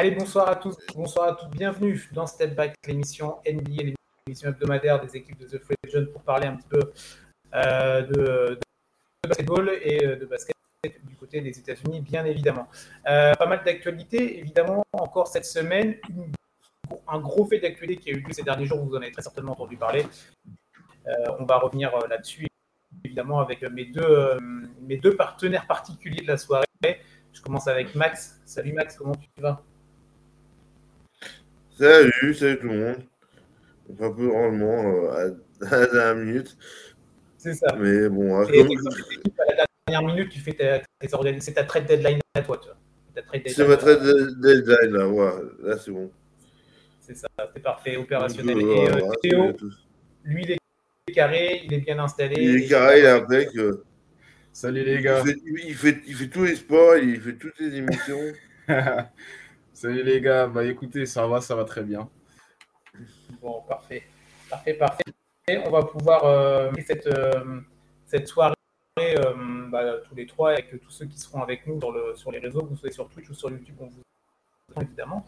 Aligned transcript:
Allez, 0.00 0.12
bonsoir 0.12 0.48
à 0.48 0.54
tous, 0.54 0.76
bonsoir 0.94 1.30
à 1.30 1.34
toutes, 1.34 1.50
bienvenue 1.50 2.08
dans 2.12 2.24
Step 2.24 2.54
Back, 2.54 2.72
l'émission 2.86 3.38
NBA, 3.44 3.94
l'émission 4.28 4.48
hebdomadaire 4.48 5.00
des 5.00 5.16
équipes 5.16 5.36
de 5.40 5.48
The 5.48 5.60
Free 5.60 5.74
Agent 5.84 6.12
pour 6.12 6.22
parler 6.22 6.46
un 6.46 6.54
petit 6.54 6.68
peu 6.68 6.92
euh, 7.56 8.02
de, 8.02 8.60
basketball 9.26 9.72
et 9.82 10.06
euh, 10.06 10.14
de 10.14 10.24
basket 10.24 10.54
du 11.02 11.16
côté 11.16 11.40
des 11.40 11.58
États-Unis, 11.58 12.00
bien 12.00 12.24
évidemment. 12.26 12.68
Euh, 13.08 13.34
pas 13.34 13.46
mal 13.46 13.64
d'actualités, 13.64 14.38
évidemment, 14.38 14.84
encore 14.92 15.26
cette 15.26 15.46
semaine, 15.46 15.96
un 17.08 17.18
gros 17.18 17.44
fait 17.46 17.58
d'actualité 17.58 18.00
qui 18.00 18.10
a 18.10 18.12
eu 18.12 18.20
lieu 18.20 18.32
ces 18.32 18.44
derniers 18.44 18.66
jours, 18.66 18.78
vous 18.78 18.94
en 18.94 18.98
avez 19.02 19.10
très 19.10 19.22
certainement 19.22 19.54
entendu 19.54 19.76
parler. 19.76 20.06
on 21.40 21.44
va 21.44 21.58
revenir 21.58 21.90
là-dessus, 22.06 22.46
évidemment, 23.04 23.40
avec 23.40 23.62
mes 23.62 23.86
deux, 23.86 24.38
mes 24.80 24.98
deux 24.98 25.16
partenaires 25.16 25.66
particuliers 25.66 26.22
de 26.22 26.28
la 26.28 26.38
soirée. 26.38 26.66
Je 27.32 27.42
commence 27.42 27.66
avec 27.66 27.96
Max. 27.96 28.40
Salut 28.44 28.72
Max, 28.72 28.96
comment 28.96 29.16
tu 29.16 29.42
vas? 29.42 29.60
Salut, 31.78 32.34
salut 32.34 32.58
tout 32.58 32.66
le 32.66 32.76
monde. 32.76 32.96
On 33.88 34.04
un 34.04 34.10
peu 34.10 34.28
rendement 34.32 35.10
à, 35.12 35.26
la 35.60 35.86
dernière 35.86 36.14
minute. 36.16 36.56
C'est 37.36 37.54
ça. 37.54 37.76
Mais 37.78 38.08
bon, 38.08 38.36
à, 38.36 38.50
la 38.50 39.64
dernière 39.86 40.02
minute, 40.02 40.28
tu 40.28 40.40
fais 40.40 40.54
ta, 40.54 40.82
c'est 41.38 41.52
ta 41.52 41.62
trade 41.62 41.86
deadline 41.86 42.18
à 42.34 42.42
toi, 42.42 42.58
tu 42.60 42.68
vois. 42.68 43.42
C'est 43.46 43.68
ma 43.68 43.76
trade 43.76 44.02
deadline, 44.40 44.90
là, 44.90 45.08
ouais. 45.08 45.30
là 45.62 45.78
c'est 45.78 45.92
bon. 45.92 46.10
C'est 47.00 47.16
ça, 47.16 47.28
c'est 47.54 47.62
parfait, 47.62 47.96
opérationnel. 47.96 48.60
Et 48.60 48.88
euh, 48.88 49.10
Théo, 49.22 49.56
lui, 50.24 50.42
il 50.42 50.50
est 50.52 51.12
carré, 51.12 51.62
il 51.64 51.72
est 51.74 51.78
bien 51.78 52.00
installé. 52.00 52.34
Il 52.38 52.64
est 52.64 52.68
carré, 52.68 52.98
il 52.98 53.04
est 53.04 53.08
impec. 53.08 53.50
Salut 54.52 54.82
les 54.82 55.00
gars. 55.00 55.22
Il 55.24 55.30
fait, 55.30 55.38
il, 55.46 55.74
fait, 55.76 56.02
il 56.08 56.14
fait, 56.16 56.28
tous 56.28 56.42
les 56.42 56.56
sports, 56.56 56.96
il 56.96 57.20
fait 57.20 57.34
toutes 57.34 57.58
les 57.60 57.76
émissions. 57.76 58.32
Salut 59.80 60.02
les 60.02 60.20
gars, 60.20 60.48
bah 60.48 60.64
écoutez, 60.64 61.06
ça 61.06 61.24
va, 61.28 61.40
ça 61.40 61.54
va 61.54 61.62
très 61.62 61.84
bien. 61.84 62.10
Bon, 63.40 63.62
parfait. 63.62 64.02
Parfait, 64.50 64.74
parfait. 64.74 65.04
On 65.64 65.70
va 65.70 65.84
pouvoir 65.84 66.24
euh, 66.24 66.72
cette, 66.84 67.06
euh, 67.06 67.60
cette 68.04 68.26
soirée 68.26 68.56
euh, 68.98 69.68
bah, 69.68 69.98
tous 69.98 70.16
les 70.16 70.26
trois 70.26 70.50
avec 70.50 70.80
tous 70.82 70.90
ceux 70.90 71.06
qui 71.06 71.16
seront 71.16 71.42
avec 71.42 71.64
nous 71.68 71.78
sur, 71.78 71.92
le, 71.92 72.16
sur 72.16 72.32
les 72.32 72.40
réseaux, 72.40 72.62
que 72.62 72.70
vous 72.70 72.76
soyez 72.76 72.92
sur 72.92 73.08
Twitch 73.08 73.30
ou 73.30 73.34
sur 73.34 73.50
YouTube, 73.50 73.76
on 73.78 73.86
vous 73.86 74.02
évidemment. 74.82 75.24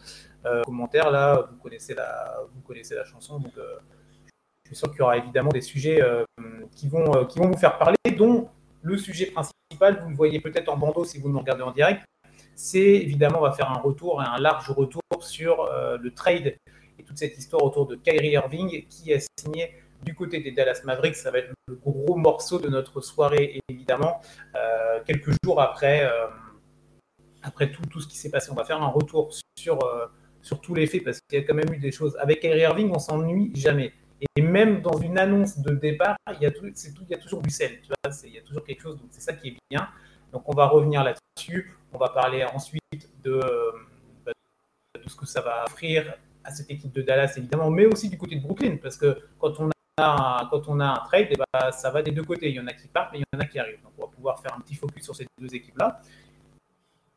commentaires 0.65 1.11
là, 1.11 1.47
vous 1.49 1.55
connaissez 1.55 1.93
la, 1.93 2.41
vous 2.53 2.59
connaissez 2.59 2.95
la 2.95 3.05
chanson, 3.05 3.39
donc 3.39 3.53
je 3.55 4.67
suis 4.67 4.75
sûr 4.75 4.89
qu'il 4.89 4.99
y 4.99 5.01
aura 5.01 5.15
évidemment 5.15 5.51
des 5.51 5.61
sujets 5.61 6.01
qui, 6.75 6.89
vont, 6.89 7.25
qui 7.25 7.39
vont 7.39 7.47
vous 7.47 7.57
faire 7.57 7.77
parler, 7.77 7.95
dont 8.17 8.49
le 8.81 8.97
sujet 8.97 9.27
principal, 9.27 10.01
vous 10.03 10.09
le 10.09 10.15
voyez 10.15 10.41
peut-être 10.41 10.67
en 10.67 10.75
bandeau 10.75 11.05
si 11.05 11.19
vous 11.19 11.29
nous 11.29 11.39
regardez 11.39 11.63
en 11.63 11.71
direct, 11.71 12.03
c'est 12.61 12.79
évidemment, 12.79 13.39
on 13.39 13.41
va 13.41 13.53
faire 13.53 13.71
un 13.71 13.79
retour, 13.79 14.21
un 14.21 14.39
large 14.39 14.69
retour 14.69 15.01
sur 15.19 15.61
euh, 15.61 15.97
le 15.97 16.13
trade 16.13 16.55
et 16.99 17.03
toute 17.03 17.17
cette 17.17 17.35
histoire 17.35 17.63
autour 17.63 17.87
de 17.87 17.95
Kyrie 17.95 18.33
Irving 18.33 18.85
qui 18.87 19.11
a 19.15 19.17
signé 19.39 19.71
du 20.03 20.13
côté 20.13 20.41
des 20.41 20.51
Dallas 20.51 20.81
Mavericks. 20.85 21.15
Ça 21.15 21.31
va 21.31 21.39
être 21.39 21.51
le 21.67 21.73
gros 21.73 22.15
morceau 22.15 22.59
de 22.59 22.69
notre 22.69 23.01
soirée, 23.01 23.59
évidemment. 23.67 24.21
Euh, 24.55 24.99
quelques 25.07 25.31
jours 25.43 25.59
après, 25.59 26.05
euh, 26.05 26.27
après 27.41 27.71
tout, 27.71 27.81
tout 27.87 27.99
ce 27.99 28.07
qui 28.07 28.15
s'est 28.15 28.29
passé, 28.29 28.51
on 28.51 28.55
va 28.55 28.63
faire 28.63 28.81
un 28.81 28.89
retour 28.89 29.33
sur, 29.57 29.79
sur 30.43 30.61
tous 30.61 30.75
les 30.75 30.85
faits 30.85 31.03
parce 31.03 31.19
qu'il 31.19 31.39
y 31.39 31.41
a 31.41 31.45
quand 31.45 31.55
même 31.55 31.73
eu 31.73 31.79
des 31.79 31.91
choses. 31.91 32.15
Avec 32.19 32.41
Kyrie 32.41 32.61
Irving, 32.61 32.91
on 32.93 32.99
s'ennuie 32.99 33.51
jamais. 33.55 33.91
Et 34.37 34.41
même 34.43 34.83
dans 34.83 34.99
une 34.99 35.17
annonce 35.17 35.57
de 35.57 35.73
départ, 35.73 36.15
il 36.35 36.43
y 36.43 36.45
a, 36.45 36.51
tout, 36.51 36.69
tout, 36.69 37.03
il 37.05 37.09
y 37.09 37.15
a 37.15 37.17
toujours 37.17 37.41
du 37.41 37.49
sel. 37.49 37.79
Il 38.23 38.33
y 38.33 38.37
a 38.37 38.41
toujours 38.43 38.63
quelque 38.63 38.83
chose. 38.83 38.99
Donc 38.99 39.07
c'est 39.09 39.21
ça 39.21 39.33
qui 39.33 39.47
est 39.47 39.57
bien. 39.71 39.87
Donc 40.31 40.43
on 40.47 40.53
va 40.53 40.67
revenir 40.67 41.03
là-dessus. 41.03 41.75
On 41.93 41.97
va 41.97 42.09
parler 42.09 42.43
ensuite 42.45 43.09
de, 43.23 43.39
bah, 44.25 44.31
de, 45.03 45.09
ce 45.09 45.15
que 45.15 45.25
ça 45.25 45.41
va 45.41 45.65
offrir 45.65 46.15
à 46.43 46.51
cette 46.51 46.71
équipe 46.71 46.93
de 46.93 47.01
Dallas, 47.01 47.33
évidemment, 47.37 47.69
mais 47.69 47.85
aussi 47.85 48.09
du 48.09 48.17
côté 48.17 48.35
de 48.35 48.41
Brooklyn, 48.41 48.77
parce 48.81 48.97
que 48.97 49.17
quand 49.39 49.59
on 49.59 49.69
a, 49.97 50.47
quand 50.49 50.67
on 50.67 50.79
a 50.79 50.85
un 50.85 51.05
trade, 51.05 51.27
eh 51.31 51.35
ben, 51.35 51.71
ça 51.71 51.91
va 51.91 52.01
des 52.01 52.11
deux 52.11 52.23
côtés. 52.23 52.49
Il 52.49 52.55
y 52.55 52.59
en 52.59 52.67
a 52.67 52.73
qui 52.73 52.87
partent, 52.87 53.11
mais 53.13 53.19
il 53.19 53.25
y 53.33 53.37
en 53.37 53.39
a 53.39 53.45
qui 53.45 53.59
arrivent. 53.59 53.81
Donc 53.83 53.93
on 53.97 54.01
va 54.03 54.07
pouvoir 54.07 54.39
faire 54.39 54.55
un 54.55 54.61
petit 54.61 54.75
focus 54.75 55.03
sur 55.03 55.15
ces 55.15 55.27
deux 55.39 55.53
équipes-là. 55.53 56.01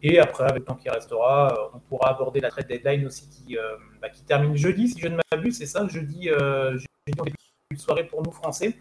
Et 0.03 0.19
après, 0.19 0.45
avec 0.45 0.59
le 0.59 0.65
temps 0.65 0.75
qui 0.75 0.91
restera, 0.91 1.53
euh, 1.53 1.77
on 1.77 1.79
pourra 1.79 2.11
aborder 2.11 2.41
la 2.41 2.51
trade 2.51 2.67
deadline 2.67 3.06
aussi 3.06 3.27
qui, 3.29 3.56
euh, 3.56 3.77
bah, 4.03 4.11
qui 4.11 4.23
termine 4.23 4.55
jeudi, 4.55 4.89
si 4.89 5.01
je 5.01 5.09
ne 5.09 5.19
m'abuse, 5.33 5.56
c'est 5.56 5.67
ça, 5.67 5.87
jeudi, 5.89 6.29
euh, 6.29 6.73
jeudi 6.73 7.19
en 7.19 7.25
début 7.25 7.37
de 7.73 7.79
soirée 7.79 8.05
pour 8.05 8.23
nous 8.23 8.31
Français. 8.31 8.77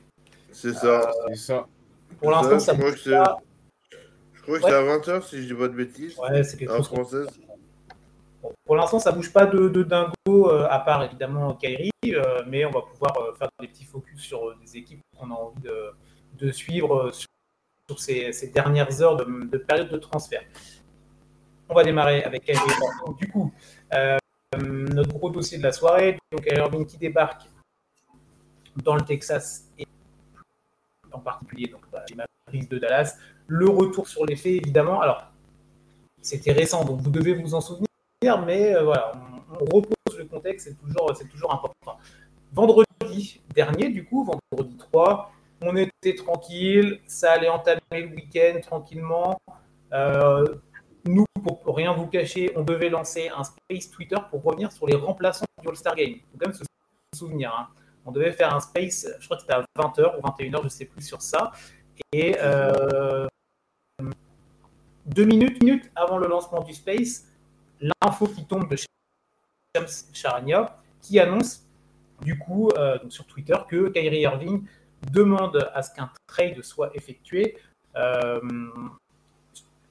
C'est 0.52 0.74
ça, 0.74 1.10
c'est 1.30 1.36
ça. 1.36 1.66
Pour 2.20 2.32
l'instant, 2.32 2.60
ça, 2.60 2.76
ça 2.98 3.38
je 4.46 4.58
crois 4.58 4.60
que 4.60 4.66
c'est 4.66 4.74
à 4.74 4.98
20h 4.98 5.24
si 5.24 5.42
je 5.42 5.54
dis 5.54 5.60
pas 5.60 5.68
de 5.70 5.74
bêtises. 5.74 6.18
Ouais, 6.18 6.44
c'est 6.44 6.58
quelque 6.58 6.76
chose. 6.76 6.88
Française. 6.88 7.28
pour 8.66 8.76
l'instant, 8.76 9.00
ça 9.00 9.12
bouge 9.12 9.32
pas 9.32 9.46
de, 9.46 9.84
dingo, 9.84 10.52
euh, 10.52 10.68
à 10.70 10.80
part 10.80 11.04
évidemment 11.04 11.54
Kairi, 11.54 11.92
euh, 12.08 12.44
mais 12.48 12.66
on 12.66 12.72
va 12.72 12.82
pouvoir 12.82 13.18
euh, 13.18 13.34
faire 13.36 13.48
des 13.60 13.68
petits 13.68 13.86
focus 13.86 14.20
sur 14.20 14.58
des 14.58 14.78
équipes 14.78 15.02
qu'on 15.18 15.32
a 15.32 15.34
envie 15.34 15.62
de, 16.34 16.52
suivre 16.52 17.12
sur, 17.12 18.00
ces, 18.00 18.52
dernières 18.54 19.02
heures 19.02 19.16
de, 19.16 19.58
période 19.58 19.90
de 19.90 19.98
transfert. 19.98 20.44
On 21.70 21.74
va 21.74 21.84
démarrer 21.84 22.24
avec 22.24 22.44
Kairi. 22.44 22.60
du 23.18 23.30
coup, 23.30 23.54
notre 24.60 25.14
gros 25.14 25.30
dossier 25.30 25.58
de 25.58 25.64
la 25.64 25.72
soirée, 25.72 26.20
donc 26.32 26.46
Irving 26.52 26.86
qui 26.86 26.98
débarque 26.98 27.44
dans 28.76 28.96
le 28.96 29.04
Texas 29.04 29.70
et 29.78 29.88
en 31.12 31.20
particulier 31.20 31.68
donc, 31.68 31.82
bah, 31.92 32.04
les 32.10 32.16
Mavericks 32.16 32.70
de 32.70 32.80
Dallas 32.80 33.18
le 33.48 33.70
retour 33.70 34.08
sur 34.08 34.26
les 34.26 34.36
faits, 34.36 34.54
évidemment. 34.54 35.02
Alors, 35.02 35.32
c'était 36.22 36.52
récent, 36.52 36.86
donc 36.86 37.02
vous 37.02 37.10
devez 37.10 37.34
vous 37.34 37.54
en 37.54 37.62
souvenir, 37.62 37.88
mais 38.46 38.76
euh, 38.76 38.84
voilà, 38.84 39.12
on, 39.60 39.66
repose 39.66 40.18
le 40.18 40.26
contexte, 40.26 40.68
c'est 40.68 40.76
toujours, 40.76 41.16
c'est 41.16 41.28
toujours 41.28 41.54
important. 41.54 41.98
Vendredi 42.54 43.42
dernier, 43.54 43.90
du 43.90 44.06
coup, 44.06 44.24
vendredi 44.24 44.78
3, 44.78 45.32
on 45.62 45.76
était 45.76 46.16
tranquille, 46.16 47.00
ça 47.08 47.34
allait 47.34 47.50
entamer 47.50 47.80
le 47.92 48.16
week-end 48.16 48.60
tranquillement. 48.62 49.40
Euh, 49.92 50.46
nous, 51.06 51.26
pour 51.44 51.76
rien 51.76 51.94
vous 51.94 52.08
cacher, 52.08 52.52
on 52.56 52.64
devait 52.64 52.90
lancer 52.90 53.30
un 53.36 53.44
space 53.44 53.90
Twitter 53.92 54.18
pour 54.30 54.44
revenir 54.44 54.72
sur 54.72 54.88
les 54.88 54.96
remplaçants 54.96 55.46
du 55.62 55.68
All-Star 55.68 55.96
Game. 55.96 56.12
Il 56.12 56.22
faut 56.32 56.38
quand 56.40 56.48
même 56.48 56.56
se 56.56 56.64
souvenir. 57.16 57.54
Hein. 57.54 57.68
On 58.06 58.12
devait 58.12 58.32
faire 58.32 58.54
un 58.54 58.60
space, 58.60 59.08
je 59.20 59.26
crois 59.26 59.38
que 59.38 59.42
c'était 59.42 59.54
à 59.54 59.66
20h 59.78 60.18
ou 60.18 60.22
21h, 60.22 60.60
je 60.60 60.64
ne 60.64 60.70
sais 60.70 60.86
plus 60.86 61.02
sur 61.02 61.22
ça. 61.22 61.52
Et 62.12 62.36
euh, 62.40 63.28
deux 65.06 65.26
minutes, 65.26 65.92
avant 65.96 66.18
le 66.18 66.28
lancement 66.28 66.62
du 66.62 66.74
Space, 66.74 67.26
l'info 67.80 68.28
qui 68.28 68.46
tombe 68.46 68.70
de 68.70 68.76
Shams 68.76 69.88
Charania 70.14 70.78
qui 71.02 71.20
annonce 71.20 71.68
du 72.22 72.38
coup 72.38 72.70
euh, 72.78 72.98
sur 73.10 73.26
Twitter 73.26 73.56
que 73.68 73.90
Kyrie 73.90 74.22
Irving 74.22 74.66
demande 75.12 75.70
à 75.74 75.82
ce 75.82 75.94
qu'un 75.94 76.10
trade 76.28 76.62
soit 76.64 76.96
effectué. 76.96 77.58
Euh, 77.96 78.40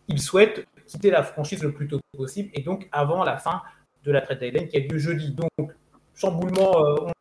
il 0.09 0.21
souhaite 0.21 0.67
quitter 0.87 1.11
la 1.11 1.23
franchise 1.23 1.63
le 1.63 1.73
plus 1.73 1.89
tôt 1.89 2.01
possible 2.17 2.51
et 2.55 2.63
donc 2.63 2.89
avant 2.93 3.25
la 3.25 3.37
fin 3.37 3.63
de 4.05 4.11
la 4.11 4.21
trade 4.21 4.41
deadline 4.41 4.69
qui 4.69 4.77
a 4.77 4.81
lieu 4.81 4.99
jeudi. 4.99 5.33
Donc 5.33 5.73
chamboulement, 6.15 6.73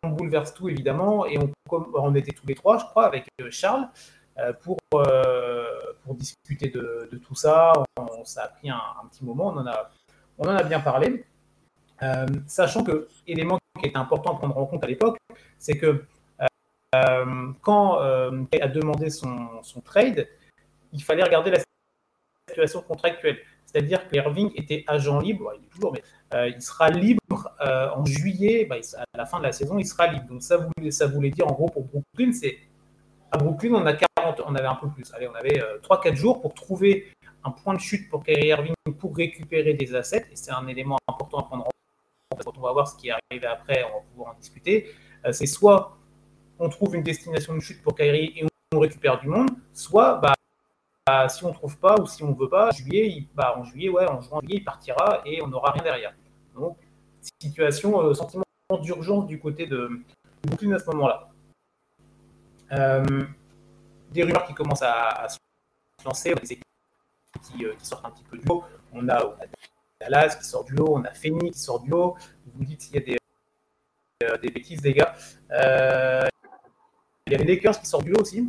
on 0.03 0.09
bouleverse 0.09 0.53
tout 0.53 0.69
évidemment 0.69 1.25
et 1.25 1.37
on, 1.37 1.51
on 1.71 2.15
était 2.15 2.31
tous 2.31 2.47
les 2.47 2.55
trois, 2.55 2.77
je 2.77 2.85
crois, 2.85 3.05
avec 3.05 3.27
Charles. 3.49 3.87
Euh, 4.41 4.53
pour, 4.53 4.77
euh, 4.95 5.65
pour 6.03 6.15
discuter 6.15 6.69
de, 6.69 7.09
tout 7.23 7.35
ça. 7.35 7.73
ça 8.23 8.43
a 8.43 8.47
pris 8.47 8.69
un, 8.69 8.79
petit 9.11 9.23
moment, 9.23 9.47
on 9.47 9.57
en 9.57 9.67
a, 9.67 9.91
on 10.37 10.45
en 10.47 10.55
a 10.55 10.63
bien 10.63 10.79
parlé. 10.79 11.25
Euh, 12.01 12.25
sachant 12.47 12.83
que 12.83 13.07
l'élément 13.27 13.59
qui 13.79 13.87
était 13.87 13.97
important 13.97 14.35
à 14.35 14.37
prendre 14.37 14.57
en 14.57 14.65
compte 14.65 14.83
à 14.83 14.87
l'époque, 14.87 15.17
c'est 15.59 15.77
que 15.77 16.05
quand 17.61 17.99
il 18.51 18.61
a 18.61 18.67
demandé 18.67 19.09
son, 19.09 19.63
son, 19.63 19.81
trade, 19.81 20.27
il 20.91 21.03
fallait 21.03 21.23
regarder 21.23 21.51
la 21.51 21.59
situation 22.49 22.81
contractuelle. 22.81 23.37
C'est-à-dire 23.65 24.07
que 24.07 24.15
Irving 24.15 24.51
était 24.55 24.83
agent 24.87 25.19
libre, 25.19 25.53
il 25.57 25.63
est 25.63 25.69
toujours, 25.69 25.93
mais 25.93 26.49
il 26.49 26.61
sera 26.61 26.89
libre 26.89 27.21
en 27.59 28.03
juillet, 28.05 28.65
bah, 28.65 28.77
à 29.13 29.17
la 29.17 29.25
fin 29.25 29.37
de 29.37 29.43
la 29.43 29.51
saison, 29.51 29.77
il 29.77 29.85
sera 29.85 30.07
libre. 30.07 30.25
Donc 30.27 30.41
ça 30.41 30.57
voulait, 30.57 30.91
ça 30.91 31.05
voulait 31.05 31.29
dire 31.29 31.47
en 31.47 31.53
gros 31.53 31.69
pour 31.69 31.83
Brooklyn, 31.83 32.33
c'est 32.33 32.57
à 33.31 33.37
Brooklyn, 33.37 33.73
on, 33.75 33.85
a 33.85 33.93
40, 33.93 34.10
on 34.45 34.55
avait 34.55 34.67
un 34.67 34.75
peu 34.75 34.89
plus. 34.89 35.11
On 35.11 35.35
avait 35.35 35.59
3-4 35.83 36.11
euh, 36.11 36.15
jours 36.15 36.41
pour 36.41 36.53
trouver 36.53 37.11
un 37.43 37.51
point 37.51 37.73
de 37.73 37.79
chute 37.79 38.09
pour 38.09 38.23
Kyrie 38.23 38.47
Irving 38.47 38.73
pour 38.99 39.15
récupérer 39.15 39.73
des 39.73 39.95
assets. 39.95 40.27
Et 40.31 40.35
c'est 40.35 40.51
un 40.51 40.67
élément 40.67 40.97
important 41.07 41.39
à 41.39 41.43
prendre 41.43 41.63
en 41.63 41.65
compte. 41.65 42.43
Quand 42.45 42.57
on 42.57 42.61
va 42.61 42.71
voir 42.71 42.87
ce 42.87 42.95
qui 42.95 43.09
est 43.09 43.13
arrivé 43.29 43.45
après, 43.45 43.83
on 43.83 43.97
va 43.97 44.03
pouvoir 44.11 44.31
en 44.31 44.37
discuter. 44.37 44.91
Euh, 45.25 45.31
c'est 45.31 45.45
soit 45.45 45.97
on 46.59 46.69
trouve 46.69 46.95
une 46.95 47.03
destination 47.03 47.53
de 47.55 47.59
chute 47.59 47.81
pour 47.81 47.95
Kyrie 47.95 48.33
et 48.35 48.45
on 48.73 48.79
récupère 48.79 49.19
du 49.19 49.27
monde, 49.27 49.49
soit 49.73 50.15
bah, 50.15 50.33
bah 51.07 51.27
si 51.27 51.43
on 51.43 51.51
trouve 51.51 51.77
pas 51.77 51.99
ou 51.99 52.05
si 52.05 52.23
on 52.23 52.33
veut 52.33 52.49
pas, 52.49 52.71
juillet, 52.71 53.25
bah, 53.33 53.55
en 53.57 53.63
juillet, 53.63 53.89
ouais, 53.89 54.07
en 54.07 54.21
juin, 54.21 54.39
il 54.47 54.63
partira 54.63 55.21
et 55.25 55.41
on 55.41 55.47
n'aura 55.47 55.71
rien 55.71 55.83
derrière. 55.83 56.13
Donc, 56.55 56.77
situation, 57.39 58.01
euh, 58.01 58.13
sentiment 58.13 58.43
d'urgence 58.81 59.25
du 59.27 59.39
côté 59.39 59.65
de 59.65 59.89
Brooklyn 60.43 60.73
à 60.73 60.79
ce 60.79 60.85
moment-là. 60.91 61.29
Des 64.11 64.23
rumeurs 64.23 64.45
qui 64.45 64.53
commencent 64.53 64.83
à, 64.83 65.27
se 65.29 65.37
lancer, 66.05 66.33
des 66.35 66.53
équipes 66.53 66.63
qui, 67.43 67.65
euh, 67.65 67.73
qui, 67.75 67.85
sortent 67.85 68.05
un 68.05 68.11
petit 68.11 68.23
peu 68.23 68.37
du 68.37 68.45
lot. 68.45 68.63
On 68.93 69.07
a, 69.09 69.37
Dallas 69.99 70.35
qui 70.35 70.45
sort 70.45 70.65
du 70.65 70.73
lot, 70.73 70.95
on 70.97 71.03
a 71.03 71.13
Phoenix 71.13 71.57
qui 71.57 71.63
sort 71.63 71.79
du 71.81 71.89
lot. 71.89 72.15
Vous 72.45 72.61
me 72.61 72.65
dites 72.65 72.81
s'il 72.81 72.95
y 72.95 72.97
a 72.97 73.01
des, 73.01 73.17
euh, 74.23 74.37
des 74.37 74.49
bêtises, 74.49 74.81
les 74.83 74.93
gars. 74.93 75.15
Euh, 75.51 76.27
il 77.27 77.33
y 77.33 77.35
a 77.35 77.39
les 77.39 77.55
Lakers 77.55 77.79
qui 77.79 77.85
sortent 77.85 78.05
du 78.05 78.11
lot 78.11 78.21
aussi. 78.21 78.47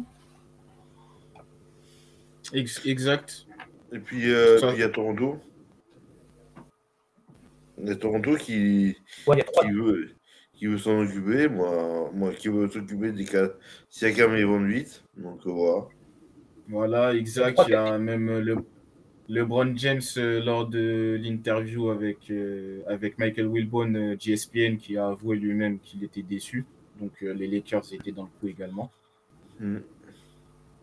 Exact. 2.52 3.46
Et 3.92 3.98
puis, 3.98 4.32
euh, 4.32 4.58
puis 4.58 4.68
il 4.72 4.80
y 4.80 4.82
a 4.82 4.88
Toronto. 4.88 5.38
Il 7.78 7.88
y 7.88 7.90
a 7.90 7.96
Toronto 7.96 8.36
qui, 8.36 8.96
Ouais, 9.26 9.36
il 9.36 9.38
y 9.38 9.42
a 9.42 9.44
trois. 9.44 9.64
qui 9.64 9.70
veut, 9.70 10.10
qui 10.62 10.68
veut 10.68 10.78
s'en 10.78 11.00
occuper. 11.00 11.48
Moi, 11.48 12.10
moi 12.14 12.32
qui 12.32 12.46
veut 12.46 12.70
s'occuper 12.70 13.10
des 13.10 13.24
cas. 13.24 13.48
Siakam 13.90 14.32
et 14.36 14.44
Van 14.44 14.60
8. 14.60 15.02
Donc 15.16 15.40
euh, 15.44 15.50
voilà. 15.50 15.86
Voilà, 16.68 17.14
exact. 17.16 17.60
Il 17.66 17.72
y 17.72 17.74
a 17.74 17.98
même 17.98 18.38
le 18.38 18.58
LeBron 19.28 19.72
James 19.74 20.00
euh, 20.18 20.40
lors 20.40 20.68
de 20.68 21.18
l'interview 21.20 21.90
avec, 21.90 22.30
euh, 22.30 22.82
avec 22.86 23.18
Michael 23.18 23.48
Wilbon, 23.48 23.92
euh, 23.96 24.16
GSPN, 24.16 24.76
qui 24.76 24.96
a 24.96 25.08
avoué 25.08 25.34
lui-même 25.36 25.80
qu'il 25.80 26.04
était 26.04 26.22
déçu. 26.22 26.64
Donc 27.00 27.10
euh, 27.24 27.34
les 27.34 27.48
Lakers 27.48 27.92
étaient 27.92 28.12
dans 28.12 28.22
le 28.22 28.28
coup 28.38 28.46
également. 28.46 28.92
Mm. 29.58 29.78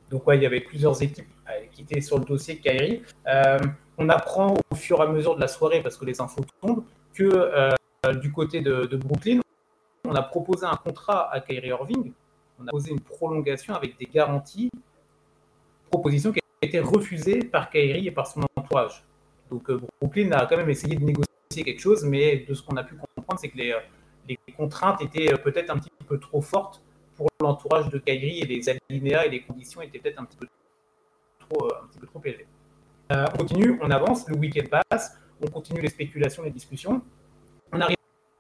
Donc 0.10 0.28
ouais, 0.28 0.36
il 0.36 0.44
y 0.44 0.46
avait 0.46 0.60
plusieurs 0.60 1.02
équipes 1.02 1.25
qui 1.72 1.84
étaient 1.84 2.02
sur 2.02 2.20
le 2.20 2.25
dossier 2.25 2.56
de 2.56 2.60
Kyrie. 2.60 3.02
Euh, 3.30 3.58
on 3.98 4.10
apprend 4.10 4.58
au 4.72 4.75
fur 4.75 5.00
et 5.00 5.04
à 5.04 5.08
mesure 5.08 5.38
de 5.38 5.40
la 5.40 5.48
soirée, 5.48 5.82
parce 5.82 5.96
que 5.96 6.04
les 6.04 6.20
infos 6.20 6.44
tombent, 6.60 6.84
que 7.14 7.24
euh, 7.24 8.14
du 8.16 8.32
côté 8.34 8.60
de, 8.60 8.86
de 8.86 8.98
Brooklyn, 8.98 9.40
on 10.06 10.16
a 10.16 10.22
proposé 10.22 10.66
un 10.66 10.75
contrat 10.75 11.31
à 11.31 11.40
Kyrie 11.42 11.69
Irving. 11.69 12.12
On 12.60 12.68
a 12.68 12.72
posé 12.72 12.92
une 12.92 13.00
prolongation 13.00 13.74
avec 13.75 13.98
des 13.98 14.06
garanties. 14.06 14.69
Proposition 15.90 16.31
qui 16.31 16.40
a 16.40 16.66
été 16.66 16.80
refusée 16.80 17.44
par 17.44 17.69
Kyrie 17.69 18.07
et 18.07 18.12
par 18.12 18.28
son 18.28 18.42
entourage. 18.56 19.04
Donc 19.50 19.69
euh, 19.69 19.81
Brooklyn 20.00 20.31
a 20.31 20.46
quand 20.46 20.57
même 20.57 20.69
essayé 20.69 20.96
de 20.96 21.04
négocier 21.04 21.63
quelque 21.63 21.80
chose, 21.80 22.04
mais 22.04 22.46
de 22.48 22.54
ce 22.54 22.62
qu'on 22.62 22.78
a 22.78 22.84
pu 22.84 22.96
comprendre, 22.96 23.40
c'est 23.40 23.50
que 23.50 23.57
les, 23.57 23.72
euh, 23.72 24.36
contraintes 24.56 25.01
étaient 25.01 25.34
euh, 25.34 25.38
peut-être 25.38 25.69
un 25.69 25.80
petit 25.80 25.90
peu 26.07 26.19
trop 26.19 26.42
fortes 26.42 26.81
pour 27.16 27.28
l'entourage 27.42 27.90
de 27.90 27.98
Kyrie 27.98 28.42
et 28.42 28.46
les 28.46 28.69
alinéas 28.69 29.25
et 29.25 29.30
les 29.30 29.42
conditions 29.42 29.81
étaient 29.81 30.00
peut-être 30.00 30.19
un 30.19 30.25
petit 30.25 30.38
peu 30.38 30.48
trop, 31.50 31.72
un 31.74 32.22
élevées. 32.24 32.48
On 33.10 33.38
continue, 33.38 33.80
on 33.81 33.90
avance, 33.90 34.28
le 34.28 34.36
week-end 34.36 34.81
passe, 34.90 35.18
on 35.42 35.48
continue 35.48 35.81
les 35.81 35.90
spéculations, 35.90 36.44
les 36.44 36.51
discussions. 36.51 37.01
On 37.72 37.81
arrive 37.81 37.98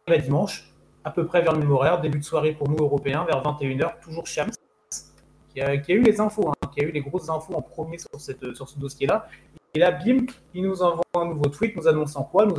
à 0.07 0.17
dimanche, 0.17 0.71
à 1.03 1.11
peu 1.11 1.25
près 1.25 1.41
vers 1.41 1.53
le 1.53 1.59
même 1.59 1.71
horaire, 1.71 2.01
début 2.01 2.19
de 2.19 2.23
soirée 2.23 2.53
pour 2.53 2.69
nous 2.69 2.77
Européens, 2.77 3.25
vers 3.25 3.41
21h, 3.41 3.99
toujours 4.01 4.27
Shams, 4.27 4.51
qui 5.49 5.61
a, 5.61 5.77
qui 5.77 5.91
a 5.91 5.95
eu 5.95 6.01
les 6.01 6.19
infos, 6.19 6.49
hein, 6.49 6.69
qui 6.73 6.81
a 6.81 6.83
eu 6.83 6.91
les 6.91 7.01
grosses 7.01 7.29
infos 7.29 7.55
en 7.55 7.61
premier 7.61 7.97
sur, 7.97 8.19
cette, 8.19 8.55
sur 8.55 8.67
ce 8.67 8.77
dossier-là. 8.77 9.27
Et 9.73 9.79
là, 9.79 9.91
bim, 9.91 10.25
il 10.53 10.63
nous 10.63 10.81
envoie 10.81 11.03
un 11.15 11.25
nouveau 11.25 11.49
tweet 11.49 11.75
nous 11.75 11.87
annonçant 11.87 12.23
quoi? 12.23 12.45
Nous 12.45 12.55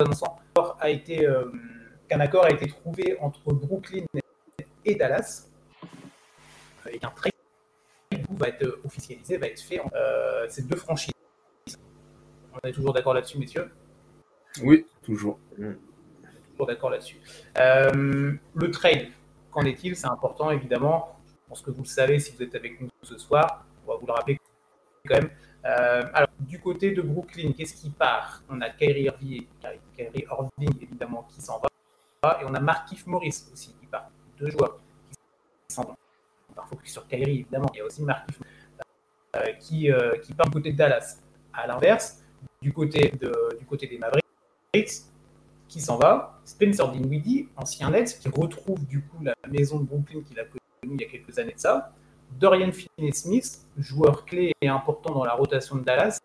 annonçant 0.00 0.38
qu'un 0.54 0.74
a 0.80 0.90
été, 0.90 1.26
euh, 1.26 1.44
qu'un 2.08 2.20
accord 2.20 2.44
a 2.44 2.50
été 2.50 2.66
trouvé 2.66 3.16
entre 3.20 3.52
Brooklyn 3.52 4.04
et 4.84 4.94
Dallas, 4.94 5.48
et 6.90 6.98
qu'un 6.98 7.10
trade 7.10 7.32
va 8.30 8.48
être 8.48 8.78
officialisé, 8.84 9.36
va 9.36 9.46
être 9.46 9.60
fait 9.60 9.80
entre 9.80 9.96
euh, 9.96 10.46
ces 10.48 10.62
deux 10.62 10.76
franchises. 10.76 11.12
On 12.52 12.68
est 12.68 12.72
toujours 12.72 12.92
d'accord 12.92 13.14
là-dessus, 13.14 13.38
messieurs? 13.38 13.70
Oui, 14.62 14.86
toujours. 15.02 15.38
D'accord 16.62 16.90
là-dessus. 16.90 17.20
Euh, 17.58 18.32
le 18.54 18.70
trade, 18.70 19.08
qu'en 19.50 19.62
est-il? 19.62 19.96
C'est 19.96 20.06
important, 20.06 20.50
évidemment. 20.50 21.18
Je 21.26 21.48
pense 21.48 21.62
que 21.62 21.70
vous 21.70 21.82
le 21.82 21.88
savez 21.88 22.18
si 22.18 22.34
vous 22.34 22.42
êtes 22.42 22.54
avec 22.54 22.80
nous 22.80 22.88
ce 23.02 23.18
soir. 23.18 23.66
On 23.86 23.92
va 23.92 23.98
vous 23.98 24.06
le 24.06 24.12
rappeler 24.12 24.40
quand 25.06 25.16
même. 25.16 25.30
Euh, 25.66 26.02
alors, 26.14 26.28
du 26.40 26.60
côté 26.60 26.92
de 26.92 27.02
Brooklyn, 27.02 27.52
qu'est-ce 27.52 27.74
qui 27.74 27.90
part? 27.90 28.42
On 28.48 28.60
a 28.60 28.70
Kyrie 28.70 29.02
Irving, 29.02 29.46
Kyrie 29.96 30.24
Irving, 30.30 30.82
évidemment, 30.82 31.26
qui 31.28 31.42
s'en 31.42 31.60
va. 31.60 32.38
Et 32.40 32.44
on 32.46 32.54
a 32.54 32.60
Markif 32.60 33.06
Morris 33.06 33.44
aussi 33.52 33.74
qui 33.74 33.86
part. 33.86 34.08
Deux 34.38 34.50
joueurs 34.50 34.78
qui 35.68 35.74
s'en 35.74 35.82
vont. 35.82 35.96
Sur 36.84 37.06
Kyrie, 37.06 37.40
évidemment. 37.40 37.70
Il 37.74 37.78
y 37.78 37.80
a 37.80 37.84
aussi 37.84 38.02
Markif 38.02 38.38
euh, 39.36 39.52
qui, 39.60 39.90
qui 40.22 40.34
part 40.34 40.46
du 40.46 40.52
côté 40.52 40.72
de 40.72 40.76
Dallas. 40.78 41.18
À 41.52 41.66
l'inverse, 41.66 42.22
du 42.62 42.72
côté, 42.72 43.10
de, 43.20 43.58
du 43.58 43.66
côté 43.66 43.86
des 43.86 43.98
Mavericks, 43.98 45.04
qui 45.74 45.80
s'en 45.80 45.96
va. 45.96 46.38
Spencer 46.44 46.88
Dinwiddie, 46.88 47.48
ancien 47.56 47.90
Nets, 47.90 48.20
qui 48.20 48.28
retrouve 48.28 48.86
du 48.86 49.02
coup 49.02 49.24
la 49.24 49.34
maison 49.50 49.80
de 49.80 49.84
Brooklyn 49.84 50.20
qu'il 50.22 50.38
a 50.38 50.44
connue 50.44 50.60
il 50.84 51.00
y 51.00 51.04
a 51.04 51.08
quelques 51.08 51.36
années 51.40 51.54
de 51.54 51.58
ça. 51.58 51.92
Dorian 52.38 52.70
Finney-Smith, 52.70 53.66
joueur 53.76 54.24
clé 54.24 54.52
et 54.60 54.68
important 54.68 55.12
dans 55.12 55.24
la 55.24 55.34
rotation 55.34 55.74
de 55.74 55.82
Dallas, 55.82 56.20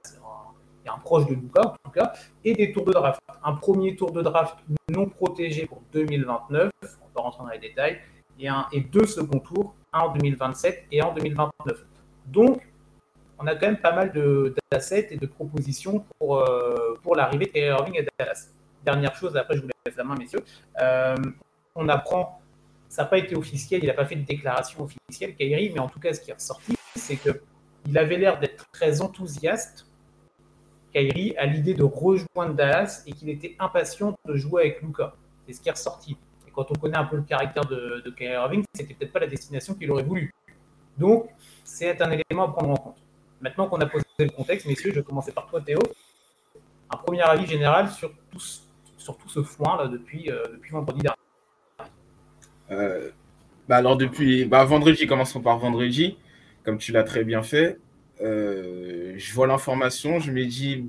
et 0.86 0.90
un 0.90 1.00
proche 1.00 1.26
de 1.26 1.34
Luka 1.34 1.62
en 1.62 1.76
tout 1.84 1.92
cas, 1.92 2.14
et 2.46 2.54
des 2.54 2.72
tours 2.72 2.86
de 2.86 2.92
draft. 2.92 3.20
Un 3.44 3.54
premier 3.54 3.96
tour 3.96 4.12
de 4.12 4.22
draft 4.22 4.56
non 4.92 5.08
protégé 5.08 5.66
pour 5.66 5.82
2029, 5.94 6.70
on 6.84 6.88
va 7.16 7.22
rentrer 7.22 7.44
dans 7.44 7.50
les 7.50 7.60
détails, 7.60 8.00
et, 8.40 8.82
deux 8.82 9.08
seconds 9.08 9.40
tours, 9.40 9.74
un 9.94 10.02
en 10.02 10.14
2027 10.14 10.86
et 10.92 11.02
un 11.02 11.06
en 11.06 11.14
2029. 11.16 11.86
Donc, 12.28 12.62
on 13.40 13.48
a 13.48 13.56
quand 13.56 13.66
même 13.66 13.82
pas 13.82 13.96
mal 13.96 14.14
d'assets 14.72 15.08
et 15.10 15.18
de 15.18 15.26
propositions 15.26 16.06
pour, 16.20 16.38
euh, 16.38 17.00
pour 17.02 17.16
l'arrivée 17.16 17.48
de 17.48 17.60
Irving 17.60 18.00
à 18.00 18.04
Dallas. 18.20 18.50
Dernière 18.84 19.16
chose, 19.16 19.36
après 19.36 19.56
je 19.56 19.62
vous 19.62 19.68
laisse 19.86 19.96
la 19.96 20.04
main, 20.04 20.16
messieurs. 20.16 20.44
Euh, 20.82 21.16
on 21.76 21.88
apprend, 21.90 22.42
ça 22.88 23.04
n'a 23.04 23.08
pas 23.10 23.18
été 23.18 23.36
officiel, 23.36 23.84
il 23.84 23.88
n'a 23.88 23.94
pas 23.94 24.06
fait 24.06 24.16
de 24.16 24.26
déclaration 24.26 24.84
officielle, 24.84 25.36
Kyrie, 25.36 25.72
mais 25.74 25.80
en 25.80 25.88
tout 25.90 26.00
cas, 26.00 26.14
ce 26.14 26.22
qui 26.22 26.32
est 26.32 26.34
ressorti, 26.34 26.76
c'est 26.96 27.18
qu'il 27.18 27.98
avait 27.98 28.18
l'air 28.18 28.40
d'être 28.40 28.70
très 28.72 29.02
enthousiaste, 29.02 29.86
Kyrie, 30.94 31.36
à 31.38 31.46
l'idée 31.46 31.74
de 31.76 31.84
rejoindre 31.84 32.54
Dallas 32.56 33.04
et 33.06 33.12
qu'il 33.14 33.30
était 33.30 33.56
impatient 33.60 34.18
de 34.26 34.36
jouer 34.36 34.64
avec 34.64 34.82
Luca. 34.82 35.14
C'est 35.46 35.54
ce 35.54 35.62
qui 35.62 35.70
est 35.70 35.74
ressorti. 35.74 36.18
Et 36.48 36.52
quand 36.52 36.72
on 36.72 36.76
connaît 36.76 36.98
un 36.98 37.06
peu 37.06 37.18
le 37.18 37.22
caractère 37.22 37.66
de, 37.66 38.02
de 38.04 38.10
Kyrie 38.10 38.34
Irving, 38.34 38.64
c'était 38.74 38.94
peut-être 38.96 39.14
pas 39.14 39.20
la 39.20 39.28
destination 39.28 39.76
qu'il 39.76 39.92
aurait 39.92 40.04
voulu. 40.04 40.34
Donc, 40.98 41.30
c'est 41.64 42.02
un 42.02 42.10
élément 42.12 42.46
à 42.50 42.52
prendre 42.52 42.72
en 42.72 42.76
compte. 42.76 42.98
Maintenant 43.40 43.68
qu'on 43.68 43.80
a 43.80 43.86
posé 43.86 44.04
le 44.18 44.30
contexte, 44.30 44.66
messieurs, 44.66 44.90
je 44.92 45.00
vais 45.00 45.04
commencer 45.06 45.32
par 45.32 45.46
toi, 45.48 45.62
Théo. 45.62 45.80
Un 46.90 46.98
premier 46.98 47.22
avis 47.22 47.46
général 47.46 47.90
sur 47.92 48.12
tout, 48.32 48.40
ce- 48.40 48.60
sur 49.00 49.18
tout 49.18 49.30
ce 49.30 49.42
foin 49.42 49.78
là 49.78 49.88
depuis, 49.88 50.30
euh, 50.30 50.44
vendredi 50.72 51.02
dernier. 51.02 51.18
Euh, 52.72 53.10
bah 53.68 53.78
alors 53.78 53.98
depuis 53.98 54.46
bah 54.46 54.64
vendredi, 54.66 55.08
commençons 55.08 55.42
par 55.42 55.58
vendredi, 55.58 56.18
comme 56.64 56.78
tu 56.78 56.92
l'as 56.92 57.04
très 57.04 57.24
bien 57.24 57.42
fait. 57.42 57.80
euh, 58.22 59.14
je 59.18 59.34
vois 59.34 59.48
l'information, 59.48 60.20
je 60.20 60.32
me 60.32 60.46
dis 60.46 60.86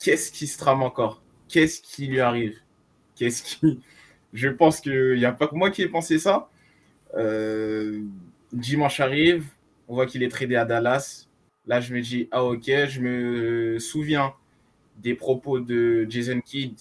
qu'est-ce 0.00 0.32
qui 0.32 0.46
se 0.46 0.58
trame 0.58 0.82
encore? 0.82 1.22
Qu'est-ce 1.48 1.80
qui 1.80 2.08
lui 2.08 2.20
arrive? 2.20 2.58
Qu'est-ce 3.16 3.42
qui 3.42 3.80
Je 4.32 4.48
pense 4.48 4.80
qu'il 4.80 5.14
n'y 5.16 5.24
a 5.24 5.32
pas 5.32 5.46
que 5.46 5.54
moi 5.54 5.70
qui 5.70 5.82
ai 5.82 5.88
pensé 5.88 6.18
ça. 6.18 6.50
Dimanche 8.52 8.98
arrive, 9.00 9.46
on 9.86 9.94
voit 9.94 10.06
qu'il 10.06 10.22
est 10.24 10.28
tradé 10.28 10.56
à 10.56 10.64
Dallas. 10.64 11.28
Là, 11.66 11.80
je 11.80 11.94
me 11.94 12.00
dis 12.00 12.28
ah 12.32 12.44
ok, 12.44 12.64
je 12.66 13.00
me 13.00 13.78
souviens 13.78 14.34
des 14.96 15.14
propos 15.14 15.60
de 15.60 16.06
Jason 16.10 16.40
Kidd 16.40 16.74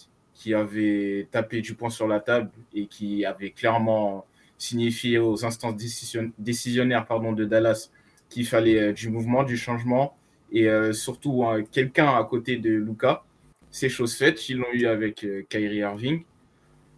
qui 0.44 0.54
avait 0.54 1.30
tapé 1.32 1.62
du 1.62 1.74
poing 1.74 1.90
sur 1.90 2.06
la 2.06 2.20
table 2.20 2.52
et 2.76 2.88
qui 2.88 3.24
avait 3.24 3.52
clairement 3.52 4.26
signifié 4.58 5.18
aux 5.18 5.46
instances 5.46 5.78
décision- 5.78 6.34
décisionnaires 6.38 7.06
pardon, 7.06 7.32
de 7.32 7.46
Dallas 7.46 7.90
qu'il 8.28 8.46
fallait 8.46 8.90
euh, 8.90 8.92
du 8.92 9.08
mouvement, 9.08 9.44
du 9.44 9.56
changement 9.56 10.18
et 10.52 10.68
euh, 10.68 10.92
surtout 10.92 11.46
euh, 11.46 11.64
quelqu'un 11.72 12.14
à 12.18 12.26
côté 12.26 12.58
de 12.58 12.72
Luca. 12.72 13.24
C'est 13.72 13.88
chose 13.88 14.18
faite, 14.18 14.50
ils 14.50 14.58
l'ont 14.58 14.74
eu 14.74 14.86
avec 14.86 15.24
euh, 15.24 15.44
Kyrie 15.48 15.78
Irving. 15.78 16.24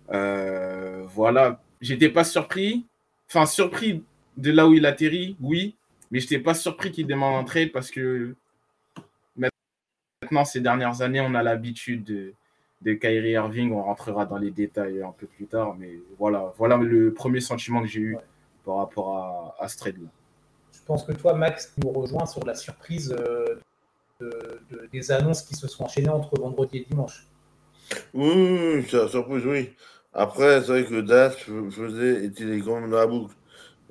Voilà, 0.10 1.62
j'étais 1.80 2.10
pas 2.10 2.24
surpris, 2.24 2.84
enfin 3.30 3.46
surpris 3.46 4.04
de 4.38 4.52
là 4.52 4.68
où 4.68 4.74
il 4.74 4.88
atterrit, 4.88 5.38
oui, 5.40 5.76
mais 6.10 6.20
j'étais 6.20 6.40
pas 6.40 6.56
surpris 6.56 6.92
qu'il 6.92 7.06
demande 7.06 7.48
un 7.48 7.68
parce 7.68 7.92
que 7.92 8.36
maintenant, 9.36 10.46
ces 10.46 10.62
dernières 10.62 11.04
années, 11.04 11.22
on 11.22 11.36
a 11.36 11.44
l'habitude 11.44 12.04
de, 12.04 12.34
de 12.86 12.94
Kyrie 12.94 13.32
Irving. 13.32 13.72
On 13.74 13.82
rentrera 13.84 14.26
dans 14.26 14.38
les 14.38 14.52
détails 14.52 15.02
un 15.02 15.12
peu 15.12 15.28
plus 15.28 15.46
tard, 15.48 15.76
mais 15.78 16.00
voilà, 16.18 16.54
voilà 16.58 16.78
le 16.78 17.14
premier 17.14 17.42
sentiment 17.42 17.82
que 17.82 17.88
j'ai 17.88 18.00
eu 18.02 18.16
Ouais. 18.16 18.22
par 18.64 18.78
rapport 18.78 19.18
à, 19.18 19.64
à 19.64 19.68
ce 19.68 19.78
trade-là. 19.78 20.10
Je 20.72 20.80
pense 20.86 21.04
que 21.04 21.12
toi, 21.14 21.34
Max, 21.34 21.74
tu 21.74 21.86
nous 21.86 21.92
rejoins 21.92 22.26
sur 22.26 22.46
la 22.46 22.54
surprise 22.56 23.16
euh, 23.20 23.56
de- 24.20 24.60
de- 24.72 24.88
des 24.92 25.12
annonces 25.12 25.42
qui 25.42 25.56
se 25.56 25.68
sont 25.68 25.84
enchaînées 25.84 26.10
entre 26.10 26.40
vendredi 26.40 26.78
et 26.78 26.86
dimanche. 26.90 27.28
Oui, 28.14 28.32
oui, 28.36 28.60
oui, 28.76 28.90
ça 28.90 29.08
surprise, 29.08 29.46
oui. 29.46 29.74
Après, 30.14 30.62
c'est 30.62 30.68
vrai 30.68 30.86
que 30.86 31.02
Dallas 31.02 31.36
f- 31.48 31.72
faisait, 31.72 32.26
était 32.26 32.46
les 32.46 32.60
grands 32.60 32.82
dans 32.82 32.88
la 32.96 33.06
boucle. 33.08 33.36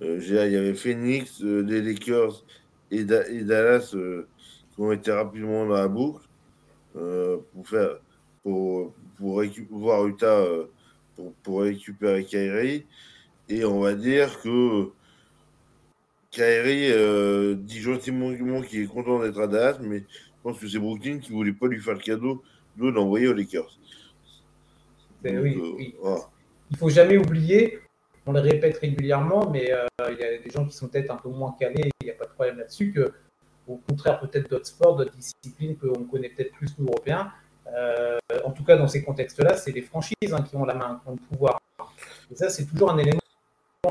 Euh, 0.02 0.18
il 0.20 0.34
y 0.34 0.56
avait 0.56 0.74
Phoenix, 0.74 1.42
euh, 1.42 1.60
les 1.62 1.80
Lakers 1.82 2.44
et, 2.90 3.04
Da- 3.04 3.28
et 3.28 3.44
Dallas 3.44 3.92
euh, 3.94 4.26
qui 4.74 4.80
ont 4.80 4.90
été 4.92 5.12
rapidement 5.12 5.66
dans 5.66 5.74
la 5.74 5.86
boucle 5.88 6.24
euh, 6.96 7.38
pour 7.52 7.68
faire 7.68 7.98
pour, 8.44 8.94
pour 9.16 9.42
voir 9.70 10.06
Utah 10.06 10.26
euh, 10.26 10.66
pour, 11.16 11.32
pour 11.42 11.62
récupérer 11.62 12.24
Kyrie. 12.24 12.86
Et 13.48 13.64
on 13.64 13.80
va 13.80 13.94
dire 13.94 14.40
que 14.40 14.90
Kyrie 16.30 16.92
euh, 16.92 17.54
dit 17.54 17.80
gentiment 17.80 18.32
qu'il 18.62 18.82
est 18.82 18.86
content 18.86 19.20
d'être 19.20 19.40
à 19.40 19.46
Dallas, 19.46 19.78
mais 19.80 19.98
je 19.98 20.42
pense 20.42 20.58
que 20.60 20.68
c'est 20.68 20.78
Brooklyn 20.78 21.18
qui 21.18 21.32
voulait 21.32 21.52
pas 21.52 21.66
lui 21.66 21.80
faire 21.80 21.94
le 21.94 22.00
cadeau 22.00 22.42
d'où 22.76 22.90
d'envoyer 22.92 23.28
aux 23.28 23.34
Lakers. 23.34 23.78
oui, 25.24 25.94
Il 26.70 26.76
faut 26.76 26.88
jamais 26.90 27.16
oublier, 27.16 27.80
on 28.26 28.32
le 28.32 28.40
répète 28.40 28.78
régulièrement, 28.78 29.50
mais 29.50 29.72
il 30.10 30.18
y 30.18 30.24
a 30.24 30.38
des 30.38 30.50
gens 30.50 30.66
qui 30.66 30.74
sont 30.74 30.88
peut-être 30.88 31.10
un 31.10 31.16
peu 31.16 31.28
moins 31.28 31.54
calés, 31.58 31.90
il 32.00 32.04
n'y 32.04 32.10
a 32.10 32.14
pas 32.14 32.26
de 32.26 32.32
problème 32.32 32.58
là-dessus, 32.58 32.92
que 32.92 33.12
au 33.66 33.76
contraire 33.76 34.20
peut-être 34.20 34.50
d'autres 34.50 34.66
sports, 34.66 34.96
d'autres 34.96 35.16
disciplines 35.16 35.76
qu'on 35.76 36.04
connaît 36.04 36.30
peut-être 36.30 36.52
plus 36.52 36.68
nous 36.78 36.86
Européens. 36.86 37.30
Euh, 37.72 38.18
en 38.44 38.50
tout 38.50 38.64
cas, 38.64 38.76
dans 38.76 38.88
ces 38.88 39.02
contextes-là, 39.02 39.56
c'est 39.56 39.72
les 39.72 39.82
franchises 39.82 40.32
hein, 40.32 40.42
qui 40.42 40.56
ont 40.56 40.64
la 40.64 40.74
main, 40.74 41.00
qui 41.02 41.08
ont 41.10 41.12
le 41.12 41.36
pouvoir. 41.36 41.60
Et 42.30 42.36
ça, 42.36 42.48
c'est 42.48 42.64
toujours 42.64 42.90
un 42.90 42.98
élément 42.98 43.20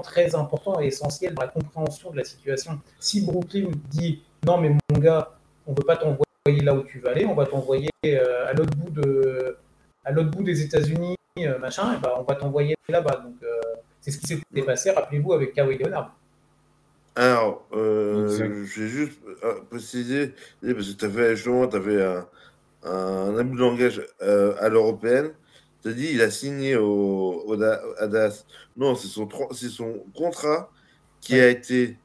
très 0.03 0.35
important 0.35 0.81
et 0.81 0.87
essentiel 0.87 1.33
dans 1.33 1.43
la 1.43 1.47
compréhension 1.47 2.11
de 2.11 2.17
la 2.17 2.23
situation. 2.23 2.79
Si 2.99 3.25
Brooklyn 3.25 3.69
dit 3.89 4.23
non, 4.45 4.57
mais 4.57 4.69
mon 4.69 4.99
gars, 4.99 5.31
on 5.65 5.71
ne 5.71 5.77
veut 5.77 5.85
pas 5.85 5.97
t'envoyer 5.97 6.63
là 6.63 6.73
où 6.73 6.83
tu 6.83 6.99
vas 6.99 7.11
aller, 7.11 7.25
on 7.25 7.35
va 7.35 7.45
t'envoyer 7.45 7.89
euh, 8.05 8.47
à 8.47 8.53
l'autre 8.53 8.75
bout 8.75 8.89
de, 8.89 9.57
à 10.03 10.11
l'autre 10.11 10.31
bout 10.31 10.43
des 10.43 10.61
États-Unis, 10.61 11.15
euh, 11.39 11.57
machin, 11.59 11.95
et 11.95 12.01
ben, 12.01 12.11
on 12.17 12.23
va 12.23 12.35
t'envoyer 12.35 12.75
là-bas. 12.89 13.21
Donc, 13.23 13.35
c'est 14.01 14.11
ce 14.11 14.17
qui 14.17 14.27
s'est 14.27 14.61
passé, 14.65 14.91
rappelez-vous, 14.91 15.33
avec 15.33 15.53
Kawhi 15.53 15.77
Leonard. 15.77 16.13
Alors, 17.15 17.65
euh, 17.73 18.27
je 18.65 18.81
vais 18.81 18.87
juste 18.87 19.21
préciser, 19.69 20.33
parce 20.61 20.91
que 20.91 20.97
tu 20.97 21.05
avais, 21.05 21.35
justement, 21.35 21.67
tu 21.67 21.75
avais 21.77 22.03
un, 22.03 22.27
un 22.85 23.37
abus 23.37 23.55
de 23.55 23.61
langage 23.61 24.01
euh, 24.21 24.55
à 24.59 24.69
l'européenne. 24.69 25.31
Tu 25.81 25.89
as 25.89 25.93
dit 25.93 26.09
il 26.13 26.21
a 26.21 26.31
signé 26.31 26.75
au, 26.75 27.43
au 27.45 27.53
à 27.53 28.07
Dallas. 28.07 28.45
Non, 28.77 28.95
c'est 28.95 29.07
son, 29.07 29.27
son 29.51 30.03
contrat 30.15 30.69
qui 31.21 31.39
a 31.39 31.49
été, 31.49 31.97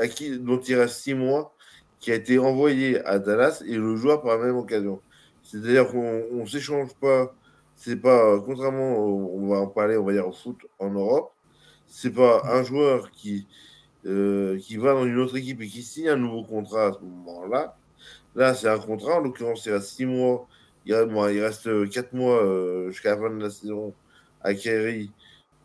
à 0.00 0.08
qui, 0.08 0.38
dont 0.38 0.60
il 0.60 0.74
reste 0.76 0.96
six 0.96 1.14
mois, 1.14 1.54
qui 2.00 2.12
a 2.12 2.14
été 2.16 2.38
envoyé 2.38 3.04
à 3.04 3.18
Dallas 3.18 3.62
et 3.66 3.76
le 3.76 3.96
joueur 3.96 4.22
par 4.22 4.38
la 4.38 4.46
même 4.46 4.56
occasion. 4.56 5.00
C'est-à-dire 5.42 5.88
qu'on 5.88 6.24
ne 6.32 6.46
s'échange 6.46 6.94
pas. 7.00 7.34
C'est 7.76 7.96
pas, 7.96 8.38
contrairement, 8.40 8.96
on 8.98 9.48
va 9.48 9.56
en 9.58 9.66
parler, 9.66 9.96
on 9.96 10.04
va 10.04 10.12
dire 10.12 10.28
au 10.28 10.32
foot 10.32 10.58
en 10.78 10.90
Europe, 10.90 11.32
c'est 11.88 12.12
pas 12.12 12.42
un 12.44 12.62
joueur 12.62 13.10
qui 13.10 13.48
euh, 14.04 14.58
qui 14.58 14.76
va 14.76 14.94
dans 14.94 15.04
une 15.06 15.18
autre 15.18 15.36
équipe 15.36 15.60
et 15.60 15.68
qui 15.68 15.82
signe 15.82 16.08
un 16.08 16.16
nouveau 16.16 16.42
contrat 16.42 16.86
à 16.86 16.92
ce 16.92 16.98
moment-là, 17.00 17.76
là, 18.34 18.54
c'est 18.54 18.68
un 18.68 18.78
contrat. 18.78 19.16
En 19.16 19.20
l'occurrence, 19.20 19.66
il 19.66 19.72
reste 19.72 19.88
6 19.88 20.06
mois. 20.06 20.48
Il 20.86 20.94
reste, 20.94 21.90
4 21.90 22.12
mois 22.12 22.42
euh, 22.42 22.90
jusqu'à 22.90 23.10
la 23.10 23.16
fin 23.16 23.30
de 23.30 23.42
la 23.42 23.50
saison 23.50 23.94
à 24.42 24.54
Kerry 24.54 25.12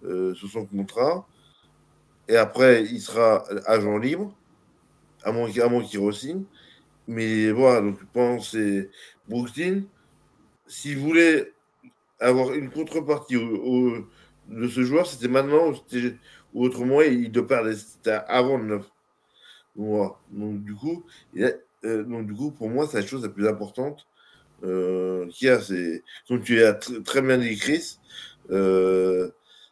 euh, 0.03 0.36
sous 0.36 0.47
son 0.47 0.65
contrat. 0.65 1.27
Et 2.27 2.36
après, 2.36 2.83
il 2.83 3.01
sera 3.01 3.45
agent 3.65 3.97
libre, 3.97 4.36
à 5.24 5.31
moins, 5.31 5.50
qu'il 5.50 6.00
re-signe. 6.00 6.43
Mais 7.07 7.51
voilà, 7.51 7.81
donc 7.81 8.03
pense 8.13 8.51
c'est 8.51 8.89
Brooklyn. 9.27 9.83
S'il 10.67 10.97
voulait 10.97 11.53
avoir 12.19 12.53
une 12.53 12.69
contrepartie 12.69 13.36
de 13.36 14.67
ce 14.67 14.83
joueur, 14.83 15.07
c'était 15.07 15.29
maintenant 15.29 15.71
ou 16.53 16.65
autrement, 16.65 17.01
il 17.01 17.31
doit 17.31 17.47
perdre. 17.47 17.71
C'était 17.74 18.19
avant 18.27 18.57
le 18.57 18.65
9 18.65 18.91
mois. 19.75 20.21
Donc, 20.31 20.63
du 20.63 20.75
coup, 20.75 21.05
euh, 21.38 21.51
donc, 21.84 22.27
du 22.27 22.34
coup, 22.34 22.51
pour 22.51 22.69
moi, 22.69 22.88
c'est 22.88 23.01
la 23.01 23.05
chose 23.05 23.24
la 23.24 23.29
plus 23.29 23.48
importante 23.48 24.07
euh, 24.63 25.27
qu'il 25.29 25.48
y 25.48 25.51
a. 25.51 25.60
Comme 26.27 26.41
tu 26.41 26.63
as 26.63 26.74
très 26.74 27.22
bien 27.22 27.38
dit, 27.38 27.55
Chris, 27.57 27.98
euh, 28.51 29.29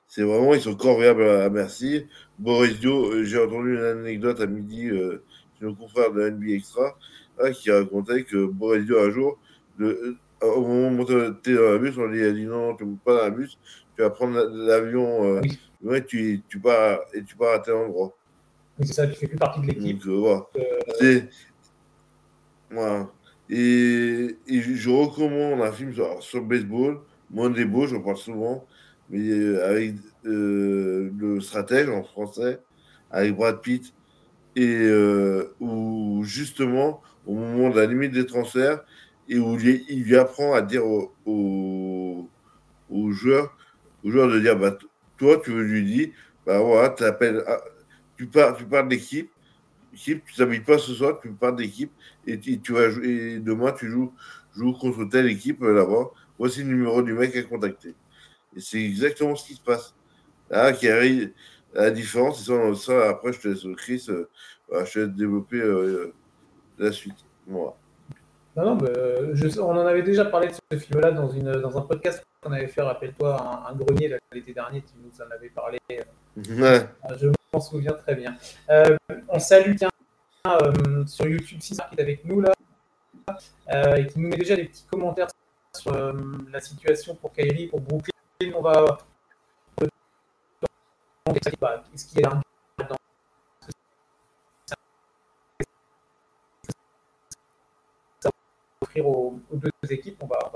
c'est 0.07 0.23
vraiment, 0.23 0.53
ils 0.53 0.61
sont 0.61 0.75
corvéables 0.75 1.23
à, 1.23 1.49
merci. 1.49 2.05
Boris 2.39 2.79
Dio, 2.79 3.11
euh, 3.11 3.23
j'ai 3.23 3.39
entendu 3.39 3.75
une 3.75 3.83
anecdote 3.83 4.39
à 4.41 4.45
midi 4.45 4.89
euh, 4.89 5.23
chez 5.57 5.65
nos 5.65 5.75
confrères 5.75 6.11
de 6.11 6.29
NBA 6.29 6.53
Extra 6.53 6.97
hein, 7.39 7.51
qui 7.51 7.71
racontait 7.71 8.23
que 8.23 8.45
Boris 8.45 8.85
Dio, 8.85 8.99
un 8.99 9.09
jour, 9.09 9.39
le, 9.77 10.17
au 10.41 10.61
moment 10.61 10.73
où 10.73 10.87
on 10.87 10.91
montait 10.91 11.53
dans 11.53 11.71
la 11.71 11.77
bus, 11.77 11.97
on 11.97 12.05
lui 12.05 12.23
a 12.25 12.31
dit 12.31 12.45
non, 12.45 12.75
tu 12.75 12.83
ne 12.83 12.91
montes 12.91 13.01
pas 13.03 13.15
dans 13.15 13.23
la 13.23 13.29
bus, 13.29 13.57
tu 13.95 14.01
vas 14.01 14.09
prendre 14.09 14.37
l'avion 14.51 15.41
ouais, 15.85 16.03
tu, 16.03 16.41
tu, 16.49 16.59
pars, 16.59 16.99
et 17.13 17.23
tu 17.23 17.35
pars 17.35 17.53
à 17.53 17.59
tel 17.59 17.75
endroit. 17.75 18.15
Oui, 18.79 18.87
c'est 18.87 18.93
ça, 18.93 19.07
tu 19.07 19.15
fais 19.15 19.27
plus 19.27 19.37
partie 19.37 19.61
de 19.61 19.67
l'équipe. 19.67 20.05
Euh, 20.07 20.39
euh, 21.01 21.21
voilà. 22.71 23.09
Et, 23.49 24.37
je 24.47 24.89
recommande 24.89 25.61
un 25.61 25.71
film 25.71 25.93
sur, 25.93 26.39
le 26.41 26.47
baseball, 26.47 26.99
moins 27.29 27.49
des 27.49 27.65
beaux, 27.65 27.87
j'en 27.87 28.01
parle 28.01 28.17
souvent, 28.17 28.65
mais 29.09 29.19
euh, 29.29 29.67
avec 29.69 29.95
le 30.23 31.39
stratège 31.39 31.89
en 31.89 32.03
français, 32.03 32.59
avec 33.11 33.35
Brad 33.35 33.61
Pitt, 33.61 33.93
et 34.55 34.89
où 35.59 36.23
justement, 36.23 37.01
au 37.25 37.35
moment 37.35 37.69
de 37.69 37.79
la 37.79 37.85
limite 37.85 38.13
des 38.13 38.25
transferts, 38.25 38.83
et 39.29 39.37
où 39.37 39.59
il, 39.59 39.83
il 39.89 40.03
lui 40.03 40.15
apprend 40.15 40.53
à 40.53 40.61
dire 40.61 40.85
aux, 40.85 42.29
aux 42.89 43.11
joueurs, 43.11 43.55
aux 44.03 44.11
joueurs 44.11 44.29
de 44.29 44.39
dire 44.39 44.57
bah, 44.57 44.77
toi, 45.17 45.41
tu 45.43 45.51
lui 45.51 45.83
dis, 45.83 46.13
bah 46.45 46.59
voilà, 46.59 46.95
ah, 46.99 47.61
tu 48.17 48.27
pars, 48.27 48.55
tu 48.55 48.65
pars 48.65 48.87
d'équipe, 49.95 50.23
tu 50.25 50.35
t'habites 50.35 50.65
pas 50.65 50.77
ce 50.77 50.93
soir, 50.93 51.19
tu 51.21 51.31
pars 51.31 51.53
d'équipe 51.53 51.91
et 52.27 52.37
tu, 52.39 52.73
vas 52.73 52.89
jouer, 52.89 53.39
demain 53.39 53.71
tu 53.71 53.89
joues, 53.89 54.13
joues 54.53 54.73
contre 54.73 55.05
telle 55.05 55.27
équipe 55.27 55.61
euh, 55.63 55.73
là-bas. 55.73 56.11
Voici 56.37 56.63
le 56.63 56.69
numéro 56.69 57.01
du 57.01 57.13
mec 57.13 57.35
à 57.35 57.43
contacter. 57.43 57.95
Et 58.55 58.59
c'est 58.59 58.83
exactement 58.83 59.35
ce 59.35 59.47
qui 59.47 59.55
se 59.55 59.61
passe. 59.61 59.95
Là, 60.49 60.73
qui 60.73 60.89
arrive, 60.89 61.31
la 61.73 61.91
différence, 61.91 62.45
c'est 62.45 62.85
ça, 62.85 63.09
après 63.09 63.31
je 63.33 63.39
te 63.39 63.47
laisse 63.47 63.65
Chris, 63.77 64.05
euh, 64.09 64.29
bah, 64.69 64.83
je 64.83 64.93
te 64.93 64.99
laisse 64.99 65.09
développer 65.09 65.61
euh, 65.61 66.13
la 66.77 66.91
suite. 66.91 67.25
Voilà. 67.47 67.73
Non, 68.57 68.75
non, 68.75 68.85
je, 69.33 69.59
on 69.59 69.71
en 69.71 69.85
avait 69.85 70.03
déjà 70.03 70.25
parlé 70.25 70.47
de 70.47 70.53
ce 70.53 70.77
film-là 70.77 71.11
dans, 71.11 71.27
dans 71.27 71.77
un 71.77 71.81
podcast 71.81 72.25
qu'on 72.41 72.53
avait 72.53 72.67
fait, 72.67 72.81
rappelle-toi, 72.81 73.67
un, 73.69 73.75
grenier 73.75 74.17
l'été 74.31 74.53
dernier, 74.53 74.81
tu 74.81 74.93
nous 75.03 75.25
en 75.25 75.29
avais 75.31 75.49
parlé. 75.49 75.79
Je 76.37 77.27
m'en 77.53 77.59
souviens 77.59 77.93
très 77.93 78.15
bien. 78.15 78.35
Euh, 78.69 78.97
on 79.29 79.39
salue, 79.39 79.75
euh, 80.47 81.05
sur 81.05 81.27
YouTube, 81.27 81.59
si 81.61 81.75
qui 81.75 81.81
est 81.81 82.01
avec 82.01 82.25
nous 82.25 82.41
là, 82.41 82.53
et 83.97 84.07
qui 84.07 84.19
nous 84.19 84.29
met 84.29 84.37
déjà 84.37 84.55
des 84.55 84.65
petits 84.65 84.85
commentaires 84.85 85.27
sur 85.75 85.91
la 86.51 86.59
situation 86.61 87.15
pour 87.15 87.33
Kyrie, 87.33 87.67
pour 87.67 87.81
Brooklyn. 87.81 88.13
On 88.55 88.61
va. 88.61 88.97
Qu'il 92.07 92.21
y 92.21 92.23
a 92.23 92.31
un 92.31 92.41
offrir 98.81 99.07
aux, 99.07 99.39
deux 99.51 99.71
équipes, 99.89 100.21
on 100.21 100.27
va 100.27 100.51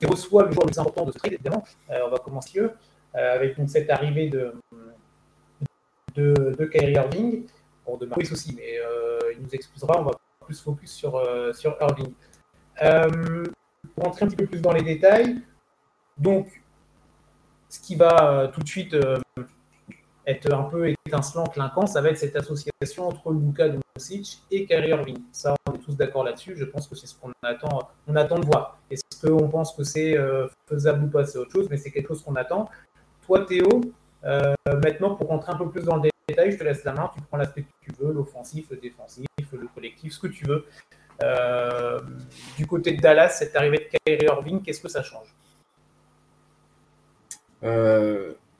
qui 0.00 0.06
reçoit 0.06 0.44
le 0.44 0.52
joueur 0.52 0.66
le 0.66 0.72
plus 0.72 0.78
important 0.78 1.04
de 1.04 1.12
ce 1.12 1.18
trade, 1.18 1.34
évidemment. 1.34 1.62
Euh, 1.90 2.00
on 2.06 2.10
va 2.10 2.18
commencer 2.18 2.58
euh, 2.58 2.70
avec 3.14 3.56
cette 3.66 3.90
arrivée 3.90 4.28
de, 4.28 4.54
de, 6.14 6.54
de 6.58 6.70
Irving. 6.74 7.46
Bon, 7.86 7.96
de 7.96 8.08
aussi, 8.32 8.54
mais 8.56 8.78
euh, 8.78 9.18
il 9.34 9.42
nous 9.42 9.48
excusera, 9.50 10.00
on 10.00 10.04
va 10.04 10.12
plus 10.44 10.60
focus 10.60 10.92
sur, 10.92 11.20
sur 11.54 11.76
Irving. 11.80 12.12
pour 13.94 14.06
entrer 14.06 14.24
un 14.24 14.28
petit 14.28 14.36
peu 14.36 14.46
plus 14.46 14.60
dans 14.60 14.72
les 14.72 14.82
détails, 14.82 15.40
donc, 16.18 16.62
ce 17.68 17.80
qui 17.80 17.94
va 17.96 18.50
tout 18.52 18.60
de 18.60 18.68
suite 18.68 18.94
être 20.26 20.52
un 20.52 20.64
peu 20.64 20.88
étincelant, 21.06 21.46
clinquant, 21.46 21.86
ça 21.86 22.00
va 22.00 22.10
être 22.10 22.18
cette 22.18 22.36
association 22.36 23.08
entre 23.08 23.32
Luka 23.32 23.68
Doncic 23.68 24.42
et 24.50 24.66
Kyrie 24.66 24.90
Irving. 24.90 25.18
Ça, 25.32 25.54
on 25.68 25.74
est 25.74 25.78
tous 25.78 25.96
d'accord 25.96 26.24
là-dessus. 26.24 26.56
Je 26.56 26.64
pense 26.64 26.86
que 26.86 26.94
c'est 26.94 27.06
ce 27.06 27.14
qu'on 27.14 27.32
attend, 27.42 27.90
on 28.06 28.16
attend 28.16 28.38
de 28.38 28.46
voir. 28.46 28.78
Est-ce 28.90 29.02
qu'on 29.20 29.48
pense 29.48 29.74
que 29.74 29.82
c'est 29.82 30.16
euh, 30.16 30.46
faisable 30.66 31.04
ou 31.04 31.08
pas 31.08 31.24
C'est 31.24 31.38
autre 31.38 31.52
chose, 31.52 31.68
mais 31.70 31.76
c'est 31.76 31.90
quelque 31.90 32.08
chose 32.08 32.22
qu'on 32.22 32.36
attend. 32.36 32.68
Théo, 33.38 33.80
euh, 34.24 34.54
maintenant, 34.82 35.14
pour 35.14 35.28
rentrer 35.28 35.52
un 35.52 35.56
peu 35.56 35.70
plus 35.70 35.84
dans 35.84 35.96
le 35.96 36.10
détail, 36.28 36.52
je 36.52 36.58
te 36.58 36.64
laisse 36.64 36.84
la 36.84 36.92
main. 36.92 37.10
Tu 37.14 37.22
prends 37.22 37.38
l'aspect 37.38 37.62
que 37.62 37.68
tu 37.80 37.92
veux, 38.00 38.12
l'offensif, 38.12 38.66
le 38.70 38.76
défensif, 38.76 39.26
le 39.52 39.68
collectif, 39.74 40.12
ce 40.12 40.20
que 40.20 40.26
tu 40.26 40.44
veux. 40.44 40.66
Euh, 41.22 42.00
du 42.56 42.66
côté 42.66 42.92
de 42.92 43.00
Dallas, 43.00 43.30
cette 43.30 43.54
arrivée 43.56 43.78
de 43.78 43.98
Kyrie 44.04 44.24
Irving, 44.24 44.62
qu'est-ce 44.62 44.80
que 44.80 44.88
ça 44.88 45.02
change? 45.02 45.34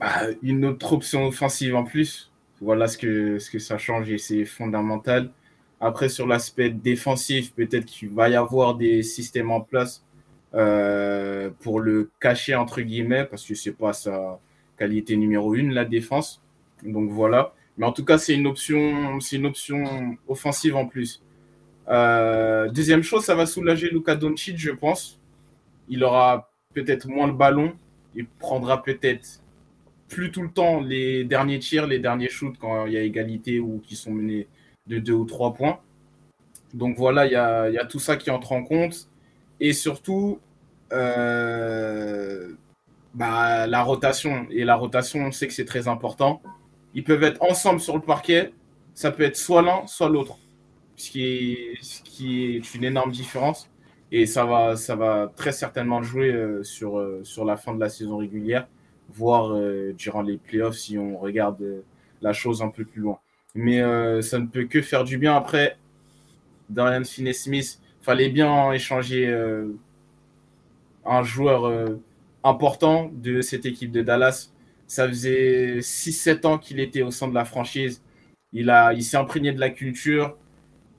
Bah, 0.00 0.22
une 0.42 0.64
autre 0.64 0.94
option 0.94 1.26
offensive 1.26 1.76
en 1.76 1.84
plus. 1.84 2.32
Voilà 2.62 2.88
ce 2.88 2.96
que, 2.96 3.38
ce 3.38 3.50
que 3.50 3.58
ça 3.58 3.76
change 3.76 4.10
et 4.10 4.16
c'est 4.18 4.46
fondamental. 4.46 5.30
Après, 5.78 6.08
sur 6.08 6.26
l'aspect 6.26 6.70
défensif, 6.70 7.54
peut-être 7.54 7.84
qu'il 7.84 8.08
va 8.10 8.28
y 8.30 8.34
avoir 8.34 8.74
des 8.74 9.02
systèmes 9.02 9.50
en 9.50 9.60
place 9.60 10.04
euh, 10.54 11.50
pour 11.60 11.80
le 11.80 12.10
cacher, 12.20 12.54
entre 12.54 12.80
guillemets, 12.80 13.24
parce 13.24 13.44
que 13.46 13.54
c'est 13.54 13.72
pas 13.72 13.92
sa 13.92 14.38
qualité 14.80 15.16
numéro 15.16 15.54
une, 15.54 15.74
la 15.74 15.84
défense. 15.84 16.42
Donc 16.82 17.10
voilà. 17.10 17.52
Mais 17.76 17.84
en 17.86 17.92
tout 17.92 18.04
cas, 18.04 18.16
c'est 18.16 18.34
une 18.34 18.46
option, 18.46 19.20
c'est 19.20 19.36
une 19.36 19.46
option 19.46 20.16
offensive 20.26 20.74
en 20.74 20.86
plus. 20.86 21.22
Euh, 21.88 22.70
deuxième 22.70 23.02
chose, 23.02 23.24
ça 23.24 23.34
va 23.34 23.44
soulager 23.44 23.90
Luka 23.90 24.16
Doncic, 24.16 24.56
je 24.56 24.70
pense. 24.70 25.20
Il 25.88 26.02
aura 26.02 26.50
peut-être 26.74 27.06
moins 27.08 27.26
le 27.26 27.34
ballon. 27.34 27.74
Il 28.14 28.26
prendra 28.26 28.82
peut-être 28.82 29.42
plus 30.08 30.32
tout 30.32 30.42
le 30.42 30.50
temps 30.50 30.80
les 30.80 31.24
derniers 31.24 31.58
tirs, 31.58 31.86
les 31.86 31.98
derniers 31.98 32.30
shoots 32.30 32.56
quand 32.58 32.86
il 32.86 32.94
y 32.94 32.96
a 32.96 33.02
égalité 33.02 33.60
ou 33.60 33.80
qui 33.86 33.96
sont 33.96 34.12
menés 34.12 34.48
de 34.86 34.98
deux 34.98 35.12
ou 35.12 35.26
trois 35.26 35.52
points. 35.52 35.78
Donc 36.72 36.96
voilà, 36.96 37.26
il 37.26 37.32
y 37.32 37.36
a, 37.36 37.84
tout 37.84 37.98
ça 37.98 38.16
qui 38.16 38.30
entre 38.30 38.52
en 38.52 38.64
compte. 38.64 39.08
Et 39.60 39.72
surtout, 39.72 40.40
euh, 40.92 42.54
bah, 43.14 43.66
la 43.66 43.82
rotation. 43.82 44.46
Et 44.50 44.64
la 44.64 44.76
rotation, 44.76 45.20
on 45.20 45.32
sait 45.32 45.46
que 45.46 45.52
c'est 45.52 45.64
très 45.64 45.88
important. 45.88 46.42
Ils 46.94 47.04
peuvent 47.04 47.22
être 47.22 47.42
ensemble 47.42 47.80
sur 47.80 47.94
le 47.94 48.02
parquet. 48.02 48.52
Ça 48.94 49.10
peut 49.10 49.22
être 49.22 49.36
soit 49.36 49.62
l'un, 49.62 49.86
soit 49.86 50.08
l'autre. 50.08 50.38
Ce 50.96 51.10
qui, 51.10 51.76
est, 52.20 52.74
une 52.74 52.84
énorme 52.84 53.10
différence. 53.10 53.70
Et 54.12 54.26
ça 54.26 54.44
va, 54.44 54.76
ça 54.76 54.96
va 54.96 55.32
très 55.36 55.52
certainement 55.52 56.02
jouer 56.02 56.32
euh, 56.32 56.64
sur, 56.64 56.98
euh, 56.98 57.20
sur 57.22 57.44
la 57.44 57.56
fin 57.56 57.74
de 57.74 57.80
la 57.80 57.88
saison 57.88 58.16
régulière, 58.18 58.66
voire 59.08 59.56
durant 59.96 60.22
les 60.22 60.36
playoffs 60.36 60.76
si 60.76 60.98
on 60.98 61.16
regarde 61.16 61.82
la 62.20 62.32
chose 62.32 62.60
un 62.62 62.68
peu 62.68 62.84
plus 62.84 63.00
loin. 63.00 63.18
Mais 63.54 63.80
ça 64.22 64.38
ne 64.38 64.46
peut 64.46 64.64
que 64.64 64.82
faire 64.82 65.04
du 65.04 65.16
bien. 65.18 65.34
Après, 65.34 65.76
Dorian 66.68 67.04
Finney-Smith, 67.04 67.80
fallait 68.00 68.30
bien 68.30 68.72
échanger 68.72 69.28
euh, 69.28 69.68
un 71.04 71.22
joueur 71.22 71.66
euh, 71.66 72.00
important 72.44 73.10
de 73.12 73.40
cette 73.42 73.66
équipe 73.66 73.92
de 73.92 74.02
Dallas. 74.02 74.50
Ça 74.86 75.08
faisait 75.08 75.78
6-7 75.78 76.46
ans 76.46 76.58
qu'il 76.58 76.80
était 76.80 77.02
au 77.02 77.10
sein 77.10 77.28
de 77.28 77.34
la 77.34 77.44
franchise. 77.44 78.02
Il, 78.52 78.70
a, 78.70 78.92
il 78.92 79.04
s'est 79.04 79.16
imprégné 79.16 79.52
de 79.52 79.60
la 79.60 79.70
culture. 79.70 80.36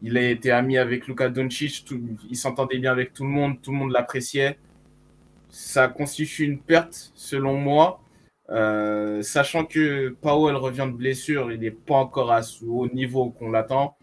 Il 0.02 0.18
a 0.18 0.30
été 0.30 0.52
ami 0.52 0.78
avec 0.78 1.08
Luka 1.08 1.30
Doncic. 1.30 1.86
il 2.30 2.36
s'entendait 2.36 2.80
bien 2.80 2.92
avec 2.92 3.14
tout 3.14 3.24
le 3.24 3.30
monde. 3.30 3.62
Tout 3.62 3.72
le 3.72 3.78
monde 3.78 3.92
l'appréciait. 3.92 4.58
Ça 5.50 5.88
constitue 5.88 6.46
une 6.46 6.60
perte, 6.60 7.12
selon 7.16 7.58
moi. 7.58 8.02
Euh, 8.50 9.22
sachant 9.22 9.66
que 9.66 10.10
Powell 10.22 10.56
revient 10.56 10.88
de 10.88 10.98
blessure, 10.98 11.52
il 11.52 11.60
n'est 11.62 11.72
pas 11.72 11.96
encore 11.96 12.32
à, 12.32 12.42
au 12.68 12.88
niveau 12.90 13.30
qu'on 13.30 13.50
l'attend. 13.50 13.96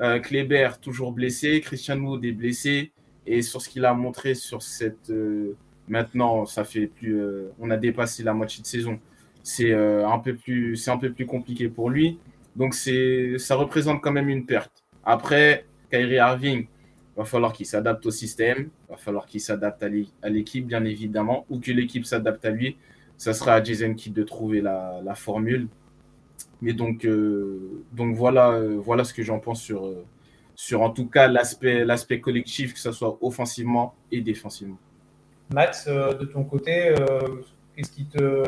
Euh, 0.00 0.18
Kleber, 0.20 0.70
toujours 0.80 1.12
blessé. 1.12 1.60
Christian 1.60 1.98
Wood 1.98 2.24
est 2.24 2.32
blessé. 2.32 2.92
Et 3.26 3.42
sur 3.42 3.60
ce 3.62 3.68
qu'il 3.68 3.84
a 3.84 3.94
montré 3.94 4.34
sur 4.34 4.62
cette. 4.62 5.10
Euh, 5.10 5.56
maintenant, 5.88 6.46
ça 6.46 6.64
fait 6.64 6.86
plus. 6.86 7.20
Euh, 7.20 7.52
on 7.58 7.70
a 7.70 7.76
dépassé 7.76 8.22
la 8.22 8.34
moitié 8.34 8.62
de 8.62 8.66
saison. 8.66 8.98
C'est 9.42 9.72
un, 9.72 10.18
peu 10.18 10.34
plus, 10.34 10.88
un 10.88 10.96
peu 10.96 11.12
plus 11.12 11.24
compliqué 11.24 11.68
pour 11.68 11.88
lui. 11.88 12.18
Donc, 12.56 12.74
ça 12.74 13.54
représente 13.54 14.02
quand 14.02 14.10
même 14.10 14.28
une 14.28 14.44
perte. 14.44 14.82
Après, 15.04 15.66
Kyrie 15.88 16.16
Irving, 16.16 16.66
va 17.16 17.24
falloir 17.24 17.52
qu'il 17.52 17.66
s'adapte 17.66 18.04
au 18.06 18.10
système, 18.10 18.68
va 18.88 18.96
falloir 18.96 19.26
qu'il 19.26 19.40
s'adapte 19.40 19.82
à 19.82 20.28
l'équipe, 20.28 20.66
bien 20.66 20.84
évidemment, 20.84 21.46
ou 21.48 21.58
que 21.58 21.72
l'équipe 21.72 22.04
s'adapte 22.04 22.44
à 22.44 22.50
lui. 22.50 22.76
Ça 23.16 23.32
sera 23.32 23.54
à 23.54 23.62
Jason 23.62 23.94
Kidd 23.94 24.12
de 24.12 24.22
trouver 24.22 24.60
la, 24.60 25.14
formule. 25.14 25.68
Mais 26.60 26.74
donc, 26.74 27.04
euh, 27.04 27.84
donc 27.92 28.14
voilà, 28.14 28.52
euh, 28.52 28.78
voilà 28.78 29.04
ce 29.04 29.14
que 29.14 29.22
j'en 29.22 29.38
pense 29.38 29.62
sur, 29.62 29.86
euh, 29.86 30.04
sur 30.54 30.82
en 30.82 30.90
tout 30.90 31.06
cas 31.06 31.28
l'aspect 31.28 32.20
collectif, 32.20 32.74
que 32.74 32.78
ce 32.78 32.92
soit 32.92 33.18
offensivement 33.22 33.94
et 34.10 34.20
défensivement. 34.20 34.78
Max, 35.50 35.86
de 35.88 36.24
ton 36.24 36.44
côté, 36.44 36.94
qu'est-ce 37.74 37.92
qui 37.92 38.06
te, 38.06 38.44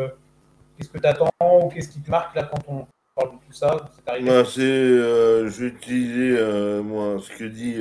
qu'est-ce 0.76 0.88
que 0.88 0.98
tu 0.98 1.06
attends 1.06 1.30
ou 1.40 1.68
qu'est-ce 1.68 1.88
qui 1.88 2.00
te 2.00 2.10
marque 2.10 2.34
là 2.34 2.44
quand 2.44 2.60
on 2.68 2.86
parle 3.14 3.36
de 3.36 3.46
tout 3.46 3.52
ça 3.52 3.90
bah, 4.06 4.44
c'est, 4.44 4.60
je 4.60 5.60
vais 5.60 5.68
utiliser 5.68 6.82
moi 6.82 7.18
ce 7.20 7.30
que 7.36 7.44
dit 7.44 7.76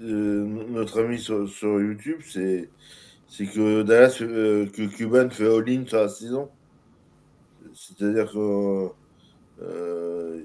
notre 0.00 1.02
ami 1.02 1.18
sur, 1.18 1.46
YouTube, 1.62 2.20
c'est, 2.24 2.68
c'est 3.28 3.46
que 3.46 3.82
Dallas, 3.82 4.16
que 4.18 4.86
Cuban 4.86 5.30
fait 5.30 5.46
all-in 5.46 5.86
sur 5.86 5.98
la 5.98 6.08
saison. 6.08 6.48
C'est-à-dire 7.74 8.30
qu'il 8.30 8.40
euh, 9.62 10.44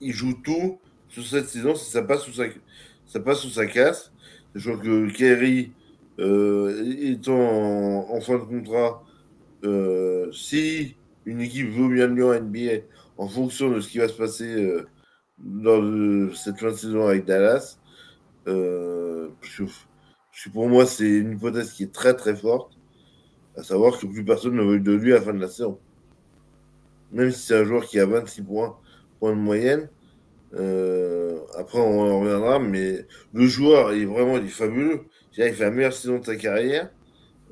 joue 0.00 0.34
tout 0.42 0.78
sur 1.08 1.24
cette 1.24 1.48
saison, 1.48 1.74
si 1.74 1.90
ça 1.90 2.02
passe 2.02 2.22
sous 2.22 2.32
sa, 2.32 2.44
ça 3.06 3.20
passe 3.20 3.40
sous 3.40 3.50
sa 3.50 3.66
casse. 3.66 4.12
Je 4.54 4.70
crois 4.70 4.82
que 4.82 5.10
Kerry, 5.10 5.72
euh, 5.76 5.81
étant 6.18 8.10
en, 8.10 8.20
fin 8.20 8.38
de 8.38 8.44
contrat, 8.44 9.02
euh, 9.64 10.30
si 10.32 10.96
une 11.26 11.40
équipe 11.40 11.70
veut 11.70 11.88
bien 11.88 12.08
lui 12.08 12.22
en 12.22 12.34
NBA, 12.40 12.84
en 13.18 13.28
fonction 13.28 13.70
de 13.70 13.80
ce 13.80 13.88
qui 13.88 13.98
va 13.98 14.08
se 14.08 14.14
passer 14.14 14.76
dans 15.38 16.34
cette 16.34 16.58
fin 16.58 16.70
de 16.70 16.76
saison 16.76 17.06
avec 17.06 17.24
Dallas, 17.24 17.78
pour 20.52 20.68
moi, 20.68 20.86
c'est 20.86 21.08
une 21.08 21.32
hypothèse 21.32 21.72
qui 21.72 21.84
est 21.84 21.92
très 21.92 22.14
très 22.14 22.34
forte, 22.36 22.72
à 23.56 23.62
savoir 23.62 23.98
que 23.98 24.06
plus 24.06 24.24
personne 24.24 24.54
ne 24.54 24.62
veut 24.62 24.80
de 24.80 24.92
lui 24.92 25.12
à 25.12 25.16
la 25.16 25.22
fin 25.22 25.34
de 25.34 25.40
la 25.40 25.48
saison 25.48 25.78
même 27.12 27.30
si 27.30 27.46
c'est 27.46 27.56
un 27.56 27.64
joueur 27.64 27.84
qui 27.84 28.00
a 28.00 28.06
26 28.06 28.42
points, 28.42 28.76
points 29.20 29.32
de 29.32 29.40
moyenne. 29.40 29.88
Euh, 30.54 31.38
après, 31.58 31.78
on 31.78 32.00
en 32.00 32.20
reviendra, 32.20 32.58
mais 32.58 33.06
le 33.32 33.46
joueur 33.46 33.92
est 33.92 34.04
vraiment 34.04 34.36
il 34.38 34.46
est 34.46 34.48
fabuleux. 34.48 35.02
Il 35.36 35.54
fait 35.54 35.64
la 35.64 35.70
meilleure 35.70 35.92
saison 35.92 36.18
de 36.18 36.24
sa 36.24 36.36
carrière. 36.36 36.90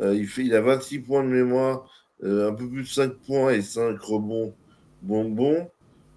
Euh, 0.01 0.15
il, 0.15 0.27
fait, 0.27 0.45
il 0.45 0.55
a 0.55 0.61
26 0.61 1.01
points 1.01 1.25
de 1.25 1.29
mémoire, 1.29 1.91
euh, 2.25 2.51
un 2.51 2.55
peu 2.55 2.69
plus 2.69 2.83
de 2.83 2.89
5 2.89 3.13
points 3.27 3.53
et 3.53 3.63
5 3.63 4.01
rebonds 4.01 4.55
bonbons. 5.03 5.71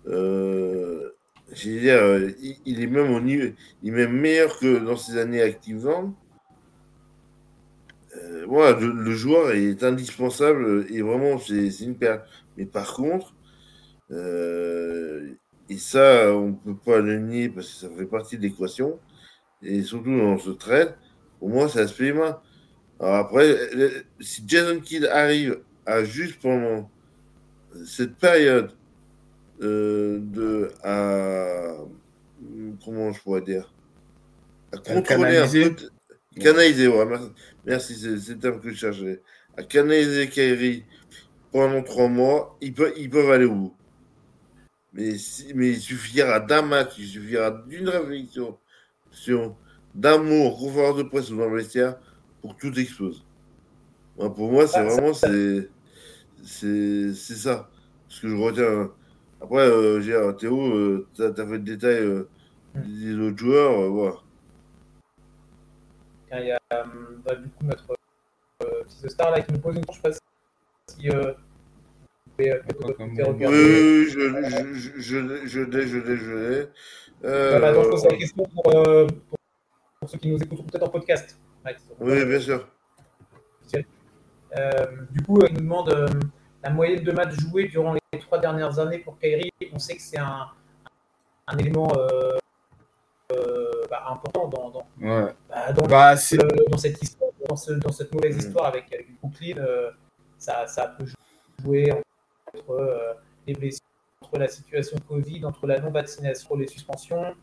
Euh, 0.07 1.09
dire, 1.53 2.31
il, 2.65 2.81
est 2.81 2.87
même 2.87 3.13
au 3.13 3.21
niveau, 3.21 3.53
il 3.81 3.89
est 3.89 3.95
même 3.95 4.19
meilleur 4.19 4.57
que 4.59 4.83
dans 4.83 4.97
ses 4.97 5.17
années 5.17 5.41
activantes. 5.41 6.13
voilà, 8.47 8.77
le, 8.79 9.11
joueur 9.11 9.51
est 9.51 9.83
indispensable 9.83 10.85
et 10.89 11.01
vraiment, 11.01 11.37
c'est 11.39 11.67
une 11.81 11.95
perte. 11.95 12.27
Mais 12.57 12.65
par 12.65 12.93
contre, 12.93 13.33
euh, 14.11 15.33
et 15.69 15.77
ça, 15.77 16.35
on 16.35 16.49
ne 16.49 16.53
peut 16.53 16.75
pas 16.75 16.99
le 16.99 17.19
nier 17.19 17.49
parce 17.49 17.67
que 17.67 17.87
ça 17.87 17.89
fait 17.95 18.05
partie 18.05 18.37
de 18.37 18.43
l'équation. 18.43 18.99
Et 19.61 19.81
surtout 19.83 20.17
dans 20.17 20.37
ce 20.37 20.51
trade, 20.51 20.95
pour 21.43 21.49
moi, 21.49 21.67
ça 21.67 21.85
se 21.85 21.93
fait. 21.93 22.11
Alors 22.11 23.15
après, 23.15 23.57
si 24.21 24.45
Jason 24.47 24.79
Kidd 24.79 25.03
arrive 25.03 25.59
à 25.85 26.05
juste 26.05 26.39
pendant 26.41 26.89
cette 27.85 28.15
période 28.15 28.71
euh, 29.61 30.19
de 30.21 30.71
à 30.85 31.75
comment 32.85 33.11
je 33.11 33.19
pourrais 33.19 33.41
dire? 33.41 33.73
À 34.71 34.77
contrôler 34.77 35.35
un 35.35 35.49
peu 35.49 35.75
canaliser 36.39 36.87
ouais, 36.87 37.05
merci, 37.65 37.93
c'est 37.93 38.35
le 38.35 38.39
terme 38.39 38.61
que 38.61 38.69
je 38.69 38.75
cherchais. 38.75 39.21
À 39.57 39.63
canaliser 39.63 40.29
Kyrie 40.29 40.85
pendant 41.51 41.83
trois 41.83 42.07
mois, 42.07 42.57
ils 42.61 42.73
peuvent, 42.73 42.93
ils 42.95 43.09
peuvent 43.09 43.31
aller 43.31 43.43
au 43.43 43.55
bout. 43.55 43.75
Mais, 44.93 45.15
mais 45.55 45.71
il 45.71 45.81
suffira 45.81 46.39
d'un 46.39 46.61
match, 46.61 46.93
il 46.99 47.07
suffira 47.07 47.51
d'une 47.67 47.89
réflexion, 47.89 48.57
d'amour, 49.95 50.57
conférence 50.57 50.97
de 50.97 51.03
presse 51.03 51.29
ou 51.29 51.37
dans 51.37 51.49
le 51.49 51.57
vestiaire 51.57 51.97
pour 52.41 52.55
que 52.55 52.67
tout 52.67 52.79
explose. 52.79 53.23
pour 54.17 54.51
moi, 54.51 54.67
c'est 54.67 54.83
vraiment 54.83 55.13
c'est, 55.13 55.69
c'est, 56.43 57.13
ça. 57.13 57.69
Ce 58.07 58.21
que 58.21 58.29
je 58.29 58.35
retiens. 58.35 58.91
Après, 59.41 59.61
euh, 59.61 59.99
j'ai 60.01 60.19
Théo, 60.37 60.61
euh, 60.61 61.07
tu 61.15 61.23
as, 61.23 61.33
fait 61.33 61.45
le 61.45 61.59
détail 61.59 61.97
euh, 61.97 62.27
des 62.75 63.15
autres 63.15 63.37
joueurs. 63.37 63.89
voilà. 63.89 64.15
Il 66.35 66.47
y 66.47 66.51
a 66.51 66.59
bah, 66.69 67.35
du 67.35 67.47
coup 67.49 67.65
notre 67.65 67.95
petit 68.59 69.09
star 69.09 69.29
là 69.31 69.41
qui 69.41 69.51
nous 69.51 69.59
pose 69.59 69.75
une 69.75 69.85
question, 69.85 70.09
je 70.09 70.13
sais 70.13 70.19
si 70.87 71.09
euh, 71.09 71.33
oui, 72.39 72.45
je, 74.09 74.19
je, 74.49 74.99
je, 74.99 75.45
je 75.45 75.59
l'ai, 75.59 75.87
je 75.87 75.97
l'ai, 75.99 76.17
je 76.17 76.31
l'ai. 76.31 76.67
Euh... 77.25 77.59
Voilà, 77.59 77.73
donc, 77.73 77.99
c'est 77.99 78.09
la 78.09 78.17
question 78.17 78.43
pour, 78.45 78.75
euh, 78.75 79.05
pour, 79.29 79.37
ceux 80.07 80.17
qui 80.17 80.29
nous 80.29 80.41
écoutent 80.41 80.65
peut-être 80.69 80.83
en 80.83 80.89
podcast. 80.89 81.39
oui, 81.99 82.25
bien 82.25 82.39
sûr. 82.39 82.67
Euh, 84.55 84.85
du 85.09 85.23
coup, 85.23 85.39
il 85.47 85.53
nous 85.55 85.61
demande 85.61 85.89
euh, 85.89 86.07
la 86.63 86.69
moyenne 86.69 87.03
de 87.03 87.11
matchs 87.11 87.39
joués 87.39 87.67
durant 87.67 87.93
les 87.93 88.19
trois 88.19 88.37
dernières 88.37 88.77
années 88.77 88.99
pour 88.99 89.17
Kairi. 89.17 89.49
On 89.73 89.79
sait 89.79 89.95
que 89.95 90.01
c'est 90.01 90.19
un, 90.19 90.45
un 91.47 91.57
élément 91.57 91.91
euh, 91.97 92.37
euh, 93.31 93.71
bah, 93.89 94.03
important 94.11 94.47
dans, 94.47 94.69
dans, 94.69 94.87
ouais. 95.01 95.33
bah, 95.49 95.73
dans, 95.73 95.87
bah, 95.87 96.13
dans, 96.13 96.77
cette 96.77 97.01
histoire, 97.01 97.31
dans, 97.49 97.55
ce, 97.55 97.73
dans 97.73 97.91
cette 97.91 98.13
mauvaise 98.13 98.35
mm. 98.35 98.39
histoire 98.39 98.65
avec, 98.65 98.93
avec 98.93 99.07
Brooklyn. 99.19 99.55
ça, 100.37 100.67
ça 100.67 100.95
peut 100.99 101.05
jouer 101.63 101.91
en 101.91 102.01
entre 102.53 102.71
euh, 102.71 103.13
les 103.47 103.53
blessures, 103.53 103.85
entre 104.21 104.37
la 104.37 104.47
situation 104.47 104.97
Covid, 105.07 105.45
entre 105.45 105.67
la 105.67 105.79
non-vaccination, 105.79 106.55
les 106.55 106.67
suspensions. 106.67 107.35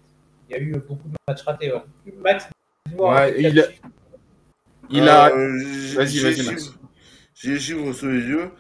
Il 0.50 0.56
y 0.56 0.58
a 0.58 0.62
eu 0.62 0.72
beaucoup 0.72 1.08
de 1.08 1.16
matchs 1.28 1.42
ratés. 1.42 1.72
Max, 2.18 2.48
dis-moi. 2.88 3.14
Ouais, 3.14 3.40
il, 3.40 3.60
a... 3.60 3.64
il 4.90 5.08
a. 5.08 5.28
Euh, 5.28 5.62
vas-y, 5.94 6.18
vas-y, 6.18 6.44
Max. 6.44 6.72
J'ai 7.34 7.52
les 7.52 7.60
chiffres 7.60 7.92
sous 7.92 8.08
les 8.08 8.20
yeux. 8.20 8.50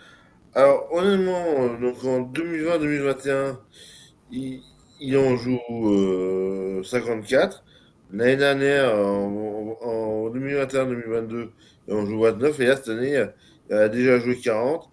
Alors, 0.54 0.88
honnêtement, 0.92 1.74
donc 1.80 2.04
en 2.04 2.20
2020-2021, 2.32 3.56
il, 4.30 4.62
il, 5.00 5.16
en 5.18 5.36
joue 5.36 5.58
euh, 5.90 6.82
54. 6.84 7.64
L'année 8.12 8.36
dernière, 8.36 8.94
en, 8.94 9.76
en 9.82 10.30
2021-2022, 10.30 11.48
il 11.88 11.94
en 11.94 12.06
joue 12.06 12.20
29. 12.20 12.60
Et 12.60 12.66
là, 12.66 12.76
cette 12.76 12.88
année, 12.88 13.24
il 13.68 13.74
a 13.74 13.88
déjà 13.88 14.20
joué 14.20 14.36
40. 14.36 14.88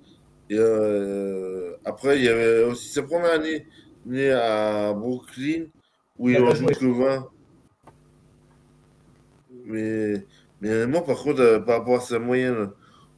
Et, 0.49 0.55
euh, 0.57 1.75
après, 1.85 2.17
il 2.17 2.25
y 2.25 2.29
avait 2.29 2.63
aussi 2.63 2.89
sa 2.89 3.03
première 3.03 3.33
année 3.33 3.67
née 4.05 4.31
à 4.31 4.93
Brooklyn, 4.93 5.65
où 6.19 6.29
il 6.29 6.37
en 6.37 6.53
joue 6.53 6.65
que 6.65 6.85
20. 6.85 7.29
Mais, 9.65 10.25
mais 10.61 10.87
moi, 10.87 11.05
par 11.05 11.17
contre, 11.17 11.41
euh, 11.41 11.59
par 11.59 11.79
rapport 11.79 11.97
à 11.97 12.01
sa 12.01 12.19
moyenne 12.19 12.69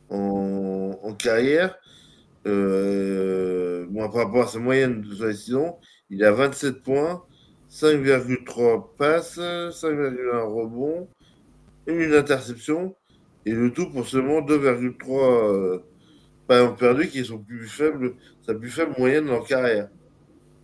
en, 0.09 1.13
carrière, 1.17 1.77
euh, 2.47 3.85
par 3.93 4.13
rapport 4.13 4.43
à 4.43 4.47
sa 4.47 4.59
moyenne 4.59 5.01
de 5.01 5.15
sa 5.15 5.33
saison, 5.33 5.75
il 6.09 6.23
a 6.23 6.31
27 6.31 6.81
points, 6.81 7.23
5,3 7.69 8.95
passes, 8.97 9.37
5,1 9.37 10.41
rebonds, 10.41 11.07
une 11.85 12.13
interception, 12.13 12.95
et 13.45 13.51
le 13.51 13.71
tout 13.71 13.91
pour 13.91 14.07
seulement 14.07 14.41
2,3 14.41 15.83
pas 16.49 16.67
perdu 16.69 17.07
qui 17.07 17.19
est 17.19 17.25
son 17.25 17.37
plus 17.37 17.67
faible, 17.67 18.15
sa 18.41 18.55
plus 18.55 18.71
faible 18.71 18.95
moyenne 18.97 19.29
en 19.29 19.41
carrière. 19.41 19.87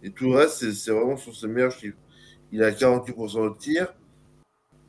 Et 0.01 0.09
tout 0.09 0.31
le 0.31 0.37
reste, 0.37 0.71
c'est 0.71 0.91
vraiment 0.91 1.15
sur 1.15 1.35
ses 1.35 1.47
meilleurs 1.47 1.71
chiffres. 1.71 1.97
Il 2.51 2.63
a 2.63 2.71
48% 2.71 3.53
de 3.53 3.57
tir, 3.57 3.93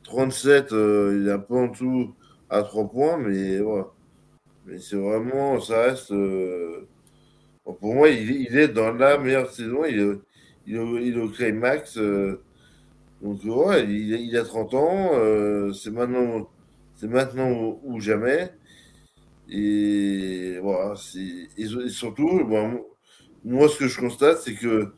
37, 0.07 0.71
euh, 0.71 1.19
il 1.21 1.27
est 1.27 1.33
un 1.33 1.39
peu 1.39 1.55
en 1.55 1.67
dessous 1.67 2.13
à 2.49 2.63
3 2.63 2.89
points, 2.89 3.17
mais 3.17 3.59
c'est 4.79 4.95
vraiment, 4.95 5.59
ça 5.59 5.83
reste. 5.83 6.11
Euh, 6.11 6.87
pour 7.63 7.93
moi, 7.93 8.09
il, 8.09 8.57
est 8.57 8.69
dans 8.69 8.93
la 8.93 9.17
meilleure 9.17 9.51
saison. 9.51 9.83
Il 9.85 9.99
est, 9.99 10.19
il 10.65 11.17
est, 11.17 11.19
au 11.19 11.27
climax. 11.27 11.97
Euh, 11.97 12.41
donc, 13.21 13.43
ouais, 13.43 13.85
il, 13.85 14.37
a 14.37 14.43
30 14.43 14.73
ans. 14.75 15.11
c'est 15.73 15.91
maintenant, 15.91 16.47
ou 17.83 17.99
jamais. 17.99 18.49
Et 19.49 20.57
voilà, 20.61 20.93
et 21.57 21.89
surtout, 21.89 22.29
moi, 23.43 23.69
ce 23.69 23.77
que 23.77 23.87
je 23.87 23.99
constate, 23.99 24.39
c'est 24.39 24.55
que 24.55 24.93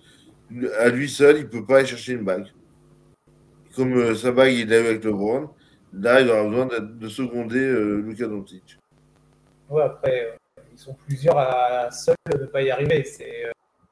à 0.80 0.90
lui 0.90 1.10
seul, 1.10 1.38
il 1.38 1.44
ne 1.44 1.48
peut 1.48 1.66
pas 1.66 1.78
aller 1.78 1.88
chercher 1.88 2.14
une 2.14 2.24
bague. 2.24 2.48
Comme 3.76 3.94
euh, 3.98 4.16
sa 4.16 4.32
bague, 4.32 4.54
il 4.54 4.68
l'a 4.68 4.80
avec 4.80 5.04
LeBron, 5.04 5.50
là, 5.94 6.22
il 6.22 6.30
aura 6.30 6.44
besoin 6.44 6.68
de, 6.80 7.08
seconder 7.08 7.60
euh, 7.60 8.02
Luka 8.02 8.28
Doncic. 8.28 8.78
Ouais, 9.70 9.84
après, 9.84 10.26
euh, 10.26 10.62
ils 10.74 10.80
sont 10.80 10.96
plusieurs 11.06 11.38
à 11.38 11.92
seul 11.92 12.16
ne 12.28 12.46
pas 12.46 12.62
y 12.62 12.72
arriver. 12.72 13.06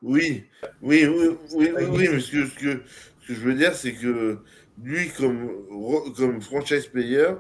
Oui, 0.02 0.46
oui, 0.82 1.06
oui, 1.06 1.38
oui, 1.54 1.72
oui, 1.90 2.10
mais 2.12 2.20
ce 2.20 2.32
que, 2.32 2.46
ce, 2.46 2.56
que, 2.60 2.82
ce 3.22 3.28
que 3.28 3.34
je 3.34 3.40
veux 3.40 3.56
dire, 3.56 3.74
c'est 3.74 3.94
que 3.94 4.40
lui, 4.84 5.10
comme, 5.10 5.50
comme 6.16 6.42
franchise 6.42 6.88
player, 6.88 7.34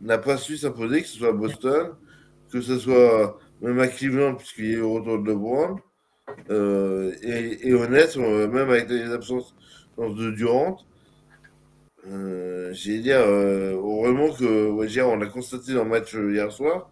n'a 0.00 0.18
pas 0.18 0.36
su 0.36 0.56
s'imposer, 0.56 1.02
que 1.02 1.08
ce 1.08 1.18
soit 1.18 1.28
à 1.28 1.32
Boston, 1.32 1.94
que 2.50 2.60
ce 2.60 2.78
soit 2.78 3.38
même 3.60 3.78
à 3.80 3.88
Cleveland, 3.88 4.34
puisqu'il 4.34 4.74
est 4.74 4.80
au 4.80 4.94
retour 4.94 5.18
de 5.22 5.30
LeBron, 5.30 5.76
euh, 6.50 7.12
et, 7.22 7.68
et, 7.68 7.74
honnête, 7.74 8.16
euh, 8.16 8.48
même 8.48 8.70
avec 8.70 8.88
les 8.88 9.12
absences 9.12 9.54
de 9.98 10.30
Durant, 10.30 10.78
euh, 12.06 12.70
j'ai 12.72 12.98
dire, 12.98 13.20
euh, 13.20 13.72
heureusement 13.74 14.32
que, 14.32 14.70
ouais, 14.70 15.02
on 15.02 15.16
l'a 15.16 15.26
constaté 15.26 15.74
dans 15.74 15.84
le 15.84 15.90
match 15.90 16.14
hier 16.14 16.50
soir, 16.52 16.90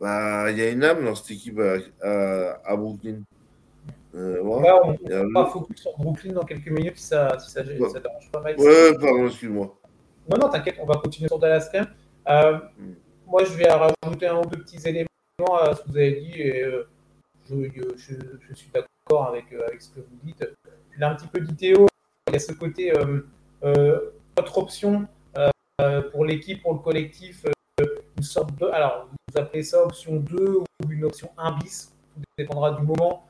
bah, 0.00 0.50
il 0.50 0.58
y 0.58 0.62
a 0.62 0.70
une 0.70 0.82
âme 0.82 1.04
dans 1.04 1.14
cette 1.14 1.30
équipe 1.30 1.60
à, 2.02 2.58
à, 2.64 2.76
Brooklyn. 2.76 3.20
Euh, 4.14 4.42
ouais, 4.42 4.70
on 4.70 5.32
va 5.32 5.46
focus 5.46 5.80
sur 5.80 5.96
Brooklyn 5.98 6.32
dans 6.32 6.44
quelques 6.44 6.68
minutes 6.68 6.98
si 6.98 7.06
ça, 7.06 7.38
si 7.38 7.50
ça, 7.50 7.62
ouais. 7.62 7.78
ça 7.90 8.00
dérange 8.00 8.30
pas. 8.30 8.42
Ouais, 8.42 8.92
pardon, 9.00 9.26
excuse-moi. 9.26 9.74
Non, 10.28 10.38
non, 10.38 10.48
t'inquiète, 10.48 10.76
on 10.80 10.86
va 10.86 10.96
continuer 10.96 11.28
sur 11.28 11.38
Dallas 11.38 11.68
quand 11.72 11.80
même. 11.80 12.60
Mm 12.78 12.92
moi, 13.32 13.44
je 13.44 13.54
vais 13.54 13.68
rajouter 13.70 14.26
un 14.26 14.40
ou 14.40 14.44
deux 14.44 14.58
petits 14.58 14.86
éléments 14.86 15.56
à 15.58 15.74
ce 15.74 15.82
que 15.82 15.88
vous 15.88 15.96
avez 15.96 16.20
dit 16.20 16.40
et 16.40 16.64
euh, 17.52 17.94
je, 17.96 18.54
suis 18.54 18.70
d'accord 18.72 19.28
avec, 19.28 19.52
euh, 19.52 19.66
avec, 19.66 19.82
ce 19.82 19.90
que 19.90 20.00
vous 20.00 20.18
dites. 20.22 20.44
Il 20.96 21.02
a 21.02 21.10
un 21.10 21.14
petit 21.14 21.26
peu 21.26 21.40
dit 21.40 21.54
Théo, 21.54 21.86
il 22.28 22.32
y 22.32 22.36
a 22.36 22.38
ce 22.38 22.52
côté 22.52 22.92
euh, 22.96 24.12
autre 24.38 24.58
option 24.58 25.06
pour 26.12 26.24
l'équipe, 26.24 26.62
pour 26.62 26.74
le 26.74 26.78
collectif, 26.78 27.44
une 28.16 28.22
sorte 28.22 28.54
de. 28.56 28.66
Alors, 28.66 29.08
vous 29.10 29.40
appelez 29.40 29.62
ça 29.62 29.82
option 29.84 30.16
2 30.16 30.58
ou 30.58 30.64
une 30.90 31.04
option 31.04 31.30
1 31.36 31.58
bis, 31.58 31.92
tout 32.14 32.22
dépendra 32.38 32.72
du 32.72 32.82
moment. 32.82 33.26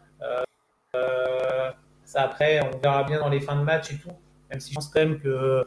ça, 2.05 2.23
après, 2.23 2.61
on 2.61 2.79
verra 2.79 3.05
bien 3.05 3.21
dans 3.21 3.29
les 3.29 3.41
fins 3.41 3.57
de 3.57 3.63
match 3.63 3.93
et 3.93 3.99
tout, 3.99 4.13
même 4.51 4.61
si 4.61 4.71
je 4.71 4.75
pense 4.75 4.89
quand 4.89 5.01
même 5.01 5.19
que 5.19 5.67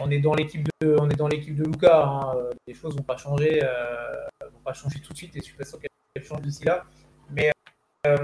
on 0.00 0.10
est 0.10 0.18
dans 0.20 0.34
l'équipe 0.34 0.66
de, 0.80 0.96
on 0.98 1.08
est 1.10 1.16
dans 1.16 1.28
l'équipe 1.28 1.54
de 1.54 1.64
Luca. 1.64 2.04
Hein. 2.06 2.34
Les 2.66 2.74
choses 2.74 2.96
vont 2.96 3.02
pas 3.02 3.16
changer, 3.16 3.60
vont 4.40 4.60
pas 4.64 4.72
changer 4.72 5.00
tout 5.00 5.12
de 5.12 5.18
suite 5.18 5.36
et 5.36 5.40
je 5.40 5.44
suis 5.44 5.56
pas 5.56 5.64
sûr 5.64 5.78
qu'elles 5.78 6.24
changent 6.24 6.42
d'ici 6.42 6.64
là. 6.64 6.84
Euh, 8.06 8.16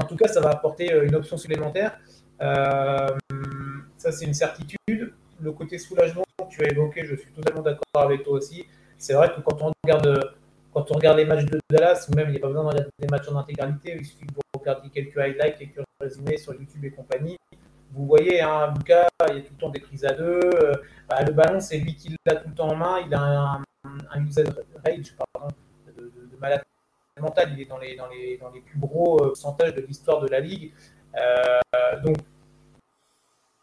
en 0.00 0.04
tout 0.04 0.16
cas, 0.16 0.28
ça 0.28 0.40
va 0.40 0.50
apporter 0.50 0.92
euh, 0.92 1.06
une 1.06 1.14
option 1.14 1.36
supplémentaire. 1.36 1.98
ça, 2.40 4.12
c'est 4.12 4.24
une 4.24 4.34
certitude. 4.34 5.14
Le 5.40 5.52
côté 5.52 5.78
soulagement 5.78 6.24
que 6.38 6.54
tu 6.54 6.62
as 6.64 6.70
évoqué, 6.70 7.04
je 7.04 7.14
suis 7.14 7.32
totalement 7.32 7.62
d'accord 7.62 8.02
avec 8.02 8.22
toi 8.22 8.34
aussi. 8.34 8.66
C'est 8.98 9.14
vrai 9.14 9.32
que 9.34 9.40
quand 9.40 9.62
on 9.62 9.72
regarde, 9.82 10.34
quand 10.72 10.90
on 10.90 10.94
regarde 10.94 11.16
les 11.16 11.24
matchs 11.24 11.46
de 11.46 11.58
Dallas, 11.70 12.08
même 12.14 12.28
il 12.28 12.32
n'y 12.32 12.36
a 12.36 12.40
pas 12.40 12.48
besoin 12.48 12.64
de 12.64 12.68
regarder 12.68 12.90
des 12.98 13.08
matchs 13.08 13.28
en 13.28 13.36
intégralité, 13.36 13.96
il 13.98 14.04
suffit 14.04 14.26
de 14.26 14.32
regarder 14.58 14.90
quelques 14.90 15.16
highlights, 15.16 15.58
quelques 15.58 15.82
résumés 15.98 16.36
sur 16.36 16.52
YouTube 16.54 16.84
et 16.84 16.90
compagnie 16.90 17.38
vous 17.92 18.06
voyez, 18.06 18.40
hein, 18.40 18.72
Lucas, 18.76 19.08
il 19.28 19.36
y 19.36 19.38
a 19.38 19.42
tout 19.42 19.52
le 19.52 19.60
temps 19.60 19.70
des 19.70 19.80
prises 19.80 20.04
à 20.04 20.12
deux. 20.12 20.40
Euh, 20.62 20.72
bah, 21.08 21.22
le 21.22 21.32
ballon, 21.32 21.60
c'est 21.60 21.78
lui 21.78 21.94
qui 21.94 22.14
l'a 22.24 22.36
tout 22.36 22.48
le 22.48 22.54
temps 22.54 22.68
en 22.68 22.76
main. 22.76 23.00
Il 23.04 23.12
a 23.14 23.20
un, 23.20 23.62
un, 24.12 24.24
usage 24.24 24.46
rage 24.84 25.14
pardon, 25.34 25.48
de, 25.96 26.02
de, 26.02 26.36
malade 26.40 26.62
mental. 27.18 27.52
Il 27.52 27.60
est 27.60 27.64
dans 27.64 27.78
les, 27.78 27.96
dans 27.96 28.08
les, 28.08 28.36
dans 28.38 28.50
les 28.50 28.60
plus 28.60 28.78
gros 28.78 29.22
euh, 29.22 29.28
pourcentages 29.28 29.74
de 29.74 29.80
l'histoire 29.80 30.20
de 30.20 30.28
la 30.28 30.40
ligue. 30.40 30.72
Euh, 31.16 32.00
donc, 32.04 32.16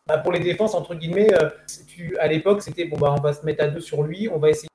bah, 0.07 0.17
pour 0.19 0.31
les 0.31 0.39
défenses, 0.39 0.73
entre 0.73 0.95
guillemets, 0.95 1.31
tu, 1.87 2.17
à 2.17 2.27
l'époque, 2.27 2.61
c'était 2.61 2.85
bon, 2.85 2.97
bah, 2.97 3.13
on 3.17 3.21
va 3.21 3.33
se 3.33 3.45
mettre 3.45 3.63
à 3.63 3.67
deux 3.67 3.81
sur 3.81 4.03
lui, 4.03 4.29
on 4.29 4.39
va 4.39 4.49
essayer 4.49 4.69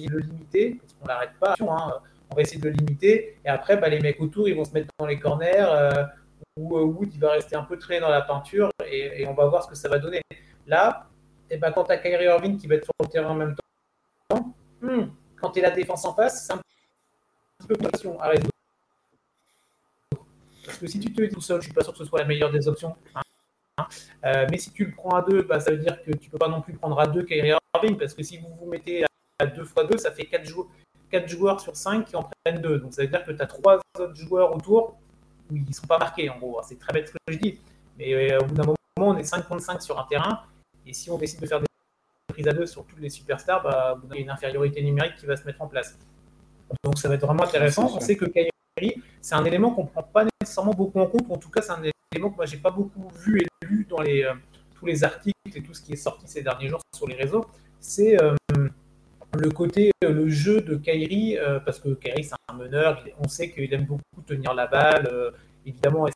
de 0.00 0.08
le 0.08 0.20
limiter, 0.20 0.78
parce 0.80 0.92
qu'on 0.94 1.06
n'arrête 1.06 1.32
pas. 1.40 1.54
Hein, 1.60 1.94
on 2.30 2.36
va 2.36 2.42
essayer 2.42 2.60
de 2.60 2.68
le 2.68 2.74
limiter. 2.74 3.38
Et 3.44 3.48
après, 3.48 3.76
bah, 3.76 3.88
les 3.88 4.00
mecs 4.00 4.20
autour, 4.20 4.48
ils 4.48 4.54
vont 4.54 4.64
se 4.64 4.72
mettre 4.72 4.88
dans 4.98 5.06
les 5.06 5.18
corners 5.18 5.66
où 6.56 6.76
euh, 6.76 6.82
Wood 6.82 7.12
il 7.12 7.20
va 7.20 7.32
rester 7.32 7.56
un 7.56 7.62
peu 7.62 7.78
traîné 7.78 8.00
dans 8.00 8.08
la 8.08 8.22
peinture 8.22 8.70
et, 8.86 9.26
on 9.26 9.34
va 9.34 9.46
voir 9.46 9.64
ce 9.64 9.68
que 9.68 9.74
ça 9.74 9.88
va 9.88 9.98
donner. 9.98 10.20
Là, 10.66 11.06
et 11.48 11.54
eh 11.54 11.56
ben, 11.56 11.72
quand 11.72 11.84
tu 11.84 11.92
as 11.92 11.98
Kyrie 11.98 12.26
Irving 12.26 12.58
qui 12.58 12.66
va 12.66 12.76
être 12.76 12.84
sur 12.84 12.92
le 13.00 13.06
terrain 13.06 13.30
en 13.30 13.34
même 13.34 13.54
temps, 13.54 14.54
hmm, 14.80 15.06
quand 15.40 15.50
tu 15.50 15.58
es 15.58 15.62
la 15.62 15.70
défense 15.70 16.04
en 16.04 16.14
face, 16.14 16.46
c'est 16.46 16.52
un 16.52 16.60
résoudre. 17.68 18.50
Parce 20.64 20.78
que 20.78 20.86
si 20.86 21.00
tu 21.00 21.12
te 21.12 21.22
dis 21.22 21.28
tout 21.28 21.40
seul, 21.40 21.60
je 21.60 21.66
suis 21.66 21.74
pas 21.74 21.82
sûr 21.82 21.92
que 21.92 21.98
ce 21.98 22.04
soit 22.04 22.20
la 22.20 22.26
meilleure 22.26 22.52
des 22.52 22.68
options. 22.68 22.94
Hein. 23.14 23.86
Euh, 24.24 24.46
mais 24.50 24.58
si 24.58 24.70
tu 24.72 24.84
le 24.84 24.92
prends 24.92 25.16
à 25.16 25.22
deux, 25.22 25.42
bah, 25.42 25.58
ça 25.58 25.70
veut 25.70 25.78
dire 25.78 26.02
que 26.02 26.12
tu 26.12 26.30
peux 26.30 26.38
pas 26.38 26.48
non 26.48 26.60
plus 26.60 26.74
prendre 26.74 26.98
à 27.00 27.06
deux 27.06 27.22
Kyrie 27.24 27.52
Irving, 27.74 27.96
parce 27.96 28.14
que 28.14 28.22
si 28.22 28.38
vous 28.38 28.48
vous 28.60 28.66
mettez 28.66 29.04
à 29.38 29.46
deux 29.46 29.64
fois 29.64 29.84
deux, 29.84 29.96
ça 29.96 30.12
fait 30.12 30.26
quatre 30.26 30.46
joueurs, 30.46 30.68
joueurs 31.26 31.60
sur 31.60 31.74
5 31.74 32.06
qui 32.06 32.16
en 32.16 32.28
prennent 32.44 32.60
deux. 32.60 32.78
Donc 32.78 32.92
ça 32.92 33.02
veut 33.02 33.08
dire 33.08 33.24
que 33.24 33.32
tu 33.32 33.42
as 33.42 33.46
trois 33.46 33.80
autres 33.98 34.14
joueurs 34.14 34.54
autour 34.54 34.96
ils 35.52 35.66
ne 35.66 35.72
sont 35.72 35.86
pas 35.86 35.98
marqués, 35.98 36.30
en 36.30 36.38
gros. 36.38 36.60
C'est 36.62 36.78
très 36.78 36.92
bête 36.92 37.08
ce 37.08 37.12
que 37.12 37.18
je 37.28 37.38
dis. 37.38 37.58
Mais 37.98 38.32
euh, 38.32 38.40
au 38.40 38.44
bout 38.44 38.54
d'un 38.54 38.64
moment, 38.64 38.76
on 38.98 39.16
est 39.16 39.24
5 39.24 39.46
contre 39.46 39.62
5 39.62 39.82
sur 39.82 39.98
un 39.98 40.04
terrain. 40.04 40.42
Et 40.86 40.92
si 40.92 41.10
on 41.10 41.18
décide 41.18 41.40
de 41.40 41.46
faire 41.46 41.60
des 41.60 41.66
prises 42.28 42.48
à 42.48 42.52
deux 42.52 42.66
sur 42.66 42.84
toutes 42.84 43.00
les 43.00 43.10
superstars, 43.10 43.62
bah, 43.62 44.00
il 44.04 44.16
y 44.16 44.18
a 44.18 44.22
une 44.22 44.30
infériorité 44.30 44.82
numérique 44.82 45.16
qui 45.16 45.26
va 45.26 45.36
se 45.36 45.44
mettre 45.44 45.60
en 45.62 45.66
place. 45.66 45.98
Donc 46.84 46.98
ça 46.98 47.08
va 47.08 47.14
être 47.14 47.26
vraiment 47.26 47.44
intéressant. 47.44 47.90
On 47.94 48.00
sait 48.00 48.16
que 48.16 48.26
Kyrie, 48.26 49.02
c'est 49.20 49.34
un 49.34 49.44
élément 49.44 49.72
qu'on 49.72 49.84
ne 49.84 49.88
prend 49.88 50.02
pas 50.02 50.24
nécessairement 50.40 50.74
beaucoup 50.74 51.00
en 51.00 51.06
compte. 51.06 51.30
En 51.30 51.36
tout 51.36 51.50
cas, 51.50 51.62
c'est 51.62 51.72
un 51.72 51.82
élément 52.12 52.30
que 52.30 52.36
moi, 52.36 52.46
j'ai 52.46 52.58
pas 52.58 52.70
beaucoup 52.70 53.08
vu 53.24 53.40
et 53.40 53.66
lu 53.66 53.86
dans 53.88 54.00
les, 54.00 54.24
euh, 54.24 54.34
tous 54.80 54.86
les 54.86 55.04
articles 55.04 55.34
et 55.54 55.62
tout 55.62 55.74
ce 55.74 55.82
qui 55.82 55.92
est 55.92 55.96
sorti 55.96 56.26
ces 56.26 56.42
derniers 56.42 56.68
jours 56.68 56.80
sur 56.96 57.06
les 57.06 57.14
réseaux. 57.14 57.44
C'est 57.78 58.20
euh, 58.20 58.34
le 59.34 59.50
côté, 59.50 59.92
euh, 60.04 60.12
le 60.12 60.28
jeu 60.28 60.62
de 60.62 60.74
Kairi, 60.76 61.36
euh, 61.38 61.60
parce 61.60 61.78
que 61.78 61.90
Kairi 61.90 62.24
c'est 62.24 62.34
un 62.48 62.54
meneur, 62.54 63.04
on 63.18 63.28
sait 63.28 63.50
qu'il 63.50 63.72
aime 63.74 63.84
beaucoup 63.84 64.22
tenir 64.26 64.54
la 64.54 64.66
balle, 64.66 65.32
évidemment 65.66 66.06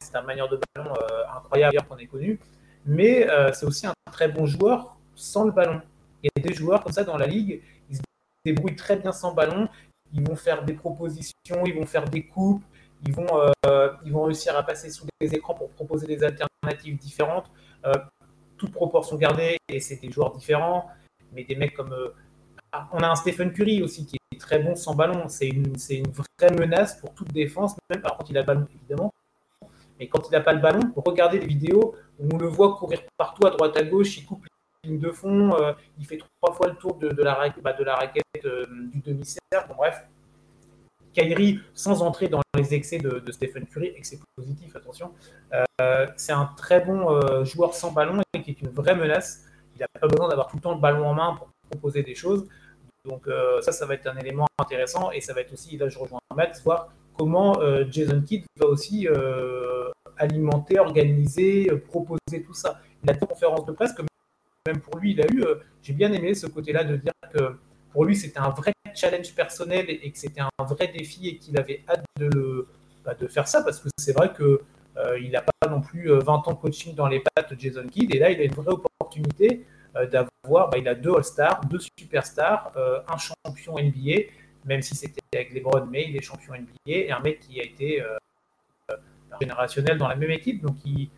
c'est 0.00 0.16
un 0.16 0.22
manière 0.22 0.48
de 0.48 0.58
ballon 0.74 0.92
incroyable 1.34 1.78
qu'on 1.88 1.96
ait 1.96 2.06
connu, 2.06 2.38
mais 2.84 3.26
c'est 3.52 3.66
aussi 3.66 3.86
un 3.86 3.94
très 4.12 4.28
bon 4.28 4.46
joueur 4.46 4.96
sans 5.14 5.44
le 5.44 5.52
ballon. 5.52 5.80
Il 6.22 6.30
y 6.36 6.40
a 6.40 6.48
des 6.48 6.54
joueurs 6.54 6.82
comme 6.82 6.92
ça 6.92 7.04
dans 7.04 7.16
la 7.16 7.26
ligue, 7.26 7.62
débrouillent 8.44 8.76
très 8.76 8.96
bien 8.96 9.12
sans 9.12 9.32
ballon, 9.34 9.68
ils 10.12 10.26
vont 10.26 10.36
faire 10.36 10.64
des 10.64 10.74
propositions, 10.74 11.64
ils 11.66 11.74
vont 11.74 11.86
faire 11.86 12.08
des 12.08 12.24
coupes, 12.24 12.62
ils 13.06 13.12
vont, 13.12 13.26
vont 14.06 14.22
réussir 14.22 14.56
à 14.56 14.62
passer 14.62 14.90
sous 14.90 15.06
des 15.20 15.34
écrans 15.34 15.54
pour 15.54 15.70
proposer 15.70 16.06
des 16.06 16.22
alternatives 16.22 16.96
différentes, 16.96 17.50
toutes 18.56 18.72
proportions 18.72 19.16
gardées, 19.16 19.58
et 19.68 19.80
c'est 19.80 19.96
des 19.96 20.10
joueurs 20.10 20.32
différents, 20.32 20.88
mais 21.32 21.44
des 21.44 21.56
mecs 21.56 21.74
comme 21.74 21.94
on 22.92 22.98
a 22.98 23.08
un 23.08 23.14
Stephen 23.14 23.52
Curry 23.52 23.82
aussi 23.82 24.06
qui 24.06 24.16
est 24.16 24.38
très 24.38 24.58
bon 24.58 24.74
sans 24.74 24.94
ballon. 24.94 25.28
C'est 25.28 25.48
une, 25.48 25.74
vraie 25.76 26.50
menace 26.52 27.00
pour 27.00 27.14
toute 27.14 27.32
défense, 27.32 27.76
même 27.90 28.02
quand 28.02 28.28
il 28.28 28.36
a 28.36 28.40
le 28.40 28.46
ballon, 28.46 28.66
évidemment. 28.74 29.12
Mais 29.98 30.08
quand 30.08 30.28
il 30.28 30.32
n'a 30.32 30.40
pas 30.40 30.52
le 30.52 30.60
ballon, 30.60 30.80
regardez 30.96 31.38
les 31.38 31.46
vidéos, 31.46 31.94
on 32.18 32.36
le 32.36 32.46
voit 32.46 32.76
courir 32.76 33.00
partout 33.16 33.46
à 33.46 33.50
droite 33.50 33.76
à 33.76 33.82
gauche, 33.84 34.18
il 34.18 34.24
coupe 34.24 34.44
de 34.90 35.10
fond, 35.10 35.54
euh, 35.54 35.72
il 35.98 36.06
fait 36.06 36.18
trois 36.18 36.54
fois 36.54 36.68
le 36.68 36.76
tour 36.76 36.96
de, 36.96 37.08
la, 37.22 37.52
bah, 37.62 37.72
de 37.72 37.84
la 37.84 37.96
raquette 37.96 38.24
euh, 38.44 38.66
du 38.92 39.00
demi-cercle. 39.00 39.74
Bref, 39.76 40.04
Kyrie, 41.12 41.60
sans 41.74 42.02
entrer 42.02 42.28
dans 42.28 42.40
les 42.56 42.74
excès 42.74 42.98
de, 42.98 43.22
Stephen 43.30 43.66
Curry, 43.66 43.92
excès 43.96 44.18
positif, 44.36 44.74
attention, 44.76 45.12
euh, 45.52 46.06
c'est 46.16 46.32
un 46.32 46.50
très 46.56 46.80
bon 46.80 47.44
joueur 47.44 47.74
sans 47.74 47.92
ballon 47.92 48.20
et 48.34 48.42
qui 48.42 48.50
est 48.50 48.60
une 48.60 48.70
vraie 48.70 48.96
menace. 48.96 49.44
Il 49.76 49.80
n'a 49.80 49.86
pas 50.00 50.08
besoin 50.08 50.28
d'avoir 50.28 50.48
tout 50.48 50.56
le 50.56 50.62
temps 50.62 50.74
le 50.74 50.80
ballon 50.80 51.06
en 51.06 51.14
main 51.14 51.36
pour 51.36 51.48
proposer 51.70 52.02
des 52.02 52.14
choses. 52.14 52.48
Donc 53.04 53.28
ça, 53.60 53.70
ça 53.70 53.86
va 53.86 53.94
être 53.94 54.06
un 54.06 54.16
élément 54.16 54.46
intéressant 54.58 55.10
et 55.10 55.20
ça 55.20 55.34
va 55.34 55.42
être 55.42 55.52
aussi, 55.52 55.76
là 55.76 55.88
je 55.88 55.98
rejoins 55.98 56.20
Max, 56.34 56.62
voir 56.64 56.88
comment 57.16 57.60
Jason 57.90 58.22
Kidd 58.22 58.44
va 58.56 58.66
aussi 58.66 59.06
alimenter, 60.16 60.80
organiser, 60.80 61.70
proposer 61.88 62.42
tout 62.44 62.54
ça. 62.54 62.80
Il 63.04 63.10
a 63.10 63.12
des 63.12 63.26
conférences 63.26 63.66
de 63.66 63.72
presse 63.72 63.92
que 63.92 64.02
même 64.66 64.80
pour 64.80 64.98
lui, 64.98 65.12
il 65.12 65.20
a 65.20 65.26
eu, 65.26 65.44
j'ai 65.82 65.92
bien 65.92 66.12
aimé 66.12 66.34
ce 66.34 66.46
côté-là 66.46 66.84
de 66.84 66.96
dire 66.96 67.12
que 67.32 67.56
pour 67.92 68.04
lui, 68.04 68.16
c'était 68.16 68.38
un 68.38 68.50
vrai 68.50 68.72
challenge 68.94 69.34
personnel 69.34 69.86
et 69.88 70.10
que 70.10 70.18
c'était 70.18 70.40
un 70.40 70.64
vrai 70.64 70.88
défi 70.88 71.28
et 71.28 71.36
qu'il 71.36 71.58
avait 71.58 71.82
hâte 71.88 72.04
de, 72.18 72.26
le, 72.26 72.66
bah, 73.04 73.14
de 73.14 73.26
faire 73.26 73.48
ça 73.48 73.62
parce 73.62 73.80
que 73.80 73.88
c'est 73.98 74.12
vrai 74.12 74.32
que 74.32 74.62
euh, 74.96 75.18
il 75.20 75.32
n'a 75.32 75.42
pas 75.42 75.68
non 75.68 75.80
plus 75.80 76.08
20 76.08 76.16
euh, 76.16 76.50
ans 76.50 76.54
coaching 76.54 76.94
dans 76.94 77.08
les 77.08 77.20
pattes 77.20 77.52
de 77.52 77.58
Jason 77.58 77.86
Kidd 77.86 78.14
et 78.14 78.18
là 78.18 78.30
il 78.30 78.40
a 78.40 78.44
une 78.44 78.52
vraie 78.52 78.72
opportunité 78.72 79.66
euh, 79.96 80.06
d'avoir, 80.06 80.70
bah, 80.70 80.78
il 80.78 80.88
a 80.88 80.94
deux 80.94 81.14
All-Stars, 81.14 81.62
deux 81.66 81.80
superstars, 81.98 82.72
un 83.08 83.16
champion 83.16 83.78
NBA, 83.78 84.30
même 84.64 84.82
si 84.82 84.94
c'était 84.94 85.20
avec 85.34 85.52
LeBron, 85.52 85.86
mais 85.90 86.06
il 86.08 86.16
est 86.16 86.22
champion 86.22 86.54
NBA 86.54 86.74
et 86.86 87.10
un 87.10 87.20
mec 87.20 87.40
qui 87.40 87.60
a 87.60 87.64
été 87.64 88.02
générationnel 89.40 89.98
dans 89.98 90.08
la 90.08 90.16
même 90.16 90.30
équipe, 90.30 90.62
donc 90.62 90.76
il 90.84 91.10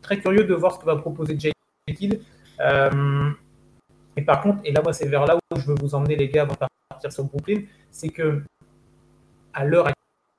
très 0.00 0.18
curieux 0.18 0.44
de 0.44 0.54
voir 0.54 0.74
ce 0.74 0.78
que 0.78 0.86
va 0.86 0.96
proposer 0.96 1.38
Jason 1.38 1.52
Kidd. 1.94 2.20
Et 2.60 4.22
par 4.22 4.40
contre, 4.40 4.60
et 4.64 4.72
là, 4.72 4.82
moi, 4.82 4.92
c'est 4.92 5.06
vers 5.06 5.26
là 5.26 5.36
où 5.36 5.58
je 5.58 5.66
veux 5.66 5.76
vous 5.80 5.94
emmener, 5.94 6.16
les 6.16 6.28
gars, 6.28 6.42
avant 6.42 6.54
de 6.54 6.66
partir 6.88 7.12
sur 7.12 7.24
Brooklyn, 7.24 7.62
c'est 7.90 8.08
que 8.08 8.42
à 9.52 9.64
l'heure 9.64 9.88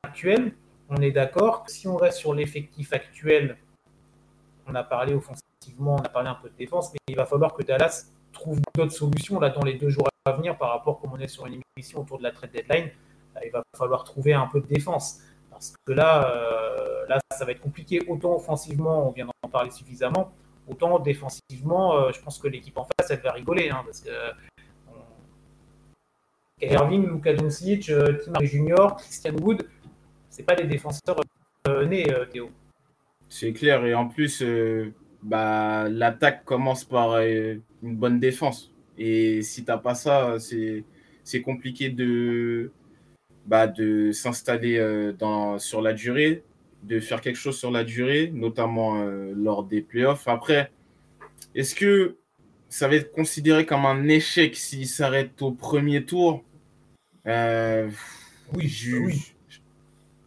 actuelle, 0.03 0.53
on 0.89 0.97
est 0.97 1.12
d'accord 1.12 1.63
que 1.63 1.71
si 1.71 1.88
on 1.88 1.95
reste 1.95 2.17
sur 2.17 2.34
l'effectif 2.34 2.93
actuel, 2.93 3.58
on 4.67 4.75
a 4.75 4.84
parlé 4.84 5.13
offensivement, 5.13 5.95
on 5.95 6.01
a 6.01 6.10
parlé 6.10 6.29
un 6.29 6.36
peu 6.36 6.49
de 6.49 6.55
défense, 6.55 6.91
mais 6.93 6.99
il 7.08 7.15
va 7.15 7.25
falloir 7.25 7.53
que 7.53 7.63
Dallas 7.63 8.05
trouve 8.32 8.60
d'autres 8.75 8.93
solutions 8.93 9.39
là 9.39 9.49
dans 9.49 9.63
les 9.63 9.75
deux 9.75 9.89
jours 9.89 10.08
à 10.25 10.32
venir 10.32 10.58
par 10.58 10.69
rapport 10.69 10.99
comme 10.99 11.13
on 11.13 11.19
est 11.19 11.27
sur 11.27 11.45
une 11.45 11.62
émission 11.75 12.01
autour 12.01 12.17
de 12.17 12.23
la 12.23 12.32
trade 12.32 12.51
deadline. 12.51 12.89
Euh, 13.36 13.39
il 13.45 13.51
va 13.51 13.63
falloir 13.75 14.03
trouver 14.03 14.34
un 14.34 14.47
peu 14.47 14.62
de 14.62 14.67
défense 14.67 15.19
parce 15.49 15.73
que 15.86 15.91
là, 15.91 16.32
euh, 16.32 17.05
là, 17.08 17.19
ça 17.36 17.45
va 17.45 17.51
être 17.51 17.62
compliqué. 17.62 18.01
Autant 18.08 18.36
offensivement, 18.36 19.08
on 19.08 19.12
vient 19.12 19.25
d'en 19.25 19.49
parler 19.49 19.71
suffisamment, 19.71 20.32
Autant 20.69 20.99
défensivement, 20.99 21.97
euh, 21.97 22.12
je 22.13 22.21
pense 22.21 22.38
que 22.38 22.47
l'équipe 22.47 22.77
en 22.77 22.86
face, 22.86 23.10
elle 23.10 23.21
va 23.21 23.32
rigoler. 23.32 23.69
Hein, 23.69 23.82
parce 23.84 24.01
que 24.01 24.12
Irving, 26.62 27.08
Luka 27.08 27.34
Doncic, 27.34 27.89
euh, 27.89 28.19
Tim 28.23 28.45
Junior, 28.45 28.95
Christian 28.97 29.36
Wood, 29.41 29.67
c'est 30.29 30.43
pas 30.43 30.55
des 30.55 30.65
défenseurs 30.65 31.21
euh, 31.67 31.86
nés, 31.86 32.05
Théo. 32.32 32.51
C'est 33.29 33.51
clair. 33.53 33.84
Et 33.86 33.95
en 33.95 34.08
plus, 34.08 34.43
bah, 35.23 35.89
l'attaque 35.89 36.45
commence 36.45 36.86
par 36.86 37.19
une 37.19 37.62
bonne 37.82 38.19
défense. 38.19 38.71
Et 38.97 39.41
si 39.41 39.63
tu 39.63 39.71
n'as 39.71 39.77
pas 39.77 39.95
ça, 39.95 40.38
c'est 40.39 41.41
compliqué 41.41 41.89
de, 41.89 42.71
bah, 43.45 43.65
de 43.65 44.12
s'installer 44.12 44.77
sur 45.58 45.82
la 45.82 45.93
durée 45.93 46.43
de 46.83 46.99
faire 46.99 47.21
quelque 47.21 47.35
chose 47.37 47.57
sur 47.57 47.71
la 47.71 47.83
durée, 47.83 48.31
notamment 48.33 49.01
euh, 49.01 49.33
lors 49.35 49.63
des 49.63 49.81
playoffs. 49.81 50.27
Après, 50.27 50.71
est-ce 51.55 51.75
que 51.75 52.17
ça 52.69 52.87
va 52.87 52.95
être 52.95 53.11
considéré 53.11 53.65
comme 53.65 53.85
un 53.85 54.07
échec 54.07 54.55
s'il 54.55 54.87
s'arrête 54.87 55.41
au 55.41 55.51
premier 55.51 56.05
tour? 56.05 56.43
Euh, 57.27 57.89
Oui, 58.53 58.67
je, 58.67 58.95
oui. 58.95 59.33
Je, 59.49 59.59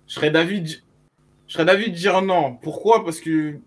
serais 0.07 0.31
d'avis 0.31 0.83
je 1.47 1.53
serais 1.53 1.65
d'avis 1.65 1.91
de 1.91 1.97
dire 1.97 2.23
non. 2.23 2.55
Pourquoi? 2.55 3.05
Parce 3.05 3.21
que 3.21 3.59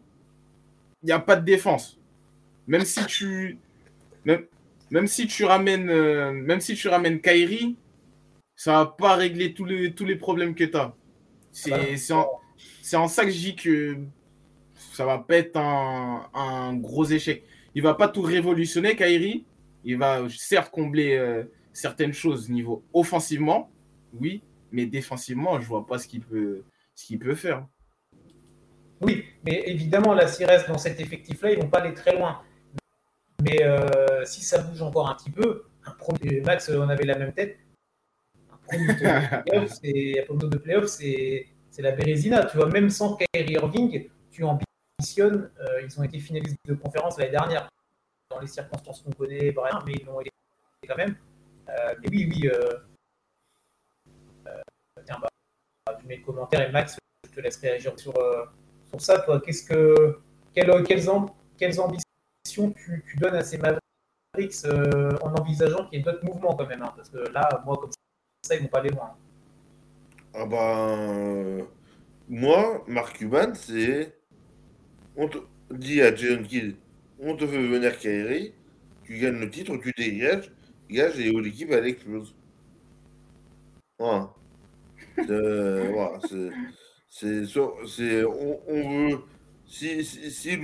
il 1.03 1.05
n'y 1.05 1.11
a 1.11 1.19
pas 1.19 1.35
de 1.35 1.45
défense. 1.45 1.99
Même 2.67 2.83
si 2.83 3.05
tu 3.05 3.57
même, 4.25 4.45
même 4.89 5.07
si 5.07 5.27
tu 5.27 5.45
ramènes 5.45 5.89
euh, 5.89 6.31
même 6.31 6.61
si 6.61 6.75
tu 6.75 6.87
ramènes 6.87 7.21
Kairi, 7.21 7.75
ça 8.55 8.71
va 8.73 8.85
pas 8.85 9.15
régler 9.15 9.53
tous 9.53 9.65
les 9.65 9.93
tous 9.93 10.05
les 10.05 10.15
problèmes 10.15 10.55
que 10.55 10.63
tu 10.63 10.77
as. 10.77 10.95
C'est 11.51 11.95
c'est 12.81 12.97
en 12.97 13.07
ça 13.07 13.25
que 13.25 13.31
je 13.31 13.37
dis 13.37 13.55
que 13.55 13.97
ça 14.93 15.05
va 15.05 15.19
pas 15.19 15.37
être 15.37 15.57
un, 15.57 16.73
gros 16.75 17.05
échec. 17.05 17.43
Il 17.73 17.81
va 17.81 17.93
pas 17.93 18.07
tout 18.07 18.21
révolutionner, 18.21 18.95
Kairi. 18.95 19.45
Il 19.83 19.97
va 19.97 20.27
certes 20.29 20.71
combler 20.71 21.15
euh, 21.15 21.43
certaines 21.73 22.13
choses 22.13 22.49
niveau 22.49 22.83
offensivement, 22.93 23.69
oui, 24.13 24.41
mais 24.71 24.85
défensivement, 24.85 25.59
je 25.59 25.67
vois 25.67 25.85
pas 25.85 25.99
ce 25.99 26.07
qu'il 26.07 26.21
peut, 26.21 26.63
ce 26.95 27.05
qu'il 27.05 27.19
peut 27.19 27.35
faire. 27.35 27.67
Oui, 29.01 29.25
mais 29.43 29.63
évidemment, 29.67 30.13
là, 30.13 30.27
s'il 30.27 30.45
reste 30.45 30.67
dans 30.67 30.77
cet 30.77 30.99
effectif-là, 30.99 31.51
ils 31.51 31.59
vont 31.59 31.69
pas 31.69 31.79
aller 31.79 31.93
très 31.93 32.15
loin. 32.15 32.41
Mais 33.43 33.61
euh, 33.63 34.25
si 34.25 34.43
ça 34.43 34.59
bouge 34.59 34.81
encore 34.81 35.09
un 35.09 35.15
petit 35.15 35.29
peu, 35.29 35.63
Max, 36.45 36.69
on 36.69 36.89
avait 36.89 37.05
la 37.05 37.17
même 37.17 37.33
tête. 37.33 37.57
Un 38.51 38.57
premier 38.57 38.87
de 38.87 40.57
playoff, 40.57 40.87
c'est 40.87 41.47
c'est 41.75 41.81
la 41.81 41.91
Bérésina. 41.91 42.45
Tu 42.45 42.55
vois, 42.55 42.69
même 42.69 42.89
sans 42.89 43.17
Kyrie 43.17 43.53
Irving, 43.53 44.09
tu 44.31 44.43
ambitionnes. 44.45 45.51
Euh, 45.59 45.81
ils 45.83 45.99
ont 45.99 46.03
été 46.03 46.19
finalistes 46.19 46.55
de 46.65 46.73
conférence 46.73 47.17
l'année 47.19 47.31
dernière, 47.31 47.67
dans 48.31 48.39
les 48.39 48.47
circonstances 48.47 49.01
qu'on 49.01 49.11
connaît, 49.11 49.53
mais 49.85 49.93
ils 49.93 50.05
l'ont 50.05 50.21
été 50.21 50.31
quand 50.87 50.95
même. 50.95 51.17
Euh, 51.67 51.95
mais 52.01 52.09
oui, 52.09 52.31
oui. 52.31 52.47
Euh, 52.47 52.79
tiens, 55.05 55.19
bah, 55.21 55.27
tu 55.99 56.07
mets 56.07 56.17
le 56.17 56.23
commentaire 56.23 56.61
et 56.61 56.71
Max, 56.71 56.97
je 57.27 57.35
te 57.35 57.41
laisse 57.41 57.57
réagir 57.57 57.99
sur, 57.99 58.13
sur 58.85 59.01
ça. 59.01 59.19
Toi, 59.19 59.41
qu'est-ce 59.41 59.63
que, 59.63 60.21
quelles, 60.53 60.71
quelles, 60.83 61.09
ambitions 61.09 62.71
tu, 62.71 63.03
donnes 63.17 63.35
à 63.35 63.43
ces 63.43 63.57
Mavericks 63.57 64.65
en 65.21 65.33
envisageant 65.33 65.89
qu'il 65.89 65.99
y 65.99 66.01
ait 66.01 66.05
d'autres 66.05 66.23
mouvements 66.23 66.55
quand 66.55 66.67
même 66.67 66.83
hein, 66.83 66.93
Parce 66.95 67.09
que 67.09 67.17
là, 67.17 67.49
moi, 67.65 67.75
comme 67.75 67.91
ça, 68.43 68.55
ils 68.55 68.61
vont 68.61 68.69
pas 68.69 68.79
aller 68.79 68.91
loin. 68.91 69.13
Ah 70.37 70.45
ben, 70.45 71.65
moi, 72.29 72.83
Mark 72.87 73.17
Cuban, 73.17 73.53
c'est. 73.55 74.13
On 75.15 75.27
te 75.29 75.37
dit 75.71 76.01
à 76.01 76.13
Jason 76.15 76.43
Kidd, 76.43 76.75
on 77.19 77.35
te 77.37 77.47
fait 77.47 77.67
venir 77.67 77.97
Kairi, 77.99 78.53
tu 79.05 79.17
gagnes 79.19 79.39
le 79.39 79.49
titre, 79.49 79.77
tu 79.77 79.91
dégages, 79.97 80.51
gage 80.89 81.19
et 81.19 81.31
l'équipe 81.31 81.71
elle 81.71 81.87
explose. 81.87 82.35
Voilà. 83.99 84.33
Euh, 85.29 85.89
voilà 85.93 86.19
c'est. 87.09 87.45
C'est. 87.45 88.25
On, 88.25 88.61
on, 88.67 89.09
veut. 89.09 89.19
Si, 89.67 90.03
si, 90.05 90.31
si 90.31 90.57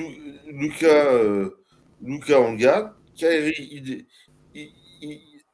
Lucas, 0.47 1.13
euh, 1.13 1.49
Lucas 2.01 2.39
on 2.39 2.53
garde, 2.55 2.93
Kairi, 3.15 3.53
il, 3.71 4.05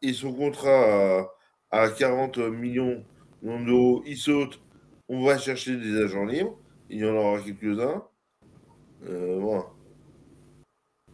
et 0.02 0.14
son 0.14 0.34
contrat 0.34 1.30
à, 1.72 1.84
à 1.84 1.90
40 1.90 2.38
millions 2.40 3.04
Nondo, 3.42 4.04
il 4.06 4.18
saute. 4.18 4.60
On 5.08 5.24
va 5.24 5.38
chercher 5.38 5.78
des 5.78 5.96
agents 5.98 6.26
libres. 6.26 6.58
Il 6.90 7.00
y 7.00 7.06
en 7.06 7.16
aura 7.16 7.42
quelques-uns. 7.42 8.04
Euh, 9.08 9.38
voilà. 9.40 9.66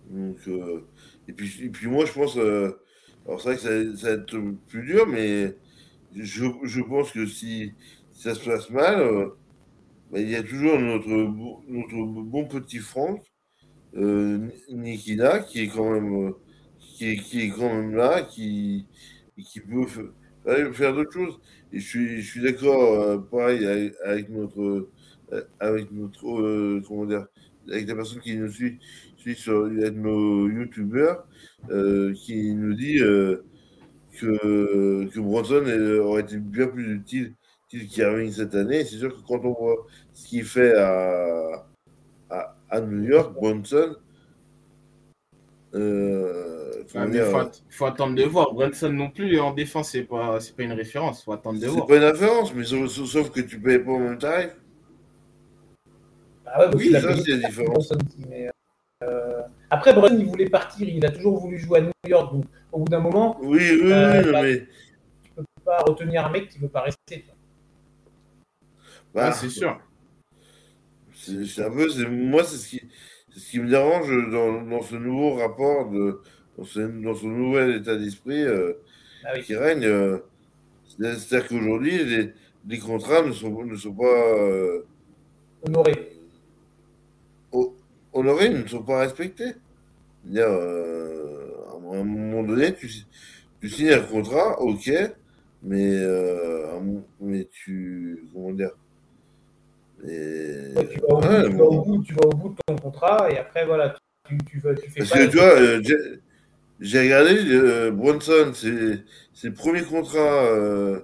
Donc, 0.09 0.37
euh, 0.47 0.85
et, 1.27 1.33
puis, 1.33 1.63
et 1.63 1.69
puis 1.69 1.87
moi, 1.87 2.05
je 2.05 2.13
pense. 2.13 2.37
Euh, 2.37 2.79
alors, 3.25 3.41
c'est 3.41 3.49
vrai 3.49 3.55
que 3.55 3.95
ça, 3.95 4.07
va 4.07 4.13
être 4.15 4.37
plus 4.67 4.83
dur, 4.85 5.07
mais 5.07 5.55
je, 6.15 6.45
je 6.63 6.81
pense 6.81 7.11
que 7.11 7.25
si, 7.25 7.73
ça 8.11 8.35
se 8.35 8.43
passe 8.43 8.69
mal, 8.69 9.29
bah, 10.11 10.19
il 10.19 10.29
y 10.29 10.35
a 10.35 10.43
toujours 10.43 10.79
notre, 10.79 11.07
notre 11.07 12.23
bon 12.23 12.45
petit 12.47 12.79
Franck, 12.79 13.23
Nikina, 13.93 15.39
qui 15.39 15.61
est 15.61 15.67
quand 15.67 15.91
même. 15.91 16.33
qui, 16.79 17.11
est, 17.11 17.17
qui 17.17 17.41
est 17.41 17.49
quand 17.49 17.73
même 17.73 17.95
là, 17.95 18.21
qui, 18.23 18.87
qui 19.37 19.59
peut 19.59 19.85
faire 20.73 20.93
d'autres 20.93 21.13
choses. 21.13 21.39
Et 21.71 21.79
je 21.79 21.87
suis, 21.87 22.21
je 22.21 22.29
suis 22.29 22.41
d'accord, 22.41 23.01
euh, 23.01 23.17
pareil, 23.17 23.91
avec, 24.03 24.29
notre, 24.29 24.89
euh, 25.31 25.43
avec 25.59 25.91
notre, 25.91 26.39
euh, 26.39 26.81
comment 26.87 27.05
dire, 27.05 27.25
avec 27.67 27.87
la 27.87 27.95
personne 27.95 28.19
qui 28.19 28.37
nous 28.37 28.51
suit, 28.51 28.79
suit 29.17 29.35
sur 29.35 29.67
nos 29.67 30.49
youtubeurs, 30.49 31.25
qui 32.15 32.53
nous 32.53 32.73
dit 32.73 32.97
que, 32.99 33.43
que 34.19 35.19
Bronson 35.19 35.65
aurait 36.01 36.21
été 36.21 36.37
bien 36.37 36.67
plus 36.67 36.95
utile 36.95 37.33
qu'Irving 37.69 38.31
cette 38.31 38.53
année. 38.53 38.83
C'est 38.83 38.97
sûr 38.97 39.15
que 39.15 39.27
quand 39.27 39.43
on 39.45 39.53
voit 39.53 39.87
ce 40.13 40.27
qu'il 40.27 40.43
fait 40.43 40.75
à, 40.75 41.65
à, 42.29 42.55
à, 42.69 42.81
New 42.81 43.03
York, 43.03 43.33
Bronson, 43.33 43.95
il 46.93 47.51
faut, 47.69 47.85
attendre 47.85 48.15
de 48.15 48.23
voir. 48.23 48.53
Brunson 48.53 48.89
non 48.91 49.09
plus 49.09 49.39
en 49.39 49.53
défense, 49.53 49.91
c'est 49.91 50.03
pas, 50.03 50.37
pas 50.39 50.63
une 50.63 50.73
référence. 50.73 51.21
Il 51.21 51.23
faut 51.25 51.33
attendre 51.33 51.59
de 51.59 51.67
voir. 51.67 51.85
C'est 51.87 51.93
pas 51.93 51.97
une 51.97 52.11
référence, 52.11 52.53
mais 52.53 52.63
sauf, 52.63 53.31
que 53.31 53.41
tu 53.41 53.59
payes 53.59 53.79
pas 53.79 53.91
au 53.91 53.99
même 53.99 54.17
tarif. 54.17 54.51
Ah 56.45 56.59
ouais, 56.59 56.75
oui, 56.75 56.91
ça, 56.91 57.01
c'est 57.01 57.31
la 57.31 57.47
différence. 57.47 57.91
Euh, 59.03 59.41
après, 59.69 59.93
Brunson, 59.93 60.17
il 60.19 60.25
voulait 60.25 60.49
partir. 60.49 60.87
Il 60.87 61.05
a 61.05 61.11
toujours 61.11 61.39
voulu 61.39 61.57
jouer 61.57 61.79
à 61.79 61.81
New 61.81 61.91
York. 62.07 62.33
Donc, 62.33 62.45
au 62.71 62.79
bout 62.79 62.89
d'un 62.89 62.99
moment. 62.99 63.37
Oui, 63.41 63.59
oui, 63.59 63.81
oui, 63.83 63.91
euh, 63.91 64.31
bah, 64.31 64.41
mais. 64.43 64.59
Tu 65.23 65.31
peux 65.35 65.43
pas 65.65 65.79
retenir 65.79 66.25
un 66.25 66.29
mec 66.29 66.49
qui 66.49 66.59
veut 66.59 66.67
pas 66.67 66.81
rester. 66.81 67.25
Bah, 69.13 69.27
Ah, 69.27 69.31
c'est 69.31 69.49
sûr. 69.49 69.79
c'est 71.15 71.45
c'est 71.45 71.63
un 71.63 71.71
peu, 71.71 71.89
c'est- 71.89 72.07
moi, 72.07 72.43
c'est 72.43 72.57
ce 72.57 72.67
qui, 72.67 72.81
c'est 73.31 73.39
ce 73.39 73.51
qui 73.51 73.59
me 73.59 73.69
dérange 73.69 74.09
dans, 74.31 74.61
dans 74.63 74.81
ce 74.81 74.95
nouveau 74.95 75.35
rapport, 75.35 75.89
de, 75.89 76.21
dans, 76.57 76.65
ce, 76.65 76.79
dans 76.79 77.15
ce 77.15 77.25
nouvel 77.25 77.77
état 77.77 77.95
d'esprit 77.95 78.43
euh, 78.43 78.73
Ah 79.25 79.31
oui. 79.35 79.43
qui 79.43 79.55
règne. 79.55 79.85
euh, 79.85 80.17
c'est- 80.87 81.15
C'est-à-dire 81.19 81.47
qu'aujourd'hui, 81.49 82.03
les, 82.03 82.33
les 82.67 82.79
contrats 82.79 83.21
ne 83.23 83.31
sont, 83.31 83.63
ne 83.65 83.75
sont 83.75 83.93
pas 83.93 84.05
euh, 84.37 84.85
Honoré. 85.65 86.13
ho- 87.51 87.75
honorés, 88.13 88.49
ne 88.49 88.67
sont 88.67 88.83
pas 88.83 88.99
respectés. 88.99 89.53
C'est-à-dire, 90.23 90.47
euh, 90.49 91.51
à 91.71 91.75
un 91.97 92.03
moment 92.03 92.43
donné, 92.43 92.73
tu, 92.75 92.89
tu 93.61 93.69
signes 93.69 93.91
un 93.93 94.01
contrat, 94.01 94.59
ok, 94.61 94.91
mais, 95.63 95.95
euh, 95.95 96.77
à 96.77 96.81
mais 97.21 97.45
tu. 97.51 98.25
Comment 98.33 98.51
dire 98.51 98.71
Ouais, 100.03 100.87
tu, 100.91 100.99
vas 100.99 101.07
au 101.07 101.21
bout, 101.21 101.27
Ouais, 101.27 101.43
tu, 101.49 101.55
vas 101.55 101.63
au 101.65 101.81
bout, 101.81 102.03
tu 102.03 102.13
vas 102.13 102.25
au 102.25 102.29
bout 102.29 102.49
de 102.49 102.55
ton 102.67 102.75
contrat 102.75 103.31
et 103.31 103.37
après, 103.37 103.65
voilà, 103.65 103.95
tu, 104.27 104.37
tu, 104.39 104.61
tu 104.81 104.89
fais 104.89 104.99
Parce 104.99 105.09
pas. 105.11 105.17
que 105.19 105.25
tu 105.31 105.37
vois, 105.37 105.61
euh, 105.61 105.81
j'ai 106.83 106.99
regardé 106.99 107.35
euh, 107.49 107.89
Brunson, 107.91 108.51
c'est 108.53 109.47
le 109.47 109.53
premier 109.53 109.83
contrat 109.83 110.19
euh, 110.19 110.99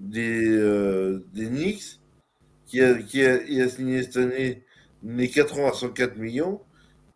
des, 0.00 0.44
euh, 0.44 1.24
Knicks 1.34 2.00
qui 2.66 2.82
a, 2.82 2.94
qui 2.94 3.22
a, 3.22 3.68
signé 3.68 4.02
cette 4.02 4.16
année 4.16 4.64
les 5.04 5.30
4 5.30 5.60
ans 5.60 5.68
à 5.68 5.72
104 5.72 6.16
millions 6.16 6.60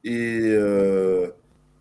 et, 0.04 0.42
euh, 0.44 1.26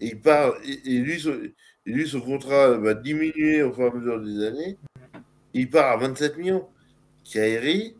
et 0.01 0.07
il 0.07 0.19
part 0.19 0.55
et, 0.65 0.97
lui, 0.97 1.19
son, 1.19 1.39
et 1.85 1.91
lui 1.91 2.07
son 2.07 2.21
contrat 2.21 2.77
va 2.77 2.95
diminuer 2.95 3.61
au 3.61 3.71
fur 3.71 3.83
et 3.83 3.87
à 3.87 3.93
mesure 3.93 4.19
des 4.19 4.43
années. 4.43 4.77
Il 5.53 5.69
part 5.69 5.91
à 5.91 5.97
27 5.97 6.39
millions. 6.39 6.67
Kyrie, 7.23 7.95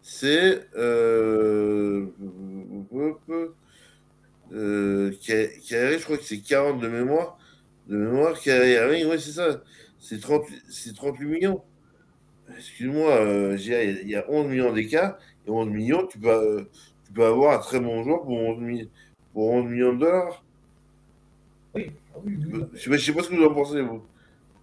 c'est 0.00 0.66
Kyrie, 0.72 0.80
je 5.98 6.02
crois 6.02 6.16
que 6.16 6.24
c'est 6.24 6.40
40 6.40 6.80
de 6.80 6.88
mémoire. 6.88 7.38
De 7.88 7.96
mémoire, 7.96 8.34
Irving, 8.46 9.06
oui, 9.10 9.20
c'est 9.20 9.32
ça. 9.32 9.60
C'est 9.98 10.20
38, 10.20 10.62
c'est 10.68 10.94
38 10.94 11.26
millions. 11.26 11.62
Excuse-moi, 12.56 13.10
euh, 13.10 13.56
il 13.58 13.66
y 13.66 13.74
a- 13.74 13.82
il 13.84 14.08
y 14.08 14.16
a 14.16 14.24
11 14.30 14.46
millions 14.48 14.72
d'écart. 14.72 15.18
Et 15.46 15.50
11 15.50 15.68
millions, 15.68 16.06
tu 16.06 16.18
peux, 16.18 16.28
euh, 16.30 16.64
tu 17.06 17.12
peux 17.12 17.24
avoir 17.24 17.58
un 17.58 17.62
très 17.62 17.80
bon 17.80 18.02
joueur 18.02 18.22
pour 18.22 18.32
11, 18.38 18.58
mi- 18.60 18.88
pour 19.32 19.50
11 19.50 19.66
millions 19.70 19.92
de 19.94 19.98
dollars. 20.00 20.44
Oui, 21.74 21.90
ah 22.14 22.18
oui, 22.24 22.36
oui, 22.38 22.46
oui. 22.52 22.60
Je 22.74 22.78
sais 22.80 22.90
pas, 22.90 22.96
je 22.96 23.04
sais 23.04 23.12
pas 23.12 23.22
ce 23.22 23.28
que 23.28 23.34
vous 23.34 23.44
en 23.44 23.54
pensez, 23.54 23.80
vous. 23.82 24.02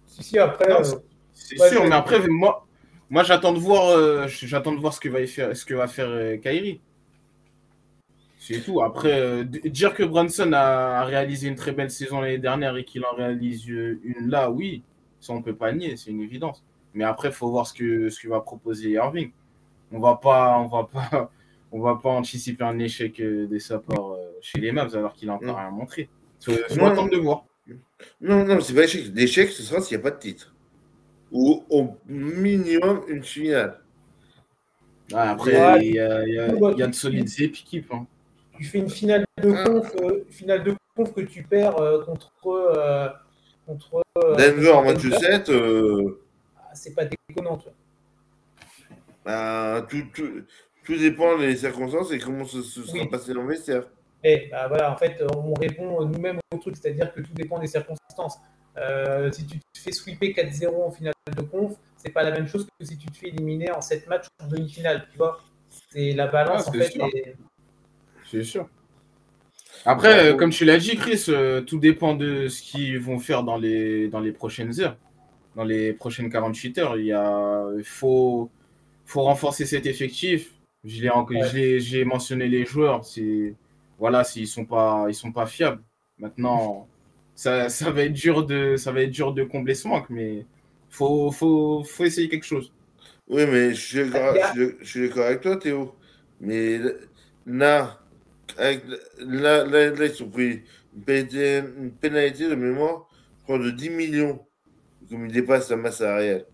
Si, 0.06 0.22
si, 0.22 0.38
après. 0.38 0.70
Euh, 0.72 0.82
C'est 1.34 1.58
Ouais, 1.58 1.68
sûr, 1.70 1.84
mais 1.84 1.94
après, 1.94 2.26
moi, 2.28 2.66
moi 3.10 3.22
j'attends 3.24 3.52
de 3.52 3.58
voir, 3.58 3.88
euh, 3.88 4.26
j'attends 4.28 4.72
de 4.72 4.80
voir 4.80 4.92
ce 4.92 5.00
que 5.00 5.08
va 5.08 5.26
faire, 5.26 5.56
ce 5.56 5.64
que 5.64 5.74
va 5.74 5.88
faire 5.88 6.08
euh, 6.08 6.36
Kyrie. 6.36 6.80
C'est 8.44 8.60
tout. 8.60 8.82
Après, 8.82 9.20
euh, 9.20 9.44
dire 9.44 9.94
que 9.94 10.02
Brunson 10.02 10.52
a, 10.52 11.04
réalisé 11.04 11.46
une 11.46 11.54
très 11.54 11.70
belle 11.70 11.92
saison 11.92 12.20
l'année 12.20 12.38
dernière 12.38 12.76
et 12.76 12.82
qu'il 12.84 13.04
en 13.04 13.14
réalise 13.14 13.70
euh, 13.70 14.00
une 14.02 14.30
là, 14.30 14.50
oui, 14.50 14.82
ça 15.20 15.32
on 15.32 15.42
peut 15.42 15.54
pas 15.54 15.70
nier, 15.70 15.96
c'est 15.96 16.10
une 16.10 16.22
évidence. 16.22 16.64
Mais 16.92 17.04
après, 17.04 17.28
il 17.28 17.34
faut 17.34 17.48
voir 17.52 17.68
ce 17.68 17.72
que 17.72 18.08
ce 18.08 18.18
que 18.20 18.26
va 18.26 18.40
proposer 18.40 18.90
Irving. 18.90 19.30
On 19.92 20.00
va 20.00 20.16
pas, 20.16 20.58
on 20.58 20.66
va 20.66 20.88
pas, 20.92 21.30
on 21.70 21.78
va 21.80 21.94
pas 22.02 22.08
anticiper 22.08 22.64
un 22.64 22.80
échec 22.80 23.20
euh, 23.20 23.46
de 23.46 23.58
sa 23.60 23.78
part 23.78 24.16
chez 24.40 24.58
les 24.58 24.72
Mavs 24.72 24.96
alors 24.96 25.12
qu'il 25.14 25.30
a 25.30 25.34
encore 25.34 25.58
rien 25.58 25.70
montré. 25.70 26.08
Non. 26.48 26.86
attendre 26.86 27.10
de 27.10 27.18
voir. 27.18 27.44
Non, 28.20 28.44
non, 28.44 28.58
c'est 28.60 28.74
pas 28.74 28.82
échec. 28.82 29.04
L'échec, 29.14 29.50
ce 29.50 29.62
sera 29.62 29.80
s'il 29.80 29.96
n'y 29.96 30.00
a 30.00 30.02
pas 30.02 30.10
de 30.10 30.18
titre. 30.18 30.52
Ou 31.30 31.62
au 31.70 31.90
minimum 32.08 33.02
une 33.06 33.22
finale. 33.22 33.78
Ah, 35.12 35.30
après, 35.30 35.52
Ouais. 35.52 35.86
il 35.86 35.94
y, 35.94 36.00
a, 36.00 36.26
il 36.26 36.34
y 36.34 36.38
a- 36.40 36.48
il 36.72 36.78
y 36.78 36.82
a 36.82 36.86
de 36.88 36.94
solides 36.94 37.30
équipes. 37.40 37.92
hein. 37.92 38.04
Tu 38.62 38.68
fais 38.68 38.78
une 38.78 38.90
finale 38.90 39.24
de 39.42 39.50
conf, 39.64 39.92
euh, 40.02 40.24
finale 40.30 40.62
de 40.62 40.74
conf 40.96 41.12
que 41.12 41.20
tu 41.22 41.42
perds 41.42 41.78
euh, 41.80 42.04
contre. 42.04 42.30
euh, 42.46 43.08
contre 43.66 44.02
euh, 44.18 44.34
Denver, 44.36 44.72
contre 44.72 44.84
match 44.86 45.02
Denver, 45.02 45.16
7, 45.18 45.48
euh, 45.50 46.20
ah, 46.58 46.70
c'est 46.74 46.94
pas 46.94 47.04
déconnant, 47.04 47.56
tu 47.56 47.64
vois. 47.64 47.74
bah, 49.24 49.86
tout, 49.88 50.02
tout, 50.14 50.42
tout 50.84 50.96
dépend 50.98 51.38
des 51.38 51.56
circonstances 51.56 52.10
et 52.12 52.18
comment 52.18 52.44
ce, 52.44 52.60
ce 52.62 52.82
sera 52.82 52.98
Oui. 53.02 53.08
passé 53.08 53.32
dans 53.34 53.42
le 53.42 53.48
vestiaire. 53.48 53.84
Et 54.24 54.48
bah, 54.50 54.66
voilà, 54.68 54.92
en 54.92 54.96
fait, 54.96 55.22
on 55.34 55.54
répond 55.54 56.04
nous-mêmes 56.04 56.38
au 56.52 56.58
truc, 56.58 56.76
c'est-à-dire 56.76 57.12
que 57.12 57.20
tout 57.20 57.32
dépend 57.34 57.58
des 57.58 57.66
circonstances. 57.68 58.38
Euh, 58.76 59.30
si 59.32 59.46
tu 59.46 59.58
te 59.58 59.78
fais 59.78 59.92
sweeper 59.92 60.30
4-0 60.30 60.82
en 60.86 60.90
finale 60.90 61.14
de 61.36 61.42
conf, 61.42 61.74
c'est 61.96 62.10
pas 62.10 62.22
la 62.24 62.30
même 62.32 62.46
chose 62.48 62.66
que 62.78 62.84
si 62.86 62.96
tu 62.98 63.06
te 63.08 63.16
fais 63.16 63.28
éliminer 63.28 63.70
en 63.72 63.80
7 63.80 64.06
matchs 64.08 64.26
en 64.42 64.46
demi-finale, 64.48 65.06
tu 65.10 65.18
vois. 65.18 65.40
C'est 65.90 66.12
la 66.14 66.26
balance, 66.26 66.64
Ah, 66.66 66.70
en 66.70 66.72
fait. 66.72 66.96
est- 67.16 67.36
C'est 68.32 68.42
sûr. 68.44 68.68
Après, 69.84 70.32
euh, 70.32 70.36
comme 70.36 70.50
tu 70.50 70.64
l'as 70.64 70.78
dit, 70.78 70.96
Chris, 70.96 71.24
euh, 71.28 71.60
tout 71.60 71.78
dépend 71.78 72.14
de 72.14 72.48
ce 72.48 72.62
qu'ils 72.62 72.98
vont 73.00 73.18
faire 73.18 73.42
dans 73.42 73.56
les, 73.56 74.08
dans 74.08 74.20
les 74.20 74.32
prochaines 74.32 74.80
heures, 74.80 74.96
dans 75.56 75.64
les 75.64 75.92
prochaines 75.92 76.30
48 76.30 76.78
heures. 76.78 76.98
Il 76.98 77.06
y 77.06 77.12
a, 77.12 77.64
faut, 77.84 78.50
faut 79.06 79.22
renforcer 79.22 79.66
cet 79.66 79.86
effectif. 79.86 80.52
Je 80.84 81.02
l'ai, 81.02 81.10
en- 81.10 81.24
Ouais. 81.26 81.42
je 81.48 81.56
l'ai- 81.56 81.80
j'ai 81.80 82.04
mentionné 82.04 82.48
les 82.48 82.66
joueurs. 82.66 83.04
C'est, 83.04 83.54
voilà, 83.98 84.24
s'ils 84.24 84.48
sont 84.48 84.66
pas, 84.66 85.06
ils 85.08 85.14
sont 85.14 85.32
pas 85.32 85.46
fiables. 85.46 85.82
Maintenant, 86.18 86.88
ça, 87.34 87.68
ça 87.68 87.90
va 87.90 88.02
être 88.04 88.12
dur 88.14 88.46
de, 88.46 88.76
ça 88.76 88.92
va 88.92 89.02
être 89.02 89.10
dur 89.10 89.32
de 89.34 89.44
combler 89.44 89.74
ce 89.74 89.88
manque, 89.88 90.10
mais 90.10 90.46
faut, 90.90 91.30
faut, 91.32 91.84
faut 91.84 92.04
essayer 92.04 92.28
quelque 92.28 92.46
chose. 92.46 92.72
Oui, 93.28 93.46
mais 93.46 93.74
je 93.74 93.80
suis 94.84 95.00
d'accord 95.08 95.26
avec 95.26 95.40
toi, 95.40 95.56
Théo. 95.56 95.94
Mais 96.40 96.78
là, 97.46 98.01
avec, 98.58 98.84
là, 99.18 99.64
là, 99.64 99.90
là, 99.90 100.06
ils 100.06 100.22
ont 100.22 100.28
pris 100.28 100.62
une 100.94 101.02
pénalité, 101.04 101.62
une 101.78 101.90
pénalité 101.92 102.48
de 102.48 102.54
mémoire, 102.54 103.08
de 103.48 103.70
10 103.70 103.90
millions, 103.90 104.40
comme 105.10 105.26
ils 105.26 105.32
dépassent 105.32 105.70
la 105.70 105.76
masse 105.76 105.98
salariale. 105.98 106.46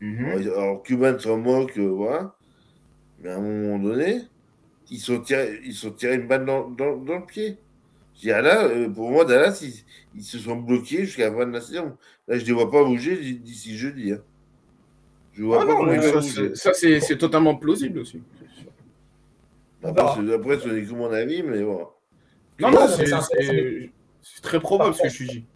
Mhm. 0.00 0.24
Alors, 0.24 0.58
alors, 0.58 0.82
Cuban 0.82 1.18
s'en 1.18 1.38
moque, 1.38 1.78
euh, 1.78 1.88
voilà. 1.88 2.34
Mais 3.20 3.30
à 3.30 3.36
un 3.36 3.40
moment 3.40 3.78
donné, 3.78 4.22
ils 4.90 4.98
sont 4.98 5.20
tirés, 5.20 5.60
ils 5.64 5.74
sont 5.74 5.92
tirés 5.92 6.16
une 6.16 6.26
balle 6.26 6.44
dans, 6.44 6.68
dans, 6.68 6.96
dans 6.96 7.18
le 7.18 7.26
pied. 7.26 7.58
Euh, 8.24 8.88
pour 8.90 9.10
moi, 9.10 9.24
Dallas, 9.24 9.60
ils, 9.62 9.84
ils 10.14 10.24
se 10.24 10.38
sont 10.38 10.56
bloqués 10.56 11.04
jusqu'à 11.04 11.30
la 11.30 11.36
fin 11.36 11.46
de 11.46 11.52
la 11.52 11.60
saison. 11.60 11.96
Là, 12.28 12.36
je 12.38 12.42
ne 12.42 12.46
les 12.46 12.52
vois 12.52 12.70
pas 12.70 12.84
bouger 12.84 13.16
d'ici 13.16 13.76
jeudi. 13.76 14.12
Hein. 14.12 14.20
Je 15.32 15.42
vois 15.44 15.62
Ah 15.62 15.66
pas 15.66 15.72
non, 15.72 16.54
ça, 16.54 16.72
c'est 16.74 17.18
totalement 17.18 17.56
plausible 17.56 18.00
aussi. 18.00 18.20
Après, 19.88 20.02
c'est- 20.14 20.32
après, 20.34 20.58
ce 20.60 20.68
n'est 20.68 20.82
que 20.84 20.92
mon 20.92 21.12
avis, 21.12 21.42
mais 21.42 21.62
bon. 21.62 21.88
Non, 22.60 22.70
non, 22.70 22.86
c'est 24.22 24.40
très 24.42 24.60
probable 24.60 24.94
ce 24.94 25.02
que 25.02 25.08
tu 25.16 25.26
dis. 25.26 25.46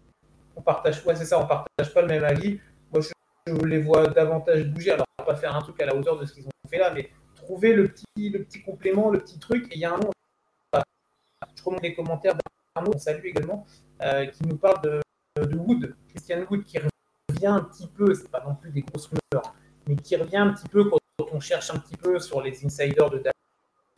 on 0.56 0.62
partage, 0.62 1.04
ouais, 1.04 1.14
c'est 1.14 1.24
ça, 1.26 1.38
on 1.40 1.46
partage 1.46 1.92
pas 1.94 2.02
le 2.02 2.08
même 2.08 2.24
avis. 2.24 2.58
Moi, 2.92 3.02
je, 3.02 3.10
je 3.54 3.66
les 3.66 3.78
vois 3.80 4.06
davantage 4.08 4.64
bouger. 4.68 4.92
Alors, 4.92 5.06
on 5.18 5.22
va 5.22 5.32
pas 5.34 5.36
faire 5.38 5.54
un 5.54 5.60
truc 5.62 5.80
à 5.80 5.86
la 5.86 5.94
hauteur 5.94 6.18
de 6.18 6.24
ce 6.24 6.32
qu'ils 6.32 6.46
ont 6.46 6.68
fait 6.68 6.78
là, 6.78 6.92
mais 6.92 7.10
trouver 7.34 7.74
le 7.74 7.88
petit, 7.88 8.30
le 8.30 8.42
petit 8.42 8.62
complément, 8.62 9.10
le 9.10 9.18
petit 9.20 9.38
truc. 9.38 9.66
Et 9.70 9.74
il 9.76 9.80
y 9.80 9.84
a 9.84 9.92
un 9.94 9.98
nom, 9.98 10.10
je 10.74 11.62
remonte 11.64 11.82
les 11.82 11.94
commentaires 11.94 12.34
d'Arnaud, 12.74 12.92
on 12.94 12.98
salue 12.98 13.26
également, 13.26 13.66
euh, 14.02 14.26
qui 14.26 14.44
nous 14.46 14.56
parle 14.56 14.80
de, 14.82 15.00
de 15.42 15.56
Wood, 15.56 15.94
Christian 16.08 16.44
Wood, 16.50 16.64
qui 16.64 16.78
revient 16.78 17.46
un 17.46 17.60
petit 17.60 17.86
peu, 17.88 18.14
c'est 18.14 18.30
pas 18.30 18.42
non 18.46 18.54
plus 18.54 18.70
des 18.70 18.82
grosses 18.82 19.08
rumeurs, 19.08 19.54
mais 19.86 19.96
qui 19.96 20.16
revient 20.16 20.38
un 20.38 20.52
petit 20.54 20.68
peu 20.68 20.84
quand 20.84 20.98
on 21.32 21.40
cherche 21.40 21.70
un 21.70 21.78
petit 21.78 21.96
peu 21.96 22.18
sur 22.18 22.40
les 22.40 22.64
insiders 22.64 23.10
de 23.10 23.18
Dallas, 23.18 23.32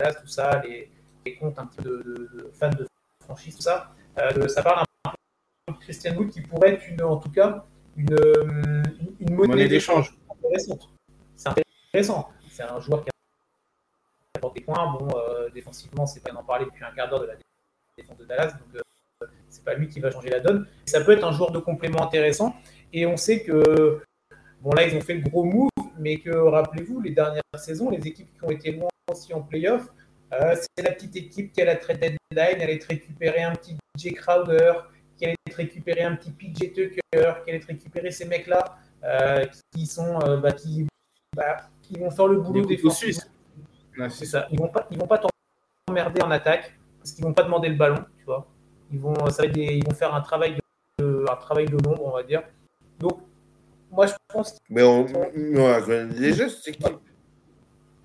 tout 0.07 0.27
ça, 0.27 0.61
les, 0.63 0.89
les 1.25 1.35
comptes 1.35 1.59
un 1.59 1.65
petit 1.65 1.81
peu 1.81 1.89
de, 1.89 2.03
de- 2.03 2.37
de 2.43 2.51
fans 2.53 2.69
de 2.69 2.87
franchise, 3.23 3.55
tout 3.57 3.61
ça. 3.61 3.91
Euh, 4.17 4.47
ça 4.47 4.63
parle 4.63 4.83
un 5.05 5.11
peu 5.67 5.73
de 5.73 5.77
Christian 5.79 6.15
Wood 6.15 6.29
qui 6.29 6.41
pourrait 6.41 6.73
être 6.75 6.87
une, 6.87 7.01
en 7.03 7.17
tout 7.17 7.29
cas 7.29 7.65
une, 7.97 8.13
euh, 8.13 8.43
une, 8.45 8.83
une 9.19 9.35
monnaie, 9.35 9.47
Monnaie 9.49 9.67
d'échange. 9.67 10.15
intéressante. 10.33 10.89
C'est 11.35 11.49
intéressant. 11.49 12.29
C'est 12.49 12.63
un 12.63 12.79
joueur 12.79 13.03
qui 13.03 13.09
apporte 14.35 14.55
des 14.55 14.61
points. 14.61 14.97
Bon, 14.97 15.07
euh, 15.17 15.49
défensivement, 15.49 16.05
c'est 16.05 16.21
pas 16.21 16.31
d'en 16.31 16.43
parler 16.43 16.65
depuis 16.65 16.83
un 16.83 16.91
quart 16.91 17.09
d'heure 17.09 17.21
de 17.21 17.27
la 17.27 17.33
défense 17.97 18.17
de 18.17 18.25
Dallas, 18.25 18.51
donc 18.53 18.75
euh, 18.75 19.27
c'est 19.49 19.63
pas 19.65 19.73
lui 19.73 19.89
qui 19.89 19.99
va 19.99 20.11
changer 20.11 20.29
la 20.29 20.39
donne. 20.39 20.65
Ça 20.85 21.01
peut 21.01 21.11
être 21.11 21.25
un 21.25 21.31
joueur 21.33 21.51
de 21.51 21.59
complément 21.59 22.01
intéressant. 22.03 22.55
Et 22.93 23.05
on 23.05 23.17
sait 23.17 23.43
que 23.43 24.01
bon 24.61 24.71
là 24.71 24.87
ils 24.87 24.95
ont 24.95 25.01
fait 25.01 25.13
le 25.15 25.21
gros 25.29 25.43
move, 25.43 25.69
mais 25.99 26.17
que 26.17 26.29
rappelez-vous 26.31 27.01
les 27.01 27.11
dernières 27.11 27.41
saisons, 27.57 27.89
les 27.89 28.05
équipes 28.07 28.29
qui 28.33 28.43
ont 28.43 28.49
été 28.49 28.71
loin 28.71 28.87
aussi 29.11 29.33
en 29.33 29.41
playoff, 29.41 29.87
euh, 30.33 30.55
c'est 30.55 30.83
la 30.83 30.91
petite 30.91 31.15
équipe 31.15 31.51
qui 31.51 31.61
a 31.61 31.65
la 31.65 31.75
trade 31.75 31.99
deadline, 31.99 32.61
elle 32.61 32.69
est 32.69 32.83
récupérer 32.83 33.43
un 33.43 33.53
petit 33.55 33.75
DJ 33.97 34.13
Crowder, 34.13 34.73
qui 35.17 35.25
allait 35.25 35.35
récupérer 35.55 36.03
un 36.03 36.15
petit 36.15 36.31
PJ 36.31 36.71
Tucker, 36.73 36.99
qui 37.11 37.49
allait 37.49 37.61
récupérer 37.67 38.11
ces 38.11 38.25
mecs-là, 38.25 38.77
euh, 39.03 39.45
qui 39.73 39.85
sont, 39.85 40.19
euh, 40.21 40.37
bah, 40.37 40.51
qui, 40.51 40.87
bah, 41.35 41.57
qui 41.81 41.97
vont 41.99 42.11
faire 42.11 42.27
le 42.27 42.39
boulot 42.39 42.65
Des 42.65 42.77
suisses. 42.89 43.29
Ouais, 43.97 44.09
C'est 44.09 44.25
ça. 44.25 44.47
Ils 44.51 44.59
vont 44.59 44.69
pas, 44.69 44.87
ils 44.91 44.97
vont 44.97 45.07
pas 45.07 45.21
t'emmerder 45.87 46.21
en 46.21 46.31
attaque 46.31 46.73
parce 46.99 47.11
qu'ils 47.11 47.23
vont 47.25 47.33
pas 47.33 47.43
demander 47.43 47.69
le 47.69 47.75
ballon, 47.75 48.03
tu 48.17 48.25
vois. 48.25 48.47
Ils 48.91 48.99
vont, 48.99 49.13
ça 49.29 49.41
va 49.43 49.47
être 49.47 49.53
des- 49.53 49.75
ils 49.75 49.83
vont 49.85 49.93
faire 49.95 50.13
un 50.13 50.21
travail 50.21 50.57
de, 50.99 51.25
un 51.29 51.35
travail 51.35 51.65
de 51.65 51.77
l'ombre, 51.83 52.05
on 52.05 52.11
va 52.11 52.23
dire. 52.23 52.43
Donc, 52.99 53.19
moi, 53.91 54.05
je 54.05 54.13
pense. 54.27 54.57
Mais 54.69 54.83
on, 54.83 55.05
on 55.05 55.81
connaît 55.81 56.13
déjà, 56.13 56.49
cette 56.49 56.67
équipe. 56.69 56.97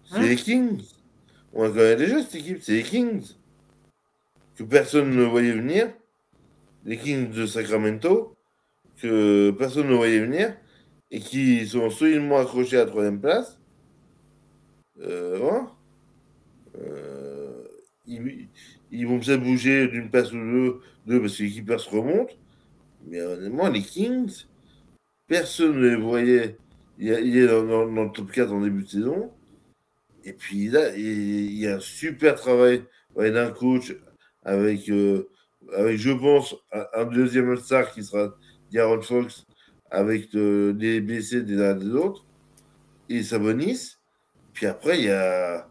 C'est 0.05 0.21
les 0.21 0.37
Kings. 0.37 0.83
On 1.53 1.69
connaît 1.69 1.97
déjà 1.97 2.23
cette 2.23 2.35
équipe, 2.37 2.59
c'est 2.63 2.73
les 2.73 2.83
Kings. 2.83 3.35
Que 4.57 4.65
personne 4.65 5.11
ne 5.11 5.25
voyait 5.25 5.53
venir. 5.53 5.93
Les 6.85 6.97
Kings 6.97 7.31
de 7.31 7.47
Sacramento, 7.47 8.37
que 9.01 9.51
personne 9.53 9.89
ne 9.89 9.95
voyait 9.95 10.21
venir, 10.21 10.55
et 11.11 11.21
qui 11.21 11.67
sont 11.67 11.91
solidement 11.91 12.39
accrochés 12.39 12.77
à 12.77 12.85
la 12.85 12.91
troisième 12.91 13.21
place. 13.21 13.59
Euh, 15.01 15.39
voilà. 15.41 15.71
Euh, 16.79 17.65
ils, 18.07 18.49
ils, 18.91 19.07
vont 19.07 19.19
peut-être 19.19 19.43
bouger 19.43 19.89
d'une 19.89 20.11
place 20.11 20.33
ou 20.33 20.37
deux, 20.37 20.81
deux 21.07 21.21
parce 21.21 21.37
que 21.37 21.43
l'équipe 21.45 21.73
se 21.79 21.91
remonte. 21.91 22.37
Mais 23.07 23.21
honnêtement, 23.21 23.69
les 23.69 23.83
Kings, 23.83 24.45
personne 25.27 25.77
ne 25.79 25.89
les 25.89 25.97
voyait. 25.97 26.57
Il, 26.99 27.11
est 27.11 27.47
dans, 27.47 27.85
le 27.85 28.13
top 28.13 28.31
4 28.31 28.53
en 28.53 28.61
début 28.61 28.85
de 28.85 28.89
saison. 28.89 29.33
Et 30.25 30.33
puis 30.33 30.69
là, 30.69 30.97
il, 30.97 31.59
y 31.59 31.67
a 31.67 31.77
un 31.77 31.81
super 31.81 32.35
travail 32.35 32.85
d'un 33.17 33.51
coach 33.51 33.95
avec, 34.45 34.89
euh, 34.89 35.29
avec, 35.77 35.99
je 35.99 36.13
pense, 36.13 36.55
un, 36.73 37.05
deuxième 37.07 37.57
star 37.57 37.93
qui 37.93 38.05
sera 38.05 38.35
Jaron 38.73 39.03
Fox 39.03 39.45
avec 39.91 40.35
euh, 40.35 40.73
des 40.73 41.01
blessés 41.01 41.43
des 41.43 41.61
uns 41.61 41.75
des 41.75 41.91
autres. 41.91 42.25
Et 43.09 43.23
Sabonis. 43.23 43.97
Puis 44.53 44.67
après, 44.67 44.99
il 44.99 45.05
y 45.05 45.11
a. 45.11 45.69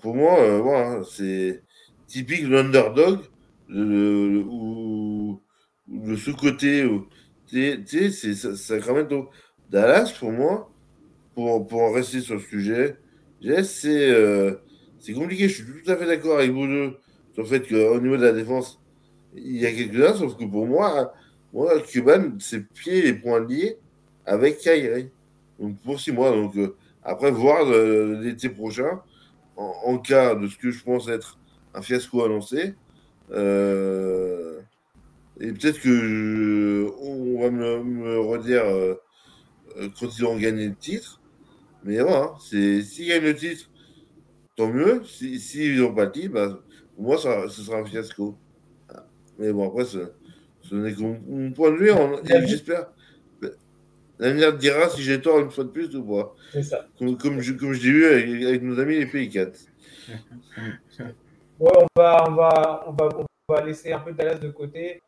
pour 0.00 0.14
moi, 0.16 0.40
euh, 0.40 0.58
voilà, 0.58 1.04
c'est 1.04 1.62
typique 2.06 2.42
l'underdog, 2.48 3.20
le, 3.68 4.42
ou, 4.46 5.40
de 5.86 6.16
ce 6.16 6.30
côté. 6.30 6.88
Tu 7.48 7.84
sais, 7.86 8.10
c'est 8.10 8.34
Sacramento. 8.34 9.30
Dallas, 9.70 10.14
pour 10.18 10.32
moi, 10.32 10.70
pour, 11.34 11.66
pour 11.66 11.82
en 11.82 11.92
rester 11.92 12.20
sur 12.20 12.34
le 12.34 12.40
sujet, 12.40 12.96
c'est 13.62 14.10
euh, 14.10 14.54
c'est 14.98 15.12
compliqué. 15.12 15.48
Je 15.48 15.62
suis 15.62 15.82
tout 15.82 15.90
à 15.90 15.96
fait 15.96 16.06
d'accord 16.06 16.38
avec 16.38 16.50
vous 16.50 16.66
deux 16.66 16.96
sur 17.32 17.42
le 17.42 17.48
fait 17.48 17.66
qu'au 17.68 18.00
niveau 18.00 18.16
de 18.16 18.24
la 18.24 18.32
défense, 18.32 18.80
il 19.34 19.56
y 19.56 19.66
a 19.66 19.72
quelques-uns, 19.72 20.14
sauf 20.14 20.36
que 20.36 20.44
pour 20.44 20.66
moi, 20.66 21.12
moi, 21.52 21.80
Cuban, 21.80 22.38
ses 22.38 22.60
pieds 22.60 23.08
et 23.08 23.14
poings 23.14 23.40
liés 23.40 23.78
avec 24.26 24.58
Kyrie. 24.58 25.10
Donc 25.58 25.76
pour 25.82 26.00
six 26.00 26.12
mois. 26.12 26.30
Donc 26.30 26.56
euh, 26.56 26.76
après, 27.02 27.30
voir 27.30 27.66
euh, 27.66 28.20
l'été 28.22 28.48
prochain, 28.48 29.00
en, 29.56 29.98
cas 29.98 30.34
de 30.34 30.46
ce 30.46 30.56
que 30.56 30.70
je 30.70 30.82
pense 30.84 31.08
être 31.08 31.38
un 31.74 31.82
fiasco 31.82 32.24
annoncé, 32.24 32.74
euh, 33.32 34.37
et 35.40 35.52
peut-être 35.52 35.80
que 35.80 36.90
on 37.00 37.40
va 37.40 37.50
me, 37.50 38.18
redire 38.20 38.64
quand 39.98 40.18
ils 40.18 40.24
auront 40.24 40.38
gagné 40.38 40.68
le 40.68 40.74
titre. 40.74 41.20
Mais 41.84 42.00
voilà, 42.00 42.34
c'est 42.40 42.82
s'ils 42.82 43.08
gagnent 43.08 43.24
le 43.24 43.34
titre, 43.34 43.70
tant 44.56 44.68
mieux. 44.68 45.02
S'ils 45.04 45.40
si, 45.40 45.76
n'ont 45.76 45.94
pas 45.94 46.06
le 46.06 46.12
titre, 46.12 46.34
bah, 46.34 46.60
pour 46.96 47.04
moi, 47.04 47.18
ça, 47.18 47.48
ce 47.48 47.62
sera 47.62 47.78
un 47.78 47.84
fiasco. 47.84 48.36
Mais 49.38 49.52
bon, 49.52 49.68
après, 49.68 49.84
ce, 49.84 49.98
n'est 50.74 50.92
que 50.92 51.00
mon, 51.00 51.52
point 51.52 51.70
de 51.70 51.76
vue. 51.76 51.92
J'espère. 52.46 52.88
L'avenir 54.18 54.56
dira 54.56 54.88
si 54.88 55.02
j'ai 55.02 55.20
tort 55.20 55.38
une 55.38 55.50
fois 55.50 55.62
de 55.62 55.68
plus 55.68 55.94
ou 55.94 56.02
pas. 56.02 56.34
C'est 56.52 56.64
ça. 56.64 56.88
Comme, 56.98 57.16
comme 57.16 57.40
je, 57.40 57.52
comme 57.52 57.72
je 57.72 57.82
l'ai 57.82 57.88
eu 57.88 58.44
avec, 58.44 58.62
nos 58.62 58.78
amis 58.80 58.96
les 58.96 59.06
Pays 59.06 59.30
4. 59.30 59.56
ouais, 60.08 61.06
on 61.60 61.86
va, 61.96 62.24
on, 62.28 62.34
va, 62.34 62.84
on, 62.88 62.92
va, 62.92 63.08
on 63.16 63.54
va 63.54 63.64
laisser 63.64 63.92
un 63.92 64.00
peu 64.00 64.12
Dallas 64.12 64.38
de 64.38 64.50
côté. 64.50 65.00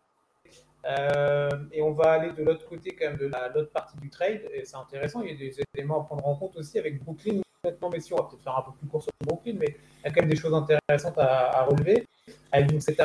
Euh, 0.87 1.51
et 1.73 1.83
on 1.83 1.93
va 1.93 2.13
aller 2.13 2.33
de 2.33 2.43
l'autre 2.43 2.67
côté 2.67 2.97
quand 2.99 3.07
même 3.07 3.19
de 3.19 3.31
l'autre 3.55 3.71
partie 3.71 3.97
du 3.99 4.09
trade. 4.11 4.43
Et 4.53 4.65
c'est 4.65 4.77
intéressant, 4.77 5.23
il 5.23 5.31
y 5.31 5.35
a 5.35 5.37
des 5.37 5.57
éléments 5.75 6.03
à 6.03 6.05
prendre 6.05 6.27
en 6.27 6.35
compte 6.37 6.57
aussi 6.57 6.79
avec 6.79 7.03
Brooklyn. 7.03 7.41
Maintenant, 7.65 7.91
mais 7.91 8.01
si 8.01 8.13
on 8.15 8.17
va 8.17 8.23
peut-être 8.25 8.43
faire 8.43 8.57
un 8.57 8.63
peu 8.63 8.73
plus 8.73 8.89
court 8.89 9.03
sur 9.03 9.13
Brooklyn, 9.23 9.57
mais 9.59 9.77
il 9.99 10.07
y 10.07 10.09
a 10.09 10.11
quand 10.11 10.23
même 10.23 10.31
des 10.31 10.37
choses 10.37 10.55
intéressantes 10.55 11.19
à, 11.19 11.63
relever. 11.65 12.07
Avec 12.53 12.81
cette 12.81 13.01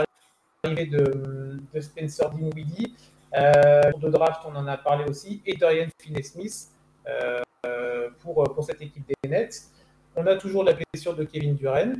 arrivée 0.63 0.85
de, 0.85 1.59
Spencer 1.79 2.29
Dinwiddie, 2.29 2.95
euh, 3.35 3.91
de 3.99 4.09
draft, 4.09 4.41
on 4.45 4.55
en 4.55 4.65
a 4.67 4.77
parlé 4.77 5.03
aussi, 5.09 5.41
et 5.45 5.57
Dorian 5.57 5.87
Finney-Smith 5.99 6.69
euh, 7.07 8.09
pour, 8.21 8.43
pour 8.53 8.63
cette 8.63 8.81
équipe 8.81 9.05
des 9.07 9.29
Nets. 9.29 9.69
On 10.15 10.25
a 10.25 10.37
toujours 10.37 10.63
la 10.63 10.73
blessure 10.73 11.15
de 11.15 11.25
Kevin 11.25 11.55
Durant. 11.55 11.93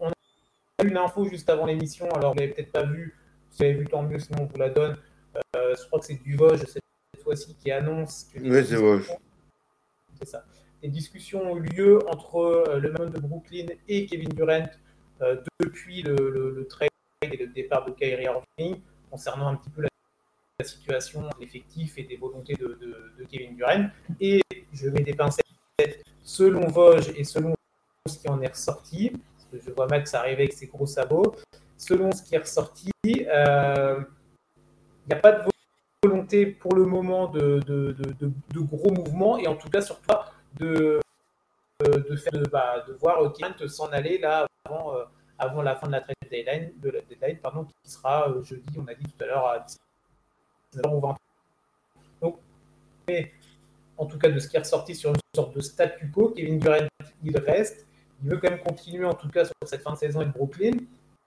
On 0.00 0.08
a 0.08 0.84
eu 0.84 0.88
une 0.88 0.96
info 0.96 1.26
juste 1.26 1.50
avant 1.50 1.66
l'émission, 1.66 2.08
alors 2.12 2.32
vous 2.32 2.38
l'avez 2.38 2.52
peut-être 2.52 2.72
pas 2.72 2.84
vu, 2.84 3.14
vous 3.56 3.64
avez 3.64 3.74
vu, 3.74 3.86
tant 3.86 4.02
mieux, 4.02 4.18
sinon 4.18 4.42
on 4.42 4.46
vous 4.46 4.58
la 4.58 4.70
donne. 4.70 4.96
Euh, 5.56 5.74
je 5.76 5.86
crois 5.86 6.00
que 6.00 6.06
c'est 6.06 6.22
Duvoge 6.22 6.60
cette 6.66 6.82
fois-ci 7.22 7.54
qui 7.54 7.70
annonce 7.70 8.28
que. 8.32 8.40
Oui, 8.40 8.64
c'est 8.66 8.76
Vosges. 8.76 9.10
C'est 10.18 10.28
ça. 10.28 10.44
Les 10.82 10.88
discussions 10.88 11.52
ont 11.52 11.56
eu 11.56 11.62
lieu 11.62 11.98
entre 12.08 12.36
euh, 12.36 12.78
le 12.78 12.92
même 12.92 13.10
de 13.10 13.18
Brooklyn 13.18 13.66
et 13.88 14.06
Kevin 14.06 14.28
Durant 14.30 14.68
euh, 15.22 15.36
depuis 15.60 16.02
le, 16.02 16.66
trade 16.68 16.90
et 17.22 17.36
le 17.36 17.46
départ 17.48 17.84
de 17.86 17.92
Kyrie 17.92 18.24
Irving 18.24 18.80
concernant 19.10 19.48
un 19.48 19.56
petit 19.56 19.70
peu 19.70 19.82
la, 19.82 19.88
situation 20.62 21.28
l'effectif 21.40 21.98
et 21.98 22.04
des 22.04 22.16
volontés 22.16 22.54
de, 22.54 22.78
Kevin 23.30 23.56
Durant. 23.56 23.88
Et 24.20 24.40
je 24.72 24.88
mets 24.88 25.02
des 25.02 25.14
pincettes 25.14 25.46
selon 26.22 26.68
Vosges 26.68 27.12
et 27.16 27.24
selon 27.24 27.54
ce 28.06 28.18
qui 28.18 28.28
en 28.28 28.40
est 28.40 28.48
ressorti, 28.48 29.10
parce 29.10 29.48
que 29.50 29.58
je 29.58 29.74
vois 29.74 29.86
Max 29.86 30.14
arriver 30.14 30.44
avec 30.44 30.52
ses 30.52 30.66
gros 30.66 30.86
sabots, 30.86 31.34
selon 31.86 32.12
ce 32.12 32.22
qui 32.22 32.34
est 32.34 32.38
ressorti, 32.38 32.90
euh, 33.06 34.00
il 35.06 35.08
n'y 35.08 35.14
a 35.14 35.20
pas 35.20 35.32
de 35.32 35.50
volonté 36.02 36.46
pour 36.46 36.74
le 36.74 36.84
moment 36.86 37.28
de, 37.28 37.60
gros 38.54 38.90
mouvements 38.90 39.38
et 39.38 39.46
en 39.46 39.56
tout 39.56 39.68
cas 39.68 39.82
surtout 39.82 40.14
de, 40.58 41.00
de, 41.80 42.16
faire, 42.16 42.32
bah, 42.50 42.84
voir 43.00 43.32
Kent 43.32 43.66
s'en 43.66 43.88
aller 43.88 44.18
là 44.18 44.46
avant, 44.64 44.94
euh, 44.94 45.04
avant 45.38 45.62
la 45.62 45.76
fin 45.76 45.86
de 45.86 45.92
la 45.92 46.00
trade 46.00 46.16
deadline, 46.30 46.72
de 46.80 46.90
la 46.90 47.34
pardon, 47.42 47.64
qui 47.64 47.90
sera 47.90 48.30
euh, 48.30 48.42
jeudi, 48.42 48.66
on 48.78 48.86
a 48.86 48.94
dit 48.94 49.04
tout 49.04 49.24
à 49.24 49.26
l'heure 49.26 49.46
à 49.46 49.66
19h 50.74 50.96
ou 50.96 51.00
20 51.00 51.16
Donc, 52.22 52.38
en 53.98 54.06
tout 54.06 54.18
cas 54.18 54.30
de 54.30 54.38
ce 54.38 54.48
qui 54.48 54.56
est 54.56 54.60
ressorti 54.60 54.94
sur 54.94 55.10
une 55.10 55.16
sorte 55.34 55.54
de 55.54 55.60
statu 55.60 56.10
quo, 56.10 56.30
Kevin 56.30 56.58
Durant 56.58 56.88
il 57.22 57.36
reste, 57.38 57.86
il 58.22 58.30
veut 58.30 58.38
quand 58.38 58.50
même 58.50 58.62
continuer 58.62 59.04
en 59.04 59.14
tout 59.14 59.28
cas 59.28 59.44
sur 59.44 59.54
cette 59.66 59.82
fin 59.82 59.92
de 59.92 59.98
saison 59.98 60.20
avec 60.20 60.32
Brooklyn. 60.32 60.78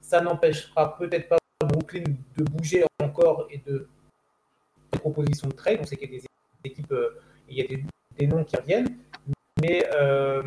Ça 0.01 0.21
n'empêchera 0.21 0.97
peut-être 0.97 1.29
pas 1.29 1.37
Brooklyn 1.65 2.03
de 2.37 2.43
bouger 2.43 2.85
encore 3.01 3.47
et 3.49 3.57
de 3.59 3.87
des 4.91 4.99
propositions 4.99 5.47
de 5.47 5.53
trade. 5.53 5.79
On 5.81 5.85
sait 5.85 5.95
qu'il 5.95 6.11
y 6.11 6.17
a 6.17 6.19
des 6.19 6.25
équipes, 6.63 6.91
euh, 6.91 7.19
il 7.49 7.57
y 7.57 7.61
a 7.61 7.67
des, 8.17 8.27
noms 8.27 8.43
qui 8.43 8.55
reviennent. 8.55 8.97
Mais, 9.61 9.87
euh, 9.95 10.43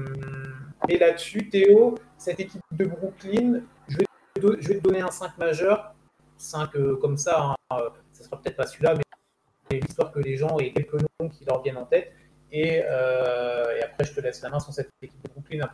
mais 0.88 0.98
là-dessus, 0.98 1.48
Théo, 1.48 1.96
cette 2.16 2.40
équipe 2.40 2.62
de 2.72 2.84
Brooklyn, 2.86 3.62
je 3.88 3.98
vais, 3.98 4.04
te 4.34 4.78
donner 4.78 5.00
un 5.00 5.10
5 5.10 5.36
majeur. 5.38 5.94
5 6.38 6.76
euh, 6.76 6.96
comme 6.96 7.16
ça, 7.16 7.54
hein, 7.70 7.76
ça 8.12 8.24
sera 8.24 8.40
peut-être 8.40 8.56
pas 8.56 8.66
celui-là, 8.66 8.94
mais 8.94 9.80
l'histoire 9.80 10.10
que 10.10 10.20
les 10.20 10.36
gens 10.36 10.58
aient 10.58 10.72
quelques 10.72 10.94
noms 10.94 11.28
qui 11.28 11.44
leur 11.44 11.62
viennent 11.62 11.76
en 11.76 11.86
tête. 11.86 12.12
Et, 12.52 12.76
et, 12.78 12.82
après, 12.82 14.04
je 14.04 14.12
te 14.14 14.20
laisse 14.20 14.42
la 14.42 14.50
main 14.50 14.58
sur 14.58 14.72
cette 14.72 14.90
équipe 15.02 15.22
de 15.22 15.30
Brooklyn 15.30 15.64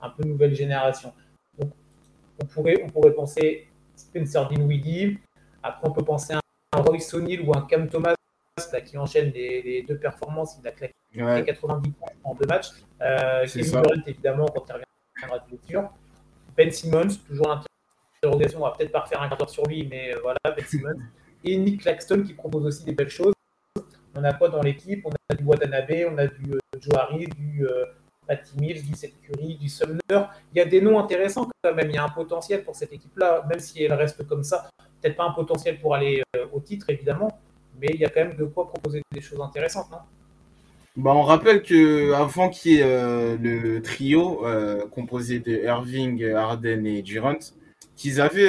un 0.00 0.10
peu 0.10 0.24
nouvelle 0.24 0.54
génération. 0.54 1.12
On 2.40 2.46
pourrait, 2.46 2.82
on 2.84 2.88
pourrait 2.88 3.12
penser 3.12 3.68
Spencer 3.94 4.48
Dinwiddie. 4.48 5.18
Après, 5.62 5.88
on 5.88 5.92
peut 5.92 6.04
penser 6.04 6.34
à 6.34 6.40
un 6.72 6.80
Royce 6.80 7.12
O'Neill 7.14 7.42
ou 7.42 7.54
un 7.54 7.62
Cam 7.62 7.88
Thomas 7.88 8.14
là, 8.72 8.80
qui 8.80 8.96
enchaîne 8.98 9.30
les, 9.32 9.84
deux 9.86 9.98
performances. 9.98 10.58
Il 10.60 10.68
a 10.68 10.72
claqué 10.72 10.94
90 11.14 11.90
points 11.90 12.08
en 12.24 12.34
deux 12.34 12.46
matchs. 12.46 12.70
Euh, 13.00 13.46
Kevin 13.46 13.70
Durant, 13.70 14.02
évidemment, 14.06 14.46
quand 14.46 14.64
il 14.68 14.72
reviendra 14.72 15.46
de 15.46 15.56
blessure. 15.56 15.90
Ben 16.56 16.70
Simmons, 16.70 17.08
toujours 17.26 17.48
l'interrogation. 17.48 18.60
On 18.60 18.64
va 18.64 18.74
peut-être 18.76 18.92
pas 18.92 19.00
refaire 19.00 19.22
un 19.22 19.28
quart 19.28 19.38
d'heure 19.38 19.50
sur 19.50 19.66
lui, 19.66 19.86
mais 19.88 20.14
euh, 20.14 20.20
voilà, 20.22 20.38
Ben 20.44 20.64
Simmons. 20.64 21.00
Et 21.44 21.56
Nick 21.56 21.80
Claxton 21.80 22.22
qui 22.22 22.34
propose 22.34 22.66
aussi 22.66 22.84
des 22.84 22.92
belles 22.92 23.10
choses. 23.10 23.34
On 24.14 24.22
a 24.24 24.32
quoi 24.34 24.48
dans 24.48 24.60
l'équipe? 24.60 25.04
On 25.04 25.10
a 25.10 25.34
du 25.34 25.44
Watanabe, 25.44 25.90
on 26.10 26.18
a 26.18 26.26
du 26.26 26.52
euh, 26.52 26.58
Joe 26.78 26.94
Harris, 26.96 27.26
du 27.26 27.66
euh, 27.66 27.86
Patty 28.26 28.52
Mills, 28.58 28.82
du 28.82 28.94
Seth 28.94 29.14
Curry, 29.22 29.56
du 29.56 29.68
Sumner. 29.68 29.98
Il 30.10 30.58
y 30.58 30.60
a 30.60 30.64
des 30.64 30.80
noms 30.80 30.98
intéressants 30.98 31.48
quand 31.62 31.74
même. 31.74 31.90
Il 31.90 31.94
y 31.94 31.98
a 31.98 32.04
un 32.04 32.08
potentiel 32.08 32.64
pour 32.64 32.76
cette 32.76 32.92
équipe-là, 32.92 33.44
même 33.48 33.60
si 33.60 33.82
elle 33.82 33.92
reste 33.92 34.26
comme 34.26 34.44
ça. 34.44 34.68
Peut-être 35.00 35.16
pas 35.16 35.24
un 35.24 35.32
potentiel 35.32 35.78
pour 35.80 35.94
aller 35.94 36.22
euh, 36.36 36.46
au 36.52 36.60
titre, 36.60 36.86
évidemment, 36.90 37.40
mais 37.80 37.88
il 37.92 38.00
y 38.00 38.04
a 38.04 38.08
quand 38.08 38.24
même 38.24 38.36
de 38.36 38.44
quoi 38.44 38.68
proposer 38.68 39.02
des 39.12 39.20
choses 39.20 39.40
intéressantes, 39.40 39.90
non? 39.90 39.98
Bah, 40.94 41.12
on 41.14 41.22
rappelle 41.22 41.62
que 41.62 42.12
avant 42.12 42.50
qu'il 42.50 42.72
y 42.72 42.78
ait 42.78 42.82
euh, 42.84 43.36
le 43.40 43.80
trio 43.80 44.46
euh, 44.46 44.86
composé 44.88 45.38
de 45.38 45.64
Irving, 45.64 46.22
Harden 46.32 46.84
et 46.86 47.02
Durant, 47.02 47.38
qu'ils 47.96 48.20
avaient 48.20 48.48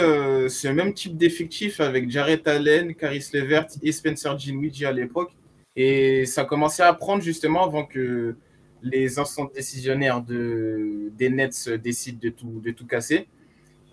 ce 0.50 0.68
même 0.68 0.94
type 0.94 1.18
d'effectif 1.18 1.80
avec 1.80 2.10
Jarrett 2.10 2.48
Allen, 2.48 2.96
Caris 2.96 3.26
Levert 3.34 3.68
et 3.82 3.92
Spencer 3.92 4.36
Dinwiddie 4.36 4.86
à 4.86 4.92
l'époque. 4.92 5.32
Et 5.76 6.26
ça 6.26 6.46
commençait 6.46 6.84
à 6.84 6.94
prendre 6.94 7.22
justement 7.22 7.64
avant 7.64 7.86
que 7.86 8.36
les 8.84 9.20
instants 9.20 9.50
décisionnaires 9.54 10.22
de, 10.22 11.12
des 11.18 11.30
Nets 11.30 11.70
décident 11.70 12.20
de 12.22 12.30
tout, 12.30 12.62
de 12.64 12.72
tout 12.72 12.86
casser. 12.86 13.28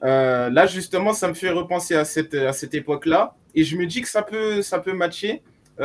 Euh, 0.03 0.51
là, 0.51 0.67
justement, 0.67 1.13
ça 1.13 1.29
me 1.29 1.35
fait 1.35 1.51
repenser 1.51 1.95
à 1.95 2.05
cette, 2.05 2.35
à 2.35 2.53
cette 2.53 2.75
époque-là. 2.75 3.37
Et 3.55 3.65
je 3.65 3.77
me 3.77 3.87
dis 3.87 4.01
que 4.01 4.09
ça 4.09 4.23
peut, 4.23 4.63
ça 4.63 4.79
peut 4.79 4.93
matcher. 4.93 5.43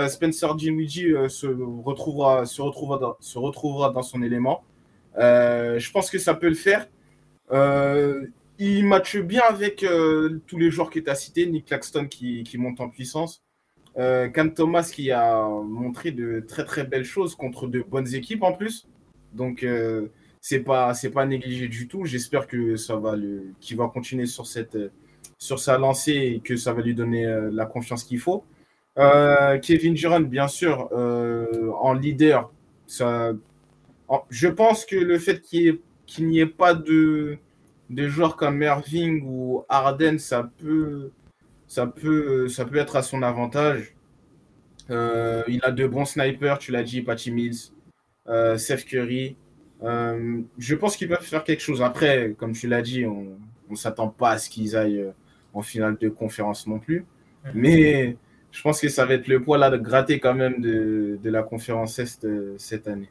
Spencer 0.09 0.55
Dinwiddie 0.55 1.13
se, 1.29 1.47
retrouvera, 1.47 2.45
se, 2.45 2.61
retrouvera 2.61 2.97
dans, 2.97 3.15
se 3.21 3.39
retrouvera 3.39 3.91
dans 3.91 4.01
son 4.01 4.21
élément. 4.23 4.65
je 5.17 5.91
pense 5.91 6.09
que 6.09 6.19
ça 6.19 6.33
peut 6.33 6.49
le 6.49 6.55
faire. 6.55 6.89
il 8.59 8.85
matche 8.85 9.17
bien 9.17 9.41
avec 9.47 9.85
tous 10.47 10.57
les 10.57 10.69
joueurs 10.69 10.89
que 10.89 10.99
tu 10.99 11.09
as 11.09 11.15
cités, 11.15 11.45
Nick 11.45 11.67
Claxton 11.67 12.07
qui, 12.07 12.43
qui 12.43 12.57
monte 12.57 12.81
en 12.81 12.89
puissance. 12.89 13.41
Cam 13.95 14.53
Thomas 14.53 14.91
qui 14.93 15.11
a 15.11 15.47
montré 15.47 16.11
de 16.11 16.43
très 16.45 16.65
très 16.65 16.83
belles 16.83 17.05
choses 17.05 17.35
contre 17.35 17.67
de 17.67 17.81
bonnes 17.81 18.13
équipes 18.13 18.43
en 18.43 18.51
plus. 18.51 18.89
Donc 19.35 19.65
c'est 20.41 20.59
pas 20.59 20.93
c'est 20.93 21.09
pas 21.09 21.25
négligé 21.25 21.67
du 21.67 21.87
tout. 21.87 22.05
J'espère 22.05 22.47
que 22.47 22.75
ça 22.75 22.95
va 22.95 23.15
le 23.15 23.53
qu'il 23.59 23.77
va 23.77 23.87
continuer 23.87 24.25
sur 24.25 24.45
cette 24.45 24.77
sur 25.37 25.59
sa 25.59 25.77
lancée 25.77 26.35
et 26.35 26.39
que 26.39 26.55
ça 26.55 26.73
va 26.73 26.81
lui 26.81 26.95
donner 26.95 27.25
euh, 27.25 27.49
la 27.51 27.65
confiance 27.65 28.03
qu'il 28.03 28.19
faut. 28.19 28.43
Euh, 28.97 29.59
Kevin 29.59 29.93
Durant, 29.93 30.21
bien 30.21 30.47
sûr, 30.47 30.89
euh, 30.93 31.71
en 31.81 31.93
leader, 31.93 32.51
ça, 32.87 33.33
je 34.29 34.47
pense 34.47 34.85
que 34.85 34.95
le 34.95 35.19
fait 35.19 35.41
qu'il 35.41 35.79
n'y 36.19 36.39
ait, 36.39 36.45
pas 36.45 36.73
de, 36.73 37.37
de 37.89 38.07
joueurs 38.07 38.37
comme 38.37 38.57
Merving 38.57 39.23
ou 39.25 39.65
Arden, 39.67 40.17
ça 40.17 40.49
peut, 40.59 41.11
ça 41.67 41.87
peut, 41.87 42.47
ça 42.47 42.65
peut 42.65 42.77
être 42.77 42.95
à 42.95 43.01
son 43.01 43.21
avantage. 43.21 43.93
il 44.89 45.59
a 45.63 45.71
de 45.71 45.87
bons 45.87 46.05
snipers, 46.05 46.59
tu 46.59 46.71
l'as 46.71 46.83
dit, 46.83 47.01
Patty 47.01 47.31
Mills, 47.31 47.71
Seth 48.57 48.85
Curry. 48.85 49.35
je 49.81 50.75
pense 50.75 50.97
qu'ils 50.97 51.07
peuvent 51.07 51.21
faire 51.21 51.43
quelque 51.43 51.61
chose. 51.61 51.81
Après, 51.81 52.33
comme 52.37 52.53
tu 52.53 52.67
l'as 52.67 52.81
dit, 52.81 53.05
on 53.05 53.37
ne 53.69 53.75
s'attend 53.75 54.09
pas 54.09 54.31
à 54.31 54.37
ce 54.37 54.49
qu'ils 54.49 54.75
aillent 54.75 55.11
en 55.53 55.61
finale 55.61 55.97
de 55.97 56.09
conférence 56.09 56.67
non 56.67 56.79
plus. 56.79 57.05
Mais 57.53 58.17
je 58.51 58.61
pense 58.61 58.79
que 58.79 58.87
ça 58.87 59.05
va 59.05 59.15
être 59.15 59.27
le 59.27 59.41
poids 59.41 59.57
là 59.57 59.69
de 59.69 59.77
gratter 59.77 60.19
quand 60.19 60.33
même 60.33 60.61
de, 60.61 61.19
de 61.21 61.29
la 61.29 61.43
conférence 61.43 61.99
Est 61.99 62.23
euh, 62.23 62.55
cette 62.57 62.87
année. 62.87 63.09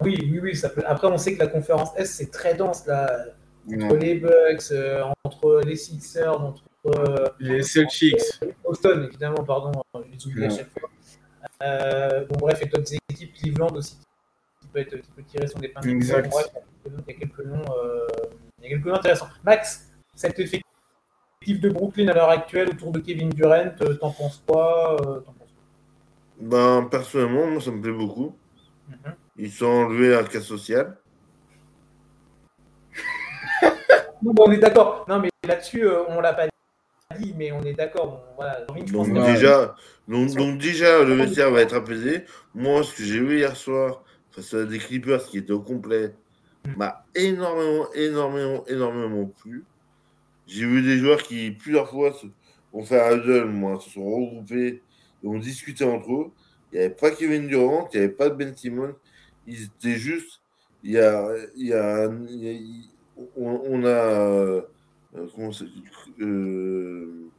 Oui, 0.00 0.16
oui, 0.30 0.38
oui. 0.40 0.54
Ça 0.54 0.68
peut... 0.68 0.82
Après, 0.86 1.08
on 1.08 1.18
sait 1.18 1.34
que 1.34 1.40
la 1.40 1.48
conférence 1.48 1.90
Est, 1.96 2.04
c'est 2.04 2.30
très 2.30 2.54
dense 2.54 2.86
là. 2.86 3.26
Entre 3.68 3.96
les 3.96 4.14
Bucks, 4.14 4.70
euh, 4.70 5.02
entre 5.24 5.60
les 5.66 5.74
Sixers, 5.74 6.40
entre 6.40 6.62
euh, 6.86 7.26
les 7.40 7.64
Celtics. 7.64 8.20
Boston, 8.62 9.06
évidemment, 9.08 9.42
pardon, 9.42 9.72
je 9.92 10.12
les 10.12 10.26
oublie 10.28 10.44
à 10.44 10.50
chaque 10.50 10.70
fois. 10.70 10.85
Bon, 11.60 12.36
bref, 12.38 12.62
et 12.62 12.66
d'autres 12.66 12.92
équipes, 13.10 13.34
Cleveland 13.34 13.74
aussi, 13.74 13.98
qui 14.60 14.68
peut, 14.68 14.80
être, 14.80 14.96
qui 14.96 15.10
peut 15.10 15.22
tirer 15.22 15.46
son 15.46 15.60
épingle. 15.60 15.90
Exact. 15.90 16.30
bref, 16.30 16.46
il 16.86 16.92
y 16.92 17.10
a 17.10 17.14
quelques 17.14 17.44
noms, 17.44 17.64
il 18.58 18.64
y 18.64 18.66
a 18.66 18.70
quelques 18.70 18.86
noms 18.86 18.94
intéressants. 18.94 19.28
Max, 19.44 19.90
cet 20.14 20.38
effectif 20.38 20.66
de 21.48 21.68
Brooklyn 21.68 22.08
à 22.08 22.14
l'heure 22.14 22.30
actuelle 22.30 22.70
autour 22.70 22.90
de 22.90 22.98
Kevin 22.98 23.30
Durant, 23.30 23.72
euh, 23.80 23.94
t'en 23.94 24.10
penses 24.10 24.42
quoi, 24.46 25.00
euh, 25.00 25.20
Ben, 26.40 26.88
personnellement, 26.90 27.46
moi, 27.46 27.60
ça 27.60 27.70
me 27.70 27.80
plaît 27.80 27.92
beaucoup. 27.92 28.36
Mhm. 28.88 29.14
Ils 29.38 29.52
sont 29.52 29.66
enlevés 29.66 30.16
un 30.16 30.24
cas 30.24 30.40
social. 30.40 30.96
on 34.24 34.50
est 34.50 34.58
d'accord. 34.58 35.04
Non, 35.08 35.20
mais 35.20 35.28
là-dessus, 35.46 35.86
euh, 35.86 36.04
on 36.08 36.20
l'a 36.20 36.32
pas 36.32 36.46
dit, 37.14 37.34
mais 37.36 37.52
on 37.52 37.62
est 37.62 37.74
d'accord. 37.74 38.24
donc, 38.88 39.12
déjà, 39.12 39.74
donc, 40.08 40.58
déjà, 40.58 41.04
le 41.04 41.14
vestiaire 41.14 41.50
va 41.50 41.62
être 41.62 41.74
apaisé. 41.74 42.24
Moi, 42.54 42.82
ce 42.82 42.94
que 42.94 43.04
j'ai 43.04 43.20
vu 43.20 43.38
hier 43.38 43.56
soir 43.56 44.02
face 44.30 44.54
à 44.54 44.64
des 44.64 44.78
Clippers 44.78 45.24
qui 45.26 45.38
étaient 45.38 45.52
au 45.52 45.60
complet 45.60 46.14
mhm. 46.66 46.76
m'a 46.76 47.04
énormément, 47.14 47.86
énormément, 47.94 48.64
énormément 48.66 49.26
plu. 49.26 49.64
J'ai 50.46 50.66
vu 50.66 50.82
des 50.82 50.98
joueurs 50.98 51.22
qui, 51.22 51.50
plusieurs 51.52 51.90
fois, 51.90 52.12
ont 52.72 52.84
fait 52.84 53.00
un 53.00 53.16
huddle, 53.16 53.46
moi, 53.46 53.80
se 53.80 53.90
sont 53.90 54.04
regroupés 54.04 54.82
et 55.22 55.26
ont 55.26 55.38
discuté 55.38 55.84
entre 55.84 56.12
eux. 56.12 56.30
Il 56.72 56.78
n'y 56.78 56.84
avait 56.84 56.94
pas 56.94 57.10
Kevin 57.10 57.46
Durant, 57.46 57.88
il 57.92 57.98
n'y 57.98 58.04
avait 58.04 58.14
pas 58.14 58.28
de 58.28 58.34
Ben 58.34 58.54
Simon. 58.56 58.94
Ils 59.46 59.64
étaient 59.64 59.96
juste. 59.96 60.40
Il 60.82 60.92
y 60.92 60.98
a. 60.98 61.28
Il 61.56 61.66
y 61.66 61.72
a, 61.72 62.08
on, 63.36 63.84
a. 63.84 64.62
Euh, 65.16 65.26
comment 65.34 65.50
euh, 66.20 67.30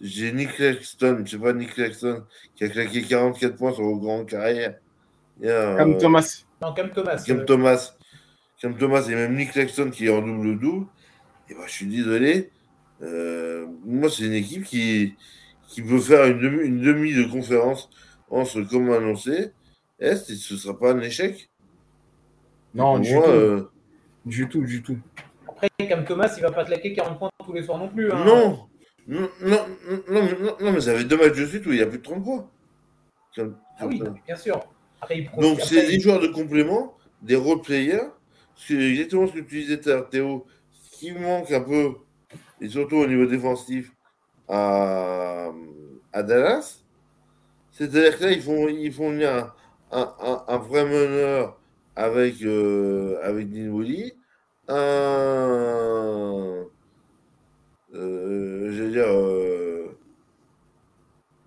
J'ai 0.00 0.32
Nick 0.32 0.52
Claxton, 0.54 1.22
je 1.24 1.30
sais 1.30 1.38
pas, 1.38 1.52
Nick 1.52 1.74
Claxton, 1.74 2.24
qui 2.54 2.64
a 2.64 2.68
claqué 2.68 3.02
44 3.02 3.56
points 3.56 3.72
sur 3.72 3.84
vos 3.84 3.98
grandes 3.98 4.26
carrières. 4.26 4.78
Cam 5.40 5.98
Thomas. 5.98 6.44
Non, 6.60 6.72
Cam 6.72 6.90
Thomas. 6.90 7.24
Cam 7.26 7.44
Thomas. 7.44 7.94
Cam 8.60 8.76
Thomas 8.76 9.08
et 9.08 9.14
même 9.14 9.36
Nick 9.36 9.52
Claxton 9.52 9.90
qui 9.90 10.06
est 10.06 10.10
en 10.10 10.22
double-double. 10.22 10.86
Et 11.48 11.54
ben, 11.54 11.62
je 11.66 11.72
suis 11.72 11.86
désolé. 11.86 12.50
Euh, 13.02 13.66
moi, 13.84 14.08
c'est 14.08 14.24
une 14.24 14.34
équipe 14.34 14.64
qui, 14.64 15.16
qui 15.66 15.82
peut 15.82 15.98
faire 15.98 16.26
une 16.26 16.38
demi, 16.38 16.66
une 16.66 16.80
demi 16.80 17.14
de 17.14 17.24
conférence 17.24 17.90
en 18.30 18.44
ce 18.44 18.60
comme 18.60 18.90
annoncé. 18.92 19.50
Est, 19.98 20.16
ce 20.16 20.54
ne 20.54 20.58
sera 20.58 20.78
pas 20.78 20.92
un 20.92 21.00
échec? 21.00 21.50
Non, 22.74 22.98
du, 22.98 23.10
tout. 23.10 23.22
Euh, 23.22 23.70
du 24.24 24.48
tout. 24.48 24.62
Du 24.62 24.82
tout, 24.82 24.98
Après, 25.62 25.88
Cam 25.88 26.04
Thomas, 26.04 26.34
il 26.36 26.42
va 26.42 26.50
pas 26.50 26.64
claquer 26.64 26.92
40 26.92 27.18
points 27.18 27.30
tous 27.44 27.52
les 27.52 27.62
soirs 27.62 27.78
non 27.78 27.88
plus. 27.88 28.10
Hein. 28.10 28.24
Non. 28.24 28.68
Non, 29.06 29.28
non, 29.40 29.58
non, 30.08 30.56
non, 30.60 30.72
mais 30.72 30.80
ça 30.80 30.96
fait 30.96 31.04
deux 31.04 31.16
matchs 31.16 31.36
de 31.36 31.46
suite 31.46 31.66
où 31.66 31.72
il 31.72 31.78
y 31.78 31.82
a 31.82 31.86
plus 31.86 31.98
de 31.98 32.02
30 32.02 32.24
points. 32.24 32.50
ah 33.38 33.86
oui, 33.86 34.02
bien 34.26 34.36
sûr. 34.36 34.60
Donc, 35.38 35.60
c'est 35.60 35.86
des 35.86 36.00
joueurs 36.00 36.20
de 36.20 36.28
complément, 36.28 36.96
des 37.20 37.36
role 37.36 37.60
players. 37.60 38.10
C'est 38.54 38.74
exactement 38.74 39.26
ce 39.26 39.32
que 39.32 39.40
tu 39.40 39.60
disais, 39.60 39.80
Théo 40.10 40.46
qui 40.92 41.10
manque 41.12 41.50
un 41.50 41.60
peu, 41.60 41.94
et 42.60 42.68
surtout 42.68 42.96
au 42.96 43.06
niveau 43.08 43.26
défensif, 43.26 43.92
à, 44.48 45.50
à 46.12 46.22
Dallas, 46.22 46.84
c'est-à-dire 47.72 48.18
que 48.18 48.24
là, 48.24 48.30
ils 48.30 48.42
font, 48.42 48.68
ils 48.68 48.92
font 48.92 49.10
un, 49.10 49.52
un, 49.90 50.44
un, 50.46 50.58
vrai 50.58 50.84
meneur 50.84 51.58
avec, 51.96 52.40
euh, 52.42 53.18
avec 53.24 53.50
Dinwiddie, 53.50 54.12
un. 54.72 56.66
Euh, 57.94 58.72
je 58.72 58.82
veux 58.82 58.90
dire. 58.90 59.06
Euh, 59.08 59.96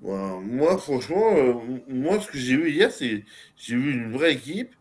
moi, 0.03 0.78
franchement, 0.78 1.36
euh, 1.36 1.53
moi, 1.88 2.19
ce 2.19 2.28
que 2.32 2.38
j'ai 2.38 2.55
vu 2.55 2.69
hier, 2.71 2.91
c'est 2.91 3.23
j'ai 3.57 3.76
vu 3.76 3.93
une 3.93 4.11
vraie 4.11 4.34
équipe 4.34 4.73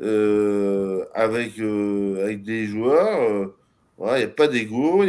euh, 0.00 1.06
avec, 1.14 1.58
avec 1.58 2.42
des 2.42 2.66
joueurs 2.66 3.50
il 3.98 4.16
n'y 4.16 4.22
a 4.22 4.28
pas 4.28 4.48
d'ego, 4.48 5.02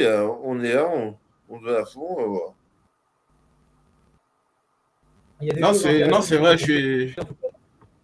on 0.44 0.60
est 0.64 0.74
là, 0.74 0.88
on, 0.88 1.16
on 1.50 1.60
donne 1.60 1.76
à 1.76 1.86
fond, 1.86 2.06
on 2.10 2.16
va 2.16 2.28
voir. 2.28 2.54
Non, 5.58 5.74
c'est, 5.74 6.08
non, 6.08 6.22
c'est 6.22 6.38
vrai, 6.38 6.58
je 6.58 6.64
suis, 6.64 7.10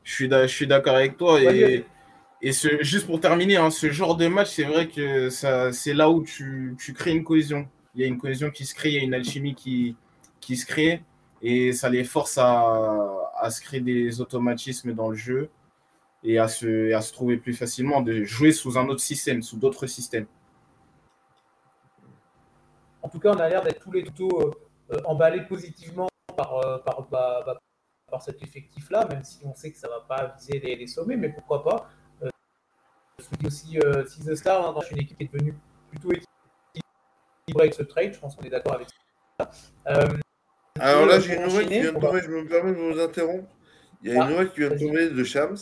je 0.03 0.13
suis, 0.13 0.29
je 0.29 0.47
suis 0.47 0.67
d'accord 0.67 0.95
avec 0.95 1.17
toi. 1.17 1.41
Et, 1.41 1.85
et 2.41 2.51
juste 2.51 3.05
pour 3.05 3.19
terminer, 3.19 3.57
hein, 3.57 3.69
ce 3.69 3.91
genre 3.91 4.15
de 4.15 4.27
match, 4.27 4.49
c'est 4.49 4.63
vrai 4.63 4.87
que 4.87 5.29
ça, 5.29 5.71
c'est 5.71 5.93
là 5.93 6.09
où 6.09 6.23
tu, 6.23 6.75
crées 6.95 7.11
une 7.11 7.23
cohésion. 7.23 7.67
Il 7.95 8.01
y 8.01 8.03
a 8.03 8.07
une 8.07 8.17
cohésion 8.17 8.49
qui 8.51 8.65
se 8.65 8.73
crée, 8.73 8.89
il 8.89 8.95
y 8.95 8.99
a 8.99 9.03
une 9.03 9.13
alchimie 9.13 9.55
qui, 9.55 9.95
qui 10.39 10.57
se 10.57 10.65
crée. 10.65 11.03
Et 11.43 11.73
ça 11.73 11.89
les 11.89 12.03
force 12.03 12.37
à, 12.37 13.21
à 13.39 13.49
se 13.49 13.61
créer 13.61 13.81
des 13.81 14.21
automatismes 14.21 14.93
dans 14.93 15.09
le 15.09 15.15
jeu 15.15 15.49
et 16.23 16.37
à 16.37 16.47
se, 16.47 16.93
à 16.93 17.01
se 17.01 17.13
trouver 17.13 17.37
plus 17.37 17.53
facilement, 17.53 18.01
de 18.01 18.23
jouer 18.23 18.51
sous 18.51 18.77
un 18.77 18.87
autre 18.87 19.01
système, 19.01 19.41
sous 19.41 19.57
d'autres 19.57 19.87
systèmes. 19.87 20.27
En 23.01 23.09
tout 23.09 23.19
cas, 23.19 23.33
on 23.33 23.39
a 23.39 23.49
l'air 23.49 23.63
d'être 23.63 23.79
tous 23.79 23.91
les 23.91 24.03
euh, 24.03 24.51
euh, 24.91 25.01
emballés 25.05 25.41
positivement 25.41 26.07
par, 26.37 26.57
euh, 26.57 26.77
par, 26.79 27.07
bah, 27.09 27.43
bah, 27.45 27.57
par 28.09 28.21
cet 28.21 28.43
effectif-là, 28.43 29.07
même 29.07 29.23
si 29.23 29.39
on 29.45 29.55
sait 29.55 29.71
que 29.71 29.77
ça 29.77 29.87
ne 29.87 29.93
va 29.93 30.01
pas 30.01 30.35
viser 30.37 30.59
les, 30.59 30.87
sommets, 30.87 31.17
mais 31.17 31.29
pourquoi 31.29 31.63
pas. 31.63 31.89
Dis 33.37 33.47
aussi, 33.47 33.79
si 34.07 34.25
The 34.25 34.35
Star, 34.35 34.65
hein, 34.65 34.81
une 34.91 34.99
équipe 34.99 35.17
qui 35.17 35.23
est 35.23 35.33
devenue 35.33 35.55
plutôt 35.89 36.11
équilibrée 36.11 37.63
avec 37.63 37.73
ce 37.73 37.83
trade, 37.83 38.13
je 38.13 38.19
pense 38.19 38.35
qu'on 38.35 38.43
est 38.43 38.49
d'accord 38.49 38.75
avec 38.75 38.87
ça. 39.39 39.51
Alors 40.79 41.05
là, 41.05 41.19
j'ai 41.19 41.35
une 41.35 41.43
nouvelle 41.43 41.67
qui 41.67 41.79
vient 41.79 41.93
de 41.93 41.99
tomber, 41.99 42.21
je 42.23 42.29
me 42.29 42.47
permets 42.47 42.71
de 42.71 42.77
vous 42.77 42.99
interrompre. 42.99 43.49
Il 44.03 44.09
y 44.09 44.11
a 44.13 44.15
une 44.15 44.21
ah, 44.21 44.29
nouvelle 44.29 44.51
qui 44.51 44.59
vient 44.61 44.69
de 44.69 44.79
tomber 44.79 45.09
de 45.09 45.23
Shams 45.23 45.57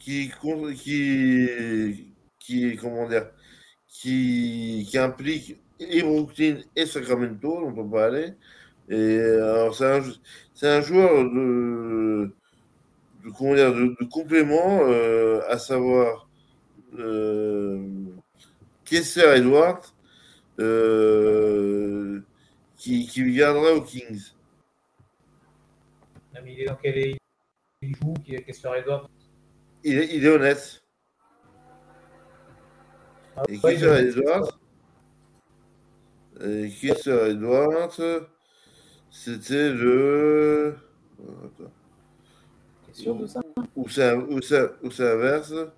qui, 0.00 0.32
qui, 0.76 2.14
qui, 2.38 2.76
comment 2.76 3.08
dire, 3.08 3.30
qui, 3.86 4.86
qui 4.90 4.98
implique 4.98 5.60
et 5.78 6.02
Brooklyn 6.02 6.58
et 6.76 6.86
Sacramento, 6.86 7.60
dont 7.60 7.82
on 7.82 7.88
peut 7.88 7.98
aller. 7.98 8.32
Et 8.88 9.18
alors, 9.18 9.74
c'est 9.74 9.86
un, 9.86 10.78
un, 10.78 10.80
joueur 10.80 11.24
de, 11.24 12.34
de, 13.24 13.30
comment 13.36 13.54
dire, 13.54 13.72
de, 13.72 14.04
complément, 14.10 14.80
euh, 14.82 15.40
à 15.48 15.58
savoir 15.58 16.06
euh, 16.08 16.29
Kessler 18.84 19.36
Edwards, 19.36 19.94
euh, 20.58 22.20
qui, 22.76 23.06
qui 23.06 23.22
viendra 23.22 23.74
aux 23.74 23.82
Kings. 23.82 24.32
Non, 26.34 26.40
mais 26.44 26.52
il 26.54 26.60
est 26.60 26.66
dans 26.66 26.76
quel 26.76 26.98
il 27.82 27.96
joue, 27.96 28.14
Kessler 28.24 28.78
Edwards? 28.78 29.08
Il 29.84 29.98
est, 29.98 30.14
il 30.14 30.24
est 30.24 30.28
honnête. 30.28 30.82
Ah, 33.36 33.42
et 33.48 33.58
Kessler 33.58 34.08
Edwards, 34.08 34.58
qui 36.68 37.30
Edwards. 37.30 38.28
C'était 39.10 39.72
le. 39.72 40.76
Attends. 41.18 41.72
T'es 42.86 42.94
sûr 42.94 43.14
de 43.16 43.26
ça? 43.26 43.40
Où 43.76 43.88
ça, 43.88 44.16
où 44.16 44.40
ça, 44.40 44.72
où 44.82 44.90
ça 44.90 45.12
inverse 45.12 45.52
Euh, 45.52 45.68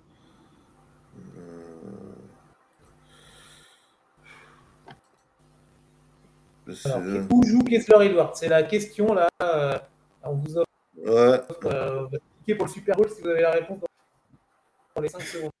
c'est- 6.62 6.62
Alors, 6.85 7.01
Où 7.31 7.43
joue 7.45 7.63
Kessler 7.63 8.05
Edwards? 8.07 8.35
C'est 8.35 8.49
la 8.49 8.63
question 8.63 9.13
là. 9.13 9.27
euh, 9.41 9.77
on 10.23 10.35
vous 10.35 10.57
offre 10.57 10.67
Ouais, 10.97 11.41
euh, 11.65 12.07
de 12.07 12.19
cliquer 12.37 12.55
pour 12.55 12.65
le 12.67 12.71
Super 12.71 12.95
Bowl 12.95 13.09
si 13.09 13.21
vous 13.21 13.27
avez 13.29 13.41
la 13.41 13.51
réponse 13.51 13.79
dans, 14.95 15.01
les 15.01 15.09
5 15.09 15.21
secondes. 15.21 15.51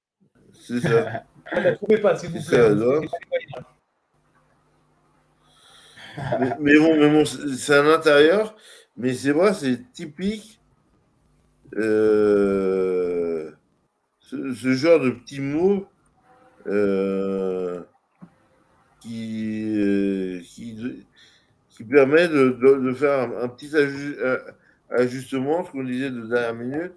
c'est 0.59 0.79
ça. 0.79 1.23
Ne 1.55 1.59
la 1.61 1.75
trouvez 1.75 1.97
pas, 1.97 2.15
s'il 2.15 2.29
vous 2.29 2.41
plaît. 2.41 2.69
Les 2.69 2.75
moyens. 2.75 3.05
mais, 6.39 6.55
mais 6.59 6.77
bon, 6.79 6.97
mais 6.97 7.09
bon, 7.09 7.25
c'est 7.25 7.47
c'est 7.57 7.75
un 7.75 7.87
intérieur, 7.91 8.55
mais 8.95 9.13
c'est 9.13 9.31
vrai, 9.31 9.53
c'est 9.53 9.91
typique. 9.91 10.61
euh, 11.75 13.51
ce, 14.19 14.53
ce 14.53 14.73
genre 14.73 14.99
de 15.01 15.09
petit 15.09 15.41
mot 15.41 15.85
euh, 16.67 17.81
qui, 19.03 19.75
euh, 19.77 20.39
qui, 20.43 20.77
qui 21.69 21.83
permet 21.83 22.27
de, 22.29 22.49
de, 22.61 22.79
de 22.89 22.93
faire 22.93 23.19
un, 23.19 23.43
un 23.43 23.47
petit 23.49 23.67
aju- 23.75 24.17
un 24.23 24.95
ajustement, 24.95 25.65
ce 25.65 25.71
qu'on 25.71 25.83
disait 25.83 26.09
de 26.09 26.21
dernière 26.27 26.53
minute. 26.55 26.93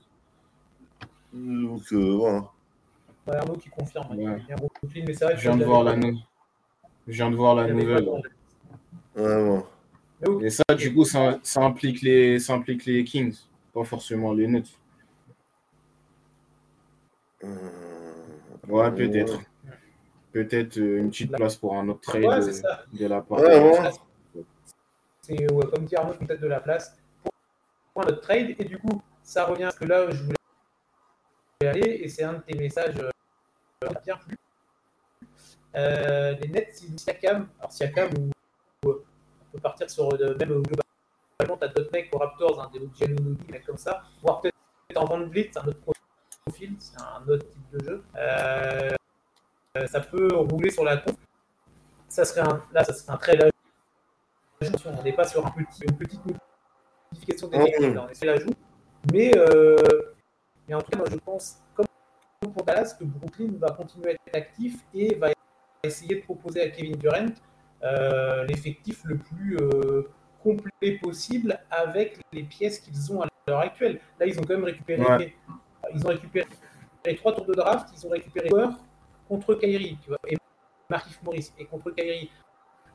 Donc, 1.33 1.83
euh, 1.93 2.15
voilà. 2.17 2.45
Ouais, 3.27 3.35
Arnaud 3.37 3.57
qui 3.57 3.69
confirme. 3.71 4.17
Ouais. 4.17 4.17
il 4.17 4.49
y 4.49 4.53
a 4.53 4.55
un 4.55 4.57
Brooklyn, 4.57 5.05
mais 5.07 5.15
c'est 5.15 5.25
vrai 5.25 5.35
que 5.35 5.41
Je 5.41 5.49
viens 5.49 5.57
de 5.57 5.65
voir 5.65 5.83
la, 5.83 5.97
nou- 5.97 6.19
je 7.09 7.13
viens 7.13 7.31
de 7.31 7.37
voir 7.37 7.55
la 7.57 7.67
nouvelle. 7.73 8.07
Mais 9.17 10.29
ok. 10.29 10.43
Et 10.45 10.51
ça, 10.51 10.63
du 10.77 10.95
coup, 10.95 11.05
ça, 11.05 11.39
ça 11.43 11.63
implique 11.63 12.03
les, 12.03 12.39
ça 12.39 12.55
implique 12.55 12.85
les 12.87 13.03
Kings, 13.05 13.37
pas 13.75 13.85
forcément 13.85 14.33
les 14.33 14.47
Nuts. 14.47 14.63
Euh, 17.45 17.49
Ouais, 18.69 18.91
peut-être. 18.93 19.41
Peut-être 20.37 20.76
euh, 20.76 20.99
une 20.99 21.09
petite 21.09 21.32
place 21.32 21.57
pour 21.57 21.74
un 21.78 21.89
autre 21.89 22.03
trade 22.03 22.24
Ouais, 22.24 22.43
c'est 22.43 22.53
ça. 22.53 22.84
de 22.93 23.07
la 23.07 23.22
part. 23.22 23.39
Ouais, 23.39 23.59
ouais. 23.59 23.91
C'est 25.22 25.51
ouais, 25.51 25.66
comme 25.72 25.87
dit 25.87 25.97
Arnaud, 25.97 26.12
peut-être 26.12 26.43
de 26.43 26.47
la 26.47 26.61
place 26.61 26.95
pour, 27.22 27.32
pour 27.95 28.05
notre 28.05 28.20
trade. 28.20 28.55
Et 28.59 28.64
du 28.66 28.76
coup, 28.76 29.01
ça 29.22 29.47
revient 29.47 29.64
à 29.64 29.70
ce 29.70 29.78
que 29.78 29.87
là, 29.87 30.11
je 30.11 30.22
voulais 30.24 30.37
aller, 31.62 32.01
et 32.03 32.09
c'est 32.11 32.22
un 32.24 32.34
de 32.34 32.41
tes 32.41 32.55
messages 32.55 32.97
euh, 32.99 33.89
bien 34.05 34.18
plu. 34.18 34.37
Euh, 35.74 36.32
les 36.32 36.49
Nets, 36.49 36.68
c'est 36.70 37.01
Siakam. 37.01 37.49
Alors, 37.59 37.72
Siakam, 37.72 38.11
ou, 38.18 38.91
euh, 38.91 39.05
on 39.49 39.53
peut 39.57 39.61
partir 39.62 39.89
sur 39.89 40.12
euh, 40.12 40.37
même 40.39 40.62
globalement, 40.62 41.57
t'as 41.59 41.68
d'autres 41.68 41.91
mecs 41.95 42.14
aux 42.14 42.18
Raptors, 42.18 42.61
hein, 42.61 42.70
des 42.74 42.80
des 43.07 43.14
mecs 43.51 43.64
comme 43.64 43.78
ça, 43.78 44.03
voire 44.22 44.43
peut-être 44.43 44.55
en 44.97 45.07
Van 45.07 45.26
Vliet, 45.26 45.49
c'est 45.51 45.61
un 45.61 45.66
autre 45.68 45.80
profil, 46.45 46.76
c'est 46.78 47.01
un 47.01 47.26
autre 47.26 47.47
type 47.49 47.70
de 47.72 47.84
jeu. 47.87 48.03
Euh, 48.16 48.91
ça 49.87 50.01
peut 50.01 50.29
rouler 50.35 50.70
sur 50.70 50.85
la 50.85 50.97
coupe. 50.99 51.18
Ça 52.09 52.24
serait 52.24 52.43
un, 52.43 52.62
là, 52.72 52.85
ça 52.85 52.93
serait 52.95 53.12
un 53.12 53.16
très 53.16 53.37
Attention, 54.61 54.91
on 54.99 55.03
n'est 55.03 55.12
pas 55.12 55.27
sur 55.27 55.45
un 55.47 55.51
petit, 55.51 55.83
une 55.85 55.97
petite 55.97 56.20
modification 57.12 57.49
des 57.49 57.59
oui. 57.59 57.95
là, 57.95 58.07
on 58.07 58.09
essaie 58.09 58.24
la 58.27 58.39
joue. 58.39 58.51
Mais, 59.12 59.31
euh, 59.37 59.77
mais 60.66 60.74
en 60.74 60.81
tout 60.81 60.91
cas, 60.91 60.99
moi 60.99 61.07
je 61.11 61.16
pense, 61.16 61.59
comme 61.74 61.87
pour 62.55 62.64
Dallas, 62.64 62.97
que 62.99 63.05
Brooklyn 63.05 63.53
va 63.59 63.70
continuer 63.72 64.11
à 64.11 64.12
être 64.12 64.35
actif 64.35 64.77
et 64.95 65.14
va 65.16 65.29
essayer 65.83 66.16
de 66.16 66.22
proposer 66.22 66.62
à 66.62 66.68
Kevin 66.70 66.97
Durant 66.97 67.27
euh, 67.83 68.45
l'effectif 68.45 69.03
le 69.05 69.18
plus 69.18 69.59
euh, 69.61 70.09
complet 70.43 70.99
possible 71.03 71.59
avec 71.70 72.18
les 72.33 72.43
pièces 72.45 72.79
qu'ils 72.79 73.12
ont 73.12 73.20
à 73.22 73.27
l'heure 73.47 73.61
actuelle. 73.61 74.01
Là, 74.18 74.27
ils 74.27 74.39
ont 74.39 74.43
quand 74.43 74.55
même 74.55 74.64
récupéré, 74.64 75.03
Ouais. 75.03 75.35
ils 75.95 76.05
ont 76.05 76.09
récupéré 76.09 76.47
les 77.05 77.14
trois 77.16 77.35
tours 77.35 77.47
de 77.47 77.55
draft, 77.55 77.89
ils 77.95 78.07
ont 78.07 78.11
récupéré 78.11 78.49
Bauer 78.49 78.70
contre 79.29 79.55
Kyrie, 79.55 79.99
tu 80.03 80.09
vois, 80.09 80.18
et 80.29 80.37
Markif 80.89 81.22
Morris 81.22 81.53
et 81.59 81.64
contre 81.64 81.91
Kyrie. 81.91 82.31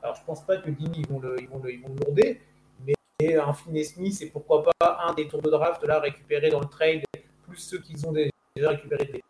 Alors, 0.02 0.16
je 0.16 0.24
pense 0.24 0.44
pas 0.44 0.56
que 0.56 0.70
Dimi, 0.70 0.98
ils 0.98 1.08
vont 1.08 1.20
le, 1.20 1.40
ils 1.40 1.48
vont 1.48 1.60
le, 1.62 1.72
ils 1.72 1.80
vont 1.80 1.88
le 1.88 2.06
lourder, 2.06 2.40
mais 2.84 3.36
un 3.36 3.52
Finney 3.52 3.84
Smith 3.84 4.20
et 4.22 4.26
pourquoi 4.26 4.64
pas 4.64 4.98
un 5.06 5.14
des 5.14 5.28
tours 5.28 5.42
de 5.42 5.50
draft 5.50 5.82
là 5.84 6.00
récupérés 6.00 6.50
dans 6.50 6.60
le 6.60 6.66
trade, 6.66 7.02
plus 7.46 7.58
ceux 7.58 7.78
qu'ils 7.78 8.04
ont 8.06 8.12
déjà 8.12 8.70
récupérés 8.70 9.22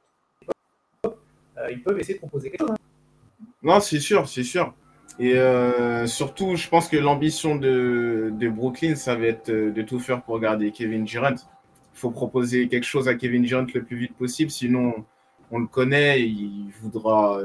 euh, 1.58 1.70
ils 1.70 1.82
peuvent 1.82 1.98
essayer 1.98 2.14
de 2.14 2.18
proposer 2.18 2.50
quelque 2.50 2.60
chose. 2.60 2.70
hein. 2.70 3.46
Non, 3.62 3.80
c'est 3.80 4.00
sûr, 4.00 4.26
c'est 4.28 4.42
sûr. 4.44 4.74
Et 5.18 5.34
euh, 5.34 6.06
surtout, 6.06 6.56
je 6.56 6.68
pense 6.68 6.88
que 6.88 6.96
l'ambition 6.96 7.56
de, 7.56 8.32
de 8.32 8.48
Brooklyn, 8.48 8.94
ça 8.96 9.14
va 9.14 9.26
être 9.26 9.50
euh, 9.50 9.70
de 9.70 9.82
tout 9.82 10.00
faire 10.00 10.22
pour 10.22 10.40
garder 10.40 10.72
Kevin 10.72 11.04
Durant. 11.04 11.34
Il 11.34 11.98
faut 11.98 12.10
proposer 12.10 12.68
quelque 12.68 12.84
chose 12.84 13.08
à 13.08 13.14
Kevin 13.14 13.42
Durant 13.42 13.66
le 13.74 13.84
plus 13.84 13.96
vite 13.98 14.16
possible, 14.16 14.50
sinon 14.50 15.04
on 15.52 15.60
le 15.60 15.66
connaît, 15.68 16.20
il 16.22 16.72
voudra, 16.80 17.40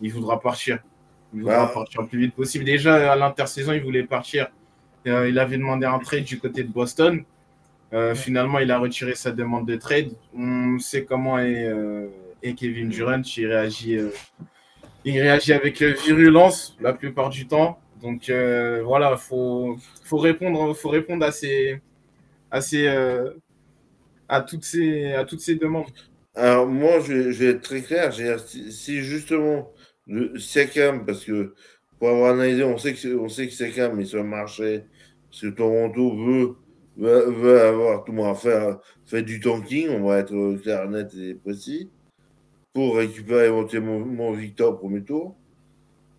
il 0.00 0.12
voudra 0.12 0.38
partir. 0.40 0.78
Il 1.34 1.40
voudra 1.42 1.66
Ouais. 1.66 1.72
partir 1.74 2.02
le 2.02 2.06
plus 2.08 2.20
vite 2.20 2.34
possible. 2.34 2.64
Déjà, 2.64 3.12
à 3.12 3.16
l'intersaison, 3.16 3.72
il 3.72 3.82
voulait 3.82 4.04
partir. 4.04 4.48
Euh, 5.06 5.28
il 5.28 5.38
avait 5.38 5.56
demandé 5.58 5.84
un 5.86 5.98
trade 5.98 6.24
du 6.24 6.38
côté 6.38 6.62
de 6.62 6.68
Boston. 6.72 7.24
Euh, 7.92 8.14
Finalement, 8.14 8.58
il 8.60 8.70
a 8.70 8.78
retiré 8.78 9.14
sa 9.14 9.30
demande 9.32 9.66
de 9.66 9.76
trade. 9.76 10.10
On 10.36 10.78
sait 10.78 11.04
comment 11.04 11.38
est, 11.38 11.64
euh, 11.66 12.08
est 12.42 12.54
Kevin 12.54 12.88
Durant. 12.90 13.22
Il 13.36 13.46
réagit, 13.46 13.96
euh, 13.96 14.10
il 15.04 15.18
réagit 15.20 15.52
avec 15.54 15.80
virulence 15.82 16.76
la 16.80 16.92
plupart 16.92 17.30
du 17.30 17.46
temps. 17.46 17.78
Donc 18.02 18.28
euh, 18.30 18.82
voilà, 18.84 19.16
faut, 19.16 19.76
faut 20.04 20.18
répondre, 20.18 20.74
faut 20.74 20.90
répondre 20.90 21.24
à 21.26 21.32
ces, 21.32 21.80
à 22.50 22.60
ces, 22.60 22.86
euh, 22.86 23.30
à 24.28 24.40
toutes 24.42 24.64
ces, 24.64 25.12
à 25.14 25.24
toutes 25.24 25.40
ces 25.40 25.56
demandes. 25.56 25.86
Alors, 26.38 26.68
moi, 26.68 27.00
je 27.00 27.12
vais, 27.14 27.46
être 27.46 27.62
très 27.62 27.82
clair. 27.82 28.12
Si, 28.12 28.70
si 28.72 29.00
justement, 29.00 29.72
le 30.06 30.38
Siakam, 30.38 31.04
parce 31.04 31.24
que 31.24 31.54
pour 31.98 32.10
avoir 32.10 32.32
analysé, 32.34 32.62
on 32.62 32.78
sait 32.78 32.94
que, 32.94 33.16
on 33.16 33.28
sait 33.28 33.48
que 33.48 33.52
Siakam 33.52 33.98
est 33.98 34.04
sur 34.04 34.22
le 34.22 34.28
marché, 34.28 34.84
parce 35.28 35.42
que 35.42 35.48
Toronto 35.48 36.16
veut, 36.16 36.56
veut, 36.96 37.60
avoir 37.60 38.04
tout 38.04 38.12
le 38.12 38.18
monde 38.18 38.30
à 38.30 38.34
faire, 38.36 38.78
fait 39.04 39.24
du 39.24 39.40
tanking, 39.40 39.88
on 39.90 40.06
va 40.06 40.18
être 40.18 40.56
clair, 40.62 40.88
net 40.88 41.12
et 41.14 41.34
précis, 41.34 41.90
pour 42.72 42.96
récupérer 42.98 43.46
éventuellement 43.46 44.30
Victor 44.30 44.74
au 44.74 44.76
premier 44.76 45.02
tour, 45.02 45.34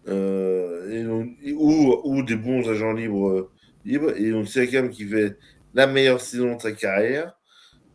euh, 0.10 1.24
ou, 1.56 2.02
ou 2.04 2.24
des 2.24 2.36
bons 2.36 2.70
agents 2.70 2.94
libres, 2.94 3.30
euh, 3.30 3.50
libres. 3.86 4.12
Et 4.18 4.32
donc, 4.32 4.50
Siakam 4.50 4.90
qui 4.90 5.06
fait 5.06 5.38
la 5.74 5.88
meilleure 5.88 6.20
saison 6.20 6.58
de 6.58 6.62
sa 6.62 6.74
carrière. 6.74 7.38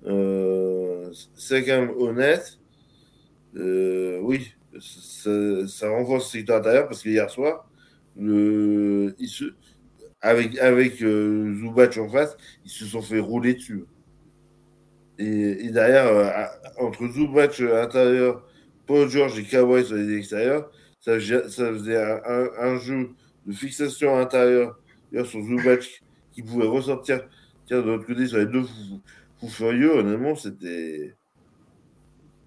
Euh, 0.07 0.64
c'est 1.35 1.65
quand 1.65 1.81
même 1.81 1.95
honnête. 1.97 2.59
Euh, 3.57 4.19
oui, 4.23 4.53
ça, 4.81 5.67
ça 5.69 5.91
renforce 5.91 6.33
le 6.35 6.39
secteur 6.39 6.59
intérieur 6.59 6.89
parce 6.89 7.03
que 7.03 7.09
hier 7.09 7.31
soir, 7.31 7.69
le, 8.17 9.15
ils 9.19 9.29
se, 9.29 9.45
avec, 10.21 10.59
avec 10.59 11.03
euh, 11.03 11.55
en 11.97 12.09
face, 12.09 12.37
ils 12.65 12.71
se 12.71 12.87
sont 12.87 13.03
fait 13.03 13.21
rouler 13.21 13.55
dessus. 13.55 13.85
Et, 15.19 15.71
derrière, 15.71 16.07
euh, 16.07 16.31
entre 16.79 17.07
Zubac 17.07 17.61
à 17.61 17.83
l'intérieur, 17.83 18.45
Paul 18.87 19.09
George 19.09 19.39
et 19.39 19.45
Kawhi 19.45 19.85
sur 19.85 19.97
les 19.97 20.17
extérieurs, 20.17 20.71
ça, 21.01 21.15
faisait- 21.15 22.21
un, 22.59 22.77
jeu 22.79 23.11
de 23.47 23.53
fixation 23.53 24.25
d'ailleurs, 24.25 24.77
sur 25.25 25.41
Zubac 25.43 26.03
qui 26.33 26.43
pouvait 26.43 26.67
ressortir 26.67 27.21
de 27.71 27.77
l'autre 27.77 28.07
côté 28.07 28.27
sur 28.27 28.39
les 28.39 28.47
deux 28.47 28.63
fous, 28.63 29.01
furieux. 29.49 29.99
Honnêtement, 29.99 30.35
c'était. 30.35 31.15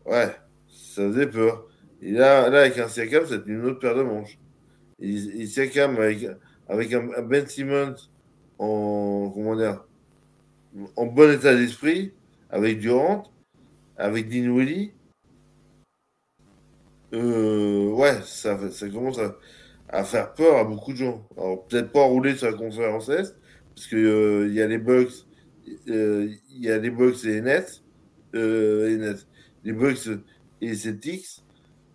Ouais, 0.05 0.35
ça 0.67 1.07
faisait 1.09 1.27
peur. 1.27 1.67
Et 2.01 2.11
là, 2.11 2.49
là 2.49 2.61
avec 2.61 2.77
un 2.77 2.87
Siakam, 2.87 3.25
c'était 3.25 3.51
une 3.51 3.65
autre 3.65 3.79
paire 3.79 3.95
de 3.95 4.03
manches. 4.03 4.39
Et, 4.99 5.13
et 5.13 5.45
Siakam 5.45 5.97
avec, 5.97 6.27
avec 6.69 6.93
un, 6.93 7.21
Ben 7.23 7.47
Simmons 7.47 7.95
en, 8.59 9.31
comment 9.33 9.55
dire, 9.55 9.83
en 10.95 11.05
bon 11.05 11.31
état 11.31 11.55
d'esprit, 11.55 12.13
avec 12.49 12.79
Durant, 12.79 13.23
avec 13.97 14.29
Dinwiddie, 14.29 14.91
euh, 17.13 17.89
ouais, 17.91 18.21
ça, 18.25 18.57
commence 18.91 19.19
à, 19.89 20.03
faire 20.03 20.33
peur 20.33 20.57
à 20.57 20.63
beaucoup 20.63 20.91
de 20.91 20.97
gens. 20.97 21.27
Alors, 21.37 21.65
peut-être 21.67 21.91
pas 21.91 22.03
rouler 22.03 22.35
sur 22.35 22.47
la 22.47 22.57
conférence 22.57 23.09
Est, 23.09 23.35
parce 23.75 23.87
qu'il 23.87 23.99
il 24.47 24.53
y 24.53 24.61
a 24.61 24.67
les 24.67 24.77
Bucks, 24.77 25.26
euh, 25.89 26.30
il 26.49 26.63
y 26.63 26.70
a 26.72 26.78
les 26.78 26.89
Bucks 26.89 27.24
et 27.26 27.28
les 27.28 27.41
Nets, 27.41 27.84
euh, 28.36 28.88
les 28.89 28.97
Nets, 28.97 29.28
les 29.63 29.74
Bucks 29.74 30.07
et 30.61 30.68
les 30.68 30.76
Celtics. 30.76 31.43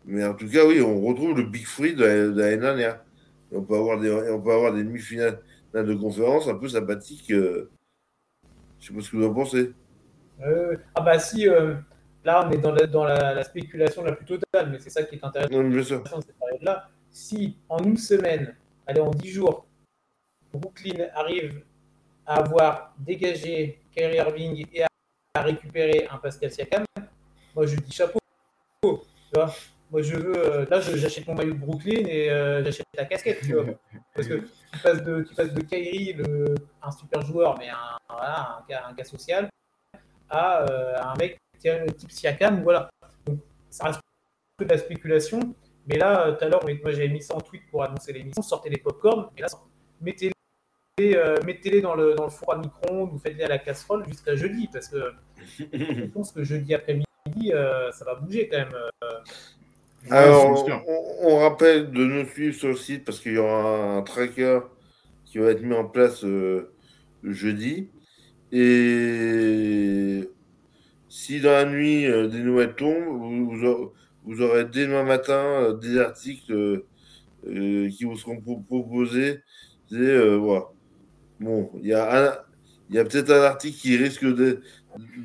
Mais 0.04 0.24
en 0.24 0.34
tout 0.34 0.48
cas, 0.48 0.66
oui, 0.66 0.80
on 0.80 1.00
retrouve 1.00 1.36
le 1.36 1.44
Big 1.44 1.64
Free 1.66 1.94
de 1.94 2.04
la- 2.04 2.26
l'année 2.26 2.56
dernière. 2.60 3.04
Et 3.52 3.56
on 3.56 3.62
peut 3.62 3.76
avoir 3.76 4.00
des, 4.00 4.10
on 4.10 4.40
peut 4.40 4.52
avoir 4.52 4.72
des 4.74 4.82
demi-finales 4.84 5.40
de 5.74 5.94
conférence 5.94 6.48
un 6.48 6.54
peu 6.56 6.68
sympathiques. 6.68 7.30
euh, 7.32 7.70
je 8.80 8.88
sais 8.88 8.94
pas 8.94 9.00
ce 9.00 9.10
que 9.10 9.16
vous 9.16 9.26
en 9.26 9.34
pensez. 9.34 9.72
Euh, 10.42 10.76
ah 10.94 11.00
bah 11.02 11.18
si, 11.20 11.48
euh, 11.48 11.74
là 12.24 12.46
on 12.46 12.50
est 12.50 12.58
dans, 12.58 12.72
la, 12.72 12.86
dans 12.86 13.04
la, 13.04 13.32
la 13.34 13.44
spéculation 13.44 14.02
la 14.02 14.12
plus 14.12 14.24
totale, 14.26 14.70
mais 14.72 14.78
c'est 14.80 14.90
ça 14.90 15.04
qui 15.04 15.14
est 15.16 15.24
intéressant 15.24 15.52
Non, 15.62 15.68
bien 15.68 15.82
sûr. 15.84 16.02
cette 16.06 16.36
période-là. 16.36 16.88
Si 17.10 17.56
en 17.68 17.78
une 17.84 17.96
semaine, 17.96 18.56
allez 18.86 19.00
en 19.00 19.10
dix 19.10 19.30
jours, 19.30 19.66
Brooklyn 20.52 21.06
arrive 21.14 21.62
à 22.26 22.36
avoir 22.36 22.94
dégagé 22.98 23.80
Kyrie 23.92 24.16
Irving 24.16 24.66
et 24.72 24.82
à, 24.82 25.42
récupérer 25.42 26.06
un 26.10 26.18
Pascal 26.18 26.50
Siakam, 26.50 26.84
moi 27.54 27.66
je 27.66 27.76
dis 27.76 27.92
chapeau. 27.92 28.18
Moi, 29.92 30.00
je 30.00 30.16
veux. 30.16 30.36
Euh, 30.36 30.66
là, 30.70 30.80
j'achète 30.80 31.26
mon 31.26 31.34
maillot 31.34 31.52
de 31.52 31.58
Brooklyn 31.58 32.06
et 32.06 32.30
euh, 32.30 32.64
j'achète 32.64 32.86
ta 32.96 33.04
casquette, 33.04 33.40
tu 33.42 33.52
vois. 33.52 33.74
Parce 34.14 34.26
que 34.26 34.34
tu 34.36 34.78
passes 34.82 35.02
de, 35.02 35.22
tu 35.22 35.34
de 35.34 35.60
Kyrie, 35.60 36.16
un 36.82 36.90
super 36.90 37.20
joueur, 37.20 37.58
mais 37.58 37.68
un, 37.68 37.98
voilà, 38.08 38.58
un, 38.58 38.62
cas, 38.66 38.84
un 38.88 38.94
cas 38.94 39.04
social, 39.04 39.50
à, 40.30 40.62
euh, 40.62 40.96
un 40.98 41.14
mec 41.16 41.38
type 41.58 42.10
Siakam, 42.10 42.62
voilà. 42.62 42.88
Donc, 43.26 43.40
ça 43.68 43.84
reste 43.84 44.00
que 44.58 44.64
de 44.64 44.70
la 44.70 44.78
spéculation. 44.78 45.54
Mais 45.86 45.98
là, 45.98 46.32
tout 46.32 46.44
à 46.44 46.48
l'heure, 46.48 46.64
moi, 46.64 46.92
j'avais 46.92 47.08
mis 47.08 47.20
ça 47.20 47.34
en 47.34 47.40
tweet 47.40 47.62
pour 47.70 47.82
annoncer 47.82 48.14
l'émission, 48.14 48.40
sortez 48.40 48.70
les 48.70 48.78
popcorn, 48.78 49.28
et 50.98 51.14
là, 51.14 51.34
mettez-les 51.44 51.46
mettez 51.46 51.80
dans, 51.80 51.94
le, 51.94 52.14
dans 52.14 52.24
le 52.24 52.30
four 52.30 52.54
à 52.54 52.58
micro-ondes 52.58 53.12
ou 53.14 53.18
faites-les 53.18 53.44
à 53.44 53.48
la 53.48 53.58
casserole 53.58 54.04
jusqu'à 54.06 54.36
jeudi, 54.36 54.68
parce 54.72 54.88
que 54.88 55.12
je 55.72 56.04
pense 56.06 56.32
que 56.32 56.44
jeudi 56.44 56.74
après-midi, 56.74 57.52
ça 57.92 58.04
va 58.04 58.14
bouger 58.16 58.48
quand 58.48 58.58
même. 58.58 58.74
Alors, 60.10 60.66
on, 61.22 61.38
rappelle 61.38 61.90
de 61.92 62.04
nous 62.04 62.26
suivre 62.26 62.54
sur 62.54 62.68
le 62.68 62.76
site 62.76 63.04
parce 63.04 63.20
qu'il 63.20 63.34
y 63.34 63.38
aura 63.38 63.96
un 63.96 64.02
tracker 64.02 64.60
qui 65.24 65.38
va 65.38 65.50
être 65.50 65.62
mis 65.62 65.74
en 65.74 65.84
place 65.84 66.24
euh, 66.24 66.72
jeudi. 67.22 67.88
Et 68.50 70.28
si 71.08 71.40
dans 71.40 71.52
la 71.52 71.64
nuit 71.64 72.06
euh, 72.06 72.26
des 72.26 72.40
nouvelles 72.40 72.74
tombent, 72.74 73.86
vous, 74.24 74.42
aurez, 74.42 74.64
dès 74.64 74.86
demain 74.86 75.04
matin 75.04 75.34
euh, 75.34 75.72
des 75.74 75.98
articles 75.98 76.84
qui 77.44 78.04
vous 78.04 78.16
seront 78.16 78.40
proposés. 78.40 79.40
voilà. 79.90 80.68
Bon, 81.42 81.70
il 81.80 81.88
y 81.88 81.92
a, 81.92 82.44
il 82.88 82.94
y 82.94 82.98
a 83.00 83.04
peut-être 83.04 83.30
un 83.30 83.42
article 83.42 83.76
qui 83.76 83.96
risque 83.96 84.24
de, 84.24 84.62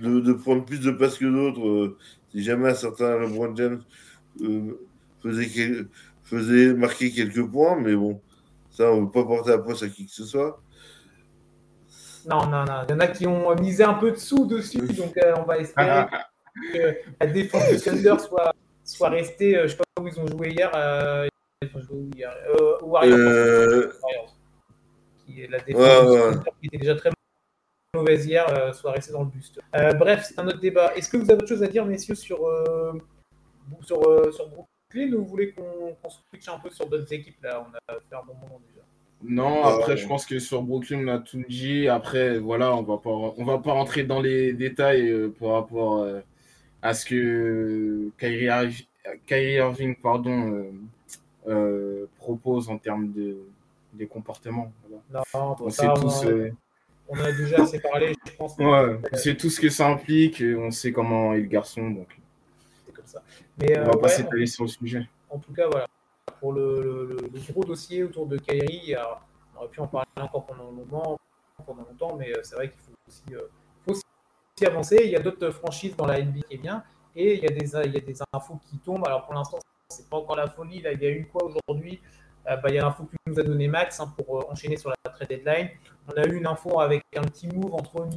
de, 0.01 0.34
prendre 0.34 0.65
plus 0.65 0.80
de 0.80 0.91
place 0.91 1.18
que 1.18 1.26
d'autres 1.26 1.95
si 2.32 2.43
jamais 2.43 2.70
un 2.70 2.76
certain 2.76 3.18
LeBron 3.20 3.55
James 3.55 3.82
euh, 4.41 4.80
faisait, 5.22 5.86
faisait 6.24 6.74
marquer 6.74 7.11
quelques 7.11 7.45
points, 7.45 7.80
mais 7.80 7.95
bon, 7.95 8.20
ça, 8.72 8.91
on 8.91 9.01
ne 9.01 9.05
veut 9.05 9.11
pas 9.11 9.24
porter 9.24 9.51
la 9.51 9.59
poisse 9.59 9.84
à 9.84 9.89
qui 9.89 10.05
que 10.05 10.11
ce 10.11 10.26
soit. 10.26 10.59
Non, 12.28 12.47
non, 12.47 12.65
non. 12.65 12.84
Il 12.88 12.91
y 12.91 12.93
en 12.95 12.99
a 12.99 13.07
qui 13.07 13.28
ont 13.28 13.55
misé 13.55 13.84
un 13.84 13.93
peu 13.93 14.11
de 14.11 14.18
sous 14.18 14.45
dessus, 14.45 14.80
donc 14.80 15.15
euh, 15.18 15.36
on 15.38 15.43
va 15.43 15.59
espérer 15.59 16.05
que 16.74 16.95
la 17.22 17.28
défense 17.28 17.70
de 17.70 17.78
Thunder 17.78 18.15
soit, 18.20 18.53
soit 18.84 19.09
restée. 19.09 19.55
Euh, 19.55 19.59
je 19.59 19.63
ne 19.63 19.68
sais 19.70 19.78
pas 19.78 20.01
où 20.01 20.07
ils 20.07 20.20
ont 20.20 20.28
joué 20.28 20.49
hier. 20.49 20.72
ils 21.61 21.70
ont 21.76 21.82
joué 21.82 22.09
hier. 22.15 22.34
Warriors. 22.82 23.93
Est 23.93 24.36
la 25.45 25.59
défense 25.59 26.38
qui 26.59 26.67
était 26.67 26.77
déjà 26.77 26.95
très 26.95 27.11
mauvaise 27.93 28.25
hier, 28.25 28.73
soit 28.73 28.91
restée 28.91 29.11
dans 29.11 29.23
le 29.23 29.29
buste. 29.29 29.59
bref, 29.97 30.25
c'est 30.27 30.39
un 30.39 30.47
autre 30.47 30.59
débat. 30.59 30.95
Est-ce 30.95 31.09
que 31.09 31.17
vous 31.17 31.29
avez 31.29 31.41
autre 31.41 31.47
chose 31.47 31.63
à 31.63 31.67
dire, 31.67 31.85
messieurs, 31.85 32.15
sur 32.15 32.39
sur, 33.83 34.07
euh, 34.07 34.31
sur 34.31 34.47
Brooklyn 34.49 35.13
ou 35.13 35.23
vous 35.23 35.27
voulez 35.27 35.51
qu'on 35.51 35.95
qu 36.03 36.15
switch 36.29 36.47
un 36.49 36.59
peu 36.59 36.69
sur 36.69 36.88
d'autres 36.88 37.11
équipes 37.13 37.41
là? 37.43 37.65
On 37.67 37.75
a 37.75 37.99
fait 37.99 38.15
un 38.15 38.25
bon 38.25 38.33
moment 38.33 38.61
déjà. 38.67 38.81
Non, 39.23 39.63
après, 39.63 39.97
je 39.97 40.07
pense 40.07 40.25
que 40.25 40.38
sur 40.38 40.61
Brooklyn, 40.61 41.07
on 41.07 41.07
a 41.07 41.19
tout 41.19 41.43
dit. 41.49 41.88
Après, 41.88 42.38
voilà, 42.38 42.75
on 42.75 42.83
va 42.83 42.97
pas, 42.97 43.09
on 43.09 43.43
va 43.43 43.57
pas 43.57 43.73
rentrer 43.73 44.03
dans 44.03 44.21
les 44.21 44.53
détails 44.53 45.09
euh, 45.09 45.33
par 45.39 45.53
rapport 45.53 46.03
euh, 46.03 46.19
à 46.83 46.93
ce 46.93 47.05
que 47.05 48.11
Kyrie, 48.19 48.88
Kyrie 49.25 49.53
Irving 49.53 49.95
pardon, 49.95 50.67
propose 52.17 52.69
en 52.69 52.77
termes 52.77 53.11
de, 53.11 53.38
comportements. 54.06 54.72
Non, 55.10 55.22
on, 55.34 55.70
sait 55.70 55.88
tous, 55.95 56.26
on, 57.10 57.20
a 57.20 57.32
déjà 57.32 57.64
assez 57.64 57.80
parlé, 57.80 58.14
je 58.26 58.32
pense. 58.34 58.56
Ouais, 58.60 59.00
on 59.12 59.18
sait 59.18 59.36
tout 59.36 59.50
ce 59.50 59.60
que 59.60 59.70
ça 59.70 59.88
implique, 59.88 60.43
on 60.58 60.70
sait 60.70 60.91
comment 60.91 61.34
est 61.34 61.39
le 61.39 61.48
garçon. 61.48 61.89
Donc. 61.89 62.20
Mais, 63.58 63.80
on 63.80 63.84
va 63.84 63.89
euh, 63.91 63.98
pas 63.98 64.10
s'étaler 64.10 64.45
sur 64.45 64.66
le 64.66 64.70
sujet. 64.70 65.08
En 65.30 65.39
tout 65.39 65.54
cas, 65.54 65.68
voilà. 65.68 65.88
Pour 66.39 66.54
le, 66.54 67.18
gros 67.50 67.64
dossier 67.64 68.04
autour 68.04 68.28
de 68.28 68.38
Kairi, 68.38 68.93
on 69.56 69.60
aurait 69.60 69.70
pu 69.70 69.80
en 69.80 69.88
parler 69.88 70.08
encore 70.18 70.45
pendant 70.45 70.72
moment, 70.72 71.20
pendant 71.66 71.84
longtemps, 71.84 72.16
mais 72.16 72.32
euh, 72.32 72.41
c'est 72.43 72.56
vrai 72.56 72.70
qu'il 72.70 72.80
faut 72.80 72.91
aussi, 73.08 73.24
euh, 73.36 73.48
faut 73.84 73.91
aussi 73.93 74.66
avancer. 74.66 75.02
Il 75.04 75.10
y 75.10 75.16
a 75.16 75.20
d'autres 75.20 75.50
franchises 75.50 75.95
dans 75.95 76.06
la 76.06 76.22
NBA 76.22 76.41
qui 76.48 76.56
est 76.56 76.58
bien, 76.58 76.84
et 77.16 77.36
il 77.36 77.39
y 77.43 77.48
a 77.48 77.50
des, 77.50 77.88
il 77.88 77.93
y 77.93 77.98
a 77.98 78.02
des 78.02 78.18
infos 78.34 78.60
qui 78.70 78.78
tombent. 78.78 79.06
Alors 79.08 79.26
pour 79.26 79.34
l'instant, 79.34 79.58
c'est 79.89 80.08
pas 80.10 80.18
encore 80.18 80.36
la 80.36 80.48
folie. 80.48 80.82
Là, 80.82 80.93
il 80.93 81.02
y 81.02 81.06
a 81.06 81.10
eu 81.10 81.26
quoi 81.26 81.43
aujourd'hui? 81.43 82.00
Bah, 82.56 82.70
Il 82.70 82.76
y 82.76 82.80
a 82.80 82.82
l'info 82.84 83.04
que 83.04 83.16
nous 83.28 83.39
a 83.39 83.43
donné 83.43 83.68
Max 83.68 84.00
hein, 84.00 84.14
pour 84.16 84.50
enchaîner 84.50 84.78
sur 84.78 84.89
la 84.89 85.12
trade 85.12 85.28
deadline. 85.28 85.70
On 86.08 86.22
a 86.22 86.26
eu 86.26 86.36
une 86.38 86.48
info 86.48 86.80
avec 86.80 87.04
un 87.16 87.24
petit 87.24 87.48
move 87.48 87.74
entre 87.74 88.08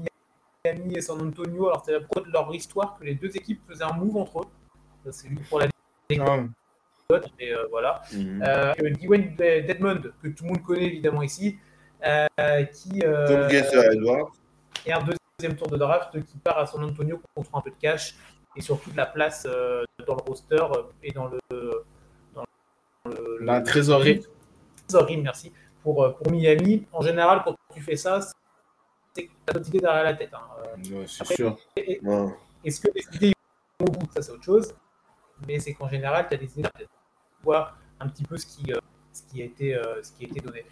Miami 0.65 0.97
et 0.97 1.01
San 1.01 1.21
Antonio. 1.21 1.69
Alors 1.69 1.83
c'est 1.85 1.93
la 1.93 2.01
pro 2.01 2.21
de 2.21 2.31
leur 2.31 2.55
histoire 2.55 2.97
que 2.99 3.05
les 3.05 3.15
deux 3.15 3.37
équipes 3.37 3.61
faisaient 3.69 3.85
un 3.85 3.93
move 3.93 4.17
entre 4.17 4.43
eux. 4.43 5.11
C'est 5.11 5.29
lui 5.29 5.39
pour 5.49 5.61
la 5.61 5.67
et 7.39 7.53
euh, 7.53 7.67
voilà. 7.71 8.03
Mm 8.13 8.43
euh, 8.43 8.75
Dwayne 9.03 9.35
Deadmond, 9.37 10.03
que 10.23 10.29
tout 10.29 10.45
le 10.45 10.49
monde 10.51 10.63
connaît 10.63 10.87
évidemment 10.87 11.23
ici, 11.23 11.59
euh, 12.05 12.27
qui 12.65 13.03
euh, 13.05 13.49
et 14.87 14.93
un 14.93 15.01
deuxième 15.01 15.57
tour 15.57 15.69
de 15.69 15.77
draft 15.77 16.13
qui 16.25 16.39
part 16.39 16.59
à 16.59 16.67
San 16.67 16.83
Antonio 16.85 17.21
contre 17.35 17.55
un 17.55 17.61
peu 17.61 17.71
de 17.71 17.77
cash 17.77 18.15
et 18.57 18.61
surtout 18.61 18.91
de 18.91 18.97
la 18.97 19.07
place 19.07 19.47
dans 20.07 20.15
le 20.15 20.23
roster 20.23 20.65
et 21.03 21.13
dans 21.13 21.29
le, 21.29 21.85
le 23.07 23.39
la 23.41 23.61
trésorerie. 23.61 24.21
Trésorerie, 24.89 25.17
merci. 25.19 25.53
Pour, 25.83 26.15
pour 26.17 26.31
Miami, 26.31 26.87
en 26.93 27.01
général, 27.01 27.43
quand 27.45 27.57
tu 27.73 27.81
fais 27.81 27.97
ça, 27.97 28.21
c'est 29.15 29.25
que 29.25 29.29
tu 29.29 29.35
as 29.49 29.53
d'autres 29.55 29.69
idées 29.69 29.81
derrière 29.81 30.05
la 30.05 30.15
tête. 30.15 30.31
Hein. 30.35 31.05
c'est 31.07 31.25
sûr. 31.35 31.57
Est-ce 31.77 32.81
que 32.81 32.89
les 32.95 33.17
idées 33.17 33.33
au 33.81 33.85
bout, 33.87 34.07
ça 34.15 34.21
c'est 34.21 34.33
autre 34.33 34.45
chose 34.45 34.75
mais 35.47 35.59
c'est 35.59 35.75
qu'en 35.75 35.89
général, 35.89 36.27
tu 36.29 36.35
as 36.35 36.39
des 36.39 36.59
idées 36.59 36.69
voir 37.43 37.79
un 37.99 38.09
petit 38.09 38.25
peu 38.25 38.37
ce 38.37 38.47
qui, 38.47 38.73
euh, 38.73 38.79
ce 39.13 39.23
qui, 39.23 39.43
a, 39.43 39.45
été, 39.45 39.75
euh, 39.75 40.03
ce 40.03 40.13
qui 40.13 40.25
a 40.25 40.29
été 40.29 40.41
donné. 40.41 40.65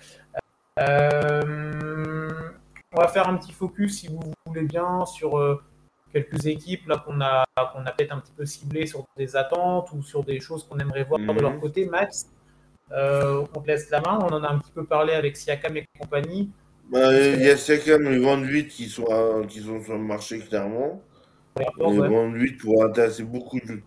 Euh, 0.81 2.51
on 2.93 3.01
va 3.01 3.09
faire 3.09 3.29
un 3.29 3.37
petit 3.37 3.53
focus, 3.53 4.01
si 4.01 4.09
vous 4.09 4.21
voulez 4.47 4.63
bien, 4.63 5.05
sur 5.07 5.61
quelques 6.13 6.47
équipes 6.47 6.87
là 6.87 7.03
qu'on 7.05 7.21
a, 7.21 7.45
qu'on 7.73 7.85
a 7.85 7.93
peut-être 7.93 8.13
un 8.13 8.21
petit 8.21 8.33
peu 8.37 8.47
ciblées 8.47 8.87
sur 8.87 9.07
des 9.17 9.37
attentes 9.37 9.91
ou 9.93 10.03
sur 10.03 10.25
des 10.25 10.41
choses 10.41 10.65
qu'on 10.65 10.79
aimerait 10.79 11.05
voir 11.05 11.21
de 11.21 11.41
leur 11.41 11.53
mhm. 11.53 11.61
côté. 11.61 11.87
Max, 11.87 12.31
on 12.91 13.61
te 13.61 13.67
laisse 13.67 13.91
la 13.91 14.01
main. 14.01 14.19
On 14.23 14.33
en 14.33 14.43
a 14.43 14.49
un 14.49 14.59
petit 14.59 14.73
peu 14.73 14.85
parlé 14.85 15.13
avec 15.13 15.37
Siakam 15.37 15.77
et 15.77 15.87
compagnie. 15.99 16.51
Bah, 16.91 17.13
il 17.13 17.43
y 17.43 17.51
a 17.51 17.57
Siakam 17.57 18.07
et 18.07 18.19
Van 18.19 18.39
8 18.39 18.69
qui 18.69 18.89
sont, 18.89 19.45
qui 19.49 19.61
sont 19.61 19.83
sur 19.83 19.95
le 19.95 20.05
marché 20.05 20.39
clairement. 20.39 21.03
Et 21.61 21.65
Van 21.79 22.29
8 22.31 22.59
pour 22.59 22.85
intéresser 22.85 23.25
beaucoup 23.25 23.61
de, 23.61 23.83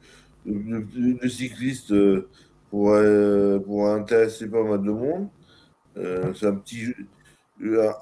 de, 0.45 1.27
cyclistes 1.27 1.91
euh, 1.91 2.29
pour, 2.69 2.91
euh, 2.91 3.59
pour 3.59 3.87
intéresser 3.89 4.49
pas 4.49 4.63
mal 4.63 4.81
de 4.81 4.91
monde. 4.91 5.27
Euh, 5.97 6.33
c'est 6.33 6.47
un 6.47 6.55
petit 6.55 6.93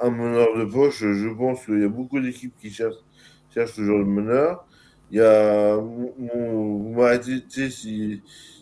un 0.02 0.10
meneur 0.10 0.58
de 0.58 0.66
poche. 0.66 1.00
Je 1.00 1.30
pense 1.30 1.66
qu'il 1.66 1.82
y 1.82 1.84
a 1.84 1.90
beaucoup 1.90 2.20
d'équipes 2.20 2.54
qui 2.60 2.72
cherchent, 2.72 2.96
cherchent 3.54 3.74
ce 3.74 3.84
genre 3.84 4.00
de 4.00 4.04
meneur. 4.04 4.66
Il 5.12 5.18
y 5.18 5.22
a, 5.22 5.76
vous 5.76 6.94
m'arrêtez 6.96 7.42
si, 7.70 8.22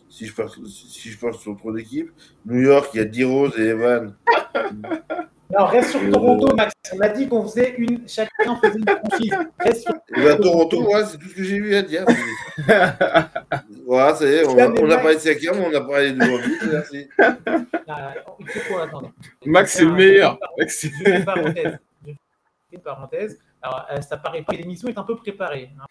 si, 0.10 0.26
je 0.26 0.34
pars, 0.34 0.54
si 0.66 1.10
je 1.10 1.18
pars 1.20 1.36
sur 1.36 1.58
trop 1.58 1.74
d'équipes. 1.74 2.12
New 2.46 2.62
York, 2.62 2.90
il 2.94 2.98
y 2.98 3.02
a 3.02 3.06
D-Rose 3.06 3.54
et 3.58 3.68
Evan. 3.68 4.16
Non, 5.50 5.66
reste 5.66 5.92
sur 5.92 6.12
Toronto, 6.12 6.54
Max. 6.56 6.74
On 6.94 7.00
a 7.00 7.08
dit 7.08 7.28
qu'on 7.28 7.48
faisait 7.48 7.76
une. 7.78 8.08
Chacun 8.08 8.58
faisait 8.58 8.80
une 8.80 8.86
franchise. 8.86 9.34
Reste 9.60 9.84
sur 9.84 9.94
eh 10.16 10.22
ben, 10.22 10.38
Toronto, 10.38 10.84
ouais, 10.84 11.06
c'est 11.06 11.18
tout 11.18 11.30
ce 11.30 11.36
que 11.36 11.44
j'ai 11.44 11.56
eu 11.56 11.76
à 11.76 11.82
dire. 11.84 12.06
voilà, 13.86 14.16
ça 14.16 14.26
y 14.26 14.34
est, 14.34 14.46
on, 14.46 14.58
a, 14.58 14.68
on 14.70 14.92
a 14.92 14.98
parlé 14.98 15.16
de 15.16 15.20
Siakam, 15.22 15.58
on 15.60 15.74
a 15.74 15.82
parlé 15.82 16.12
de 16.12 16.20
Bobby. 16.20 16.54
Merci. 16.72 17.10
Ah. 17.88 18.14
Max, 19.46 19.74
c'est 19.74 19.86
le 19.86 19.94
meilleur. 19.94 20.38
Max, 20.58 20.80
c'est 20.80 21.10
une 21.10 21.24
parenthèse. 21.24 21.80
Une 22.74 22.82
parenthèse. 22.82 23.40
Alors, 23.62 23.86
euh, 23.92 24.02
ça 24.02 24.18
paraît 24.18 24.44
pas. 24.44 24.54
L'émission 24.54 24.88
est 24.88 24.98
un 24.98 25.04
peu 25.04 25.16
préparée. 25.16 25.72
Hein, 25.80 25.86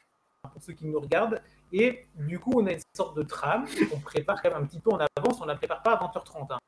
pour 0.52 0.62
ceux 0.62 0.72
qui 0.72 0.86
nous 0.86 1.00
regardent. 1.00 1.42
Et 1.72 2.06
du 2.14 2.38
coup, 2.38 2.52
on 2.56 2.66
a 2.66 2.72
une 2.72 2.80
sorte 2.94 3.16
de 3.16 3.22
trame 3.22 3.66
qu'on 3.90 4.00
prépare 4.00 4.40
quand 4.40 4.50
même 4.50 4.62
un 4.62 4.66
petit 4.66 4.80
peu 4.80 4.90
en 4.90 4.98
avance. 5.16 5.40
On 5.40 5.44
la 5.44 5.56
prépare 5.56 5.82
pas 5.82 5.94
à 5.94 6.06
20h30. 6.06 6.52
Hein. 6.52 6.58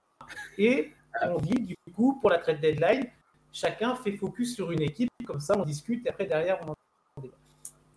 Et 0.58 0.92
on 1.22 1.38
dit, 1.38 1.60
du 1.60 1.92
coup, 1.94 2.18
pour 2.20 2.30
la 2.30 2.38
trade 2.38 2.60
deadline, 2.60 3.06
chacun 3.52 3.94
fait 3.94 4.12
focus 4.12 4.54
sur 4.54 4.70
une 4.70 4.82
équipe, 4.82 5.10
comme 5.26 5.40
ça 5.40 5.54
on 5.58 5.64
discute, 5.64 6.06
et 6.06 6.10
après 6.10 6.26
derrière 6.26 6.58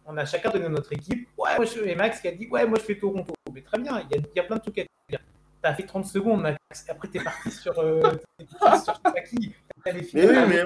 on 0.06 0.18
a 0.18 0.26
chacun 0.26 0.50
donné 0.50 0.68
notre 0.70 0.92
équipe. 0.94 1.28
Ouais, 1.38 1.56
moi 1.56 1.66
je 1.66 1.72
fais 1.72 1.96
Max 1.96 2.20
qui 2.20 2.28
a 2.28 2.32
dit, 2.32 2.48
ouais, 2.48 2.66
moi 2.66 2.78
je 2.80 2.84
fais 2.84 2.98
Toronto. 2.98 3.34
Mais 3.54 3.62
très 3.62 3.80
bien, 3.80 4.00
il 4.00 4.16
y 4.16 4.20
a, 4.20 4.22
il 4.22 4.36
y 4.36 4.40
a 4.40 4.44
plein 4.44 4.58
de 4.58 4.62
trucs 4.62 4.80
à 4.80 4.84
dire. 5.10 5.20
T'as 5.62 5.74
fait 5.76 5.84
30 5.84 6.06
secondes, 6.06 6.42
Max. 6.42 6.58
Après, 6.90 7.08
t'es 7.08 7.20
parti 7.20 7.52
sur. 7.52 7.78
Euh, 7.80 8.02
sur 8.84 9.02
qui 9.30 9.54
mais 9.86 10.26
oui, 10.26 10.36
mais 10.48 10.64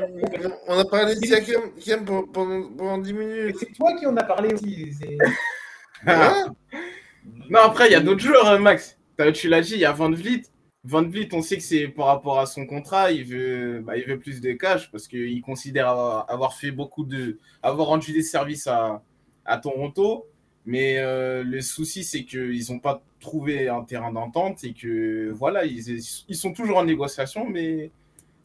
on 0.68 0.78
a 0.78 0.86
parlé 0.86 1.16
de 1.16 1.26
Siakam 1.26 2.06
pendant, 2.06 2.68
pendant 2.68 2.98
10 2.98 3.14
minutes. 3.14 3.56
C'est 3.60 3.74
toi 3.74 3.94
qui 3.94 4.06
en 4.06 4.16
as 4.18 4.24
parlé 4.24 4.54
aussi. 4.54 4.94
non, 6.06 7.60
après, 7.60 7.88
il 7.88 7.94
y 7.94 7.96
a 7.96 8.02
d'autres 8.02 8.22
joueurs, 8.22 8.48
hein, 8.48 8.60
Max. 8.60 8.98
Tu 9.34 9.48
l'as 9.48 9.62
dit, 9.62 9.74
il 9.74 9.80
y 9.80 9.86
a 9.86 9.94
Van 9.94 10.12
Vliet. 10.12 10.44
Van 10.84 11.02
Vliet, 11.04 11.30
on 11.34 11.42
sait 11.42 11.58
que 11.58 11.64
c'est 11.64 11.88
par 11.88 12.08
rapport 12.08 12.40
à 12.40 12.46
son 12.46 12.66
contrat, 12.66 13.12
il 13.12 13.24
veut, 13.24 13.82
bah, 13.82 13.98
il 13.98 14.06
veut 14.06 14.20
plus 14.20 14.42
de 14.42 14.52
cash 14.52 14.92
parce 14.92 15.08
qu'il 15.08 15.42
considère 15.42 15.88
avoir, 15.88 16.54
fait 16.54 16.72
beaucoup 16.72 17.06
de. 17.06 17.40
avoir 17.64 17.88
rendu 17.88 18.12
des 18.12 18.22
services 18.22 18.68
à, 18.68 19.02
à 19.46 19.58
Toronto. 19.58 20.28
Mais 20.66 20.98
euh, 20.98 21.44
le 21.44 21.62
souci, 21.62 22.04
c'est 22.04 22.24
qu'ils 22.24 22.72
n'ont 22.72 22.80
pas 22.80 23.04
trouvé 23.20 23.70
un 23.70 23.84
terrain 23.84 24.12
d'entente 24.12 24.64
et 24.64 24.74
que 24.74 25.30
voilà, 25.32 25.64
ils, 25.66 26.00
ils, 26.28 26.36
sont 26.36 26.54
toujours 26.54 26.78
en 26.78 26.86
négociation, 26.86 27.48
mais 27.48 27.92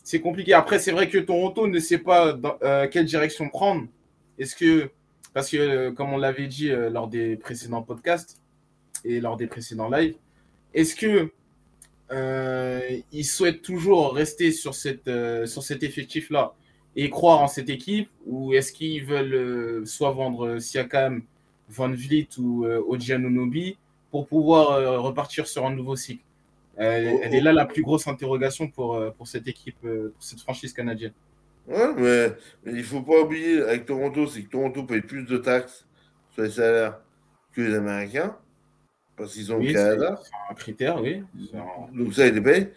c'est 0.04 0.20
compliqué. 0.20 0.52
Après, 0.52 0.78
c'est 0.78 0.92
vrai 0.92 1.08
que 1.08 1.16
Toronto 1.18 1.66
ne 1.66 1.78
sait 1.78 1.98
pas 1.98 2.34
dans, 2.34 2.56
euh, 2.62 2.88
quelle 2.88 3.06
direction 3.06 3.48
prendre. 3.48 3.86
Est-ce 4.38 4.54
que, 4.54 4.90
parce 5.32 5.50
que 5.50 5.56
euh, 5.56 5.92
comme 5.92 6.12
on 6.12 6.18
l'avait 6.18 6.46
dit 6.46 6.68
lors 6.68 7.08
des 7.08 7.36
précédents 7.36 7.82
podcasts 7.82 8.38
et 9.04 9.20
lors 9.20 9.38
des 9.38 9.46
précédents 9.46 9.88
lives, 9.88 10.16
est-ce 10.74 10.94
que 10.94 11.32
ils 13.12 13.24
souhaitent 13.24 13.62
toujours 13.62 14.12
rester 14.14 14.50
sur, 14.50 14.74
cette, 14.74 15.08
sur 15.46 15.62
cet 15.62 15.84
effectif-là 15.84 16.54
et 16.96 17.08
croire 17.08 17.40
en 17.40 17.46
cette 17.46 17.70
équipe 17.70 18.10
ou 18.26 18.52
est-ce 18.52 18.72
qu'ils 18.72 19.04
veulent 19.04 19.86
soit 19.86 20.10
vendre 20.10 20.58
Siakam 20.58 21.22
Van 21.70 21.90
Vliet 21.90 22.28
ou 22.38 22.64
euh, 22.64 22.82
Oji 22.86 23.78
pour 24.10 24.26
pouvoir 24.26 24.72
euh, 24.72 24.98
repartir 24.98 25.46
sur 25.46 25.64
un 25.64 25.74
nouveau 25.74 25.96
cycle. 25.96 26.24
Elle, 26.76 27.14
oh, 27.14 27.20
est 27.22 27.40
là 27.40 27.52
la 27.52 27.66
plus 27.66 27.82
grosse 27.82 28.06
interrogation 28.06 28.68
pour, 28.68 28.96
euh, 28.96 29.10
pour 29.10 29.26
cette 29.26 29.46
équipe, 29.46 29.80
pour 29.80 30.22
cette 30.22 30.40
franchise 30.40 30.72
canadienne. 30.72 31.12
Ouais, 31.68 31.92
mais, 31.96 32.32
il 32.66 32.78
ne 32.78 32.82
faut 32.82 33.02
pas 33.02 33.20
oublier 33.20 33.62
avec 33.62 33.86
Toronto, 33.86 34.26
c'est 34.26 34.42
que 34.42 34.50
Toronto 34.50 34.82
paye 34.82 35.02
plus 35.02 35.24
de 35.24 35.36
taxes 35.36 35.86
sur 36.32 36.42
les 36.42 36.50
salaires 36.50 37.00
que 37.52 37.60
les 37.60 37.74
Américains, 37.74 38.36
parce 39.16 39.34
qu'ils 39.34 39.52
ont 39.52 39.58
le 39.58 39.72
Canada. 39.72 40.20
C'est 40.22 40.52
un 40.52 40.54
critère, 40.54 41.02
oui. 41.02 41.22
Donc 41.92 42.14
ça, 42.14 42.26
ils 42.26 42.34
les 42.34 42.40
payent. 42.40 42.70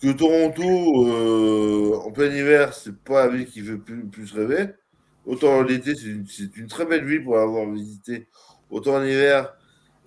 Que 0.00 0.12
Toronto, 0.12 2.00
en 2.00 2.10
plein 2.12 2.34
hiver, 2.34 2.72
c'est 2.72 2.96
pas 2.96 3.26
la 3.26 3.36
ville 3.36 3.46
qui 3.46 3.60
veut 3.60 3.78
plus, 3.78 4.06
plus 4.06 4.32
rêver. 4.32 4.70
Autant 5.28 5.60
l'été, 5.62 5.94
c'est 5.94 6.56
une, 6.56 6.68
très 6.68 6.86
belle 6.86 7.04
ville 7.04 7.22
pour 7.22 7.38
avoir 7.38 7.66
visité. 7.66 8.26
Autant 8.70 8.96
en 8.96 9.04
hiver, 9.04 9.54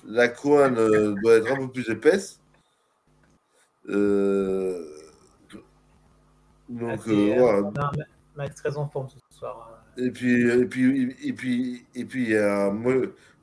la 0.04 0.28
couronne 0.28 0.80
euh, 0.80 1.14
doit 1.22 1.36
être 1.36 1.52
un 1.52 1.58
peu 1.58 1.70
plus 1.70 1.88
épaisse. 1.92 2.40
Euh, 3.88 4.84
donc, 6.68 7.08
euh, 7.08 7.36
voilà. 7.38 7.72
A 8.40 8.50
très 8.50 8.76
en 8.78 8.90
forme 8.90 9.10
ce 9.10 9.38
soir. 9.38 9.81
Et 10.02 10.12
puis, 10.12 10.50
et 10.50 10.66
puis, 10.66 11.16
et 11.24 11.34
puis, 11.34 11.86
et 11.96 12.06
puis, 12.06 12.24
il 12.24 12.30
y 12.32 12.38
a, 12.38 12.72
moi, 12.72 12.94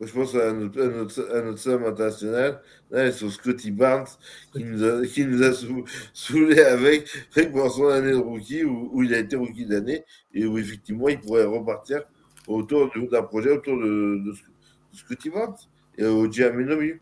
je 0.00 0.12
pense 0.12 0.34
à 0.34 0.52
notre, 0.52 0.82
à 0.82 0.88
notre, 0.88 1.36
à 1.36 1.42
notre 1.42 1.58
somme 1.58 1.84
international, 1.84 2.60
là, 2.90 3.12
sur 3.12 3.30
Scotty 3.30 3.70
Barnes, 3.70 4.06
qui 4.52 4.64
nous 4.64 4.82
a, 4.82 5.06
qui 5.06 5.24
nous 5.24 5.42
a 5.42 5.52
saoulé 6.12 6.60
avec, 6.60 7.08
avec 7.36 7.52
pour 7.52 7.70
son 7.70 7.88
année 7.88 8.10
de 8.10 8.16
rookie, 8.16 8.64
où, 8.64 8.90
où 8.92 9.02
il 9.02 9.14
a 9.14 9.18
été 9.18 9.36
rookie 9.36 9.66
d'année, 9.66 10.04
et 10.34 10.46
où 10.46 10.58
effectivement, 10.58 11.08
il 11.08 11.20
pourrait 11.20 11.44
repartir 11.44 12.02
autour 12.46 12.90
d'un 13.10 13.22
projet 13.22 13.50
autour 13.50 13.78
de, 13.78 14.22
de, 14.24 14.34
Scotty 14.92 15.30
Barnes 15.30 15.54
et 15.96 16.06
au 16.06 16.30
Giaminomi. 16.30 16.94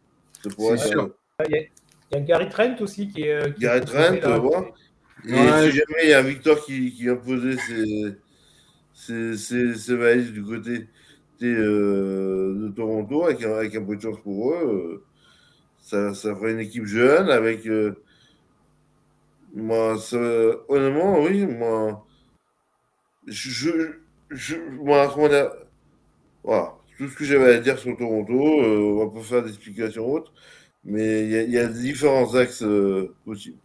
Ça 0.42 0.50
pourrait 0.50 0.74
être, 0.74 1.14
il, 1.48 1.52
y 1.52 1.58
a, 1.58 1.60
il 1.60 2.14
y 2.14 2.16
a 2.16 2.20
Gary 2.20 2.48
Trent 2.48 2.76
aussi 2.80 3.08
qui 3.08 3.22
est. 3.22 3.54
Qui 3.54 3.60
Gary 3.60 3.80
Trent, 3.82 4.40
voilà. 4.40 4.66
Et 5.24 5.32
ouais, 5.32 5.70
si 5.70 5.76
jamais 5.76 6.02
il 6.04 6.10
y 6.10 6.12
a 6.12 6.22
Victor 6.22 6.64
qui, 6.64 6.92
qui 6.92 7.08
a 7.08 7.16
posé 7.16 7.56
ses 7.56 8.16
c'est 8.96 9.94
valise 9.94 10.32
du 10.32 10.42
côté 10.42 10.88
euh, 11.42 12.54
de 12.54 12.68
Toronto 12.74 13.24
avec 13.24 13.42
avec 13.42 13.74
un 13.76 13.84
peu 13.84 13.96
de 13.96 14.00
chance 14.00 14.18
pour 14.22 14.52
eux. 14.52 14.56
Euh, 14.56 15.04
ça, 15.80 16.14
ça 16.14 16.34
ferait 16.34 16.52
une 16.52 16.60
équipe 16.60 16.86
jeune 16.86 17.28
avec. 17.30 17.66
Euh, 17.66 17.94
moi, 19.54 19.96
honnêtement, 20.68 21.22
oui, 21.22 21.46
moi. 21.46 22.06
Je. 23.26 23.70
je 24.30 24.56
moi. 24.80 25.06
Voilà. 26.44 26.74
Tout 26.98 27.08
ce 27.08 27.16
que 27.16 27.24
j'avais 27.24 27.54
à 27.56 27.58
dire 27.58 27.78
sur 27.78 27.96
Toronto, 27.96 28.32
on 28.32 29.04
va 29.04 29.12
pas 29.12 29.20
faire 29.20 29.42
d'explications 29.42 30.10
autres, 30.10 30.32
mais 30.84 31.24
il 31.24 31.50
y, 31.50 31.52
y, 31.52 31.58
a 31.58 31.66
différents 31.68 32.34
axes 32.34 32.64
possibles. 33.24 33.58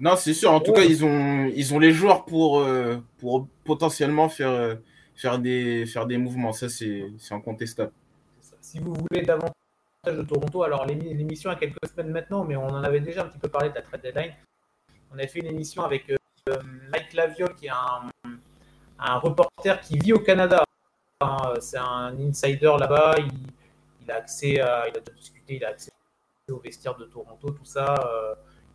Non, 0.00 0.16
c'est 0.16 0.34
sûr. 0.34 0.52
En 0.52 0.60
tout 0.60 0.72
cas, 0.72 0.82
ils 0.82 1.04
ont, 1.04 1.46
ils 1.54 1.74
ont 1.74 1.78
les 1.78 1.92
joueurs 1.92 2.24
pour, 2.24 2.60
euh, 2.60 3.02
pour 3.18 3.46
potentiellement 3.64 4.28
faire, 4.28 4.50
euh, 4.50 4.74
faire, 5.14 5.38
des, 5.38 5.86
faire 5.86 6.06
des 6.06 6.18
mouvements. 6.18 6.52
Ça, 6.52 6.68
c'est 6.68 7.04
incontestable. 7.30 7.92
Si 8.60 8.78
vous 8.78 8.94
voulez 8.94 9.22
davantage 9.22 9.52
de 10.06 10.22
Toronto, 10.22 10.62
alors 10.62 10.86
l'émission 10.86 11.50
a 11.50 11.56
quelques 11.56 11.86
semaines 11.88 12.10
maintenant, 12.10 12.44
mais 12.44 12.56
on 12.56 12.66
en 12.66 12.82
avait 12.82 13.00
déjà 13.00 13.22
un 13.22 13.26
petit 13.26 13.38
peu 13.38 13.48
parlé 13.48 13.70
de 13.70 13.74
la 13.74 13.82
trade 13.82 14.02
deadline. 14.02 14.32
On 15.14 15.18
a 15.18 15.26
fait 15.26 15.40
une 15.40 15.46
émission 15.46 15.82
avec 15.82 16.10
euh, 16.10 16.56
Mike 16.90 17.12
Laviol, 17.12 17.54
qui 17.54 17.66
est 17.66 17.70
un, 17.70 18.10
un, 18.98 19.18
reporter 19.18 19.80
qui 19.80 19.98
vit 19.98 20.12
au 20.12 20.20
Canada. 20.20 20.64
Hein, 21.20 21.54
c'est 21.60 21.78
un 21.78 22.18
insider 22.18 22.72
là-bas. 22.78 23.16
Il, 23.18 23.32
il, 24.02 24.10
a 24.10 24.16
accès 24.16 24.58
à, 24.60 24.88
il 24.88 24.96
a 24.96 25.00
discuté, 25.14 25.56
il 25.56 25.64
a 25.64 25.68
accès 25.68 25.92
au 26.50 26.58
vestiaire 26.58 26.96
de 26.96 27.04
Toronto, 27.04 27.50
tout 27.50 27.64
ça 27.64 27.94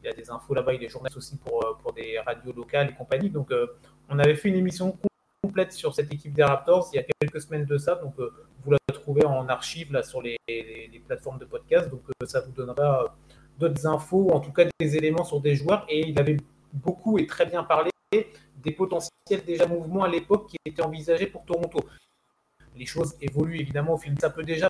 il 0.01 0.07
y 0.07 0.09
a 0.09 0.13
des 0.13 0.29
infos 0.29 0.53
là-bas, 0.53 0.73
il 0.73 0.83
est 0.83 0.89
journaliste 0.89 1.17
aussi 1.17 1.37
pour, 1.37 1.63
euh, 1.65 1.73
pour 1.81 1.93
des 1.93 2.19
radios 2.19 2.53
locales 2.53 2.89
et 2.89 2.93
compagnie. 2.93 3.29
Donc, 3.29 3.51
euh, 3.51 3.67
on 4.09 4.19
avait 4.19 4.35
fait 4.35 4.49
une 4.49 4.55
émission 4.55 4.97
complète 5.41 5.71
sur 5.73 5.93
cette 5.93 6.13
équipe 6.13 6.33
des 6.33 6.43
Raptors 6.43 6.89
il 6.93 6.97
y 6.97 6.99
a 6.99 7.05
quelques 7.19 7.41
semaines 7.41 7.65
de 7.65 7.77
ça. 7.77 7.95
Donc, 7.95 8.13
euh, 8.19 8.31
vous 8.63 8.71
la 8.71 8.77
trouvez 8.93 9.25
en 9.25 9.47
archive 9.49 9.91
là, 9.91 10.03
sur 10.03 10.21
les, 10.21 10.37
les, 10.47 11.01
plateformes 11.05 11.39
de 11.39 11.45
podcast. 11.45 11.89
Donc, 11.89 12.01
ça 12.25 12.41
vous 12.41 12.51
donnera 12.51 13.15
d'autres 13.57 13.87
infos, 13.87 14.29
en 14.31 14.39
tout 14.39 14.51
cas 14.51 14.65
des 14.79 14.97
éléments 14.97 15.23
sur 15.23 15.39
des 15.39 15.55
joueurs. 15.55 15.85
Et 15.89 16.07
il 16.07 16.19
avait 16.19 16.37
beaucoup 16.73 17.17
et 17.17 17.25
très 17.25 17.45
bien 17.45 17.63
parlé 17.63 17.89
des 18.11 18.71
potentiels 18.71 19.43
déjà 19.45 19.67
mouvements 19.67 20.03
à 20.03 20.09
l'époque 20.09 20.47
qui 20.47 20.57
étaient 20.65 20.81
envisagés 20.81 21.27
pour 21.27 21.45
Toronto. 21.45 21.79
Les 22.75 22.85
choses 22.85 23.15
évoluent 23.21 23.59
évidemment 23.59 23.93
au 23.93 23.97
fil 23.97 24.13
de 24.13 24.19
ça 24.19 24.29
peut 24.29 24.43
déjà 24.43 24.67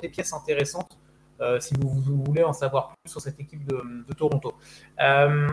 des 0.00 0.08
pièces 0.08 0.32
intéressantes 0.32 0.96
si 1.60 1.74
vous, 1.80 2.22
voulez 2.24 2.42
en 2.42 2.52
savoir 2.52 2.94
plus 3.02 3.10
sur 3.10 3.20
cette 3.20 3.38
équipe 3.40 3.66
de, 3.66 4.12
Toronto. 4.14 4.54
Euh, 5.00 5.48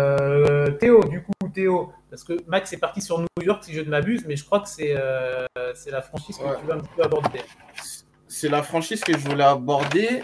euh, 0.00 0.70
Théo, 0.72 1.04
du 1.04 1.22
coup, 1.22 1.32
Théo, 1.52 1.92
parce 2.10 2.24
que 2.24 2.34
Max 2.46 2.72
est 2.72 2.78
parti 2.78 3.00
sur 3.00 3.20
New 3.20 3.42
York, 3.42 3.62
si 3.64 3.72
je 3.72 3.80
ne 3.80 3.88
m'abuse, 3.88 4.24
mais 4.26 4.36
je 4.36 4.44
crois 4.44 4.60
que 4.60 4.68
c'est 4.68 4.94
la 4.94 6.02
franchise 6.02 6.36
que 6.38 6.60
tu 6.60 6.66
veux 6.66 6.72
un 6.72 6.80
petit 6.80 6.94
peu 6.96 7.02
aborder. 7.02 7.40
C'est 8.26 8.48
la 8.48 8.62
franchise 8.64 9.00
que 9.00 9.12
je 9.12 9.28
voulais 9.28 9.44
aborder 9.44 10.22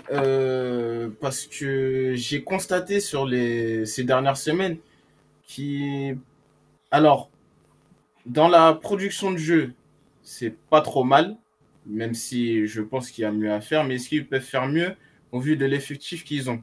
parce 1.21 1.47
que 1.47 2.15
j'ai 2.17 2.43
constaté 2.43 3.01
sur 3.01 3.27
les, 3.27 3.87
ces 3.87 4.05
dernières 4.05 4.37
semaines 4.37 4.79
qui. 5.45 6.15
Alors, 6.91 7.31
dans 8.27 8.49
la 8.49 8.75
production 8.75 9.31
de 9.31 9.37
jeu, 9.37 9.73
c'est 10.23 10.55
pas 10.71 10.81
trop 10.81 11.05
mal 11.05 11.37
même 11.91 12.15
si 12.15 12.67
je 12.67 12.81
pense 12.81 13.11
qu'il 13.11 13.23
y 13.23 13.25
a 13.25 13.33
mieux 13.33 13.53
à 13.53 13.61
faire, 13.61 13.85
mais 13.85 13.97
est-ce 13.97 14.09
qu'ils 14.09 14.27
peuvent 14.27 14.41
faire 14.43 14.69
mieux 14.69 14.95
au 15.33 15.41
vu 15.41 15.57
de 15.57 15.67
l'effectif 15.67 16.25
qu'ils 16.25 16.51
ont? 16.51 16.63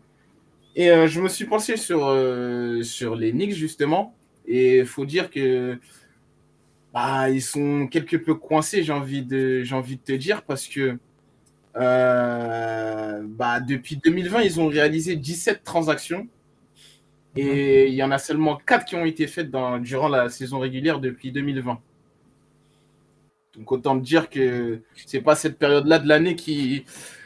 Et 0.75 0.91
euh, 0.91 1.07
je 1.07 1.21
me 1.21 1.27
suis 1.27 1.45
pensé 1.45 1.77
sur, 1.77 2.05
euh, 2.05 2.83
sur 2.83 3.15
les 3.15 3.31
Knicks, 3.31 3.55
justement, 3.55 4.15
et 4.47 4.79
il 4.79 4.85
faut 4.85 5.05
dire 5.05 5.29
que 5.29 5.79
bah, 6.93 7.29
ils 7.29 7.41
sont 7.41 7.87
quelque 7.87 8.17
peu 8.17 8.35
coincés, 8.35 8.83
j'ai 8.83 8.93
envie, 8.93 9.23
de, 9.23 9.63
envie 9.73 9.97
de 9.97 10.01
te 10.01 10.13
dire, 10.13 10.43
parce 10.43 10.67
que 10.67 10.97
euh, 11.77 13.21
bah, 13.25 13.59
depuis 13.59 13.97
2020, 13.97 14.41
ils 14.41 14.59
ont 14.59 14.67
réalisé 14.67 15.15
17 15.15 15.63
transactions. 15.63 16.27
Et 17.35 17.87
il 17.89 17.93
y 17.93 18.01
en 18.01 18.09
a 18.09 18.17
seulement 18.17 18.57
4 18.57 18.85
qui 18.85 18.95
ont 18.95 19.05
été 19.05 19.27
faites 19.27 19.51
dans, 19.51 19.77
durant 19.77 20.07
la 20.07 20.29
saison 20.29 20.59
régulière 20.59 20.99
depuis 20.99 21.31
2020. 21.31 21.79
Donc 23.57 23.71
autant 23.71 23.95
dire 23.95 24.29
que 24.29 24.81
c'est 25.07 25.21
pas 25.21 25.35
cette 25.35 25.57
période-là 25.57 25.97
de 25.99 26.07
l'année 26.07 26.35
qui, 26.35 26.85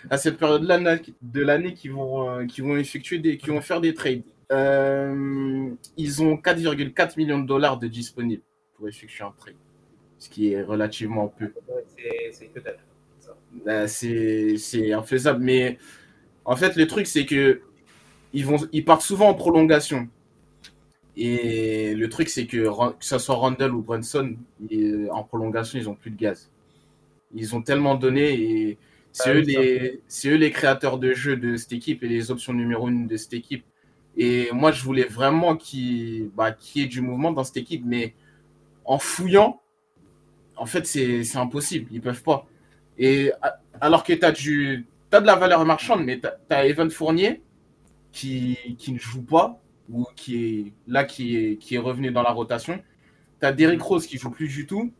à 0.09 0.17
cette 0.17 0.37
période-là 0.37 0.97
de 1.21 1.41
l'année 1.41 1.73
qui 1.73 1.89
vont, 1.89 2.29
euh, 2.29 2.45
qui 2.45 2.61
vont 2.61 2.77
effectuer 2.77 3.19
des, 3.19 3.37
qui 3.37 3.49
vont 3.49 3.61
faire 3.61 3.81
des 3.81 3.93
trades. 3.93 4.23
Euh, 4.51 5.69
ils 5.97 6.23
ont 6.23 6.35
4,4 6.35 7.17
millions 7.17 7.39
de 7.39 7.47
dollars 7.47 7.77
de 7.77 7.87
disponibles 7.87 8.43
pour 8.75 8.87
effectuer 8.87 9.23
un 9.23 9.33
trade, 9.37 9.55
ce 10.19 10.29
qui 10.29 10.53
est 10.53 10.61
relativement 10.63 11.27
peu. 11.27 11.51
C'est 13.87 14.57
c'est 14.57 14.93
infaisable, 14.93 15.43
mais 15.43 15.77
en 16.45 16.55
fait 16.55 16.77
le 16.77 16.87
truc 16.87 17.07
c'est 17.07 17.25
que 17.25 17.61
ils 18.33 18.45
vont, 18.45 18.57
ils 18.71 18.85
partent 18.85 19.01
souvent 19.01 19.27
en 19.27 19.33
prolongation. 19.33 20.07
Et 21.17 21.93
le 21.93 22.09
truc, 22.09 22.29
c'est 22.29 22.45
que 22.45 22.69
que 22.91 23.05
ce 23.05 23.17
soit 23.17 23.35
Randall 23.35 23.73
ou 23.73 23.81
Brunson, 23.81 24.35
en 25.11 25.23
prolongation, 25.23 25.79
ils 25.79 25.85
n'ont 25.85 25.95
plus 25.95 26.11
de 26.11 26.17
gaz. 26.17 26.49
Ils 27.33 27.55
ont 27.55 27.61
tellement 27.61 27.95
donné 27.95 28.33
et 28.33 28.77
c'est 29.13 29.29
ah 29.29 29.33
eux, 29.33 29.39
les, 29.39 30.01
eux 30.25 30.35
les 30.35 30.51
créateurs 30.51 30.97
de 30.97 31.13
jeu 31.13 31.35
de 31.35 31.57
cette 31.57 31.73
équipe 31.73 32.03
et 32.03 32.07
les 32.07 32.31
options 32.31 32.53
numéro 32.53 32.87
une 32.87 33.07
de 33.07 33.17
cette 33.17 33.33
équipe. 33.33 33.65
Et 34.17 34.49
moi, 34.53 34.71
je 34.71 34.83
voulais 34.83 35.05
vraiment 35.05 35.55
qu'il 35.55 36.29
bah, 36.29 36.55
y 36.75 36.81
ait 36.81 36.87
du 36.87 37.01
mouvement 37.01 37.31
dans 37.31 37.43
cette 37.43 37.57
équipe, 37.57 37.83
mais 37.85 38.13
en 38.85 38.99
fouillant, 38.99 39.61
en 40.57 40.65
fait, 40.65 40.85
c'est 40.85 41.37
impossible. 41.37 41.89
Ils 41.91 42.01
peuvent 42.01 42.23
pas. 42.23 42.47
Et 42.97 43.31
alors 43.79 44.03
que 44.03 44.13
tu 44.13 44.25
as, 44.25 44.29
as, 44.29 45.21
de 45.21 45.25
la 45.25 45.35
valeur 45.35 45.65
marchande, 45.65 46.03
mais 46.03 46.19
tu 46.19 46.27
as, 46.53 46.65
Evan 46.65 46.89
Fournier, 46.89 47.41
qui, 48.11 48.57
qui 48.77 48.91
ne 48.91 48.99
joue 48.99 49.23
pas 49.23 49.60
ou 49.89 50.05
qui 50.15 50.45
est 50.45 50.73
là, 50.87 51.03
qui 51.03 51.35
est, 51.37 51.57
qui 51.57 51.75
est 51.75 51.79
revenu 51.79 52.11
dans 52.11 52.23
la 52.23 52.31
rotation. 52.31 52.81
Tu 53.39 53.45
as 53.45 53.51
Derrick 53.51 53.81
Rose 53.81 54.05
qui 54.05 54.17
joue 54.17 54.29
plus 54.29 54.47
du 54.47 54.65
tout. 54.67 54.91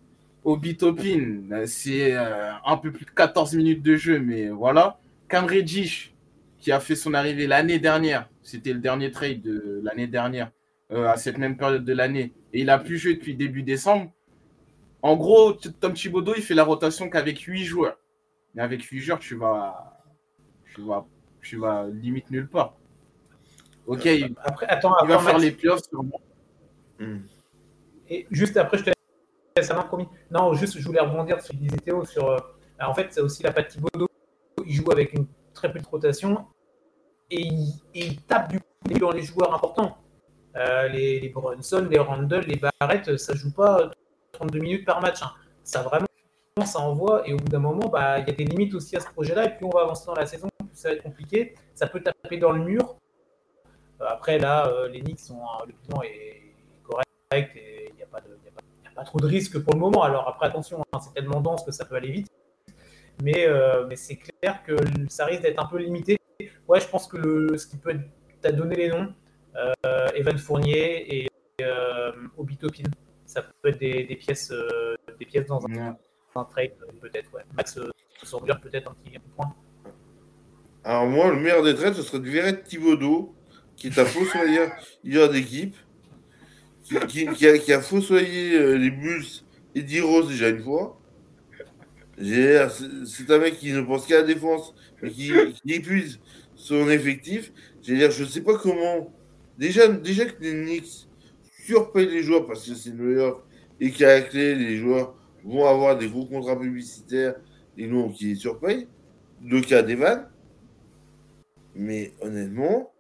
Obi 0.44 0.76
Topin, 0.76 1.42
c'est 1.66 2.14
euh, 2.14 2.52
un 2.66 2.78
peu 2.78 2.92
plus 2.92 3.06
de 3.06 3.12
14 3.12 3.54
minutes 3.56 3.84
de 3.84 3.96
jeu, 3.96 4.20
mais 4.20 4.50
voilà. 4.50 5.00
Cam 5.30 5.46
Reddish, 5.46 6.16
qui 6.58 6.72
a 6.72 6.80
fait 6.80 6.96
son 6.96 7.14
arrivée 7.14 7.46
l'année 7.46 7.78
dernière, 7.78 8.28
c'était 8.42 8.74
le 8.74 8.80
dernier 8.80 9.12
trade 9.12 9.42
de 9.42 9.82
l'année 9.84 10.08
dernière, 10.08 10.52
euh, 10.92 11.08
à 11.08 11.18
cette 11.18 11.38
même 11.38 11.58
période 11.58 11.86
de 11.86 11.94
l'année, 11.94 12.34
et 12.54 12.62
il 12.62 12.70
a 12.70 12.80
plus 12.80 12.98
joué 12.98 13.14
depuis 13.16 13.36
début 13.36 13.62
décembre. 13.62 14.12
En 15.04 15.16
gros, 15.16 15.54
Tom 15.54 15.94
Thibodeau, 15.94 16.34
il 16.36 16.44
fait 16.44 16.54
la 16.54 16.64
rotation 16.64 17.10
qu'avec 17.10 17.40
8 17.40 17.64
joueurs. 17.64 17.98
Mais 18.54 18.62
avec 18.62 18.84
8 18.84 19.00
joueurs, 19.00 19.20
tu 19.20 19.36
vas, 19.36 20.00
tu 20.74 20.82
vas, 20.82 21.06
tu 21.42 21.58
vas 21.58 21.88
limite 21.88 22.30
nulle 22.30 22.48
part. 22.48 22.76
Ok, 23.88 24.06
il, 24.06 24.36
Après, 24.44 24.66
attends, 24.68 24.94
il 25.04 25.08
va 25.10 25.20
faire 25.20 25.34
Max. 25.34 25.44
les 25.46 25.52
playoffs 25.52 25.82
sûrement. 25.90 26.22
Hmm. 27.00 27.20
Et 28.10 28.28
juste 28.32 28.58
après, 28.58 28.78
je 28.78 28.84
te 28.86 28.92
laisse 29.58 29.70
la 29.70 29.76
main, 29.76 29.84
promis. 29.84 30.08
Non, 30.30 30.54
juste, 30.54 30.78
je 30.80 30.86
voulais 30.86 31.00
rebondir 31.00 31.38
sur 31.38 31.46
ce 31.48 31.50
qu'il 31.52 31.60
disait 31.60 31.78
Théo. 31.78 32.06
Sur, 32.06 32.30
euh, 32.30 32.38
en 32.80 32.94
fait, 32.94 33.08
c'est 33.12 33.22
aussi 33.22 33.44
la 33.44 33.52
patte 33.52 33.70
Thibodeau. 33.70 34.08
Il 34.66 34.74
joue 34.74 34.92
avec 34.92 35.14
une 35.14 35.26
très 35.54 35.72
petite 35.72 35.88
rotation 35.88 36.46
et 37.30 37.42
il, 37.42 37.74
et 37.96 38.06
il 38.06 38.22
tape 38.22 38.50
du 38.50 38.60
coup 38.60 39.00
dans 39.00 39.12
les 39.12 39.24
joueurs 39.24 39.54
importants. 39.54 39.98
Euh, 40.58 40.88
les, 40.90 41.20
les 41.22 41.30
Brunson, 41.30 41.88
les 41.90 42.00
Randall, 42.00 42.44
les 42.46 42.60
Barrett, 42.80 43.18
ça 43.18 43.34
joue 43.34 43.54
pas 43.54 43.90
32 44.34 44.60
minutes 44.60 44.86
par 44.86 45.02
match. 45.02 45.22
hein. 45.24 45.32
Ça 45.64 45.82
vraiment, 45.82 46.06
ça 46.66 46.80
envoie. 46.80 47.28
Et 47.28 47.34
au 47.34 47.38
bout 47.38 47.48
d'un 47.50 47.60
moment, 47.60 47.88
bah, 47.88 48.20
il 48.20 48.28
y 48.28 48.32
a 48.32 48.34
des 48.34 48.44
limites 48.46 48.74
aussi 48.76 48.96
à 48.98 49.00
ce 49.00 49.08
projet-là. 49.10 49.46
Et 49.46 49.56
plus 49.56 49.66
on 49.66 49.70
va 49.70 49.82
avancer 49.82 50.06
dans 50.06 50.16
la 50.16 50.26
saison, 50.26 50.50
plus 50.60 50.68
ça 50.74 50.90
va 50.90 50.96
être 50.96 51.04
compliqué. 51.04 51.56
Ça 51.74 51.88
peut 51.88 52.02
taper 52.02 52.38
dans 52.38 52.52
le 52.52 52.64
mur. 52.64 52.98
Après, 54.08 54.38
là, 54.40 54.68
euh, 54.68 54.88
les 54.88 55.02
Knicks 55.02 55.20
sont, 55.20 55.42
le 55.68 55.74
bilan 55.84 56.02
est 56.04 56.42
correct 56.84 57.56
et 57.56 57.90
il 57.90 57.96
n'y 57.96 58.04
a, 58.04 58.06
pas 58.08 58.20
a 58.20 59.02
a 59.02 59.04
trop 59.04 59.20
de 59.20 59.26
risques 59.26 59.60
pour 59.64 59.74
le 59.74 59.80
moment. 59.80 60.04
Alors 60.04 60.28
après, 60.28 60.48
attention, 60.48 60.84
hein, 60.94 61.00
c'est 61.00 61.14
tellement 61.14 61.42
dense 61.42 61.64
que 61.64 61.72
ça 61.72 61.86
peut 61.86 61.96
aller 61.96 62.12
vite. 62.12 62.28
Mais, 63.24 63.48
euh, 63.48 63.86
mais 63.88 63.96
c'est 63.96 64.18
clair 64.18 64.64
que 64.64 64.76
ça 65.10 65.26
risque 65.26 65.42
d'être 65.44 65.62
un 65.62 65.66
peu 65.68 65.78
limité. 65.78 66.18
Ouais, 66.68 66.80
je 66.80 66.88
pense 66.88 67.08
que 67.08 67.18
le, 67.18 67.58
ce 67.58 67.68
qui 67.68 67.78
peut 67.78 67.92
être, 67.92 68.02
tu 68.42 68.48
as 68.48 68.52
donné 68.52 68.76
les 68.76 68.90
noms, 68.90 69.14
euh, 69.56 70.08
Evan 70.16 70.38
Fournier 70.38 71.24
et 71.24 71.28
Obi 72.38 72.58
Toppin. 72.58 72.84
Ça 73.26 73.44
peut 73.44 73.70
être 73.70 73.80
des, 73.80 74.04
des 74.06 74.16
pièces, 74.16 74.52
des 75.20 75.26
pièces 75.26 75.46
dans 75.46 75.64
un, 75.66 75.70
Ouais. 75.70 75.94
un 76.36 76.46
trade, 76.46 76.72
peut-être. 77.02 77.32
Ouais. 77.34 77.44
Max 77.56 77.78
bien 78.44 78.56
peut-être 78.56 78.92
un 78.92 78.94
petit 79.04 79.18
point. 79.36 79.54
Alors 80.84 81.06
moi, 81.06 81.30
le 81.30 81.38
meilleur 81.40 81.64
des 81.64 81.76
trades, 81.76 81.94
ce 81.94 82.02
serait 82.02 82.20
de 82.20 82.30
virer 82.30 82.62
Thibodeau, 82.62 83.36
qui 83.82 83.88
est 83.88 83.98
un 84.00 84.06
fossoyeur 84.06 84.72
d'équipe, 85.32 85.76
qui, 86.84 86.96
qui- 87.08 87.28
qui 87.34 87.48
a, 87.48 87.58
qui 87.58 87.74
a 87.74 87.82
fossoyé 87.82 88.54
euh, 88.56 88.78
les 88.78 88.92
Bulls 88.92 89.26
et 89.74 89.82
D-Rose 89.82 90.28
déjà 90.30 90.50
une 90.50 90.62
fois. 90.62 91.00
J'ai- 92.20 92.68
C'est 93.06 93.30
un 93.32 93.40
mec 93.40 93.58
qui 93.58 93.72
ne 93.72 93.82
pense 93.82 94.06
qu'à 94.06 94.18
la 94.18 94.24
défense, 94.24 94.76
mais 95.02 95.10
qui, 95.10 95.32
épuise 95.66 96.20
son 96.56 96.90
effectif. 96.90 97.52
Dire, 97.82 98.12
je 98.12 98.24
sais 98.24 98.42
pas 98.42 98.56
comment. 98.58 99.12
Déjà, 99.58 99.88
déjà 99.88 100.26
que 100.26 100.40
les 100.44 100.54
Knicks 100.54 101.08
surpayent 101.66 102.08
les 102.10 102.22
joueurs 102.22 102.46
parce 102.46 102.68
que 102.68 102.76
c'est 102.76 102.92
New 102.92 103.12
York 103.12 103.44
et 103.80 103.90
qu'à 103.90 104.20
la 104.20 104.22
clé, 104.22 104.54
les 104.54 104.78
joueurs 104.78 105.16
vont 105.44 105.66
avoir 105.68 105.98
des 105.98 106.08
gros 106.08 106.28
contrats 106.28 106.60
publicitaires 106.60 107.34
et 107.78 107.88
non 107.88 108.12
qui 108.12 108.26
les 108.26 108.36
surpayent. 108.36 108.88
Le 109.44 109.60
cas 109.62 109.82
d'Evan. 109.82 110.28
Mais 111.74 112.14
honnêtement, 112.22 112.92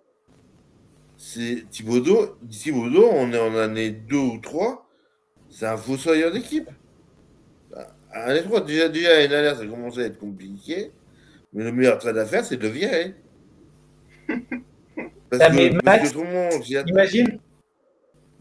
c'est 1.23 1.69
Thibodeau. 1.69 2.35
Thibodeau, 2.49 3.07
on 3.11 3.31
est 3.31 3.37
en 3.39 3.55
année 3.55 3.91
2 3.91 4.17
ou 4.17 4.37
3. 4.39 4.89
C'est 5.51 5.67
un 5.67 5.77
fossoyeur 5.77 6.31
d'équipe. 6.31 6.67
Année 8.11 8.41
3, 8.41 8.61
déjà, 8.61 8.89
déjà 8.89 9.09
l'année 9.13 9.27
dernière, 9.27 9.55
ça 9.55 9.67
commençait 9.67 10.01
à 10.01 10.05
être 10.07 10.17
compliqué. 10.17 10.91
Mais 11.53 11.63
le 11.63 11.71
meilleur 11.71 11.99
trade 11.99 12.17
à 12.17 12.25
faire, 12.25 12.43
c'est 12.43 12.57
de 12.57 12.63
le 12.63 12.69
virer. 12.69 13.13
Parce 15.29 15.43
Ah, 15.43 15.49
que, 15.49 15.55
mais 15.55 15.69
parce 15.69 15.83
Max, 15.85 16.09
que 16.09 16.13
tout 16.13 16.23
le 16.23 16.29
monde. 16.29 16.87
Imagine, 16.87 17.39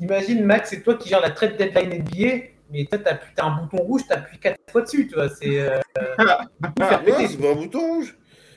imagine 0.01 0.45
Max, 0.45 0.71
c'est 0.71 0.83
toi 0.83 0.95
qui 0.97 1.09
gères 1.11 1.21
la 1.21 1.31
trade 1.31 1.57
deadline 1.59 2.03
NBA, 2.03 2.47
mais 2.73 2.87
toi, 2.87 2.99
t'as 2.99 3.19
as 3.37 3.47
un 3.47 3.63
bouton 3.63 3.77
rouge, 3.85 4.07
t'appuies 4.09 4.39
quatre 4.39 4.59
fois 4.73 4.83
dessus, 4.83 5.07
tu 5.07 5.15
vois. 5.15 5.29
C'est 5.29 5.61
euh, 5.61 5.79
Ah, 6.19 6.49
non, 6.63 7.29
c'est 7.29 7.39
pas 7.39 7.51
un 7.51 7.55
bouton 7.57 7.79
rouge. 7.95 8.17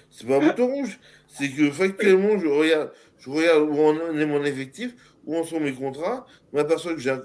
C'est 0.10 0.26
pas 0.28 0.38
un 0.38 0.48
bouton 0.48 0.68
rouge. 0.68 0.98
C'est 1.28 1.50
que 1.50 1.70
factuellement, 1.72 2.40
je 2.40 2.48
regarde, 2.48 2.92
je 3.24 3.30
regarde 3.30 3.70
où 3.70 3.80
en 3.80 4.18
est 4.18 4.26
mon 4.26 4.44
effectif, 4.44 4.94
où 5.26 5.38
en 5.38 5.46
sont 5.46 5.60
mes 5.62 5.74
contrats. 5.74 6.26
Je 6.52 6.58
m'aperçois 6.58 6.94
que, 6.94 7.00
j'ai 7.00 7.16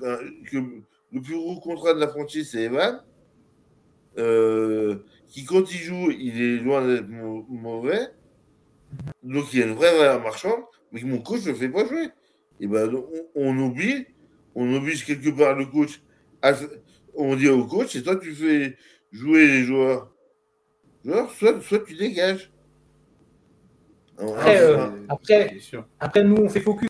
que 0.50 0.58
le 1.12 1.20
plus 1.20 1.34
gros 1.34 1.58
contrat 1.58 1.92
de 1.94 1.98
la 1.98 2.08
franchise, 2.08 2.50
c'est 2.52 2.62
Evan. 2.62 3.02
Euh, 4.16 4.98
qui, 5.28 5.44
quand 5.44 5.70
il 5.72 5.78
joue, 5.78 6.10
il 6.10 6.40
est 6.40 6.56
loin 6.58 6.86
d'être 6.86 7.08
mau- 7.08 7.44
mauvais. 7.48 8.08
Donc, 9.22 9.52
il 9.52 9.58
y 9.58 9.62
a 9.62 9.66
une 9.66 9.74
vraie 9.74 9.96
valeur 9.96 10.22
marchande, 10.22 10.62
mais 10.92 11.00
que 11.00 11.06
mon 11.06 11.18
coach 11.18 11.44
ne 11.46 11.54
fait 11.54 11.68
pas 11.68 11.84
jouer. 11.84 12.08
Et 12.60 12.66
ben, 12.66 12.90
on, 13.34 13.58
oublie, 13.58 14.06
on 14.54 14.72
oblige 14.74 15.04
quelque 15.04 15.30
part 15.30 15.56
le 15.56 15.66
coach. 15.66 16.00
on 17.14 17.34
dit 17.34 17.48
au 17.48 17.66
coach, 17.66 17.92
c'est 17.92 18.02
toi 18.02 18.16
qui 18.16 18.30
fais 18.32 18.76
jouer 19.10 19.46
les 19.46 19.64
joueurs. 19.64 20.12
Joueurs, 21.04 21.30
soit, 21.32 21.60
soit 21.60 21.84
tu 21.84 21.94
dégages. 21.94 22.50
Après, 24.18 24.60
euh, 24.60 24.88
après-. 25.08 25.56
Après, 26.00 26.24
nous, 26.24 26.36
on 26.36 26.48
fait 26.48 26.60
focus 26.60 26.88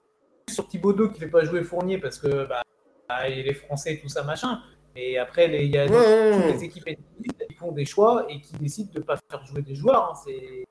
sur 0.51 0.67
Thibaudot 0.67 1.09
qui 1.11 1.15
ne 1.21 1.27
fait 1.27 1.31
pas 1.31 1.45
jouer 1.45 1.63
Fournier 1.63 1.99
parce 1.99 2.19
que 2.19 2.47
bah, 2.47 2.63
bah, 3.09 3.29
il 3.29 3.47
est 3.47 3.55
français, 3.55 3.99
tout 4.03 4.09
ça, 4.09 4.23
machin. 4.25 4.61
Et 4.97 5.19
après, 5.19 5.47
les- 5.49 5.65
il 5.67 5.75
y 5.75 5.79
a 5.79 5.87
non, 5.87 6.43
toutes 6.43 6.55
les 6.55 6.65
équipes 6.65 6.85
qui 6.85 7.55
font 7.55 7.73
des 7.73 7.85
choix 7.85 8.27
et 8.31 8.41
qui 8.41 8.55
décident 8.57 8.91
de 8.95 8.99
ne 9.01 9.05
pas 9.05 9.19
faire 9.31 9.45
jouer 9.47 9.63
des 9.63 9.75
joueurs. 9.75 10.11
hein. 10.13 10.21
C'est. 10.25 10.65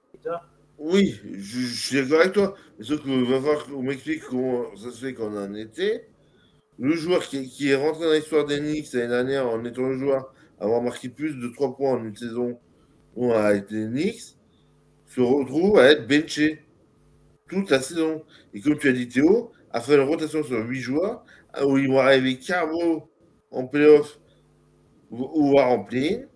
Oui, 0.79 1.19
je, 1.33 1.59
je 1.59 1.87
suis 1.87 1.95
d'accord 2.01 2.19
avec 2.21 2.33
toi. 2.33 2.55
Mais 2.77 2.85
sauf 2.85 3.01
qu'il 3.01 3.23
va 3.25 3.37
falloir 3.39 3.65
qu'on 3.65 3.81
m'explique 3.81 4.21
comment 4.23 4.75
ça 4.75 4.91
se 4.91 5.05
fait 5.05 5.13
qu'on 5.13 5.35
en 5.35 5.53
était. 5.55 6.07
Le 6.79 6.93
joueur 6.95 7.23
qui, 7.23 7.49
qui 7.49 7.69
est 7.69 7.75
rentré 7.75 8.05
dans 8.05 8.13
l'histoire 8.13 8.45
des 8.45 8.59
Knicks 8.59 8.93
l'année 8.93 9.07
dernière 9.07 9.47
en 9.47 9.63
étant 9.65 9.83
le 9.87 9.97
joueur 9.97 10.31
à 10.59 10.65
avoir 10.65 10.81
marqué 10.83 11.09
plus 11.09 11.33
de 11.35 11.47
3 11.47 11.75
points 11.75 11.93
en 11.93 12.03
une 12.05 12.15
saison 12.15 12.59
où 13.15 13.31
a 13.31 13.55
été 13.55 13.85
Knicks 13.87 14.35
se 15.07 15.21
retrouve 15.21 15.79
à 15.79 15.91
être 15.91 16.07
benché 16.07 16.63
toute 17.49 17.69
la 17.69 17.81
saison. 17.81 18.23
Et 18.53 18.61
comme 18.61 18.77
tu 18.77 18.89
as 18.89 18.93
dit 18.93 19.07
Théo, 19.07 19.51
a 19.71 19.81
fait 19.81 19.95
une 19.95 20.07
rotation 20.07 20.43
sur 20.43 20.65
8 20.67 20.79
joueurs 20.79 21.23
où 21.65 21.77
ils 21.77 21.87
vont 21.87 21.99
arriver 21.99 22.37
Carbo 22.37 23.09
en 23.51 23.65
playoff 23.67 24.19
ou 25.09 25.29
ou 25.33 25.47
voire 25.51 25.69
en 25.69 25.83
play. 25.83 26.27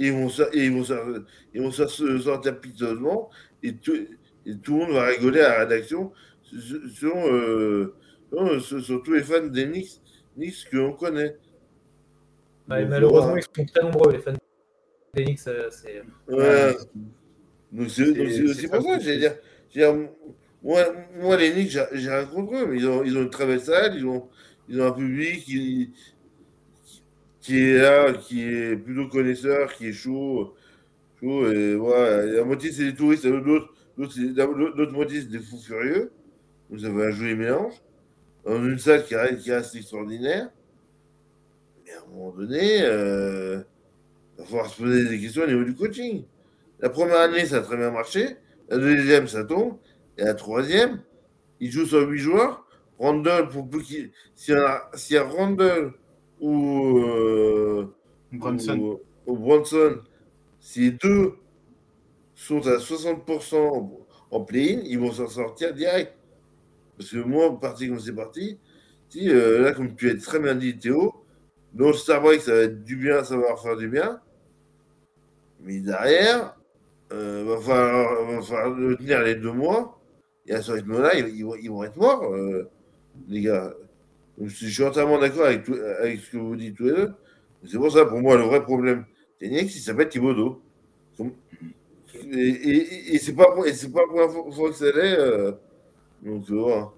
Et 0.00 0.06
ils 0.08 0.12
vont, 0.12 0.28
et 0.52 0.64
ils 0.66 0.72
vont, 0.72 1.24
ils 1.52 1.60
vont 1.60 1.70
so- 1.72 1.88
se 1.88 2.18
sortir 2.20 2.60
piteusement 2.60 3.30
et 3.62 3.74
tout, 3.76 3.96
et 4.46 4.56
tout 4.58 4.74
le 4.78 4.78
monde 4.86 4.92
va 4.92 5.06
rigoler 5.06 5.40
à 5.40 5.48
la 5.48 5.58
rédaction 5.64 6.12
sur, 6.42 6.88
sur, 6.88 7.16
euh, 7.16 7.94
sur- 8.60 9.02
tous 9.02 9.12
les 9.12 9.22
fans 9.24 9.46
des 9.48 9.66
Knicks, 9.66 10.00
Knicks 10.36 10.68
que 10.70 10.76
l'on 10.76 10.92
connaît. 10.92 11.36
Ouais, 12.70 12.84
malheureusement, 12.86 13.36
ils 13.36 13.42
sont 13.42 13.64
très 13.66 13.82
nombreux, 13.82 14.12
les 14.12 14.18
fans 14.20 14.34
des 15.14 15.24
Knicks. 15.24 15.40
euh, 15.48 15.68
c'est- 15.70 16.02
Ouais. 16.28 16.76
C'est 17.88 18.12
donc 18.14 18.28
C'est- 18.30 18.30
c'est 18.30 18.44
aussi 18.44 18.68
pour 18.68 18.82
ça, 18.82 18.98
dire, 19.16 19.34
dire, 19.72 19.94
moi, 20.62 20.80
moi 21.20 21.36
les 21.36 21.52
Knicks, 21.52 21.70
j'ai 21.92 22.10
rien 22.10 22.24
contre 22.26 22.54
eux, 22.56 22.66
mais 22.66 22.78
ils 22.78 22.86
ont, 22.86 23.04
ils 23.04 23.16
ont 23.16 23.22
une 23.22 23.30
très 23.30 23.46
belle 23.46 23.60
salle, 23.60 23.96
ils 23.96 24.06
ont, 24.06 24.28
ils 24.68 24.80
ont 24.80 24.86
un 24.86 24.92
public 24.92 25.44
qui, 25.44 25.92
qui 27.40 27.58
est 27.58 27.78
là, 27.78 28.12
qui 28.14 28.42
est 28.42 28.76
plutôt 28.76 29.08
connaisseur, 29.08 29.72
qui 29.74 29.88
est 29.88 29.92
chaud, 29.92 30.54
chaud 31.20 31.50
et 31.52 31.76
voilà, 31.76 32.26
la 32.26 32.44
moitié 32.44 32.72
c'est 32.72 32.84
des 32.86 32.96
touristes, 32.96 33.24
l'autre 33.26 33.72
l'autre 33.96 34.92
moitié 34.92 35.20
c'est 35.22 35.30
des 35.30 35.40
fous 35.40 35.58
furieux, 35.58 36.12
ça 36.78 36.90
va 36.90 37.06
un 37.06 37.10
joli 37.12 37.34
mélange, 37.36 37.74
dans 38.44 38.64
une 38.64 38.78
salle 38.78 39.04
qui 39.04 39.16
reste, 39.16 39.42
qui 39.42 39.52
reste 39.52 39.76
extraordinaire, 39.76 40.50
mais 41.84 41.92
à 41.92 42.02
un 42.02 42.06
moment 42.06 42.30
donné, 42.32 42.82
euh, 42.82 43.60
il 44.38 44.42
va 44.42 44.46
falloir 44.46 44.70
se 44.70 44.82
poser 44.82 45.08
des 45.08 45.20
questions 45.20 45.42
au 45.44 45.46
niveau 45.46 45.64
du 45.64 45.74
coaching. 45.74 46.24
La 46.80 46.90
première 46.90 47.20
année, 47.20 47.44
ça 47.46 47.56
a 47.56 47.60
très 47.60 47.76
bien 47.76 47.90
marché. 47.90 48.36
La 48.68 48.78
deuxième, 48.78 49.26
ça 49.28 49.44
tombe. 49.44 49.78
Et 50.16 50.24
la 50.24 50.34
troisième, 50.34 51.02
il 51.60 51.70
joue 51.70 51.86
sur 51.86 52.08
huit 52.08 52.18
joueurs. 52.18 52.64
Randall, 52.98 53.48
pour 53.48 53.68
peu 53.68 53.80
qu'il. 53.80 54.10
S'il 54.34 54.54
y, 54.54 55.16
a- 55.16 55.22
Randall 55.24 55.92
ou, 56.40 56.98
euh, 56.98 57.94
Brunson. 58.32 58.78
ou, 58.78 59.00
ou 59.32 59.36
Bronson, 59.36 59.98
si 60.60 60.80
les 60.80 60.90
deux 60.92 61.34
sont 62.34 62.66
à 62.66 62.78
60% 62.78 63.56
en- 63.56 64.06
en 64.30 64.40
play-in, 64.44 64.80
ils 64.84 64.98
vont 64.98 65.12
s'en 65.12 65.28
sortir 65.28 65.74
direct. 65.74 66.12
Parce 66.96 67.10
que 67.10 67.18
moi, 67.18 67.58
parti 67.58 67.88
comme 67.88 68.00
c'est 68.00 68.12
parti, 68.14 68.58
si, 69.08 69.30
euh, 69.30 69.62
là, 69.62 69.72
comme 69.72 69.94
tu 69.94 70.10
as 70.10 70.16
très 70.16 70.38
bien 70.40 70.54
dit, 70.54 70.76
Théo, 70.78 71.14
dans 71.72 71.88
le 71.88 71.92
Star 71.92 72.20
Break, 72.20 72.40
ça 72.40 72.52
va 72.52 72.58
être 72.62 72.82
du 72.84 72.96
bien, 72.96 73.22
ça 73.24 73.36
va 73.36 73.56
faire 73.56 73.76
du 73.76 73.88
bien. 73.88 74.20
Mais 75.60 75.80
derrière, 75.80 76.57
euh, 77.12 77.44
va, 77.46 77.60
falloir, 77.60 78.24
va 78.24 78.42
falloir 78.42 78.70
le 78.70 78.96
tenir 78.96 79.22
les 79.22 79.34
deux 79.34 79.52
mois. 79.52 80.00
et 80.46 80.54
à 80.54 80.62
ce 80.62 80.72
rythme-là, 80.72 81.14
ils, 81.16 81.70
vont 81.70 81.84
être 81.84 81.96
morts, 81.96 82.24
euh, 82.34 82.68
les 83.28 83.42
gars. 83.42 83.74
je 84.40 84.66
suis 84.66 84.84
entièrement 84.84 85.18
d'accord 85.18 85.46
avec, 85.46 85.68
avec 85.68 86.20
ce 86.20 86.30
que 86.32 86.36
vous 86.36 86.56
dites 86.56 86.76
tous 86.76 86.84
les 86.84 86.92
deux. 86.92 87.12
C'est 87.66 87.76
pour 87.78 87.90
ça, 87.90 88.04
pour 88.04 88.20
moi, 88.20 88.36
le 88.36 88.44
vrai 88.44 88.62
problème, 88.62 89.04
c'est 89.40 89.46
il 89.46 89.68
s'appelle 89.68 90.08
Thibaudot. 90.08 90.62
Et, 92.14 92.38
et, 92.38 93.14
et 93.14 93.18
c'est 93.18 93.34
pas, 93.34 93.54
pas 93.54 93.62
la 93.64 94.06
première 94.06 94.54
fois 94.54 94.70
que 94.70 94.74
ça 94.76 94.86
l'est. 94.86 95.18
Euh, 95.18 95.52
donc, 96.22 96.44
tu 96.44 96.54
vois. 96.54 96.94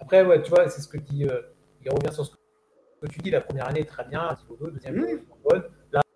Après, 0.00 0.24
ouais, 0.24 0.42
tu 0.42 0.50
vois, 0.50 0.68
c'est 0.68 0.80
ce 0.80 0.88
que 0.88 0.98
dit. 0.98 1.24
Euh, 1.24 1.40
il 1.84 1.90
revient 1.90 2.12
sur 2.12 2.24
ce 2.24 2.32
que 3.02 3.06
tu 3.08 3.20
dis. 3.20 3.30
La 3.30 3.40
première 3.40 3.68
année, 3.68 3.84
très 3.84 4.04
bien. 4.04 4.34
Thibaudot, 4.34 4.70
deuxième 4.70 5.02
année, 5.02 5.18
bonne. 5.48 5.62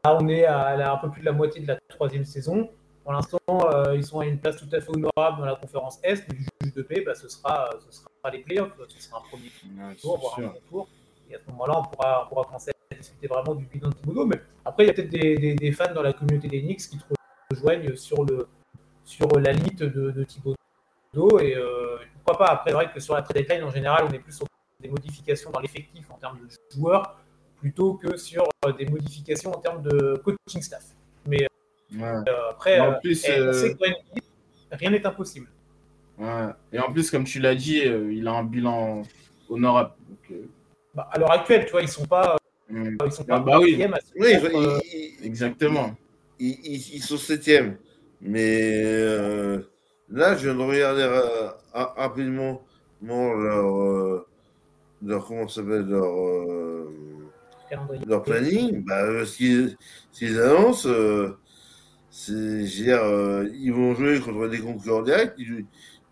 Là, 0.04 0.16
on 0.20 0.28
est 0.28 0.44
à, 0.44 0.92
un 0.92 0.96
peu 0.98 1.10
plus 1.10 1.20
de 1.20 1.26
la 1.26 1.32
moitié 1.32 1.60
de 1.60 1.66
la 1.66 1.78
troisième 1.88 2.24
saison. 2.24 2.70
Pour 3.02 3.12
l'instant, 3.12 3.38
euh, 3.48 3.96
ils 3.96 4.04
sont 4.04 4.20
à 4.20 4.26
une 4.26 4.38
place 4.38 4.56
tout 4.56 4.68
à 4.72 4.80
fait 4.80 4.90
honorable 4.90 5.38
dans 5.38 5.46
la 5.46 5.56
conférence 5.56 5.98
Est. 6.02 6.26
Le 6.28 6.36
juge 6.38 6.74
de 6.74 6.82
paix, 6.82 7.02
bah, 7.04 7.14
ce, 7.14 7.28
sera, 7.28 7.70
ce 7.80 7.90
sera 7.90 8.08
les 8.30 8.40
playoffs. 8.40 8.72
Ce 8.88 9.02
sera 9.02 9.18
un 9.18 9.22
premier 9.28 9.50
tour, 10.00 10.18
voire 10.18 10.38
un 10.38 10.54
tour. 10.68 10.88
Et 11.30 11.34
à 11.34 11.38
ce 11.38 11.50
moment-là, 11.50 11.78
on 11.78 11.82
pourra, 11.84 12.24
on 12.24 12.28
pourra 12.28 12.44
commencer 12.44 12.70
à 12.90 12.94
discuter 12.94 13.26
vraiment 13.26 13.54
du 13.54 13.64
bilan 13.64 13.88
de 13.88 13.94
Thibaudot. 13.94 14.26
Mais 14.26 14.40
après, 14.64 14.84
il 14.84 14.86
y 14.88 14.90
a 14.90 14.92
peut-être 14.94 15.10
des, 15.10 15.54
des, 15.54 15.72
fans 15.72 15.92
dans 15.92 16.02
la 16.02 16.12
communauté 16.12 16.48
des 16.48 16.60
Knicks 16.60 16.88
qui 16.88 16.98
rejoignent 17.50 17.96
sur, 17.96 18.24
le, 18.24 18.46
sur 19.04 19.28
la 19.40 19.52
limite 19.52 19.82
de, 19.82 20.10
de 20.10 20.24
Thibaudot. 20.24 21.40
Et 21.40 21.56
euh, 21.56 21.96
pourquoi 22.24 22.46
pas? 22.46 22.52
Après, 22.52 22.70
c'est 22.70 22.74
vrai 22.74 22.92
que 22.92 23.00
sur 23.00 23.14
la 23.14 23.22
trade 23.22 23.36
deadline, 23.38 23.64
en 23.64 23.70
général, 23.70 24.06
on 24.08 24.12
est 24.12 24.18
plus 24.18 24.32
sur 24.36 24.46
des 24.80 24.88
modifications 24.88 25.50
dans 25.50 25.60
l'effectif 25.60 26.10
en 26.10 26.18
termes 26.18 26.38
de 26.38 26.76
joueurs 26.76 27.18
plutôt 27.60 27.94
que 27.94 28.16
sur 28.16 28.48
euh, 28.64 28.72
des 28.72 28.86
modifications 28.86 29.52
en 29.52 29.58
termes 29.58 29.82
de 29.82 30.20
coaching 30.24 30.62
staff. 30.62 30.84
Mais 31.26 31.46
euh, 32.00 32.22
après, 32.50 32.80
en 32.80 32.94
plus, 33.00 33.24
eh, 33.28 33.74
rien 34.72 34.90
n'est 34.90 35.06
impossible. 35.06 35.48
Et 36.72 36.78
en 36.78 36.92
plus, 36.92 37.10
comme 37.10 37.24
tu 37.24 37.38
l'as 37.38 37.54
dit, 37.54 37.78
il 37.78 38.26
a 38.26 38.32
un 38.32 38.44
bilan 38.44 39.02
honorable. 39.48 39.92
Bah, 40.94 41.08
à 41.12 41.18
l'heure 41.18 41.30
actuelle, 41.30 41.64
tu 41.64 41.72
vois, 41.72 41.82
ils 41.82 41.88
sont 41.88 42.06
pas, 42.06 42.36
mm. 42.68 42.96
ils 43.04 43.12
sont 43.12 43.24
pas 43.24 43.36
ah 43.36 43.40
bah 43.40 43.60
oui. 43.60 43.84
exactement. 45.22 45.94
Ils, 46.40 47.02
sont 47.02 47.16
septième, 47.16 47.76
mais 48.20 48.82
là, 50.10 50.36
je 50.36 50.48
viens 50.48 50.54
de 50.54 50.62
regarder 50.62 51.50
rapidement 51.72 52.62
leur, 53.02 54.24
leur 55.02 55.26
comment 55.26 55.46
s'appelle 55.46 55.86
leur 55.86 56.88
leur 58.06 58.22
planning, 58.22 58.84
bah, 58.84 59.24
ce 59.24 59.36
qu'ils 60.12 60.40
annoncent, 60.40 60.88
c'est, 62.10 62.32
ils 62.32 63.72
vont 63.72 63.94
jouer 63.94 64.20
contre 64.20 64.48
des 64.48 64.58
concurrents 64.58 65.02
directs. 65.02 65.34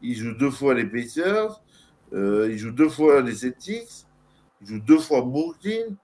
Ils 0.03 0.15
jouent, 0.15 0.35
deux 0.35 0.51
fois 0.51 0.75
les 0.75 0.85
Pacers, 0.85 1.63
ils 2.13 2.59
jouent 2.59 2.73
deux 2.73 2.89
fois 2.89 3.23
les 3.23 3.35
Celtics, 3.35 4.07
ils 4.61 4.69
jouent 4.69 4.81
deux 4.81 4.99
fois 4.99 5.23
Brooklyn. 5.23 5.97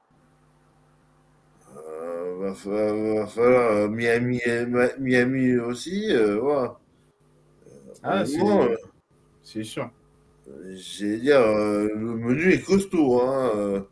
Euh, 1.76 2.38
va, 2.40 3.26
falloir, 3.26 3.88
Miami, 3.88 4.40
Miami 4.98 5.56
aussi. 5.58 6.12
voilà. 6.40 6.78
Ah, 8.02 8.24
c'est 9.42 9.64
sûr. 9.64 9.90
J'ai 10.74 11.18
dire, 11.18 11.40
le 11.40 12.16
menu 12.16 12.52
est 12.52 12.62
costaud. 12.62 13.20
Hein, 13.20 13.86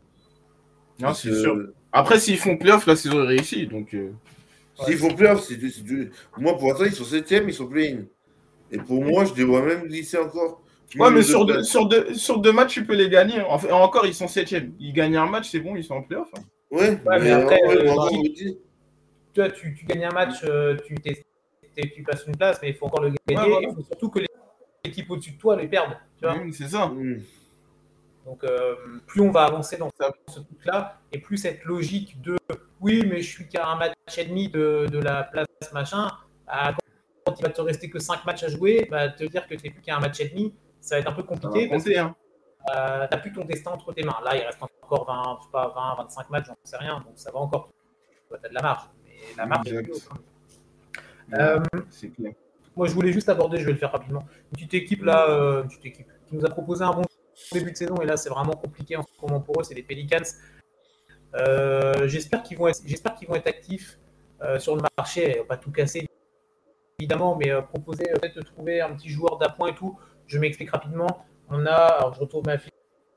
non, 1.01 1.13
c'est 1.13 1.33
sûr. 1.33 1.69
Après, 1.91 2.19
s'ils 2.19 2.37
font 2.37 2.57
playoff, 2.57 2.85
la 2.85 2.95
saison 2.95 3.23
est 3.23 3.27
réussie. 3.27 3.67
Donc, 3.67 3.95
S'ils 4.85 4.97
font 4.97 5.13
playoff, 5.13 5.43
c'est, 5.43 5.59
moi 6.37 6.57
pour 6.57 6.69
l'instant, 6.69 6.85
ils 6.85 6.93
sont 6.93 7.03
septième, 7.03 7.47
ils 7.47 7.53
sont 7.53 7.67
play 7.67 7.97
Et 8.71 8.77
pour 8.77 9.03
moi, 9.03 9.25
je 9.25 9.33
devrais 9.33 9.61
même 9.61 9.87
glisser 9.87 10.17
encore. 10.17 10.61
Ouais, 10.97 11.09
mais 11.09 11.21
sur 11.21 11.45
deux, 11.45 11.63
sur, 11.63 11.87
deux, 11.87 12.13
sur 12.13 12.39
deux 12.39 12.51
matchs, 12.51 12.73
tu 12.73 12.85
peux 12.85 12.95
les 12.95 13.09
gagner. 13.09 13.41
encore, 13.41 14.05
ils 14.05 14.13
sont 14.13 14.27
septième. 14.27 14.73
Ils 14.79 14.93
gagnent 14.93 15.17
un 15.17 15.25
match, 15.25 15.49
c'est 15.49 15.59
bon, 15.59 15.75
ils 15.75 15.83
sont 15.83 15.95
en 15.95 16.01
playoff. 16.01 16.27
Hein. 16.37 16.41
Ouais, 16.69 16.97
mais, 17.19 17.31
après, 17.31 17.61
tu, 17.67 17.85
vois, 19.35 19.49
tu, 19.51 19.73
tu, 19.73 19.85
gagnes 19.85 20.05
un 20.05 20.11
match, 20.11 20.43
tu, 20.85 20.95
tu 20.95 22.03
passes 22.03 22.25
une 22.27 22.35
place, 22.35 22.59
mais 22.61 22.69
il 22.69 22.75
faut 22.75 22.87
encore 22.87 23.03
le 23.03 23.13
gagner. 23.27 23.67
Il 23.69 23.75
faut 23.75 23.83
surtout 23.83 24.09
que 24.09 24.19
l'équipe 24.83 25.09
au-dessus 25.09 25.31
de 25.31 25.37
toi 25.37 25.55
les 25.55 25.67
perde. 25.67 25.97
c'est 26.51 26.67
ça. 26.67 26.87
Mm. 26.87 27.21
Donc, 28.25 28.43
euh, 28.43 28.75
plus 29.07 29.21
on 29.21 29.31
va 29.31 29.45
avancer 29.45 29.77
dans 29.77 29.89
ce 30.27 30.39
truc-là, 30.39 30.99
et 31.11 31.19
plus 31.19 31.37
cette 31.37 31.63
logique 31.65 32.21
de 32.21 32.37
oui, 32.81 33.05
mais 33.07 33.21
je 33.21 33.29
suis 33.29 33.47
qu'à 33.47 33.67
un 33.67 33.75
match 33.75 33.93
et 34.17 34.25
demi 34.25 34.49
de, 34.49 34.87
de 34.91 34.97
la 34.99 35.23
place 35.23 35.47
machin, 35.71 36.09
quand 37.25 37.39
il 37.39 37.43
va 37.43 37.49
te 37.49 37.61
rester 37.61 37.89
que 37.89 37.99
5 37.99 38.25
matchs 38.25 38.43
à 38.43 38.47
jouer, 38.47 38.87
bah, 38.89 39.09
te 39.09 39.23
dire 39.23 39.47
que 39.47 39.53
tu 39.53 39.63
n'es 39.63 39.69
plus 39.69 39.81
qu'à 39.81 39.95
un 39.95 39.99
match 39.99 40.19
et 40.19 40.29
demi, 40.29 40.53
ça 40.79 40.95
va 40.95 41.01
être 41.01 41.09
un 41.09 41.13
peu 41.13 41.23
compliqué. 41.23 41.69
parce 41.69 41.83
que, 41.83 41.97
hein. 41.97 42.15
euh, 42.75 43.07
tu 43.07 43.15
n'as 43.15 43.21
plus 43.21 43.31
ton 43.31 43.45
destin 43.45 43.71
entre 43.71 43.93
tes 43.93 44.03
mains. 44.03 44.17
Là, 44.23 44.35
il 44.35 44.43
reste 44.43 44.61
encore 44.61 45.05
20, 45.05 45.39
pas, 45.51 45.73
20 45.97 46.03
25 46.03 46.29
matchs, 46.31 46.45
j'en 46.47 46.55
sais 46.63 46.77
rien, 46.77 46.95
donc 46.99 47.13
ça 47.15 47.31
va 47.31 47.39
encore. 47.39 47.69
Tu 48.29 48.35
as 48.43 48.49
de 48.49 48.53
la 48.53 48.61
marge. 48.61 48.89
Mais 49.05 49.11
la 49.37 49.45
marge 49.45 49.71
haute. 49.71 50.09
Euh, 51.33 51.59
c'est 51.89 52.09
clair. 52.09 52.33
Moi, 52.75 52.87
je 52.87 52.93
voulais 52.93 53.11
juste 53.11 53.29
aborder, 53.29 53.57
je 53.57 53.65
vais 53.65 53.73
le 53.73 53.77
faire 53.77 53.91
rapidement, 53.91 54.23
une 54.45 54.57
petite 54.57 54.73
équipe 54.73 55.03
là, 55.03 55.27
une 55.61 55.67
petite 55.67 55.85
équipe 55.85 56.07
qui 56.27 56.35
nous 56.35 56.45
a 56.45 56.49
proposé 56.49 56.83
un 56.83 56.93
bon 56.93 57.03
début 57.51 57.71
de 57.71 57.77
saison, 57.77 57.95
et 58.01 58.05
là, 58.05 58.17
c'est 58.17 58.29
vraiment 58.29 58.53
compliqué 58.53 58.95
en 58.95 59.03
ce 59.03 59.21
moment 59.21 59.41
pour 59.41 59.59
eux, 59.59 59.63
c'est 59.63 59.73
les 59.73 59.83
Pelicans. 59.83 60.23
Euh, 61.35 62.07
j'espère 62.07 62.43
qu'ils 62.43 62.57
vont, 62.57 62.67
être, 62.67 62.81
qu'ils 62.83 63.27
vont 63.27 63.35
être 63.35 63.47
actifs 63.47 63.99
euh, 64.41 64.59
sur 64.59 64.75
le 64.75 64.81
marché, 64.97 65.43
pas 65.47 65.57
tout 65.57 65.71
casser 65.71 66.07
évidemment, 67.01 67.35
mais 67.35 67.49
euh, 67.49 67.61
proposer 67.61 68.05
peut-être 68.05 68.35
de 68.35 68.41
trouver 68.41 68.81
un 68.81 68.93
petit 68.95 69.09
joueur 69.09 69.37
d'appoint 69.37 69.69
et 69.69 69.75
tout. 69.75 69.97
Je 70.27 70.37
m'explique 70.37 70.69
rapidement. 70.69 71.25
On 71.49 71.65
a, 71.65 71.71
alors 71.71 72.13
je 72.13 72.19
retrouve 72.19 72.45
ma 72.45 72.57
fiche, 72.57 72.71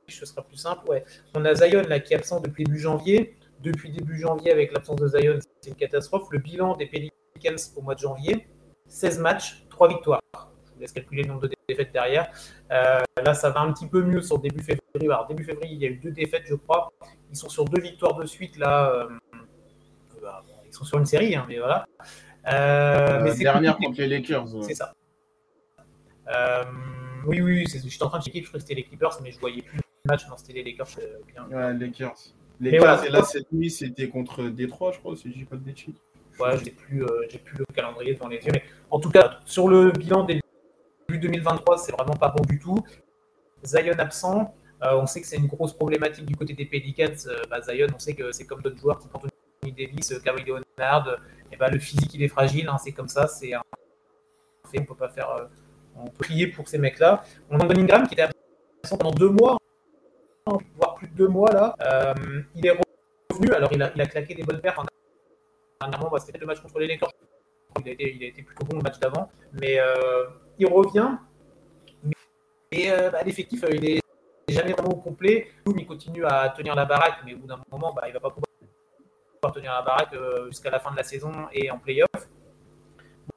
ce 0.09 0.25
sera 0.25 0.43
plus 0.43 0.57
simple. 0.57 0.89
Ouais, 0.89 1.05
on 1.35 1.45
a 1.45 1.55
Zion 1.55 1.83
là 1.83 2.01
qui 2.01 2.15
est 2.15 2.17
absent 2.17 2.41
depuis 2.41 2.65
début 2.65 2.79
janvier. 2.79 3.37
Depuis 3.61 3.91
début 3.91 4.19
janvier, 4.19 4.51
avec 4.51 4.73
l'absence 4.73 4.97
de 4.97 5.09
Zion, 5.09 5.39
c'est 5.61 5.71
une 5.71 5.77
catastrophe. 5.77 6.29
Le 6.31 6.39
bilan 6.39 6.77
des 6.77 6.87
Pelicans 6.87 7.57
au 7.77 7.83
mois 7.83 7.95
de 7.95 8.01
janvier, 8.01 8.47
16 8.89 9.21
matchs, 9.21 9.65
3 9.71 9.89
victoires. 9.89 10.21
Je 10.85 10.89
laisse 10.89 10.93
calculer 10.93 11.23
le 11.23 11.29
nombre 11.29 11.43
de 11.43 11.51
défaites 11.67 11.93
derrière. 11.93 12.29
là, 12.71 13.35
ça 13.35 13.51
va 13.51 13.61
un 13.61 13.73
petit 13.73 13.87
peu 13.87 14.03
mieux 14.03 14.21
sur 14.21 14.39
début 14.39 14.63
février. 14.63 15.09
Alors, 15.11 15.27
début 15.27 15.45
février, 15.45 15.75
il 15.75 15.83
y 15.83 15.87
a 15.87 15.89
eu 15.89 15.97
deux 15.97 16.11
défaites, 16.11 16.45
je 16.47 16.55
crois. 16.55 16.93
Ils 17.31 17.37
sont 17.37 17.49
sur 17.49 17.65
deux 17.65 17.81
victoires 17.81 18.15
de 18.15 18.27
suite 18.27 18.59
là. 18.59 18.91
Euh, 18.91 19.09
bah, 20.23 20.45
ils 20.67 20.75
sont 20.75 20.85
sur 20.85 20.99
une 20.99 21.07
série, 21.07 21.35
hein, 21.35 21.47
mais 21.49 21.59
voilà. 21.59 21.87
Euh, 22.47 23.23
mais 23.23 23.35
dernière 23.35 23.77
contre 23.77 23.99
les 23.99 24.09
Lakers. 24.09 24.47
C'est 24.63 24.75
ça. 24.75 24.93
Euh, 26.29 26.65
oui, 27.27 27.41
oui, 27.41 27.65
j'étais 27.67 28.03
en 28.03 28.09
train 28.09 28.19
de 28.19 28.25
checker, 28.25 28.43
je 28.43 28.49
crois 28.49 28.59
que 28.59 28.63
c'était 28.63 28.75
les 28.75 28.85
Clippers, 28.85 29.19
mais 29.23 29.33
je 29.33 29.41
voyais 29.41 29.63
plus 29.63 29.79
le 29.79 30.09
match. 30.09 30.29
Non, 30.29 30.37
c'était 30.37 30.53
les 30.53 30.65
Lakers. 30.65 30.89
Bien. 31.33 31.47
Ouais, 31.47 31.73
Lakers. 31.73 32.35
Lakers, 32.61 32.81
voilà, 32.81 33.07
et 33.07 33.11
là, 33.11 33.23
cette 33.23 33.51
nuit, 33.51 33.71
c'était 33.71 34.09
contre 34.09 34.45
Détroit, 34.45 34.93
je 34.93 34.99
crois, 34.99 35.17
si 35.17 35.31
je 35.31 35.39
dis 35.39 35.45
pas 35.45 35.57
de 35.57 35.63
bêtises. 35.63 35.95
Ouais, 36.39 36.57
j'ai 36.65 36.71
plus, 36.71 37.05
j'ai 37.31 37.39
plus 37.39 37.57
le 37.59 37.65
calendrier 37.75 38.15
devant 38.15 38.29
les 38.29 38.37
yeux. 38.37 38.53
Mais 38.53 38.63
en 38.91 39.01
tout 39.01 39.11
cas, 39.11 39.41
sur 39.45 39.69
le 39.69 39.91
bilan 39.91 40.25
des 40.25 40.41
début 41.15 41.29
2023, 41.29 41.79
c'est 41.79 41.93
vraiment 41.93 42.15
pas 42.15 42.29
bon 42.29 42.43
du 42.45 42.59
tout. 42.59 42.83
Zion 43.65 43.99
absent, 43.99 44.55
euh, 44.83 44.97
on 44.97 45.07
sait 45.07 45.21
que 45.21 45.27
c'est 45.27 45.37
une 45.37 45.47
grosse 45.47 45.73
problématique 45.73 46.27
du 46.27 46.37
côté 46.37 46.53
des 46.53 46.67
Pelicans. 46.67 47.27
Euh, 47.27 47.43
bah, 47.51 47.61
Zion, 47.63 47.87
on 47.95 47.99
sait 47.99 48.15
que 48.15 48.33
c'est 48.33 48.45
comme 48.45 48.61
d'autres 48.61 48.79
joueurs 48.79 48.99
qui 48.99 49.07
Anthony 49.13 49.73
Davis, 49.73 50.13
euh, 50.13 50.21
Kawhi 50.21 50.45
Leonard. 50.45 51.19
Et 51.53 51.57
bah, 51.57 51.69
le 51.71 51.79
physique, 51.79 52.13
il 52.15 52.23
est 52.23 52.29
fragile, 52.29 52.69
hein, 52.69 52.79
c'est 52.79 52.93
comme 52.93 53.09
ça, 53.09 53.27
c'est 53.27 53.55
un 53.55 53.63
fait. 54.71 54.81
On 54.81 54.85
peut 54.85 54.95
pas 54.95 55.09
faire. 55.09 55.49
on 55.97 56.05
peut 56.07 56.25
prier 56.25 56.49
pour 56.49 56.69
ces 56.69 56.79
mecs-là. 56.79 57.23
On 57.51 57.59
a 57.61 57.65
Ingram 57.65 58.07
qui 58.07 58.15
était 58.15 58.23
absent 58.83 58.99
pendant 58.99 59.13
deux 59.13 59.31
mois, 59.31 59.57
voire 60.77 60.95
plus 60.97 61.09
de 61.09 61.15
deux 61.15 61.29
mois 61.29 61.51
là. 61.53 62.15
il 62.55 62.67
est 62.67 62.77
revenu, 63.31 63.53
alors 63.53 63.73
il 63.73 63.83
a, 63.83 63.93
il 63.95 64.01
a 64.01 64.07
claqué 64.07 64.35
des 64.35 64.43
bonnes 64.43 64.61
pertes. 64.61 64.79
Dernièrement, 65.81 66.11
bah, 66.11 66.19
c'était 66.19 66.39
le 66.39 66.47
match 66.47 66.61
contre 66.61 66.79
les 66.81 66.89
Lakers. 66.89 67.11
Il 67.81 67.89
a, 67.89 67.93
été, 67.93 68.15
il 68.15 68.23
a 68.25 68.27
été 68.29 68.43
plutôt 68.43 68.65
bon 68.65 68.77
le 68.77 68.83
match 68.83 68.99
d'avant. 68.99 69.31
Mais 69.53 69.79
il 70.59 70.67
revient. 70.67 71.17
Et 72.73 72.91
bah, 72.91 73.23
l'effectif, 73.25 73.65
il 73.71 73.85
est 73.89 74.01
jamais 74.49 74.73
vraiment 74.73 74.95
complet. 74.95 75.49
Il 75.77 75.87
continue 75.87 76.25
à 76.25 76.49
tenir 76.51 76.75
la 76.75 76.85
baraque, 76.85 77.19
mais 77.25 77.35
au 77.35 77.39
bout 77.39 77.47
d'un 77.47 77.61
moment, 77.71 77.93
bah, 77.95 78.05
il 78.09 78.13
va 78.13 78.21
pas 78.21 78.31
pouvoir 78.31 78.47
tenir 79.53 79.73
la 79.73 79.83
baraque 79.83 80.13
euh, 80.15 80.47
jusqu'à 80.47 80.71
la 80.71 80.79
fin 80.79 80.91
de 80.91 80.97
la 80.97 81.03
saison 81.03 81.33
et 81.53 81.71
en 81.71 81.79
playoff. 81.79 82.09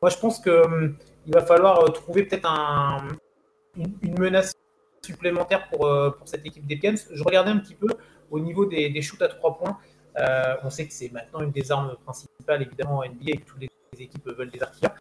Moi, 0.01 0.09
je 0.09 0.17
pense 0.17 0.39
qu'il 0.39 0.51
hum, 0.51 0.97
va 1.27 1.45
falloir 1.45 1.79
euh, 1.79 1.87
trouver 1.87 2.23
peut-être 2.23 2.49
un, 2.49 3.07
une, 3.75 4.19
menace 4.19 4.53
supplémentaire 5.03 5.69
pour, 5.69 5.85
euh, 5.85 6.11
cette 6.25 6.45
équipe 6.45 6.65
des 6.65 6.77
Piens. 6.77 6.95
Je 7.11 7.23
regardais 7.23 7.51
un 7.51 7.57
petit 7.57 7.75
peu 7.75 7.87
au 8.29 8.39
niveau 8.39 8.65
des, 8.65 8.89
des 8.89 9.01
shoots 9.01 9.21
à 9.21 9.27
trois 9.27 9.57
points. 9.57 9.77
on 10.63 10.69
sait 10.69 10.87
que 10.87 10.93
c'est 10.93 11.11
maintenant 11.11 11.41
une 11.41 11.51
des 11.51 11.71
armes 11.71 11.95
principales, 12.03 12.61
évidemment, 12.61 12.99
en 12.99 13.05
NBA, 13.05 13.31
et 13.31 13.37
que 13.37 13.45
toutes 13.45 13.61
les, 13.61 13.69
équipes 13.99 14.27
veulent 14.27 14.51
des 14.51 14.61
artilleurs. 14.61 14.91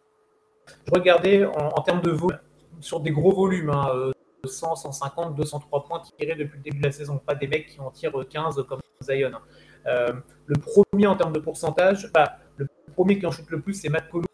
Je 0.85 0.91
regardais 0.91 1.45
en, 1.45 1.81
termes 1.81 2.01
de 2.01 2.11
volume, 2.11 2.39
sur 2.79 2.99
des 2.99 3.11
gros 3.11 3.33
volumes, 3.33 3.69
hein, 3.69 4.11
100, 4.45 4.75
150, 4.75 5.35
203 5.35 5.83
points 5.85 6.01
tirés 6.01 6.35
depuis 6.35 6.57
le 6.57 6.63
début 6.63 6.79
de 6.79 6.83
la 6.83 6.91
saison. 6.91 7.17
Pas 7.17 7.35
des 7.35 7.47
mecs 7.47 7.67
qui 7.67 7.79
en 7.79 7.91
tirent 7.91 8.13
15 8.27 8.63
comme 8.67 8.79
Zion. 9.01 9.31
Hein. 9.33 9.41
Euh, 9.87 10.13
le 10.45 10.59
premier 10.59 11.07
en 11.07 11.15
termes 11.15 11.33
de 11.33 11.39
pourcentage, 11.39 12.11
bah, 12.13 12.37
le 12.57 12.67
premier 12.93 13.19
qui 13.19 13.25
en 13.25 13.31
chute 13.31 13.49
le 13.49 13.61
plus, 13.61 13.73
c'est 13.73 13.89
Matt 13.89 14.09
Colum. 14.09 14.25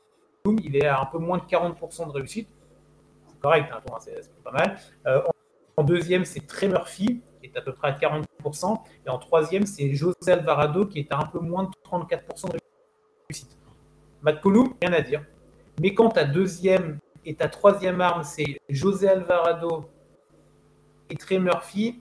Il 0.63 0.75
est 0.75 0.85
à 0.85 1.01
un 1.01 1.05
peu 1.05 1.19
moins 1.19 1.37
de 1.37 1.43
40% 1.43 2.07
de 2.07 2.11
réussite. 2.11 2.49
C'est 3.27 3.39
correct, 3.39 3.71
hein, 3.73 3.97
c'est 3.99 4.43
pas 4.43 4.51
mal. 4.51 4.77
En, 5.05 5.31
en, 5.77 5.83
deuxième, 5.83 6.25
c'est 6.25 6.45
Trey 6.45 6.67
Murphy, 6.67 7.21
qui 7.39 7.47
est 7.47 7.57
à 7.57 7.61
peu 7.61 7.73
près 7.73 7.89
à 7.89 7.91
40%. 7.93 8.79
Et 9.05 9.09
en 9.09 9.17
troisième, 9.19 9.65
c'est 9.65 9.93
José 9.93 10.31
Alvarado, 10.31 10.85
qui 10.85 10.99
est 10.99 11.11
à 11.11 11.19
un 11.19 11.25
peu 11.25 11.39
moins 11.39 11.63
de 11.63 11.69
34% 11.89 12.51
de 12.51 12.57
réussite. 13.29 13.57
Matt 14.21 14.41
Colum, 14.41 14.73
rien 14.81 14.93
à 14.93 15.01
dire. 15.01 15.23
Mais 15.79 15.93
quand 15.93 16.09
ta 16.09 16.23
deuxième 16.23 16.99
et 17.25 17.35
ta 17.35 17.47
troisième 17.47 18.01
arme, 18.01 18.23
c'est 18.23 18.59
José 18.69 19.07
Alvarado 19.07 19.85
et 21.09 21.15
Trey 21.15 21.39
Murphy, 21.39 21.99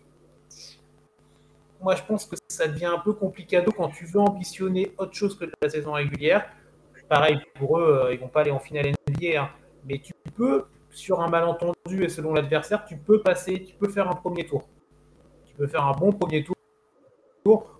moi 1.80 1.94
je 1.94 2.02
pense 2.02 2.26
que 2.26 2.36
ça 2.48 2.68
devient 2.68 2.86
un 2.86 2.98
peu 2.98 3.12
compliqué 3.12 3.62
quand 3.76 3.88
tu 3.88 4.06
veux 4.06 4.20
ambitionner 4.20 4.92
autre 4.98 5.14
chose 5.14 5.38
que 5.38 5.46
la 5.62 5.68
saison 5.68 5.92
régulière. 5.92 6.48
Pareil, 7.08 7.40
pour 7.54 7.78
eux, 7.78 8.04
euh, 8.06 8.14
ils 8.14 8.20
vont 8.20 8.28
pas 8.28 8.40
aller 8.40 8.50
en 8.50 8.58
finale 8.58 8.92
NBA, 9.08 9.42
hein. 9.42 9.50
mais 9.84 9.98
tu 9.98 10.12
peux, 10.34 10.64
sur 10.90 11.20
un 11.20 11.28
malentendu 11.28 12.04
et 12.04 12.08
selon 12.08 12.32
l'adversaire, 12.32 12.86
tu 12.86 12.96
peux 12.96 13.20
passer, 13.20 13.64
tu 13.64 13.74
peux 13.74 13.88
faire 13.88 14.08
un 14.08 14.14
premier 14.14 14.46
tour. 14.46 14.66
Tu 15.44 15.54
peux 15.54 15.66
faire 15.66 15.84
un 15.84 15.92
bon 15.92 16.12
premier 16.12 16.42
tour. 16.42 16.56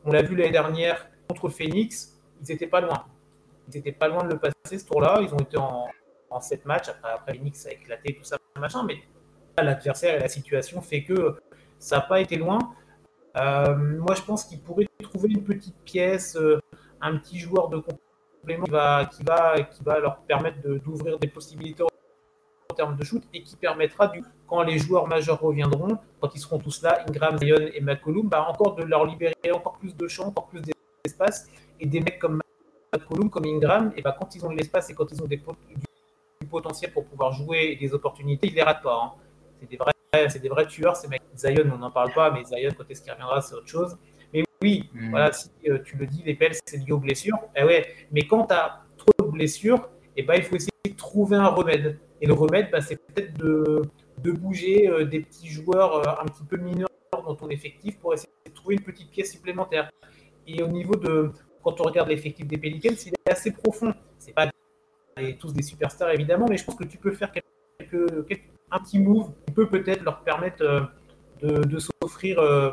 On 0.05 0.11
l'a 0.11 0.23
vu 0.23 0.37
l'année 0.37 0.51
dernière 0.51 1.09
contre 1.29 1.49
Phoenix, 1.49 2.21
ils 2.43 2.53
n'étaient 2.53 2.67
pas 2.67 2.81
loin. 2.81 3.05
Ils 3.69 3.75
n'étaient 3.77 3.93
pas 3.93 4.09
loin 4.09 4.25
de 4.25 4.33
le 4.33 4.39
passer 4.39 4.79
ce 4.79 4.87
tour-là. 4.87 5.21
Ils 5.23 5.33
ont 5.35 5.39
été 5.39 5.57
en, 5.57 5.87
en 6.31 6.41
7 6.41 6.65
matchs. 6.67 6.89
Après, 6.89 7.13
après 7.13 7.35
Phoenix 7.35 7.67
a 7.67 7.73
éclaté, 7.73 8.15
tout 8.15 8.25
ça, 8.25 8.37
machin. 8.59 8.85
Mais 8.85 8.97
l'adversaire 9.59 10.17
et 10.17 10.19
la 10.19 10.29
situation 10.29 10.81
fait 10.81 11.05
que 11.05 11.37
ça 11.79 11.97
n'a 11.97 12.03
pas 12.03 12.21
été 12.21 12.37
loin. 12.37 12.59
Euh, 13.37 13.75
moi, 13.77 14.15
je 14.15 14.23
pense 14.23 14.45
qu'il 14.45 14.61
pourrait 14.61 14.89
trouver 15.03 15.31
une 15.31 15.45
petite 15.45 15.77
pièce, 15.85 16.37
euh, 16.37 16.61
un 17.01 17.17
petit 17.17 17.39
joueur 17.39 17.69
de 17.69 17.79
complément 17.79 18.65
qui 18.65 18.71
va, 18.71 19.05
qui 19.07 19.23
va, 19.23 19.63
qui 19.63 19.83
va 19.83 19.99
leur 19.99 20.19
permettre 20.19 20.59
d'ouvrir 20.63 21.19
des 21.19 21.29
possibilités 21.29 21.83
en 21.83 22.75
termes 22.75 22.97
de 22.97 23.05
shoot 23.05 23.23
et 23.33 23.43
qui 23.43 23.57
permettra, 23.57 24.09
du, 24.09 24.23
quand 24.47 24.63
les 24.63 24.79
joueurs 24.79 25.07
majeurs 25.07 25.41
reviendront, 25.41 25.99
quand 26.21 26.35
ils 26.35 26.41
seront 26.41 26.59
tous 26.59 26.83
là, 26.83 27.05
Ingram, 27.09 27.39
Zion 27.39 27.57
et 27.73 27.81
McCollum, 27.81 28.29
bah, 28.29 28.47
encore 28.49 28.75
de 28.75 28.85
leur 28.85 29.07
libérer 29.07 29.35
encore 29.55 29.79
plus 29.79 29.97
de 29.97 30.09
champs, 30.09 30.29
encore 30.29 30.49
plus 30.49 30.63
d'espace. 31.05 31.49
Et 31.81 31.87
des 31.87 32.01
mecs 32.01 32.19
comme 32.19 32.41
McCollum, 32.93 33.31
comme 33.31 33.45
Ingram, 33.47 33.93
et 33.97 34.03
bah, 34.03 34.17
quand 34.19 34.35
ils 34.35 34.45
ont 34.45 34.51
de 34.51 34.57
l'espace 34.57 34.91
et 34.91 34.95
quand 34.95 35.11
ils 35.11 35.23
ont 35.23 35.27
des, 35.27 35.37
du 35.37 36.47
potentiel 36.49 36.93
pour 36.93 37.05
pouvoir 37.07 37.33
jouer 37.33 37.73
et 37.73 37.77
des 37.77 37.95
opportunités, 37.95 38.49
ils 38.49 38.51
ne 38.51 38.57
les 38.57 38.63
ratent 38.63 38.83
pas. 38.83 39.01
Hein. 39.03 39.13
C'est 39.61 39.71
des 39.71 39.77
vrais 39.77 39.93
c'est 40.29 40.41
des 40.41 40.49
vrais 40.51 40.67
tueurs, 40.67 40.95
ces 40.97 41.09
mecs. 41.09 41.23
Zion, 41.35 41.71
on 41.73 41.79
n'en 41.79 41.91
parle 41.91 42.13
pas, 42.13 42.31
mais 42.31 42.45
Zion, 42.45 42.71
quand 42.77 42.85
est-ce 42.91 43.01
qu'il 43.01 43.13
reviendra, 43.13 43.41
c'est 43.41 43.55
autre 43.55 43.69
chose. 43.69 43.97
Mais 44.35 44.45
oui, 44.61 44.91
mm. 44.93 45.11
voilà, 45.11 45.33
si 45.33 45.49
euh, 45.69 45.79
tu 45.83 45.97
le 45.97 46.07
dis, 46.07 46.23
les 46.25 46.35
pelles, 46.35 46.55
c'est 46.67 46.77
lié 46.77 46.93
aux 46.93 46.99
blessures. 46.99 47.39
Eh 47.57 47.65
ouais, 47.65 47.87
mais 48.11 48.27
quand 48.27 48.47
tu 48.47 48.55
as 48.55 48.83
trop 48.99 49.27
de 49.27 49.33
blessures, 49.33 49.89
eh 50.17 50.23
ben, 50.23 50.35
il 50.35 50.43
faut 50.43 50.57
essayer 50.57 50.71
de 50.85 50.97
trouver 50.97 51.37
un 51.37 51.49
remède. 51.49 51.99
Et 52.21 52.27
le 52.27 52.35
remède, 52.35 52.71
bah, 52.71 52.81
c'est 52.81 52.97
peut-être 52.97 53.39
de, 53.39 53.83
de, 54.19 54.33
bouger 54.33 54.89
euh, 54.89 55.05
des 55.05 55.21
petits 55.21 55.49
joueurs 55.49 55.97
euh, 55.97 56.23
un 56.23 56.27
petit 56.27 56.45
peu 56.45 56.57
mineurs 56.57 56.89
dans 57.13 57.35
ton 57.35 57.49
effectif 57.49 57.99
pour 57.99 58.13
essayer 58.13 58.33
de 58.47 58.53
trouver 58.53 58.75
une 58.75 58.83
petite 58.83 59.11
pièce 59.11 59.33
supplémentaire. 59.33 59.91
Et 60.47 60.63
au 60.63 60.69
niveau 60.69 60.95
de, 60.95 61.33
quand 61.63 61.81
on 61.81 61.85
regarde 61.85 62.09
l'effectif 62.09 62.47
des 62.47 62.59
Pelicans, 62.59 62.95
il 63.07 63.13
est 63.13 63.31
assez 63.31 63.53
profond. 63.53 63.95
C'est 64.19 64.35
pas 64.35 64.51
tous 65.39 65.53
des 65.53 65.63
superstars 65.63 66.11
évidemment, 66.11 66.47
mais 66.49 66.57
je 66.57 66.65
pense 66.65 66.75
que 66.75 66.85
tu 66.85 66.99
peux 66.99 67.13
faire 67.13 67.31
un 68.71 68.79
petit 68.79 68.99
move 68.99 69.31
qui 69.47 69.53
peut 69.53 69.69
peut-être 69.69 70.03
leur 70.03 70.21
permettre 70.21 70.63
euh, 71.45 71.63
de, 71.65 71.79
s'offrir 71.79 72.39
euh, 72.39 72.71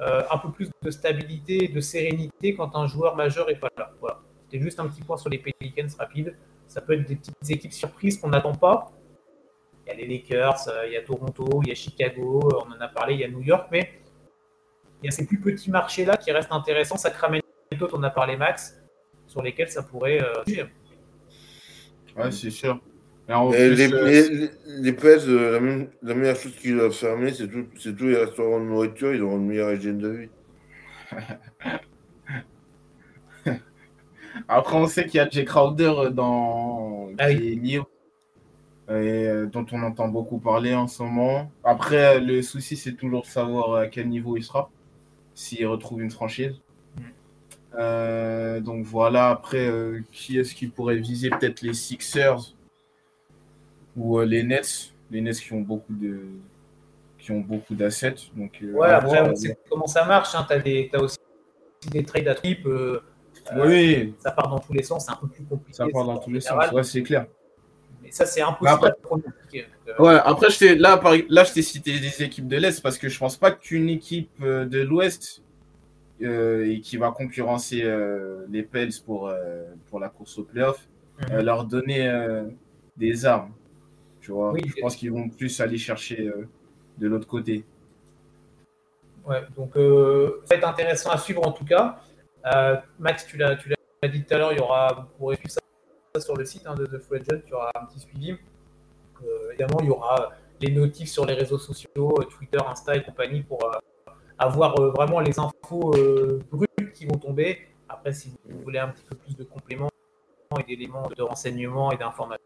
euh, 0.00 0.22
un 0.30 0.38
peu 0.38 0.50
plus 0.52 0.70
de 0.82 0.90
stabilité, 0.90 1.68
de 1.68 1.80
sérénité 1.80 2.54
quand 2.54 2.76
un 2.76 2.86
joueur 2.86 3.16
majeur 3.16 3.50
est 3.50 3.58
pas 3.58 3.70
là. 3.76 3.92
Voilà. 4.00 4.20
C'était 4.44 4.62
juste 4.62 4.78
un 4.80 4.88
petit 4.88 5.02
point 5.02 5.16
sur 5.16 5.30
les 5.30 5.38
Pelicans 5.38 5.88
rapide. 5.98 6.36
Ça 6.68 6.80
peut 6.80 6.94
être 6.94 7.08
des 7.08 7.16
petites 7.16 7.50
équipes 7.50 7.72
surprises 7.72 8.18
qu'on 8.18 8.28
n'attend 8.28 8.54
pas. 8.54 8.92
Il 9.86 9.90
y 9.90 9.92
a 9.92 9.96
les 9.96 10.06
Lakers, 10.06 10.68
il 10.86 10.92
y 10.92 10.96
a 10.96 11.02
Toronto, 11.02 11.62
il 11.62 11.68
y 11.68 11.72
a 11.72 11.74
Chicago, 11.74 12.48
on 12.64 12.72
en 12.72 12.80
a 12.80 12.88
parlé, 12.88 13.14
il 13.14 13.20
y 13.20 13.24
a 13.24 13.28
New 13.28 13.40
York, 13.40 13.68
mais 13.72 13.90
il 15.02 15.06
y 15.06 15.08
a 15.08 15.10
ces 15.10 15.26
plus 15.26 15.40
petits 15.40 15.70
marchés-là 15.70 16.16
qui 16.16 16.30
restent 16.30 16.52
intéressants. 16.52 16.96
Sacramento, 16.96 17.46
on 17.92 18.02
a 18.02 18.10
parlé 18.10 18.36
Max, 18.36 18.80
sur 19.26 19.42
lesquels 19.42 19.70
ça 19.70 19.82
pourrait. 19.82 20.22
Euh, 20.22 20.64
ouais, 22.16 22.30
c'est 22.30 22.50
sûr 22.50 22.80
les, 23.30 23.92
euh, 23.92 24.48
les, 24.66 24.96
euh, 25.04 25.86
la, 26.02 26.14
meilleure 26.14 26.36
chose 26.36 26.54
qu'ils 26.56 26.76
doivent 26.76 26.92
fermer, 26.92 27.32
c'est 27.32 27.48
tous 27.48 28.06
les 28.06 28.16
restaurants 28.16 28.60
de 28.60 28.64
nourriture, 28.64 29.14
ils 29.14 29.22
auront 29.22 29.36
une 29.36 29.46
meilleure 29.46 29.72
hygiène 29.72 29.98
de 29.98 30.08
vie. 30.08 30.28
Après, 34.48 34.76
on 34.76 34.86
sait 34.86 35.06
qu'il 35.06 35.18
y 35.18 35.20
a 35.20 35.28
Jay 35.28 35.44
Crowder 35.44 36.10
dans 36.12 37.10
ah 37.18 37.30
et 37.30 37.68
euh, 38.88 39.46
dont 39.46 39.66
on 39.70 39.82
entend 39.82 40.08
beaucoup 40.08 40.38
parler 40.38 40.74
en 40.74 40.88
ce 40.88 41.02
moment. 41.02 41.52
Après, 41.62 42.18
le 42.20 42.42
souci, 42.42 42.76
c'est 42.76 42.94
toujours 42.94 43.22
de 43.22 43.26
savoir 43.26 43.74
à 43.74 43.86
quel 43.86 44.08
niveau 44.08 44.36
il 44.36 44.42
sera, 44.42 44.70
s'il 45.34 45.64
retrouve 45.66 46.02
une 46.02 46.10
franchise. 46.10 46.60
Mm. 47.72 48.60
donc 48.60 48.84
voilà, 48.84 49.30
après, 49.30 49.70
qui 50.12 50.38
est-ce 50.38 50.54
qui 50.54 50.66
pourrait 50.66 50.96
viser 50.96 51.30
Peut-être 51.30 51.62
les 51.62 51.74
Sixers 51.74 52.54
ou 53.96 54.18
euh, 54.18 54.24
les 54.24 54.42
Nets, 54.42 54.92
les 55.10 55.20
Nets 55.20 55.40
qui 55.40 55.52
ont 55.52 55.60
beaucoup 55.60 55.94
de 55.94 56.20
qui 57.18 57.32
ont 57.32 57.40
beaucoup 57.40 57.74
d'assets. 57.74 58.14
Donc, 58.34 58.58
euh, 58.62 58.72
ouais, 58.72 58.88
après, 58.88 59.20
on 59.20 59.34
sait 59.34 59.58
comment 59.68 59.86
ça 59.86 60.04
marche. 60.06 60.34
Hein. 60.34 60.46
Tu 60.48 60.90
as, 60.94 61.00
aussi 61.00 61.18
des 61.90 62.02
trades 62.02 62.28
à 62.28 62.34
trip. 62.34 62.64
Euh, 62.66 63.00
oui. 63.56 64.14
ça 64.18 64.30
part 64.30 64.48
dans 64.48 64.58
tous 64.58 64.72
les 64.72 64.82
sens. 64.82 65.04
C'est 65.04 65.12
un 65.12 65.16
peu 65.16 65.28
plus 65.28 65.44
compliqué. 65.44 65.76
Ça 65.76 65.86
part 65.92 66.04
dans 66.04 66.18
tous 66.18 66.30
les 66.30 66.40
sens. 66.40 66.72
Ouais, 66.72 66.82
c'est 66.82 67.02
clair. 67.02 67.26
Mais 68.02 68.10
ça, 68.10 68.24
c'est 68.24 68.40
impossible 68.40 68.68
après, 68.68 68.92
ouais, 69.98 70.18
après, 70.24 70.50
je 70.50 70.74
là, 70.78 70.96
par, 70.96 71.12
là, 71.28 71.44
je 71.44 71.52
t'ai 71.52 71.62
cité 71.62 71.98
des 71.98 72.22
équipes 72.22 72.48
de 72.48 72.56
l'Est 72.56 72.80
parce 72.80 72.96
que 72.96 73.10
je 73.10 73.18
pense 73.18 73.36
pas 73.36 73.50
qu'une 73.50 73.90
équipe 73.90 74.42
de 74.42 74.80
l'Ouest 74.80 75.42
et 76.20 76.80
qui 76.82 76.96
va 76.96 77.10
concurrencer 77.10 77.82
les 78.48 78.62
Pels 78.62 78.92
pour, 79.04 79.32
pour 79.88 80.00
la 80.00 80.08
course 80.08 80.38
au 80.38 80.44
playoff, 80.44 80.88
mhm. 81.20 81.40
leur 81.40 81.64
donner 81.64 82.10
des 82.96 83.26
armes 83.26 83.52
je 84.22 84.80
pense 84.80 84.96
qu'ils 84.96 85.12
vont 85.12 85.28
plus 85.28 85.60
aller 85.60 85.78
chercher 85.78 86.28
euh, 86.28 86.48
de 86.98 87.08
l'autre 87.08 87.26
côté. 87.26 87.64
Ouais, 89.24 89.42
donc 89.56 89.76
euh, 89.76 90.40
ça 90.44 90.54
va 90.54 90.58
être 90.58 90.68
intéressant 90.68 91.10
à 91.10 91.18
suivre 91.18 91.46
en 91.46 91.52
tout 91.52 91.64
cas. 91.64 92.00
Euh, 92.54 92.76
Max, 92.98 93.26
tu 93.26 93.36
l'as, 93.36 93.56
tu 93.56 93.68
l'as 93.68 94.08
dit 94.08 94.24
tout 94.24 94.34
à 94.34 94.38
l'heure, 94.38 94.52
il 94.52 94.58
y 94.58 94.62
aura, 94.62 94.94
vous 94.94 95.18
pourrez 95.18 95.36
suivre 95.36 95.52
ça 95.52 96.20
sur 96.20 96.36
le 96.36 96.44
site 96.44 96.66
hein, 96.66 96.74
de 96.74 96.86
The 96.86 96.98
Full 96.98 97.18
Agent, 97.18 97.42
il 97.46 97.50
y 97.50 97.52
aura 97.52 97.70
un 97.74 97.84
petit 97.86 98.00
suivi. 98.00 98.36
évidemment, 99.50 99.80
il 99.80 99.86
y 99.86 99.90
aura 99.90 100.30
les 100.60 100.72
notifs 100.72 101.10
sur 101.10 101.26
les 101.26 101.34
réseaux 101.34 101.58
sociaux, 101.58 102.14
Twitter, 102.30 102.58
Insta 102.66 102.96
et 102.96 103.02
compagnie 103.02 103.42
pour 103.42 103.58
avoir 104.40 104.74
vraiment 104.92 105.20
les 105.20 105.38
infos 105.38 105.92
brutes 106.50 106.92
qui 106.94 107.06
vont 107.06 107.18
tomber. 107.18 107.58
Après, 107.88 108.12
si 108.12 108.32
vous 108.44 108.60
voulez 108.60 108.78
un 108.78 108.88
petit 108.88 109.04
peu 109.04 109.16
plus 109.16 109.36
de 109.36 109.44
compléments 109.44 109.90
et 110.58 110.62
d'éléments 110.62 111.08
de 111.14 111.22
renseignements 111.22 111.92
et 111.92 111.96
d'informations, 111.96 112.40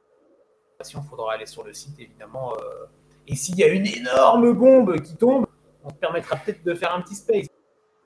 il 0.82 1.08
faudra 1.08 1.34
aller 1.34 1.46
sur 1.46 1.62
le 1.64 1.72
site 1.72 1.98
évidemment. 2.00 2.52
Euh, 2.54 2.86
et 3.28 3.36
s'il 3.36 3.56
y 3.56 3.62
a 3.62 3.68
une 3.68 3.86
énorme 3.86 4.52
bombe 4.52 5.00
qui 5.00 5.16
tombe, 5.16 5.46
on 5.84 5.90
te 5.90 5.96
permettra 5.96 6.36
peut-être 6.36 6.64
de 6.64 6.74
faire 6.74 6.94
un 6.94 7.00
petit 7.02 7.14
space. 7.14 7.46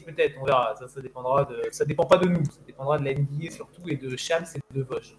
Peut-être, 0.05 0.37
on 0.41 0.45
verra. 0.45 0.75
Ça, 0.77 0.89
ça 0.89 1.01
dépendra 1.01 1.45
de. 1.45 1.63
Ça 1.71 1.85
dépend 1.85 2.05
pas 2.05 2.19
de 2.19 2.29
nous. 2.29 2.45
Ça 2.45 2.61
dépendra 2.67 2.99
de 2.99 3.05
la 3.05 3.15
NBA 3.15 3.51
surtout 3.51 3.83
et 3.89 3.97
de 3.97 4.17
Shams 4.17 4.45
et 4.55 4.75
de 4.75 4.83
Vosges. 4.83 5.17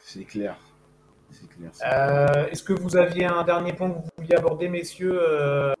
C'est 0.00 0.24
clair. 0.24 0.56
Euh, 1.84 2.48
est-ce 2.48 2.62
que 2.62 2.72
vous 2.72 2.96
aviez 2.96 3.24
un 3.24 3.42
dernier 3.44 3.72
point 3.72 3.90
que 3.90 3.94
vous 3.94 4.08
vouliez 4.22 4.36
aborder, 4.36 4.68
messieurs 4.68 5.18
euh, 5.20 5.74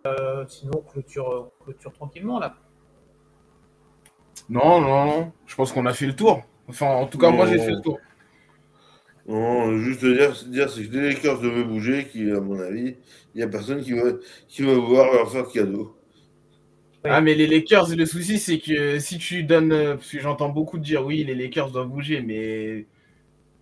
Sinon, 0.48 0.82
clôture, 0.90 1.50
clôture 1.62 1.92
tranquillement 1.92 2.38
là. 2.38 2.56
Non, 4.48 4.80
non, 4.80 5.32
je 5.46 5.54
pense 5.54 5.72
qu'on 5.72 5.86
a 5.86 5.94
fait 5.94 6.06
le 6.06 6.16
tour. 6.16 6.42
Enfin, 6.68 6.86
en 6.86 7.06
tout 7.06 7.18
cas, 7.18 7.30
moi, 7.30 7.46
j'ai 7.46 7.58
fait 7.58 7.70
le 7.70 7.80
tour. 7.80 7.98
Non, 9.26 9.78
juste 9.78 10.04
dire, 10.04 10.32
dire 10.48 10.68
c'est 10.68 10.84
que 10.84 10.92
les 10.92 11.12
Lakers 11.12 11.40
devaient 11.40 11.64
bouger, 11.64 12.08
qui, 12.10 12.30
à 12.30 12.40
mon 12.40 12.58
avis, 12.60 12.96
il 13.34 13.38
n'y 13.38 13.42
a 13.42 13.48
personne 13.48 13.80
qui 13.82 13.92
va, 13.92 14.10
qui 14.48 14.62
va 14.62 14.74
vouloir 14.74 15.12
leur 15.12 15.30
faire 15.30 15.46
de 15.46 15.52
cadeau. 15.52 15.96
Ah, 17.04 17.20
mais 17.20 17.34
les 17.34 17.46
Lakers, 17.46 17.94
le 17.96 18.06
souci, 18.06 18.38
c'est 18.38 18.58
que 18.58 18.98
si 18.98 19.18
tu 19.18 19.44
donnes. 19.44 19.96
Parce 19.96 20.10
que 20.10 20.20
j'entends 20.20 20.48
beaucoup 20.48 20.78
dire 20.78 21.04
oui, 21.04 21.24
les 21.24 21.34
Lakers 21.34 21.70
doivent 21.70 21.88
bouger, 21.88 22.20
mais 22.20 22.86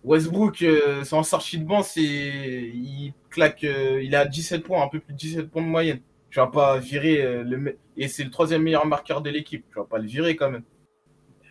Westbrook, 0.03 0.61
euh, 0.63 1.03
sans 1.03 1.23
sortie 1.23 1.59
de 1.59 1.65
banc, 1.65 1.83
c'est. 1.83 2.01
Il 2.01 3.13
claque. 3.29 3.63
Euh, 3.63 4.01
il 4.01 4.15
a 4.15 4.25
17 4.25 4.63
points, 4.63 4.83
un 4.83 4.87
peu 4.87 4.99
plus 4.99 5.13
de 5.13 5.17
17 5.17 5.49
points 5.49 5.61
de 5.61 5.67
moyenne. 5.67 5.99
Tu 6.29 6.39
vas 6.39 6.47
pas 6.47 6.77
virer 6.79 7.43
le. 7.43 7.77
Et 7.97 8.07
c'est 8.07 8.23
le 8.23 8.31
troisième 8.31 8.63
meilleur 8.63 8.85
marqueur 8.85 9.21
de 9.21 9.29
l'équipe. 9.29 9.65
Tu 9.69 9.75
vas 9.75 9.85
pas 9.85 9.97
le 9.97 10.07
virer 10.07 10.35
quand 10.35 10.49
même. 10.49 10.63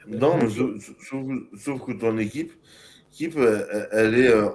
Non, 0.07 0.37
mais 0.39 0.49
sauf 0.49 1.85
que 1.85 1.93
ton 1.93 2.19
équipe, 2.19 2.53
équipe, 3.13 3.37
euh, 3.37 3.87
elle 3.93 4.15
est 4.15 4.29
euh, 4.29 4.49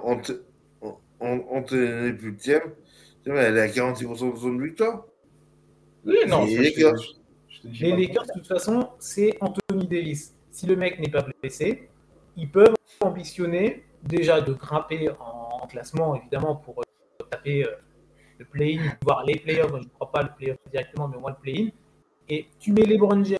entraînée 1.20 2.12
plus 2.12 2.32
de 2.32 2.62
Elle 3.26 3.56
est 3.56 3.60
à 3.60 3.68
46% 3.68 4.32
de 4.32 4.36
zone 4.36 4.62
victoire. 4.62 5.06
Oui, 6.04 6.18
non. 6.26 6.44
Les 6.44 6.58
Lakers? 6.58 6.94
Les 7.64 7.90
Lakers, 7.96 8.26
de 8.26 8.32
toute 8.34 8.46
façon, 8.46 8.90
c'est 8.98 9.36
Anthony 9.40 9.86
Davis. 9.88 10.34
Si 10.50 10.66
le 10.66 10.76
mec 10.76 10.98
n'est 10.98 11.10
pas 11.10 11.26
blessé, 11.42 11.88
ils 12.36 12.50
peuvent 12.50 12.75
ambitionner 13.00 13.84
déjà 14.02 14.40
de 14.40 14.52
grimper 14.52 15.10
en, 15.20 15.66
classement, 15.66 16.14
évidemment, 16.14 16.56
pour, 16.56 16.82
taper 17.30 17.64
euh, 17.64 17.74
le 18.38 18.44
play-in, 18.44 18.82
voire 19.02 19.24
les 19.24 19.38
playoffs. 19.38 19.72
Je 19.72 19.82
ne 19.82 19.88
crois 19.88 20.12
pas 20.12 20.22
le 20.22 20.28
play-off 20.36 20.58
directement, 20.70 21.08
mais 21.08 21.16
au 21.16 21.20
moins 21.20 21.30
le 21.30 21.40
play-in. 21.40 21.68
Et 22.28 22.46
tu 22.58 22.72
mets 22.72 22.82
LeBron 22.82 23.24
James, 23.24 23.38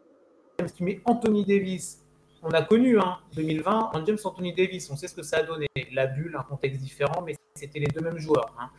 tu 0.76 0.82
mets 0.82 1.00
Anthony 1.04 1.44
Davis. 1.44 2.02
On 2.42 2.50
a 2.50 2.62
connu 2.62 2.98
hein, 2.98 3.18
2020, 3.34 3.90
LeBron 3.92 4.06
James, 4.06 4.18
Anthony 4.24 4.54
Davis. 4.54 4.90
On 4.90 4.96
sait 4.96 5.08
ce 5.08 5.14
que 5.14 5.22
ça 5.22 5.38
a 5.38 5.42
donné. 5.42 5.66
La 5.92 6.06
bulle, 6.06 6.36
un 6.36 6.42
contexte 6.42 6.80
différent, 6.80 7.22
mais 7.22 7.36
c'était 7.54 7.78
les 7.78 7.86
deux 7.86 8.00
mêmes 8.00 8.18
joueurs. 8.18 8.54
Hein. 8.58 8.70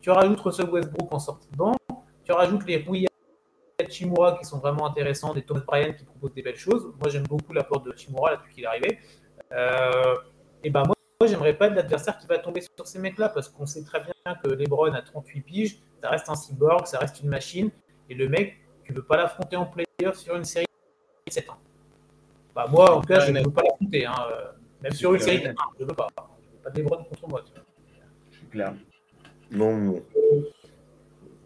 Tu 0.00 0.10
rajoutes 0.10 0.40
Russell 0.40 0.68
Westbrook 0.68 1.12
en 1.12 1.18
sortie 1.18 1.48
de 1.50 1.56
banc. 1.56 1.76
Tu 2.24 2.32
rajoutes 2.32 2.66
les 2.66 2.78
Rui 2.78 3.06
Chimura 3.88 4.38
qui 4.38 4.44
sont 4.44 4.58
vraiment 4.58 4.86
intéressants, 4.86 5.34
des 5.34 5.42
Thomas 5.42 5.62
Bryant 5.66 5.92
qui 5.92 6.04
proposent 6.04 6.34
des 6.34 6.42
belles 6.42 6.56
choses. 6.56 6.92
Moi, 7.00 7.10
j'aime 7.10 7.24
beaucoup 7.24 7.52
l'apport 7.52 7.80
de 7.82 7.92
Chimura 7.96 8.36
depuis 8.36 8.54
qu'il 8.54 8.64
est 8.64 8.66
arrivé. 8.66 8.98
Euh, 9.50 10.16
et 10.62 10.70
ben 10.70 10.84
moi, 10.84 10.94
moi 11.20 11.28
j'aimerais 11.28 11.54
pas 11.54 11.66
être 11.66 11.74
l'adversaire 11.74 12.18
qui 12.18 12.26
va 12.26 12.38
tomber 12.38 12.60
sur 12.60 12.86
ces 12.86 12.98
mecs-là 12.98 13.28
parce 13.28 13.48
qu'on 13.48 13.66
sait 13.66 13.82
très 13.84 14.00
bien 14.00 14.34
que 14.42 14.48
LeBron 14.48 14.92
a 14.92 15.02
38 15.02 15.40
piges, 15.40 15.78
ça 16.00 16.10
reste 16.10 16.28
un 16.28 16.34
cyborg, 16.34 16.86
ça 16.86 16.98
reste 16.98 17.20
une 17.20 17.28
machine. 17.28 17.70
Et 18.08 18.14
le 18.14 18.28
mec, 18.28 18.58
tu 18.84 18.92
veux 18.92 19.02
pas 19.02 19.16
l'affronter 19.16 19.56
en 19.56 19.66
playoff 19.66 20.16
sur 20.16 20.36
une 20.36 20.44
série 20.44 20.66
de 21.26 21.32
7 21.32 21.50
ans. 21.50 21.58
Bah, 22.54 22.66
moi, 22.68 22.96
en 22.96 23.00
tout 23.00 23.08
cas, 23.08 23.20
je 23.20 23.32
ne 23.32 23.42
veux 23.42 23.50
pas 23.50 23.62
l'affronter. 23.62 24.06
Hein. 24.06 24.14
Même 24.82 24.92
sur 24.92 25.14
une 25.14 25.20
série 25.20 25.42
de 25.42 25.48
1, 25.48 25.54
je 25.78 25.84
veux 25.84 25.94
pas. 25.94 26.08
Je 26.16 26.56
veux 26.56 26.62
pas 26.62 26.70
de 26.70 26.78
LeBron 26.78 27.04
contre 27.04 27.28
moi. 27.28 27.44
C'est 28.30 28.50
clair. 28.50 28.74
Non, 29.50 29.76
non. 29.76 30.02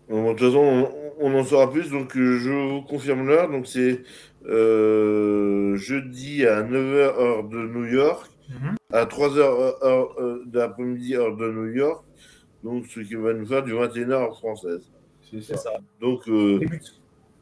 De 0.09 0.29
toute 0.31 0.39
façon, 0.41 0.89
on, 1.21 1.35
en 1.35 1.45
saura 1.45 1.71
plus. 1.71 1.91
Donc, 1.91 2.17
euh, 2.17 2.39
je 2.39 2.51
vous 2.51 2.83
confirme 2.83 3.27
l'heure. 3.27 3.51
Donc, 3.51 3.67
c'est 3.67 4.03
euh, 4.47 5.77
jeudi 5.77 6.47
à 6.47 6.63
9h 6.63 6.97
heure 7.19 7.45
de 7.45 7.59
New 7.59 7.85
York, 7.87 8.31
Mhm. 8.49 8.77
à 8.93 9.05
3h 9.07 9.39
heure, 9.39 10.15
euh, 10.21 10.43
de 10.47 10.59
l'après-midi 10.59 11.17
heure 11.17 11.37
de 11.37 11.51
New 11.51 11.73
York. 11.75 12.05
Donc, 12.63 12.87
ce 12.87 13.01
qui 13.01 13.15
va 13.15 13.33
nous 13.35 13.47
faire 13.47 13.63
du 13.63 13.73
21h 13.73 14.13
heure 14.13 14.39
française. 14.39 14.91
C'est 15.31 15.43
ça. 15.43 15.57
ça. 15.57 15.71
Donc, 16.01 16.29
euh, 16.29 16.61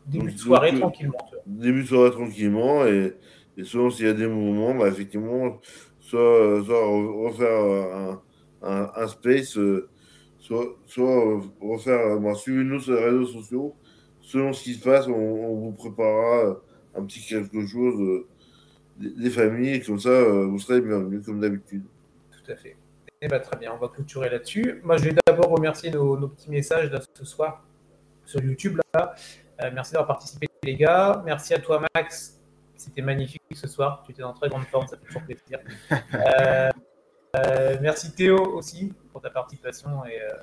Début 0.06 0.32
de, 0.32 0.38
soirée 0.38 0.70
donc, 0.72 0.80
tranquillement. 0.80 1.14
début 1.46 1.82
de 1.82 1.86
soirée 1.88 2.10
tranquillement 2.10 2.84
et, 2.86 3.14
et 3.56 3.64
selon 3.64 3.88
s'il 3.90 4.04
y 4.06 4.08
a 4.08 4.12
des 4.12 4.26
mouvements, 4.26 4.74
bah, 4.74 4.88
effectivement, 4.88 5.60
soit, 5.98 6.62
soit 6.64 6.76
re- 6.86 7.24
refaire 7.26 7.60
un, 7.60 8.22
un, 8.62 8.90
un 8.96 9.06
space, 9.08 9.56
euh, 9.56 9.88
soit, 10.44 10.76
soit 10.86 11.26
euh, 11.26 11.40
refaire, 11.60 12.00
euh, 12.00 12.18
bah, 12.18 12.34
suivez-nous 12.34 12.80
sur 12.80 12.92
les 12.92 13.04
réseaux 13.04 13.26
sociaux. 13.26 13.74
Selon 14.20 14.52
ce 14.52 14.62
qui 14.62 14.74
se 14.74 14.84
passe, 14.84 15.06
on, 15.06 15.12
on 15.12 15.56
vous 15.56 15.72
préparera 15.72 16.44
euh, 16.44 16.54
un 16.94 17.04
petit 17.04 17.26
quelque 17.26 17.66
chose 17.66 18.00
euh, 18.00 18.26
des, 18.98 19.10
des 19.10 19.30
familles, 19.30 19.74
et 19.74 19.80
comme 19.80 19.98
ça, 19.98 20.10
euh, 20.10 20.46
vous 20.46 20.58
serez 20.58 20.82
bienvenus 20.82 21.24
comme 21.24 21.40
d'habitude. 21.40 21.84
Tout 22.30 22.52
à 22.52 22.56
fait. 22.56 22.76
Eh 23.22 23.28
ben, 23.28 23.40
très 23.40 23.56
bien, 23.56 23.72
on 23.72 23.78
va 23.78 23.88
clôturer 23.88 24.28
là-dessus. 24.28 24.82
Moi, 24.84 24.98
je 24.98 25.04
vais 25.04 25.14
d'abord 25.26 25.50
remercier 25.50 25.90
nos, 25.90 26.18
nos 26.18 26.28
petits 26.28 26.50
messages 26.50 26.90
là, 26.90 27.00
ce 27.14 27.24
soir 27.24 27.64
sur 28.26 28.42
YouTube. 28.44 28.78
Là. 28.92 29.14
Euh, 29.62 29.70
merci 29.72 29.92
d'avoir 29.92 30.08
participé, 30.08 30.46
les 30.62 30.76
gars. 30.76 31.22
Merci 31.24 31.54
à 31.54 31.58
toi, 31.58 31.82
Max. 31.94 32.38
C'était 32.76 33.00
magnifique 33.00 33.40
ce 33.54 33.66
soir. 33.66 34.02
Tu 34.04 34.12
étais 34.12 34.22
en 34.22 34.34
très 34.34 34.50
grande 34.50 34.64
forme, 34.64 34.86
ça 34.86 34.98
fait 34.98 35.06
toujours 35.06 35.22
plaisir. 35.22 35.58
Euh, 36.14 36.70
euh, 37.34 37.76
merci 37.80 38.12
Théo 38.12 38.38
aussi 38.54 38.92
pour 39.12 39.20
ta 39.20 39.30
participation. 39.30 40.04
Et, 40.06 40.20
euh, 40.20 40.34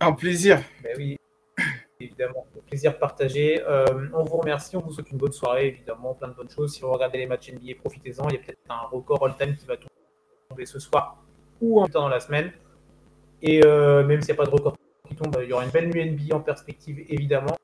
Un 0.00 0.12
plaisir. 0.12 0.60
ben 0.82 0.94
oui, 0.96 1.18
évidemment, 2.00 2.46
plaisir 2.66 2.98
partagé. 2.98 3.62
Euh, 3.62 4.08
on 4.12 4.24
vous 4.24 4.38
remercie, 4.38 4.76
on 4.76 4.80
vous 4.80 4.92
souhaite 4.92 5.10
une 5.10 5.18
bonne 5.18 5.32
soirée, 5.32 5.68
évidemment, 5.68 6.14
plein 6.14 6.28
de 6.28 6.34
bonnes 6.34 6.50
choses. 6.50 6.74
Si 6.74 6.80
vous 6.80 6.90
regardez 6.90 7.18
les 7.18 7.26
matchs 7.26 7.52
NBA, 7.52 7.74
profitez-en. 7.80 8.28
Il 8.28 8.34
y 8.34 8.38
a 8.38 8.40
peut-être 8.40 8.58
un 8.68 8.86
record 8.90 9.24
all-time 9.26 9.56
qui 9.56 9.66
va 9.66 9.76
tomber 10.48 10.66
ce 10.66 10.78
soir 10.78 11.22
ou 11.60 11.78
en 11.78 11.82
même 11.82 11.90
temps 11.90 12.02
dans 12.02 12.08
la 12.08 12.20
semaine. 12.20 12.52
Et 13.40 13.60
même 13.60 14.20
s'il 14.20 14.34
n'y 14.34 14.40
a 14.40 14.44
pas 14.44 14.46
de 14.46 14.54
record 14.54 14.76
qui 15.08 15.16
tombe, 15.16 15.36
il 15.42 15.48
y 15.48 15.52
aura 15.52 15.64
une 15.64 15.70
belle 15.70 15.88
nuit 15.88 16.10
NBA 16.10 16.36
en 16.36 16.40
perspective, 16.40 17.04
évidemment. 17.08 17.56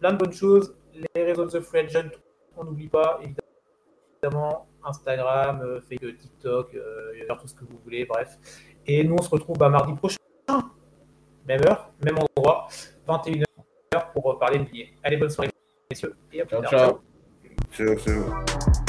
Plein 0.00 0.12
de 0.12 0.18
bonnes 0.18 0.32
choses. 0.32 0.74
Les 1.14 1.24
réseaux 1.24 1.44
de 1.44 1.50
The 1.50 1.60
Free 1.60 1.80
Agent, 1.80 2.08
on 2.56 2.64
n'oublie 2.64 2.88
pas, 2.88 3.20
évidemment. 3.22 4.66
Instagram, 4.86 5.60
euh, 5.62 5.80
Facebook, 5.80 6.16
TikTok, 6.18 6.74
euh, 6.74 7.12
il 7.14 7.26
y 7.26 7.30
a 7.30 7.34
tout 7.34 7.46
ce 7.48 7.54
que 7.54 7.64
vous 7.64 7.78
voulez, 7.84 8.04
bref. 8.04 8.38
Et 8.86 9.02
nous, 9.04 9.16
on 9.18 9.22
se 9.22 9.30
retrouve 9.30 9.58
bah, 9.58 9.68
mardi 9.68 9.94
prochain. 9.94 10.16
Même 11.48 11.60
heure, 11.66 11.90
même 12.04 12.16
endroit, 12.18 12.68
21h 13.06 13.44
pour 14.12 14.32
euh, 14.32 14.38
parler 14.38 14.58
NBA. 14.58 14.98
Allez, 15.02 15.16
bonne 15.16 15.30
soirée, 15.30 15.50
messieurs, 15.90 16.14
et 16.32 16.40
à 16.40 16.44
plus 16.46 16.56
Ciao, 16.56 16.62
tard. 16.62 16.70
ciao. 17.72 17.96
C'est- 17.98 18.85